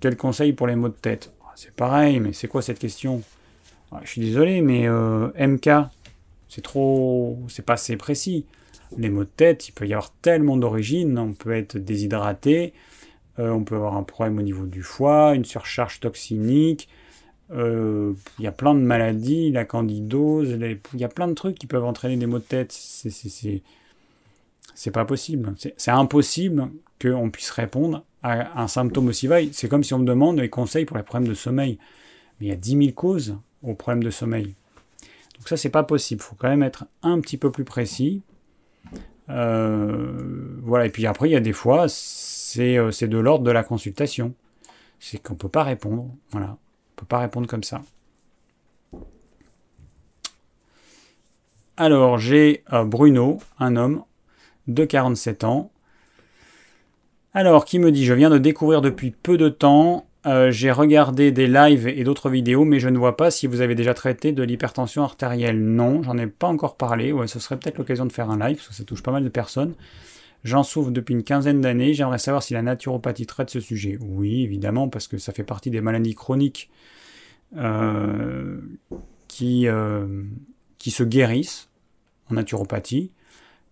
Quel 0.00 0.16
conseil 0.16 0.52
pour 0.52 0.66
les 0.66 0.76
maux 0.76 0.88
de 0.88 0.94
tête? 0.94 1.32
C'est 1.62 1.74
pareil, 1.74 2.20
mais 2.20 2.32
c'est 2.32 2.48
quoi 2.48 2.62
cette 2.62 2.78
question? 2.78 3.20
Je 4.02 4.08
suis 4.08 4.22
désolé, 4.22 4.62
mais 4.62 4.88
euh, 4.88 5.28
MK, 5.38 5.68
c'est 6.48 6.62
trop, 6.62 7.38
c'est 7.48 7.66
pas 7.66 7.74
assez 7.74 7.98
précis. 7.98 8.46
Les 8.96 9.10
maux 9.10 9.24
de 9.24 9.28
tête, 9.28 9.68
il 9.68 9.72
peut 9.72 9.86
y 9.86 9.92
avoir 9.92 10.10
tellement 10.22 10.56
d'origines. 10.56 11.18
On 11.18 11.34
peut 11.34 11.52
être 11.52 11.76
déshydraté, 11.76 12.72
euh, 13.38 13.50
on 13.50 13.62
peut 13.62 13.74
avoir 13.74 13.98
un 13.98 14.04
problème 14.04 14.38
au 14.38 14.42
niveau 14.42 14.64
du 14.64 14.82
foie, 14.82 15.34
une 15.34 15.44
surcharge 15.44 16.00
toxinique, 16.00 16.88
euh, 17.50 18.14
il 18.38 18.46
y 18.46 18.48
a 18.48 18.52
plein 18.52 18.74
de 18.74 18.80
maladies, 18.80 19.52
la 19.52 19.66
candidose, 19.66 20.56
il 20.94 20.98
y 20.98 21.04
a 21.04 21.08
plein 21.08 21.28
de 21.28 21.34
trucs 21.34 21.58
qui 21.58 21.66
peuvent 21.66 21.84
entraîner 21.84 22.16
des 22.16 22.24
maux 22.24 22.38
de 22.38 22.44
tête. 22.44 22.72
C'est 22.72 23.62
pas 24.90 25.04
possible. 25.04 25.54
C'est 25.76 25.90
impossible 25.90 26.70
qu'on 27.02 27.28
puisse 27.28 27.50
répondre 27.50 28.02
un 28.22 28.68
symptôme 28.68 29.08
aussi 29.08 29.26
vague. 29.26 29.50
C'est 29.52 29.68
comme 29.68 29.82
si 29.82 29.94
on 29.94 29.98
me 29.98 30.04
demande 30.04 30.36
des 30.36 30.48
conseils 30.48 30.84
pour 30.84 30.96
les 30.96 31.02
problèmes 31.02 31.28
de 31.28 31.34
sommeil. 31.34 31.78
Mais 32.38 32.46
il 32.46 32.48
y 32.50 32.52
a 32.52 32.56
10 32.56 32.76
000 32.76 32.92
causes 32.92 33.38
aux 33.62 33.74
problèmes 33.74 34.02
de 34.02 34.10
sommeil. 34.10 34.54
Donc 35.38 35.48
ça, 35.48 35.56
c'est 35.56 35.70
pas 35.70 35.84
possible. 35.84 36.20
Il 36.20 36.24
faut 36.24 36.36
quand 36.36 36.48
même 36.48 36.62
être 36.62 36.84
un 37.02 37.20
petit 37.20 37.36
peu 37.36 37.50
plus 37.50 37.64
précis. 37.64 38.22
Euh, 39.30 40.58
voilà. 40.62 40.86
Et 40.86 40.90
puis 40.90 41.06
après, 41.06 41.28
il 41.28 41.32
y 41.32 41.36
a 41.36 41.40
des 41.40 41.52
fois, 41.52 41.86
c'est 41.88 42.76
euh, 42.76 42.90
de 42.90 43.18
l'ordre 43.18 43.44
de 43.44 43.50
la 43.50 43.62
consultation. 43.62 44.34
C'est 44.98 45.22
qu'on 45.22 45.34
peut 45.34 45.48
pas 45.48 45.62
répondre. 45.62 46.10
Voilà 46.30 46.58
peut 47.00 47.06
pas 47.06 47.18
répondre 47.18 47.46
comme 47.46 47.64
ça. 47.64 47.82
Alors, 51.76 52.18
j'ai 52.18 52.62
euh, 52.74 52.84
Bruno, 52.84 53.38
un 53.58 53.76
homme 53.76 54.04
de 54.66 54.84
47 54.84 55.44
ans. 55.44 55.70
Alors, 57.32 57.64
qui 57.64 57.78
me 57.78 57.92
dit 57.92 58.04
Je 58.04 58.14
viens 58.14 58.30
de 58.30 58.38
découvrir 58.38 58.80
depuis 58.80 59.12
peu 59.12 59.36
de 59.36 59.48
temps. 59.48 60.06
Euh, 60.26 60.50
j'ai 60.50 60.70
regardé 60.70 61.32
des 61.32 61.46
lives 61.46 61.86
et 61.86 62.04
d'autres 62.04 62.28
vidéos, 62.28 62.64
mais 62.64 62.80
je 62.80 62.88
ne 62.88 62.98
vois 62.98 63.16
pas 63.16 63.30
si 63.30 63.46
vous 63.46 63.60
avez 63.60 63.74
déjà 63.74 63.94
traité 63.94 64.32
de 64.32 64.42
l'hypertension 64.42 65.02
artérielle. 65.02 65.62
Non, 65.62 66.02
j'en 66.02 66.18
ai 66.18 66.26
pas 66.26 66.48
encore 66.48 66.76
parlé. 66.76 67.12
Ouais, 67.12 67.28
ce 67.28 67.38
serait 67.38 67.56
peut-être 67.56 67.78
l'occasion 67.78 68.04
de 68.04 68.12
faire 68.12 68.30
un 68.30 68.38
live, 68.38 68.56
parce 68.56 68.68
que 68.68 68.74
ça 68.74 68.84
touche 68.84 69.02
pas 69.02 69.12
mal 69.12 69.22
de 69.22 69.28
personnes. 69.28 69.74
J'en 70.42 70.62
souffre 70.62 70.90
depuis 70.90 71.14
une 71.14 71.22
quinzaine 71.22 71.60
d'années. 71.60 71.94
J'aimerais 71.94 72.18
savoir 72.18 72.42
si 72.42 72.52
la 72.52 72.62
naturopathie 72.62 73.26
traite 73.26 73.50
ce 73.50 73.60
sujet. 73.60 73.96
Oui, 74.00 74.42
évidemment, 74.42 74.88
parce 74.88 75.06
que 75.06 75.16
ça 75.16 75.32
fait 75.32 75.44
partie 75.44 75.70
des 75.70 75.80
maladies 75.80 76.14
chroniques 76.14 76.68
euh, 77.56 78.58
euh, 79.42 80.24
qui 80.78 80.90
se 80.90 81.02
guérissent 81.04 81.68
en 82.30 82.34
naturopathie. 82.34 83.12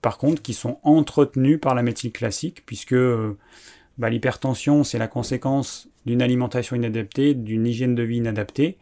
Par 0.03 0.19
contre, 0.19 0.43
qui 0.43 0.55
sont 0.55 0.79
entretenues 0.83 1.59
par 1.59 1.75
la 1.75 1.83
médecine 1.83 2.13
classique, 2.13 2.65
puisque 2.67 2.93
euh, 2.93 3.37
bah, 3.99 4.11
l'hypertension, 4.11 4.85
c'est 4.85 4.99
la 4.99 5.09
conséquence 5.09 5.89
d'une 6.07 6.23
alimentation 6.23 6.77
inadaptée, 6.77 7.35
d'une 7.35 7.67
hygiène 7.67 7.95
de 7.95 8.03
vie 8.03 8.19
inadaptée. 8.19 8.79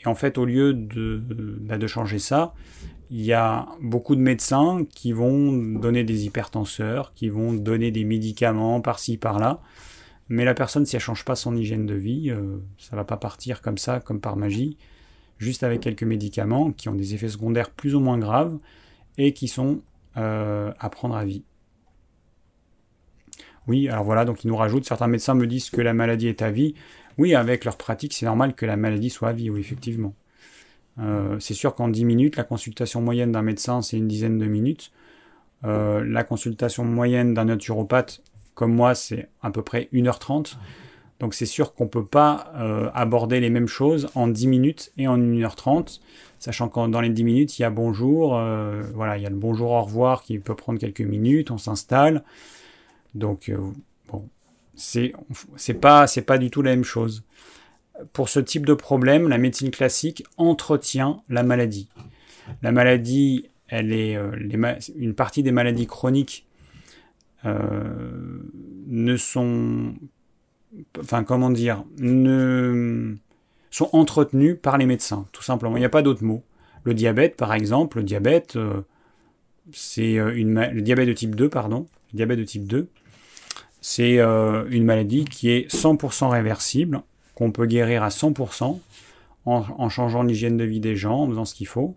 Et 0.00 0.06
en 0.06 0.14
fait, 0.14 0.38
au 0.38 0.44
lieu 0.44 0.72
de, 0.74 1.20
bah, 1.60 1.78
de 1.78 1.86
changer 1.86 2.18
ça, 2.18 2.54
il 3.10 3.22
y 3.22 3.32
a 3.32 3.66
beaucoup 3.80 4.16
de 4.16 4.20
médecins 4.20 4.86
qui 4.94 5.12
vont 5.12 5.52
donner 5.52 6.04
des 6.04 6.24
hypertenseurs, 6.24 7.12
qui 7.14 7.28
vont 7.28 7.52
donner 7.52 7.90
des 7.90 8.04
médicaments 8.04 8.80
par-ci, 8.80 9.18
par-là. 9.18 9.60
Mais 10.28 10.44
la 10.44 10.54
personne, 10.54 10.86
si 10.86 10.96
elle 10.96 11.02
change 11.02 11.24
pas 11.24 11.36
son 11.36 11.56
hygiène 11.56 11.86
de 11.86 11.94
vie, 11.94 12.30
euh, 12.30 12.58
ça 12.78 12.96
va 12.96 13.04
pas 13.04 13.16
partir 13.16 13.60
comme 13.60 13.78
ça, 13.78 14.00
comme 14.00 14.20
par 14.20 14.36
magie, 14.36 14.78
juste 15.38 15.62
avec 15.62 15.80
quelques 15.80 16.04
médicaments 16.04 16.72
qui 16.72 16.88
ont 16.88 16.94
des 16.94 17.14
effets 17.14 17.28
secondaires 17.28 17.70
plus 17.70 17.94
ou 17.94 18.00
moins 18.00 18.18
graves 18.18 18.58
et 19.18 19.32
qui 19.32 19.48
sont 19.48 19.82
euh, 20.16 20.72
à 20.78 20.90
prendre 20.90 21.16
à 21.16 21.24
vie. 21.24 21.42
Oui, 23.66 23.88
alors 23.88 24.04
voilà, 24.04 24.24
donc 24.24 24.44
ils 24.44 24.48
nous 24.48 24.56
rajoutent, 24.56 24.84
certains 24.84 25.06
médecins 25.06 25.34
me 25.34 25.46
disent 25.46 25.70
que 25.70 25.80
la 25.80 25.94
maladie 25.94 26.28
est 26.28 26.42
à 26.42 26.50
vie. 26.50 26.74
Oui, 27.18 27.34
avec 27.34 27.64
leur 27.64 27.76
pratique, 27.76 28.12
c'est 28.12 28.26
normal 28.26 28.54
que 28.54 28.66
la 28.66 28.76
maladie 28.76 29.10
soit 29.10 29.30
à 29.30 29.32
vie, 29.32 29.50
oui, 29.50 29.60
effectivement. 29.60 30.14
Euh, 31.00 31.38
c'est 31.40 31.54
sûr 31.54 31.74
qu'en 31.74 31.88
10 31.88 32.04
minutes, 32.04 32.36
la 32.36 32.44
consultation 32.44 33.00
moyenne 33.00 33.32
d'un 33.32 33.42
médecin, 33.42 33.82
c'est 33.82 33.96
une 33.96 34.06
dizaine 34.06 34.38
de 34.38 34.46
minutes. 34.46 34.92
Euh, 35.64 36.04
la 36.04 36.24
consultation 36.24 36.84
moyenne 36.84 37.34
d'un 37.34 37.46
naturopathe, 37.46 38.20
comme 38.54 38.74
moi, 38.74 38.94
c'est 38.94 39.28
à 39.42 39.50
peu 39.50 39.62
près 39.62 39.88
1h30. 39.92 40.56
Donc 41.20 41.34
c'est 41.34 41.46
sûr 41.46 41.74
qu'on 41.74 41.84
ne 41.84 41.88
peut 41.88 42.04
pas 42.04 42.52
aborder 42.92 43.40
les 43.40 43.48
mêmes 43.48 43.68
choses 43.68 44.08
en 44.14 44.28
10 44.28 44.46
minutes 44.48 44.92
et 44.98 45.08
en 45.08 45.16
1h30, 45.16 46.00
sachant 46.44 46.68
que 46.68 46.86
dans 46.88 47.00
les 47.00 47.08
10 47.08 47.24
minutes, 47.24 47.58
il 47.58 47.62
y 47.62 47.64
a 47.64 47.70
bonjour, 47.70 48.30
voilà, 48.94 49.16
il 49.16 49.22
y 49.22 49.26
a 49.26 49.30
le 49.30 49.36
bonjour 49.36 49.70
au 49.70 49.82
revoir 49.82 50.22
qui 50.22 50.38
peut 50.38 50.54
prendre 50.54 50.78
quelques 50.78 51.00
minutes, 51.00 51.50
on 51.50 51.58
s'installe. 51.58 52.22
Donc 53.14 53.50
bon, 54.08 54.28
c'est 54.74 55.12
pas, 55.80 56.06
pas 56.26 56.38
du 56.38 56.50
tout 56.50 56.62
la 56.62 56.70
même 56.70 56.84
chose 56.84 57.24
pour 58.12 58.28
ce 58.28 58.40
type 58.40 58.66
de 58.66 58.74
problème, 58.74 59.28
la 59.28 59.38
médecine 59.38 59.70
classique 59.70 60.24
entretient 60.36 61.22
la 61.28 61.42
maladie. 61.42 61.88
La 62.62 62.72
maladie, 62.72 63.48
elle 63.68 63.92
est 63.92 64.16
euh, 64.16 64.32
une 64.96 65.14
partie 65.14 65.42
des 65.42 65.52
maladies 65.52 65.86
chroniques 65.86 66.46
euh, 67.44 68.40
ne 68.86 69.16
sont, 69.16 69.94
enfin 70.98 71.24
comment 71.24 71.50
dire, 71.50 71.84
ne 71.98 73.14
sont 73.74 73.90
entretenus 73.92 74.56
par 74.62 74.78
les 74.78 74.86
médecins, 74.86 75.26
tout 75.32 75.42
simplement. 75.42 75.76
Il 75.76 75.80
n'y 75.80 75.86
a 75.86 75.90
pas 75.90 76.02
d'autre 76.02 76.22
mot. 76.22 76.44
Le 76.84 76.94
diabète, 76.94 77.36
par 77.36 77.52
exemple, 77.52 77.98
le 77.98 78.04
diabète, 78.04 78.54
euh, 78.54 78.82
c'est 79.72 80.16
euh, 80.16 80.32
une 80.36 80.60
le 80.60 80.80
diabète 80.80 81.08
de 81.08 81.12
type 81.12 81.34
2, 81.34 81.48
pardon, 81.48 81.88
le 82.12 82.18
diabète 82.18 82.38
de 82.38 82.44
type 82.44 82.68
2, 82.68 82.88
c'est 83.80 84.20
euh, 84.20 84.64
une 84.70 84.84
maladie 84.84 85.24
qui 85.24 85.50
est 85.50 85.68
100% 85.74 86.28
réversible, 86.28 87.02
qu'on 87.34 87.50
peut 87.50 87.66
guérir 87.66 88.04
à 88.04 88.10
100% 88.10 88.78
en, 89.46 89.88
changeant 89.88 90.22
l'hygiène 90.22 90.56
de 90.56 90.64
vie 90.64 90.80
des 90.80 90.94
gens, 90.94 91.22
en 91.22 91.28
faisant 91.28 91.44
ce 91.44 91.54
qu'il 91.54 91.66
faut. 91.66 91.96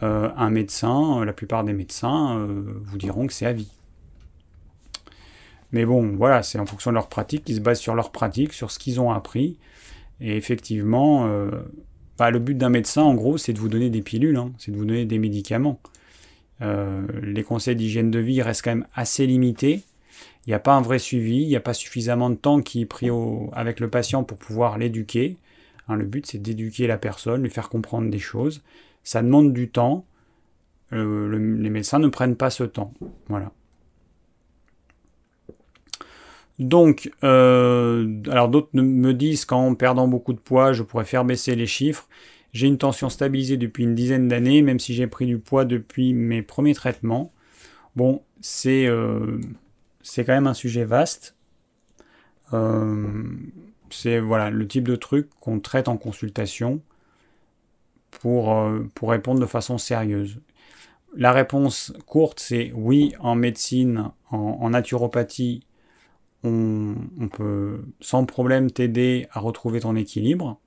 un 0.00 0.50
médecin, 0.50 1.24
la 1.24 1.32
plupart 1.32 1.64
des 1.64 1.74
médecins 1.74 2.46
vous 2.46 2.96
diront 2.96 3.26
que 3.26 3.32
c'est 3.32 3.44
à 3.44 3.52
vie. 3.52 3.70
Mais 5.72 5.84
bon, 5.84 6.16
voilà, 6.16 6.42
c'est 6.42 6.58
en 6.58 6.64
fonction 6.64 6.92
de 6.92 6.94
leur 6.94 7.08
pratique, 7.08 7.46
ils 7.48 7.56
se 7.56 7.60
basent 7.60 7.80
sur 7.80 7.94
leur 7.94 8.10
pratique, 8.10 8.52
sur 8.52 8.70
ce 8.70 8.78
qu'ils 8.78 9.00
ont 9.00 9.10
appris. 9.10 9.58
Et 10.22 10.36
effectivement, 10.36 11.28
bah, 12.18 12.30
le 12.30 12.38
but 12.38 12.56
d'un 12.56 12.68
médecin, 12.68 13.02
en 13.02 13.14
gros, 13.14 13.36
c'est 13.36 13.52
de 13.52 13.58
vous 13.58 13.68
donner 13.68 13.90
des 13.90 14.02
pilules, 14.02 14.36
hein, 14.36 14.52
c'est 14.58 14.70
de 14.70 14.76
vous 14.76 14.84
donner 14.84 15.04
des 15.04 15.18
médicaments. 15.18 15.80
Euh, 16.60 17.04
les 17.22 17.42
conseils 17.42 17.74
d'hygiène 17.76 18.10
de 18.10 18.18
vie 18.18 18.42
restent 18.42 18.62
quand 18.62 18.70
même 18.70 18.86
assez 18.94 19.26
limités. 19.26 19.82
Il 20.46 20.50
n'y 20.50 20.54
a 20.54 20.60
pas 20.60 20.74
un 20.74 20.82
vrai 20.82 20.98
suivi, 20.98 21.42
il 21.42 21.48
n'y 21.48 21.56
a 21.56 21.60
pas 21.60 21.74
suffisamment 21.74 22.30
de 22.30 22.36
temps 22.36 22.60
qui 22.60 22.82
est 22.82 22.86
pris 22.86 23.08
avec 23.52 23.80
le 23.80 23.88
patient 23.88 24.24
pour 24.24 24.38
pouvoir 24.38 24.78
l'éduquer. 24.78 25.36
Hein, 25.88 25.96
le 25.96 26.04
but, 26.04 26.26
c'est 26.26 26.38
d'éduquer 26.38 26.86
la 26.86 26.98
personne, 26.98 27.42
lui 27.42 27.50
faire 27.50 27.68
comprendre 27.68 28.10
des 28.10 28.18
choses. 28.18 28.62
Ça 29.02 29.22
demande 29.22 29.52
du 29.52 29.70
temps. 29.70 30.04
Euh, 30.92 31.56
les 31.58 31.70
médecins 31.70 31.98
ne 31.98 32.08
prennent 32.08 32.36
pas 32.36 32.50
ce 32.50 32.64
temps. 32.64 32.92
Voilà. 33.28 33.50
Donc, 36.62 37.10
euh, 37.24 38.22
alors 38.30 38.48
d'autres 38.48 38.68
me 38.74 39.12
disent 39.12 39.44
qu'en 39.44 39.74
perdant 39.74 40.06
beaucoup 40.06 40.32
de 40.32 40.38
poids, 40.38 40.72
je 40.72 40.82
pourrais 40.82 41.04
faire 41.04 41.24
baisser 41.24 41.56
les 41.56 41.66
chiffres. 41.66 42.08
J'ai 42.52 42.66
une 42.66 42.78
tension 42.78 43.08
stabilisée 43.08 43.56
depuis 43.56 43.84
une 43.84 43.94
dizaine 43.94 44.28
d'années, 44.28 44.62
même 44.62 44.78
si 44.78 44.94
j'ai 44.94 45.06
pris 45.06 45.26
du 45.26 45.38
poids 45.38 45.64
depuis 45.64 46.14
mes 46.14 46.42
premiers 46.42 46.74
traitements. 46.74 47.32
Bon, 47.96 48.22
c'est 48.40 48.86
euh, 48.86 49.40
quand 50.16 50.28
même 50.28 50.46
un 50.46 50.54
sujet 50.54 50.84
vaste. 50.84 51.34
Euh, 52.52 53.24
c'est 53.90 54.20
voilà 54.20 54.50
le 54.50 54.66
type 54.68 54.86
de 54.86 54.96
truc 54.96 55.30
qu'on 55.40 55.58
traite 55.58 55.88
en 55.88 55.96
consultation 55.96 56.80
pour, 58.10 58.54
pour 58.94 59.10
répondre 59.10 59.40
de 59.40 59.46
façon 59.46 59.78
sérieuse. 59.78 60.38
La 61.14 61.32
réponse 61.32 61.92
courte, 62.06 62.40
c'est 62.40 62.72
oui, 62.74 63.14
en 63.20 63.34
médecine, 63.34 64.10
en 64.30 64.70
naturopathie, 64.70 65.64
on, 66.44 67.28
peut 67.32 67.84
sans 68.00 68.24
problème 68.24 68.70
t'aider 68.70 69.26
à 69.32 69.40
retrouver 69.40 69.80
ton 69.80 69.94
équilibre, 69.94 70.58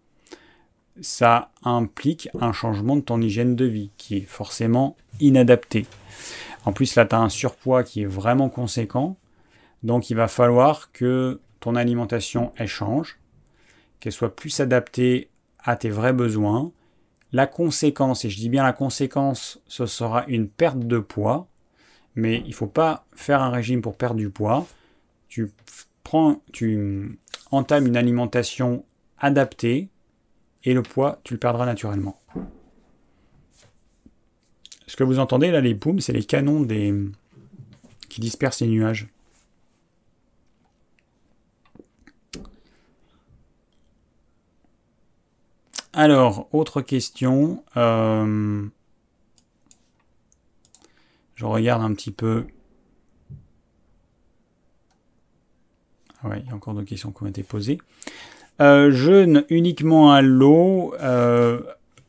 ça 1.01 1.51
implique 1.63 2.29
un 2.39 2.53
changement 2.53 2.95
de 2.95 3.01
ton 3.01 3.21
hygiène 3.21 3.55
de 3.55 3.65
vie 3.65 3.91
qui 3.97 4.17
est 4.17 4.25
forcément 4.25 4.95
inadapté. 5.19 5.85
En 6.65 6.71
plus, 6.71 6.95
là, 6.95 7.05
tu 7.05 7.15
as 7.15 7.19
un 7.19 7.29
surpoids 7.29 7.83
qui 7.83 8.03
est 8.03 8.07
vraiment 8.07 8.49
conséquent. 8.49 9.17
Donc, 9.83 10.09
il 10.09 10.15
va 10.15 10.27
falloir 10.27 10.91
que 10.93 11.39
ton 11.59 11.75
alimentation 11.75 12.53
change, 12.65 13.19
qu'elle 13.99 14.13
soit 14.13 14.35
plus 14.35 14.59
adaptée 14.61 15.29
à 15.59 15.75
tes 15.75 15.89
vrais 15.89 16.13
besoins. 16.13 16.71
La 17.33 17.47
conséquence, 17.47 18.23
et 18.23 18.29
je 18.29 18.37
dis 18.37 18.49
bien 18.49 18.63
la 18.63 18.73
conséquence, 18.73 19.59
ce 19.67 19.85
sera 19.85 20.25
une 20.27 20.47
perte 20.47 20.79
de 20.79 20.99
poids. 20.99 21.47
Mais 22.15 22.37
il 22.45 22.49
ne 22.49 22.53
faut 22.53 22.67
pas 22.67 23.05
faire 23.13 23.41
un 23.41 23.49
régime 23.49 23.81
pour 23.81 23.97
perdre 23.97 24.15
du 24.15 24.29
poids 24.29 24.65
tu 25.35 25.51
prends, 26.05 26.41
tu 26.53 27.19
entames 27.51 27.87
une 27.87 27.97
alimentation 27.97 28.85
adaptée 29.17 29.89
et 30.63 30.73
le 30.73 30.81
poids, 30.81 31.19
tu 31.25 31.33
le 31.33 31.39
perdras 31.41 31.65
naturellement. 31.65 32.17
Ce 34.87 34.95
que 34.95 35.03
vous 35.03 35.19
entendez 35.19 35.51
là, 35.51 35.59
les 35.59 35.75
poumes, 35.75 35.99
c'est 35.99 36.13
les 36.13 36.23
canons 36.23 36.61
des... 36.61 36.93
qui 38.07 38.21
dispersent 38.21 38.61
les 38.61 38.67
nuages. 38.67 39.07
Alors, 45.91 46.47
autre 46.53 46.81
question. 46.81 47.61
Euh, 47.75 48.65
je 51.35 51.43
regarde 51.43 51.81
un 51.83 51.93
petit 51.93 52.11
peu 52.11 52.47
Ouais, 56.25 56.41
il 56.43 56.49
y 56.49 56.51
a 56.51 56.55
encore 56.55 56.73
d'autres 56.73 56.87
questions 56.87 57.11
qui 57.11 57.23
ont 57.23 57.27
été 57.27 57.43
posées. 57.43 57.77
Euh, 58.61 58.91
jeûne 58.91 59.43
uniquement 59.49 60.11
à 60.11 60.21
l'eau. 60.21 60.93
Euh, 61.01 61.59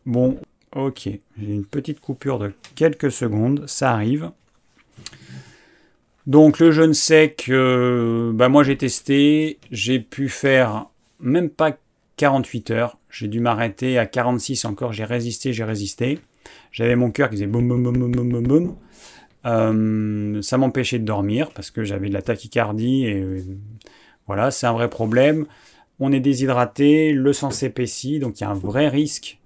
bon, 0.05 0.39
ok. 0.75 1.03
J'ai 1.03 1.21
une 1.39 1.67
petite 1.67 2.01
coupure 2.01 2.39
de 2.39 2.53
quelques 2.75 3.13
secondes. 3.13 3.65
Ça 3.67 3.93
arrive. 3.93 4.31
Donc 6.27 6.59
le 6.59 6.73
jeûne 6.73 6.95
sec, 6.95 7.49
bah 7.49 8.49
moi 8.49 8.65
j'ai 8.65 8.77
testé. 8.77 9.59
J'ai 9.71 10.01
pu 10.01 10.29
faire 10.29 10.87
même 11.21 11.51
pas 11.51 11.77
48 12.17 12.71
heures. 12.73 12.99
J'ai 13.11 13.29
dû 13.29 13.41
m'arrêter 13.41 13.99
à 13.99 14.07
46 14.07 14.65
encore. 14.65 14.93
J'ai 14.93 15.05
résisté, 15.05 15.53
j'ai 15.53 15.65
résisté. 15.65 16.19
J'avais 16.73 16.97
mon 16.97 17.11
cœur 17.11 17.29
qui 17.29 17.37
faisait 17.37 17.47
boum 17.47 17.69
boum 17.69 17.83
boum 17.83 17.97
boum 17.97 18.13
boum 18.13 18.29
boum. 18.31 18.47
boum. 18.47 18.77
Euh, 19.47 20.43
ça 20.43 20.59
m'empêchait 20.59 20.99
de 20.99 21.05
dormir 21.05 21.51
parce 21.55 21.71
que 21.71 21.85
j'avais 21.85 22.09
de 22.09 22.15
la 22.15 22.23
tachycardie 22.23 23.07
et 23.07 23.25
voilà, 24.27 24.51
c'est 24.51 24.67
un 24.67 24.73
vrai 24.73 24.89
problème. 24.89 25.47
On 25.99 26.13
est 26.13 26.21
déshydraté, 26.21 27.13
le 27.13 27.33
sang 27.33 27.51
s'épaissit, 27.51 28.19
donc 28.19 28.41
il 28.41 28.45
y 28.45 28.47
a 28.47 28.51
un 28.51 28.55
vrai 28.55 28.89
risque. 28.89 29.39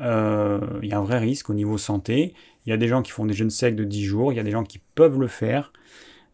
Euh, 0.00 0.60
il 0.82 0.88
y 0.88 0.92
a 0.92 0.98
un 0.98 1.02
vrai 1.02 1.18
risque 1.18 1.48
au 1.48 1.54
niveau 1.54 1.78
santé. 1.78 2.34
Il 2.66 2.70
y 2.70 2.72
a 2.72 2.76
des 2.76 2.88
gens 2.88 3.02
qui 3.02 3.12
font 3.12 3.24
des 3.24 3.34
jeûnes 3.34 3.50
secs 3.50 3.74
de 3.74 3.84
10 3.84 4.04
jours, 4.04 4.32
il 4.32 4.36
y 4.36 4.40
a 4.40 4.42
des 4.42 4.50
gens 4.50 4.64
qui 4.64 4.80
peuvent 4.94 5.18
le 5.18 5.28
faire. 5.28 5.72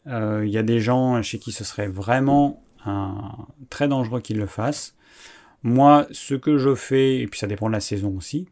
Euh, 0.08 0.42
il 0.44 0.50
y 0.50 0.58
a 0.58 0.62
des 0.62 0.80
gens 0.80 1.22
chez 1.22 1.38
qui 1.38 1.52
ce 1.52 1.64
serait 1.64 1.86
vraiment 1.86 2.62
très 3.70 3.86
dangereux 3.86 4.20
qu'ils 4.20 4.38
le 4.38 4.46
fassent. 4.46 4.96
Moi, 5.62 6.08
ce 6.10 6.34
que 6.34 6.58
je 6.58 6.74
fais, 6.74 7.20
et 7.20 7.28
puis 7.28 7.38
ça 7.38 7.46
dépend 7.46 7.68
de 7.68 7.72
la 7.72 7.80
saison 7.80 8.16
aussi, 8.16 8.48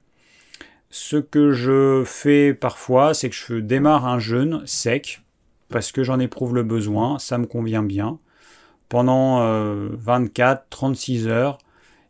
ce 0.91 1.17
que 1.17 1.51
je 1.51 2.05
fais 2.05 2.55
parfois, 2.55 3.15
c'est 3.15 3.31
que 3.31 3.35
je 3.35 3.55
démarre 3.55 4.07
un 4.07 4.21
jeûne 4.21 4.63
sec, 4.67 5.23
parce 5.69 5.91
que 5.91 6.05
j'en 6.05 6.21
éprouve 6.21 6.55
le 6.55 6.63
besoin, 6.63 7.19
ça 7.19 7.39
me 7.39 7.47
convient 7.47 7.83
bien 7.83 8.21
pendant 8.91 9.39
24, 9.95 10.61
euh, 10.61 10.65
36 10.69 11.29
heures. 11.29 11.57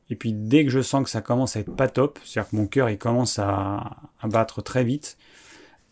Et 0.09 0.17
puis 0.17 0.33
dès 0.33 0.65
que 0.65 0.71
je 0.71 0.81
sens 0.81 1.05
que 1.05 1.11
ça 1.11 1.21
commence 1.21 1.55
à 1.55 1.61
être 1.61 1.77
pas 1.77 1.87
top, 1.87 2.19
c'est-à-dire 2.25 2.51
que 2.51 2.57
mon 2.57 2.67
cœur 2.67 2.91
il 2.91 2.99
commence 2.99 3.39
à, 3.39 3.99
battre 4.25 4.61
très 4.61 4.83
vite, 4.83 5.17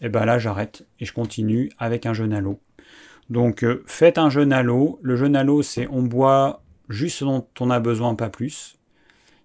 et 0.01 0.07
eh 0.07 0.09
ben 0.09 0.25
là 0.25 0.39
j'arrête 0.41 0.87
et 0.99 1.05
je 1.05 1.13
continue 1.13 1.71
avec 1.79 2.07
un 2.07 2.15
jeûne 2.15 2.33
à 2.33 2.41
l'eau. 2.41 2.59
Donc 3.31 3.63
euh, 3.63 3.85
faites 3.87 4.19
un 4.19 4.31
jeûne 4.31 4.53
à 4.53 4.65
l'eau. 4.65 4.99
Le 5.03 5.15
jeûne 5.15 5.37
à 5.37 5.45
l'eau 5.45 5.63
c'est 5.63 5.87
on 5.93 6.03
boit 6.03 6.63
juste 6.89 7.19
ce 7.19 7.25
dont 7.25 7.47
on 7.61 7.71
a 7.71 7.79
besoin, 7.79 8.17
pas 8.17 8.31
plus. 8.31 8.77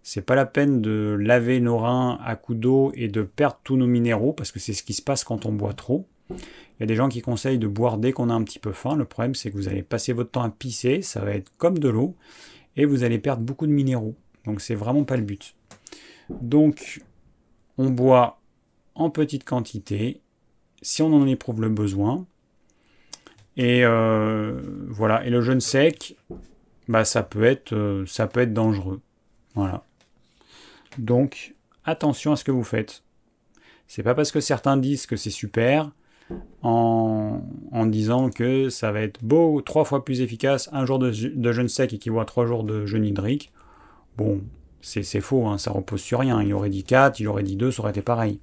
C'est 0.02 0.22
pas 0.22 0.36
la 0.36 0.46
peine 0.46 0.82
de 0.82 1.18
laver 1.20 1.60
nos 1.60 1.78
reins 1.78 2.20
à 2.24 2.36
coups 2.36 2.60
d'eau 2.60 2.92
et 2.96 3.10
de 3.10 3.22
perdre 3.22 3.60
tous 3.64 3.78
nos 3.78 3.88
minéraux 3.88 4.34
parce 4.34 4.52
que 4.52 4.60
c'est 4.60 4.74
ce 4.74 4.84
qui 4.84 4.94
se 4.94 5.02
passe 5.02 5.24
quand 5.24 5.46
on 5.46 5.52
boit 5.52 5.74
trop. 5.74 6.08
Y 6.84 6.86
a 6.86 6.88
des 6.88 6.96
gens 6.96 7.08
qui 7.08 7.22
conseillent 7.22 7.60
de 7.60 7.68
boire 7.68 7.98
dès 7.98 8.12
qu'on 8.12 8.30
a 8.30 8.34
un 8.34 8.44
petit 8.44 8.60
peu 8.60 8.74
faim. 8.74 8.98
Le 8.98 9.06
problème, 9.06 9.36
c'est 9.36 9.50
que 9.50 9.56
vous 9.56 9.70
allez 9.70 9.84
passer 9.84 10.12
votre 10.12 10.32
temps 10.32 10.44
à 10.44 10.50
pisser, 10.50 11.02
ça 11.02 11.22
va 11.22 11.32
être 11.32 11.50
comme 11.58 11.80
de 11.80 11.88
l'eau, 11.88 12.18
et 12.76 12.84
vous 12.84 13.06
allez 13.06 13.20
perdre 13.20 13.42
beaucoup 13.42 13.68
de 13.68 13.72
minéraux. 13.72 14.16
Donc, 14.44 14.60
c'est 14.60 14.76
vraiment 14.76 15.06
pas 15.06 15.16
le 15.16 15.24
but. 15.24 15.56
Donc, 16.30 17.02
on 17.78 17.90
boit 17.90 18.42
en 18.96 19.10
petite 19.10 19.46
quantité, 19.46 20.20
si 20.82 21.02
on 21.02 21.14
en 21.14 21.26
éprouve 21.26 21.62
le 21.62 21.70
besoin. 21.70 22.26
Et 23.56 23.86
euh, 23.86 24.60
voilà. 24.90 25.26
Et 25.26 25.30
le 25.30 25.40
jeûne 25.40 25.62
sec, 25.62 26.18
bah, 26.90 27.06
ça 27.06 27.24
peut 27.24 27.46
être, 27.46 27.72
euh, 27.72 28.06
ça 28.08 28.28
peut 28.28 28.42
être 28.42 28.54
dangereux. 28.54 29.00
Voilà. 29.56 29.86
Donc, 30.98 31.54
attention 31.86 32.34
à 32.34 32.36
ce 32.36 32.44
que 32.44 32.52
vous 32.52 32.66
faites. 32.66 33.04
C'est 33.88 34.04
pas 34.04 34.16
parce 34.16 34.34
que 34.34 34.42
certains 34.42 34.76
disent 34.76 35.06
que 35.06 35.16
c'est 35.16 35.30
super 35.30 35.90
en, 36.62 37.42
disant 37.86 38.30
que 38.30 38.70
ça 38.70 38.92
va 38.92 39.02
être 39.02 39.24
beau, 39.24 39.62
trois 39.62 39.84
fois 39.84 40.06
plus 40.06 40.22
efficace, 40.22 40.70
un 40.72 40.86
jour 40.86 41.00
de, 41.00 41.12
jeûne 41.12 41.68
sec 41.68 41.94
équivaut 41.94 42.20
à 42.20 42.26
trois 42.26 42.46
jours 42.46 42.64
de 42.64 42.86
jeûne 42.86 43.06
hydrique. 43.06 43.52
Bon, 44.18 44.42
c'est 44.82 45.22
faux, 45.22 45.48
hein, 45.48 45.58
ça 45.58 45.72
repose 45.72 46.02
sur 46.02 46.20
rien. 46.20 46.42
Il 46.42 46.54
aurait 46.54 46.70
dit 46.70 46.84
4, 46.84 47.20
il 47.20 47.28
aurait 47.28 47.44
dit 47.44 47.56
2, 47.56 47.72
ça 47.72 47.82
aurait 47.82 47.92
été 47.92 48.02
pareil. 48.02 48.40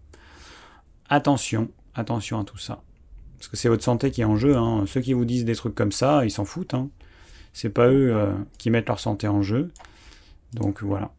Attention, 1.08 1.68
attention 1.94 2.40
à 2.40 2.44
tout 2.44 2.58
ça. 2.58 2.82
Parce 3.38 3.48
que 3.48 3.56
c'est 3.56 3.68
votre 3.68 3.82
santé 3.82 4.10
qui 4.10 4.20
est 4.20 4.26
en 4.26 4.36
jeu. 4.36 4.56
Hein. 4.56 4.84
Ceux 4.86 5.00
qui 5.00 5.14
vous 5.14 5.24
disent 5.24 5.44
des 5.44 5.54
trucs 5.54 5.74
comme 5.74 5.92
ça, 5.92 6.24
ils 6.24 6.30
s'en 6.30 6.44
foutent. 6.44 6.74
Hein. 6.74 6.90
C'est 7.52 7.70
pas 7.70 7.88
eux 7.88 8.14
euh, 8.14 8.32
qui 8.58 8.70
mettent 8.70 8.88
leur 8.88 9.00
santé 9.00 9.28
en 9.28 9.42
jeu. 9.42 9.70
Donc 10.52 10.82
voilà. 10.82 11.10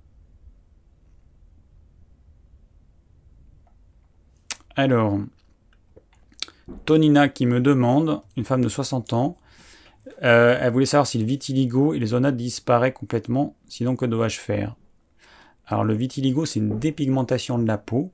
Alors, 4.75 5.19
Tonina 6.85 7.29
qui 7.29 7.45
me 7.45 7.59
demande, 7.59 8.21
une 8.37 8.45
femme 8.45 8.61
de 8.63 8.69
60 8.69 9.13
ans, 9.13 9.37
Euh, 10.23 10.57
elle 10.59 10.71
voulait 10.73 10.85
savoir 10.85 11.07
si 11.07 11.17
le 11.19 11.25
vitiligo 11.25 11.93
et 11.93 11.99
les 11.99 12.07
zonas 12.07 12.31
disparaissent 12.31 12.93
complètement, 12.93 13.55
sinon 13.67 13.95
que 13.95 14.05
dois-je 14.05 14.39
faire? 14.39 14.75
Alors 15.67 15.83
le 15.83 15.93
vitiligo, 15.93 16.45
c'est 16.45 16.59
une 16.59 16.79
dépigmentation 16.79 17.57
de 17.57 17.67
la 17.67 17.77
peau. 17.77 18.11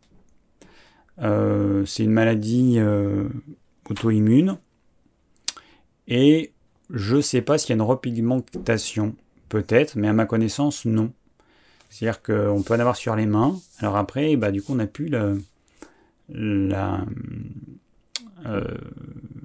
Euh, 1.21 1.85
c'est 1.85 2.03
une 2.03 2.11
maladie 2.11 2.75
euh, 2.77 3.27
auto-immune. 3.89 4.57
Et 6.07 6.53
je 6.89 7.17
ne 7.17 7.21
sais 7.21 7.41
pas 7.41 7.57
s'il 7.57 7.69
y 7.69 7.73
a 7.73 7.75
une 7.75 7.81
repigmentation, 7.81 9.15
peut-être, 9.49 9.95
mais 9.95 10.07
à 10.07 10.13
ma 10.13 10.25
connaissance, 10.25 10.85
non. 10.85 11.11
C'est-à-dire 11.89 12.21
qu'on 12.21 12.63
peut 12.63 12.73
en 12.75 12.79
avoir 12.79 12.95
sur 12.95 13.15
les 13.15 13.25
mains. 13.25 13.55
Alors 13.79 13.97
après, 13.97 14.35
bah, 14.35 14.51
du 14.51 14.61
coup, 14.61 14.73
on 14.73 14.75
n'a 14.75 14.88
plus 14.88 15.09
la, 16.29 17.05
euh, 18.48 18.64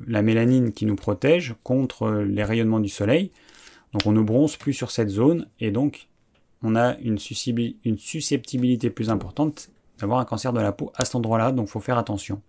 la 0.06 0.22
mélanine 0.22 0.72
qui 0.72 0.86
nous 0.86 0.94
protège 0.94 1.54
contre 1.64 2.10
les 2.10 2.44
rayonnements 2.44 2.80
du 2.80 2.88
soleil. 2.88 3.30
Donc 3.92 4.06
on 4.06 4.12
ne 4.12 4.20
bronze 4.20 4.56
plus 4.56 4.72
sur 4.72 4.90
cette 4.90 5.08
zone 5.08 5.46
et 5.58 5.70
donc 5.70 6.08
on 6.62 6.76
a 6.76 6.96
une, 6.98 7.18
susceptibilité 7.18 8.90
plus 8.90 9.10
importante 9.10 9.70
d'avoir 9.98 10.20
un 10.20 10.24
cancer 10.24 10.52
de 10.52 10.60
la 10.60 10.72
peau 10.72 10.92
à 10.94 11.04
cet 11.04 11.16
endroit-là, 11.16 11.50
donc 11.50 11.68
il 11.68 11.70
faut 11.70 11.80
faire 11.80 11.98
attention. 11.98 12.40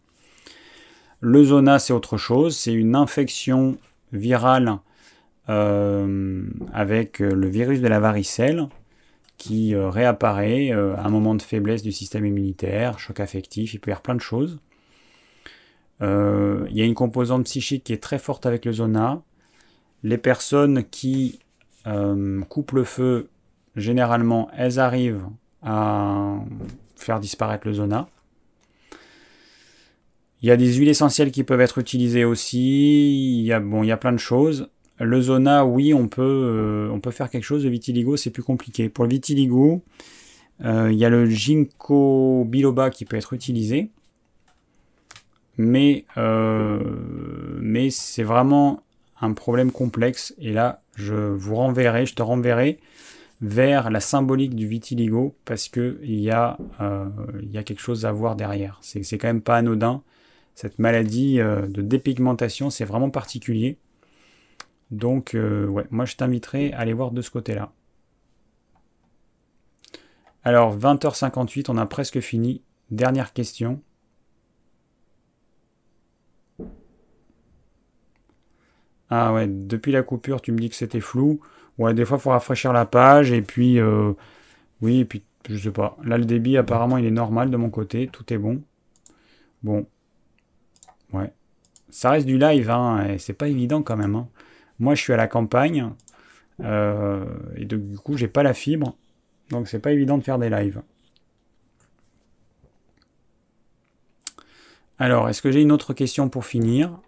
Le 1.20 1.44
zona, 1.44 1.80
c'est 1.80 1.94
autre 1.94 2.18
chose, 2.18 2.56
c'est 2.56 2.74
une 2.74 2.96
infection 2.96 3.78
virale 4.12 4.78
euh, 5.50 6.44
avec 6.72 7.20
le 7.20 7.48
virus 7.48 7.82
de 7.82 7.88
la 7.88 8.00
varicelle 8.00 8.68
qui 9.38 9.74
euh, 9.74 9.90
réapparaît 9.90 10.72
à 10.72 11.04
un 11.04 11.10
moment 11.10 11.34
de 11.34 11.42
faiblesse 11.42 11.82
du 11.82 11.92
système 11.92 12.26
immunitaire, 12.26 13.00
choc 13.00 13.20
affectif, 13.20 13.74
il 13.74 13.80
peut 13.80 13.90
y 13.90 13.94
avoir 13.94 14.04
plein 14.04 14.16
de 14.16 14.22
choses. 14.22 14.60
Euh, 16.04 16.68
il 16.70 16.78
y 16.78 16.82
a 16.82 16.86
une 16.86 16.94
composante 16.94 17.46
psychique 17.46 17.86
qui 17.86 17.94
est 17.94 18.04
très 18.04 18.20
forte 18.20 18.46
avec 18.46 18.66
le 18.66 18.74
zona. 18.74 19.22
Les 20.04 20.18
personnes 20.18 20.84
qui 20.84 21.40
euh, 21.88 22.42
coupent 22.42 22.74
le 22.74 22.84
feu, 22.84 23.30
généralement, 23.76 24.50
elles 24.58 24.80
arrivent 24.80 25.26
à 25.62 26.36
faire 26.98 27.20
disparaître 27.20 27.66
le 27.68 27.74
zona. 27.74 28.08
Il 30.42 30.50
y 30.50 30.52
a 30.52 30.58
des 30.58 30.74
huiles 30.74 30.90
essentielles 30.90 31.32
qui 31.32 31.46
peuvent 31.46 31.62
être 31.62 31.78
utilisées 31.78 32.26
aussi. 32.26 33.40
Il 33.40 33.46
y 33.46 33.54
a, 33.54 33.62
bon, 33.62 33.84
y 33.84 33.92
a 33.92 33.98
plein 33.98 34.12
de 34.12 34.18
choses. 34.18 34.68
Le 35.00 35.22
zona, 35.22 35.66
oui, 35.66 35.94
on 35.94 36.10
peut, 36.10 36.22
euh, 36.22 36.90
on 36.92 37.00
peut 37.00 37.12
faire 37.12 37.30
quelque 37.30 37.46
chose. 37.46 37.64
Le 37.64 37.70
vitiligo, 37.70 38.18
c'est 38.18 38.30
plus 38.30 38.44
compliqué. 38.44 38.90
Pour 38.90 39.06
le 39.06 39.10
vitiligo, 39.10 39.84
il 40.60 40.94
y 40.94 41.04
a 41.04 41.10
le 41.10 41.30
ginkgo 41.30 42.46
biloba 42.46 42.90
qui 42.90 43.06
peut 43.06 43.18
être 43.18 43.34
utilisé 43.34 43.90
mais, 45.58 46.06
euh, 46.18 46.80
mais 47.62 47.90
c'est 47.90 48.24
vraiment 48.24 48.84
un 49.22 49.34
problème 49.34 49.72
complexe. 49.72 50.34
Et 50.38 50.52
là, 50.52 50.82
je 50.96 51.16
vous 51.16 51.56
renverrai, 51.56 52.06
je 52.06 52.16
te 52.16 52.22
renverrai 52.22 52.80
vers 53.42 53.92
la 53.92 54.00
symbolique 54.00 54.56
du 54.56 54.68
vitiligo 54.68 55.36
parce 55.46 55.68
qu'il 55.68 56.20
y, 56.20 56.32
a, 56.32 56.58
euh, 56.82 57.10
y 57.52 57.58
a 57.58 57.64
quelque 57.64 57.82
chose 57.82 58.06
à 58.06 58.12
voir 58.12 58.36
derrière. 58.36 58.80
C'est 58.82 59.18
quand 59.18 59.28
même 59.28 59.42
pas 59.42 59.58
anodin. 59.58 60.02
Cette 60.56 60.80
maladie 60.80 61.40
euh, 61.40 61.68
de 61.68 61.82
dépigmentation, 61.82 62.70
c'est 62.70 62.86
vraiment 62.86 63.10
particulier. 63.10 63.78
Donc, 64.92 65.32
ouais, 65.34 65.86
moi 65.90 66.06
je 66.06 66.16
t'inviterai 66.16 66.72
à 66.74 66.80
aller 66.80 66.94
voir 66.94 67.12
de 67.12 67.22
ce 67.24 67.32
côté-là. 67.32 67.72
Alors, 70.44 70.78
20h58, 70.78 71.66
on 71.70 71.78
a 71.78 71.86
presque 71.88 72.20
fini. 72.20 72.62
Dernière 72.92 73.34
question. 73.34 73.82
Ah 79.16 79.32
ouais, 79.32 79.46
depuis 79.48 79.92
la 79.92 80.02
coupure, 80.02 80.42
tu 80.42 80.52
me 80.52 80.58
dis 80.58 80.70
que 80.72 80.76
c'était 80.76 81.00
flou. 81.00 81.40
Ouais, 81.78 81.94
des 81.94 82.04
fois, 82.04 82.18
il 82.18 82.22
faut 82.22 82.32
rafraîchir 82.32 82.74
la 82.74 82.88
page. 82.88 83.32
Et 83.32 83.44
puis, 83.44 83.80
euh, 83.80 84.14
oui, 84.82 85.02
et 85.02 85.06
puis, 85.06 85.22
je 85.48 85.56
sais 85.56 85.72
pas. 85.72 85.98
Là, 86.04 86.18
le 86.18 86.26
débit, 86.26 86.58
apparemment, 86.58 86.98
il 86.98 87.06
est 87.06 87.12
normal 87.12 87.52
de 87.52 87.58
mon 87.58 87.70
côté. 87.70 88.08
Tout 88.08 88.34
est 88.34 88.40
bon. 88.40 88.64
Bon. 89.62 89.86
Ouais. 91.14 91.32
Ça 91.92 92.10
reste 92.10 92.26
du 92.26 92.40
live, 92.40 92.72
hein. 92.72 93.06
Et 93.08 93.20
c'est 93.20 93.34
pas 93.34 93.50
évident 93.50 93.84
quand 93.84 93.98
même. 93.98 94.16
Hein. 94.16 94.28
Moi, 94.80 94.96
je 94.96 95.02
suis 95.04 95.14
à 95.14 95.18
la 95.18 95.28
campagne. 95.28 95.92
Euh, 96.62 97.26
et 97.56 97.66
du 97.66 97.80
coup, 98.04 98.18
j'ai 98.18 98.28
pas 98.28 98.42
la 98.42 98.56
fibre. 98.56 98.98
Donc, 99.52 99.68
c'est 99.68 99.80
pas 99.80 99.92
évident 99.92 100.18
de 100.18 100.24
faire 100.24 100.40
des 100.40 100.50
lives. 100.50 100.82
Alors, 104.98 105.30
est-ce 105.30 105.44
que 105.44 105.52
j'ai 105.52 105.62
une 105.62 105.72
autre 105.72 105.94
question 105.94 106.30
pour 106.30 106.46
finir? 106.46 107.00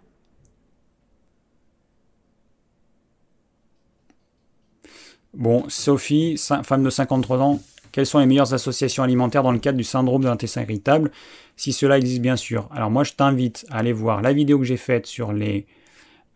Bon, 5.36 5.68
Sophie, 5.68 6.38
femme 6.62 6.82
de 6.82 6.88
53 6.88 7.40
ans, 7.40 7.60
quelles 7.92 8.06
sont 8.06 8.18
les 8.18 8.24
meilleures 8.24 8.54
associations 8.54 9.02
alimentaires 9.02 9.42
dans 9.42 9.52
le 9.52 9.58
cadre 9.58 9.76
du 9.76 9.84
syndrome 9.84 10.22
de 10.22 10.28
l'intestin 10.28 10.62
irritable? 10.62 11.10
Si 11.56 11.74
cela 11.74 11.98
existe 11.98 12.22
bien 12.22 12.36
sûr. 12.36 12.70
Alors 12.72 12.90
moi 12.90 13.04
je 13.04 13.12
t'invite 13.12 13.66
à 13.70 13.76
aller 13.76 13.92
voir 13.92 14.22
la 14.22 14.32
vidéo 14.32 14.58
que 14.58 14.64
j'ai 14.64 14.78
faite 14.78 15.04
sur 15.04 15.34
les 15.34 15.66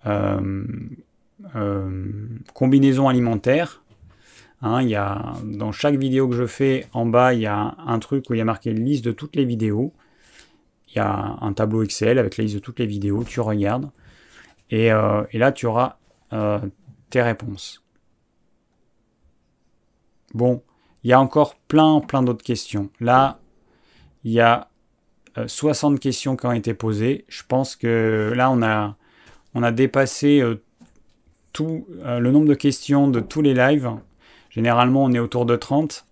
euh, 0.05 0.65
euh, 1.57 2.13
combinaisons 2.53 3.09
alimentaires. 3.09 3.83
Hein, 4.61 4.83
y 4.83 4.97
a, 4.97 5.33
dans 5.45 5.73
chaque 5.73 5.97
vidéo 5.97 6.29
que 6.29 6.37
je 6.37 6.47
fais, 6.47 6.87
en 6.93 7.07
bas, 7.07 7.33
il 7.33 7.41
y 7.41 7.47
a 7.47 7.77
un 7.79 7.99
truc 8.01 8.29
où 8.29 8.35
il 8.35 8.39
y 8.39 8.43
a 8.43 8.45
marqué 8.45 8.75
liste 8.75 9.07
de 9.07 9.13
toutes 9.13 9.35
les 9.35 9.47
vidéos. 9.47 9.95
Il 10.89 10.97
y 10.97 11.01
a 11.01 11.39
un 11.41 11.55
tableau 11.55 11.83
Excel 11.83 12.19
avec 12.19 12.37
la 12.37 12.45
liste 12.45 12.57
de 12.57 12.61
toutes 12.61 12.79
les 12.79 12.87
vidéos, 12.87 13.25
tu 13.25 13.41
regardes. 13.41 13.89
Et, 14.69 14.93
euh, 14.93 15.23
et 15.33 15.39
là, 15.39 15.53
tu 15.53 15.65
auras 15.65 15.97
tes 17.09 17.23
réponses. 17.23 17.83
Bon, 20.35 20.63
il 21.03 21.11
y 21.11 21.13
a 21.13 21.21
encore 21.21 21.57
plein, 21.57 22.01
plein 22.01 22.23
d'autres 22.23 22.45
questions. 22.45 22.91
Là, 23.01 23.41
il 24.25 24.33
y 24.33 24.41
a 24.41 24.69
60 25.47 25.95
euh, 25.95 25.99
questions 25.99 26.37
qui 26.37 26.47
ont 26.47 26.53
été 26.53 26.75
posées. 26.75 27.25
Je 27.29 27.43
pense 27.47 27.77
que 27.77 28.33
là, 28.35 28.51
on 28.51 28.63
a, 28.63 29.73
dépassé 29.73 30.41
euh, 30.41 30.63
tout 31.53 31.87
euh, 32.01 32.19
le 32.19 32.31
nombre 32.31 32.49
de 32.49 32.55
questions 32.55 33.09
de 33.09 33.21
tous 33.21 33.43
les 33.43 33.55
lives. 33.55 33.91
Généralement, 34.51 35.05
on 35.05 35.13
est 35.13 35.19
autour 35.19 35.47
de 35.47 35.57
30. 35.57 36.07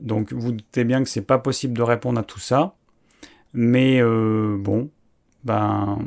Donc, 0.00 0.32
vous 0.32 0.52
doutez 0.52 0.84
bien 0.84 1.02
que 1.02 1.08
c'est 1.08 1.22
pas 1.22 1.38
possible 1.38 1.76
de 1.76 1.82
répondre 1.82 2.18
à 2.18 2.22
tout 2.22 2.40
ça. 2.40 2.74
Mais 3.52 4.00
bon, 4.02 4.88
ben. 5.44 5.98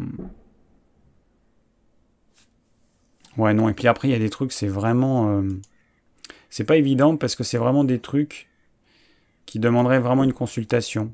Ouais, 3.37 3.53
non. 3.53 3.69
Et 3.69 3.73
puis 3.73 3.87
après, 3.87 4.07
il 4.07 4.11
y 4.11 4.15
a 4.15 4.19
des 4.19 4.29
trucs, 4.29 4.51
c'est 4.51 4.67
vraiment. 4.67 5.43
C'est 6.53 6.65
pas 6.65 6.77
évident 6.77 7.17
parce 7.17 7.35
que 7.35 7.43
c'est 7.43 7.57
vraiment 7.57 7.83
des 7.83 7.97
trucs 7.97 8.47
qui 9.47 9.57
demanderaient 9.57 9.99
vraiment 9.99 10.23
une 10.23 10.33
consultation. 10.33 11.11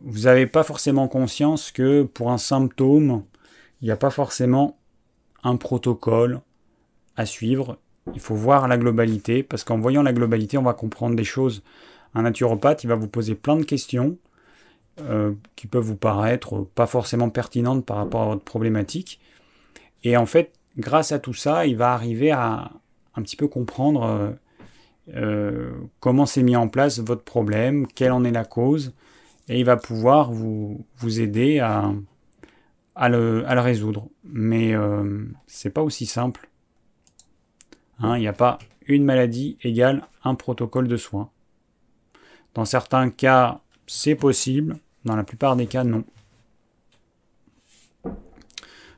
Vous 0.00 0.20
n'avez 0.20 0.46
pas 0.46 0.62
forcément 0.62 1.08
conscience 1.08 1.70
que 1.70 2.04
pour 2.04 2.30
un 2.30 2.38
symptôme, 2.38 3.22
il 3.82 3.84
n'y 3.84 3.90
a 3.90 3.98
pas 3.98 4.08
forcément 4.08 4.78
un 5.42 5.56
protocole 5.56 6.40
à 7.16 7.26
suivre. 7.26 7.76
Il 8.14 8.20
faut 8.20 8.34
voir 8.34 8.66
la 8.66 8.78
globalité 8.78 9.42
parce 9.42 9.62
qu'en 9.62 9.78
voyant 9.78 10.02
la 10.02 10.14
globalité, 10.14 10.56
on 10.56 10.62
va 10.62 10.72
comprendre 10.72 11.16
des 11.16 11.24
choses. 11.24 11.62
Un 12.14 12.22
naturopathe, 12.22 12.82
il 12.82 12.86
va 12.86 12.94
vous 12.94 13.08
poser 13.08 13.34
plein 13.34 13.56
de 13.56 13.64
questions 13.64 14.16
euh, 15.02 15.34
qui 15.54 15.66
peuvent 15.66 15.84
vous 15.84 15.96
paraître 15.96 16.66
pas 16.74 16.86
forcément 16.86 17.28
pertinentes 17.28 17.84
par 17.84 17.98
rapport 17.98 18.22
à 18.22 18.26
votre 18.28 18.44
problématique. 18.44 19.20
Et 20.02 20.16
en 20.16 20.24
fait, 20.24 20.54
grâce 20.78 21.12
à 21.12 21.18
tout 21.18 21.34
ça, 21.34 21.66
il 21.66 21.76
va 21.76 21.92
arriver 21.92 22.30
à, 22.30 22.70
un 23.20 23.22
petit 23.22 23.36
peu 23.36 23.48
comprendre 23.48 24.02
euh, 24.02 24.30
euh, 25.14 25.72
comment 26.00 26.26
s'est 26.26 26.42
mis 26.42 26.56
en 26.56 26.68
place 26.68 26.98
votre 26.98 27.22
problème, 27.22 27.86
quelle 27.86 28.12
en 28.12 28.24
est 28.24 28.30
la 28.30 28.44
cause, 28.44 28.94
et 29.48 29.58
il 29.58 29.64
va 29.64 29.76
pouvoir 29.76 30.32
vous, 30.32 30.84
vous 30.96 31.20
aider 31.20 31.58
à, 31.58 31.92
à, 32.94 33.08
le, 33.08 33.44
à 33.46 33.54
le 33.54 33.60
résoudre. 33.60 34.08
Mais 34.24 34.74
euh, 34.74 35.24
c'est 35.46 35.70
pas 35.70 35.82
aussi 35.82 36.06
simple. 36.06 36.48
Hein, 37.98 38.16
il 38.16 38.20
n'y 38.20 38.28
a 38.28 38.32
pas 38.32 38.58
une 38.86 39.04
maladie 39.04 39.58
égale 39.62 40.06
un 40.24 40.34
protocole 40.34 40.88
de 40.88 40.96
soins. 40.96 41.30
Dans 42.54 42.64
certains 42.64 43.10
cas, 43.10 43.60
c'est 43.86 44.14
possible. 44.14 44.78
Dans 45.04 45.16
la 45.16 45.24
plupart 45.24 45.56
des 45.56 45.66
cas, 45.66 45.84
non. 45.84 46.04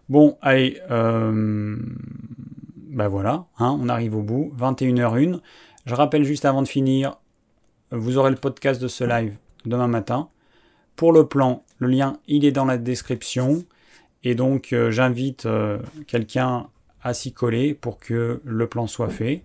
Bon, 0.08 0.36
allez, 0.42 0.80
euh, 0.90 1.76
ben 2.92 3.08
voilà, 3.08 3.46
hein, 3.58 3.76
on 3.80 3.88
arrive 3.88 4.14
au 4.14 4.22
bout, 4.22 4.52
21h01. 4.58 5.40
Je 5.86 5.94
rappelle 5.94 6.24
juste 6.24 6.44
avant 6.44 6.60
de 6.60 6.68
finir, 6.68 7.16
vous 7.90 8.18
aurez 8.18 8.30
le 8.30 8.36
podcast 8.36 8.80
de 8.80 8.88
ce 8.88 9.02
live 9.02 9.36
demain 9.64 9.88
matin. 9.88 10.28
Pour 10.94 11.12
le 11.12 11.26
plan, 11.26 11.64
le 11.78 11.88
lien 11.88 12.18
il 12.28 12.44
est 12.44 12.52
dans 12.52 12.66
la 12.66 12.76
description. 12.76 13.64
Et 14.24 14.34
donc 14.34 14.72
euh, 14.72 14.90
j'invite 14.90 15.46
euh, 15.46 15.78
quelqu'un 16.06 16.68
à 17.02 17.14
s'y 17.14 17.32
coller 17.32 17.74
pour 17.74 17.98
que 17.98 18.40
le 18.44 18.66
plan 18.66 18.86
soit 18.86 19.08
fait. 19.08 19.42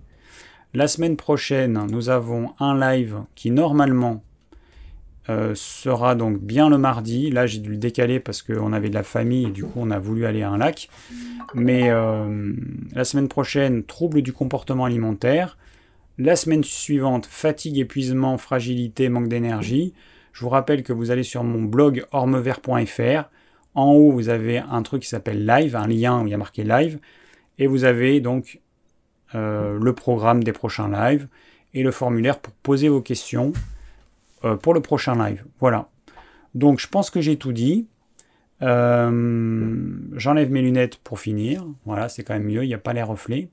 La 0.74 0.88
semaine 0.88 1.16
prochaine, 1.16 1.88
nous 1.90 2.10
avons 2.10 2.54
un 2.60 2.78
live 2.78 3.24
qui 3.34 3.50
normalement 3.50 4.24
euh, 5.30 5.54
sera 5.56 6.16
donc 6.16 6.40
bien 6.40 6.70
le 6.70 6.78
mardi. 6.78 7.30
Là, 7.30 7.46
j'ai 7.48 7.60
dû 7.60 7.72
le 7.72 7.78
décaler 7.78 8.20
parce 8.20 8.42
qu'on 8.42 8.72
avait 8.72 8.90
de 8.90 8.94
la 8.94 9.04
famille 9.04 9.48
et 9.48 9.52
du 9.52 9.64
coup, 9.64 9.74
on 9.76 9.92
a 9.92 10.00
voulu 10.00 10.26
aller 10.26 10.44
à 10.44 10.50
un 10.50 10.58
lac. 10.58 10.90
Mais 11.54 11.90
euh, 11.90 12.54
la 12.94 13.04
semaine 13.04 13.28
prochaine, 13.28 13.84
trouble 13.84 14.22
du 14.22 14.34
comportement 14.34 14.86
alimentaire. 14.86 15.58
La 16.18 16.36
semaine 16.36 16.64
suivante, 16.64 17.26
fatigue, 17.26 17.78
épuisement, 17.78 18.38
fragilité, 18.38 19.10
manque 19.10 19.28
d'énergie. 19.28 19.94
Je 20.34 20.42
vous 20.42 20.50
rappelle 20.50 20.84
que 20.84 20.94
vous 20.94 21.12
allez 21.12 21.24
sur 21.24 21.44
mon 21.44 21.62
blog 21.62 22.06
ormevert.fr. 22.12 23.30
En 23.76 23.92
haut, 23.92 24.12
vous 24.12 24.30
avez 24.30 24.58
un 24.58 24.82
truc 24.82 25.04
qui 25.04 25.10
s'appelle 25.10 25.46
live, 25.46 25.76
un 25.76 25.88
lien 25.88 26.22
où 26.22 26.28
il 26.28 26.32
y 26.32 26.34
a 26.34 26.38
marqué 26.38 26.64
live. 26.64 27.00
Et 27.60 27.68
vous 27.68 27.84
avez 27.84 28.20
donc 28.22 28.60
euh, 29.36 29.78
le 29.80 29.94
programme 29.94 30.44
des 30.44 30.54
prochains 30.54 30.90
lives 30.90 31.28
et 31.74 31.84
le 31.84 31.92
formulaire 31.92 32.40
pour 32.40 32.54
poser 32.54 32.90
vos 32.90 33.02
questions. 33.02 33.52
Euh, 34.44 34.56
pour 34.56 34.74
le 34.74 34.82
prochain 34.82 35.16
live. 35.16 35.46
Voilà. 35.60 35.90
Donc 36.54 36.80
je 36.80 36.88
pense 36.88 37.10
que 37.10 37.22
j'ai 37.22 37.38
tout 37.38 37.54
dit. 37.54 37.88
Euh, 38.62 39.98
j'enlève 40.14 40.52
mes 40.52 40.62
lunettes 40.62 40.98
pour 40.98 41.20
finir. 41.20 41.66
Voilà, 41.86 42.10
c'est 42.10 42.24
quand 42.24 42.34
même 42.34 42.46
mieux, 42.46 42.64
il 42.64 42.68
n'y 42.68 42.74
a 42.74 42.80
pas 42.80 42.94
les 42.94 43.04
reflets. 43.04 43.50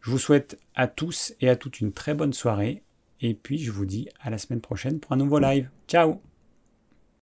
Je 0.00 0.10
vous 0.10 0.18
souhaite 0.18 0.58
à 0.74 0.86
tous 0.86 1.34
et 1.40 1.48
à 1.48 1.56
toutes 1.56 1.80
une 1.80 1.92
très 1.92 2.14
bonne 2.14 2.32
soirée. 2.32 2.82
Et 3.20 3.34
puis 3.34 3.58
je 3.58 3.72
vous 3.72 3.86
dis 3.86 4.08
à 4.20 4.30
la 4.30 4.38
semaine 4.38 4.60
prochaine 4.60 5.00
pour 5.00 5.12
un 5.12 5.16
nouveau 5.16 5.38
live. 5.38 5.68
Ciao 5.88 6.20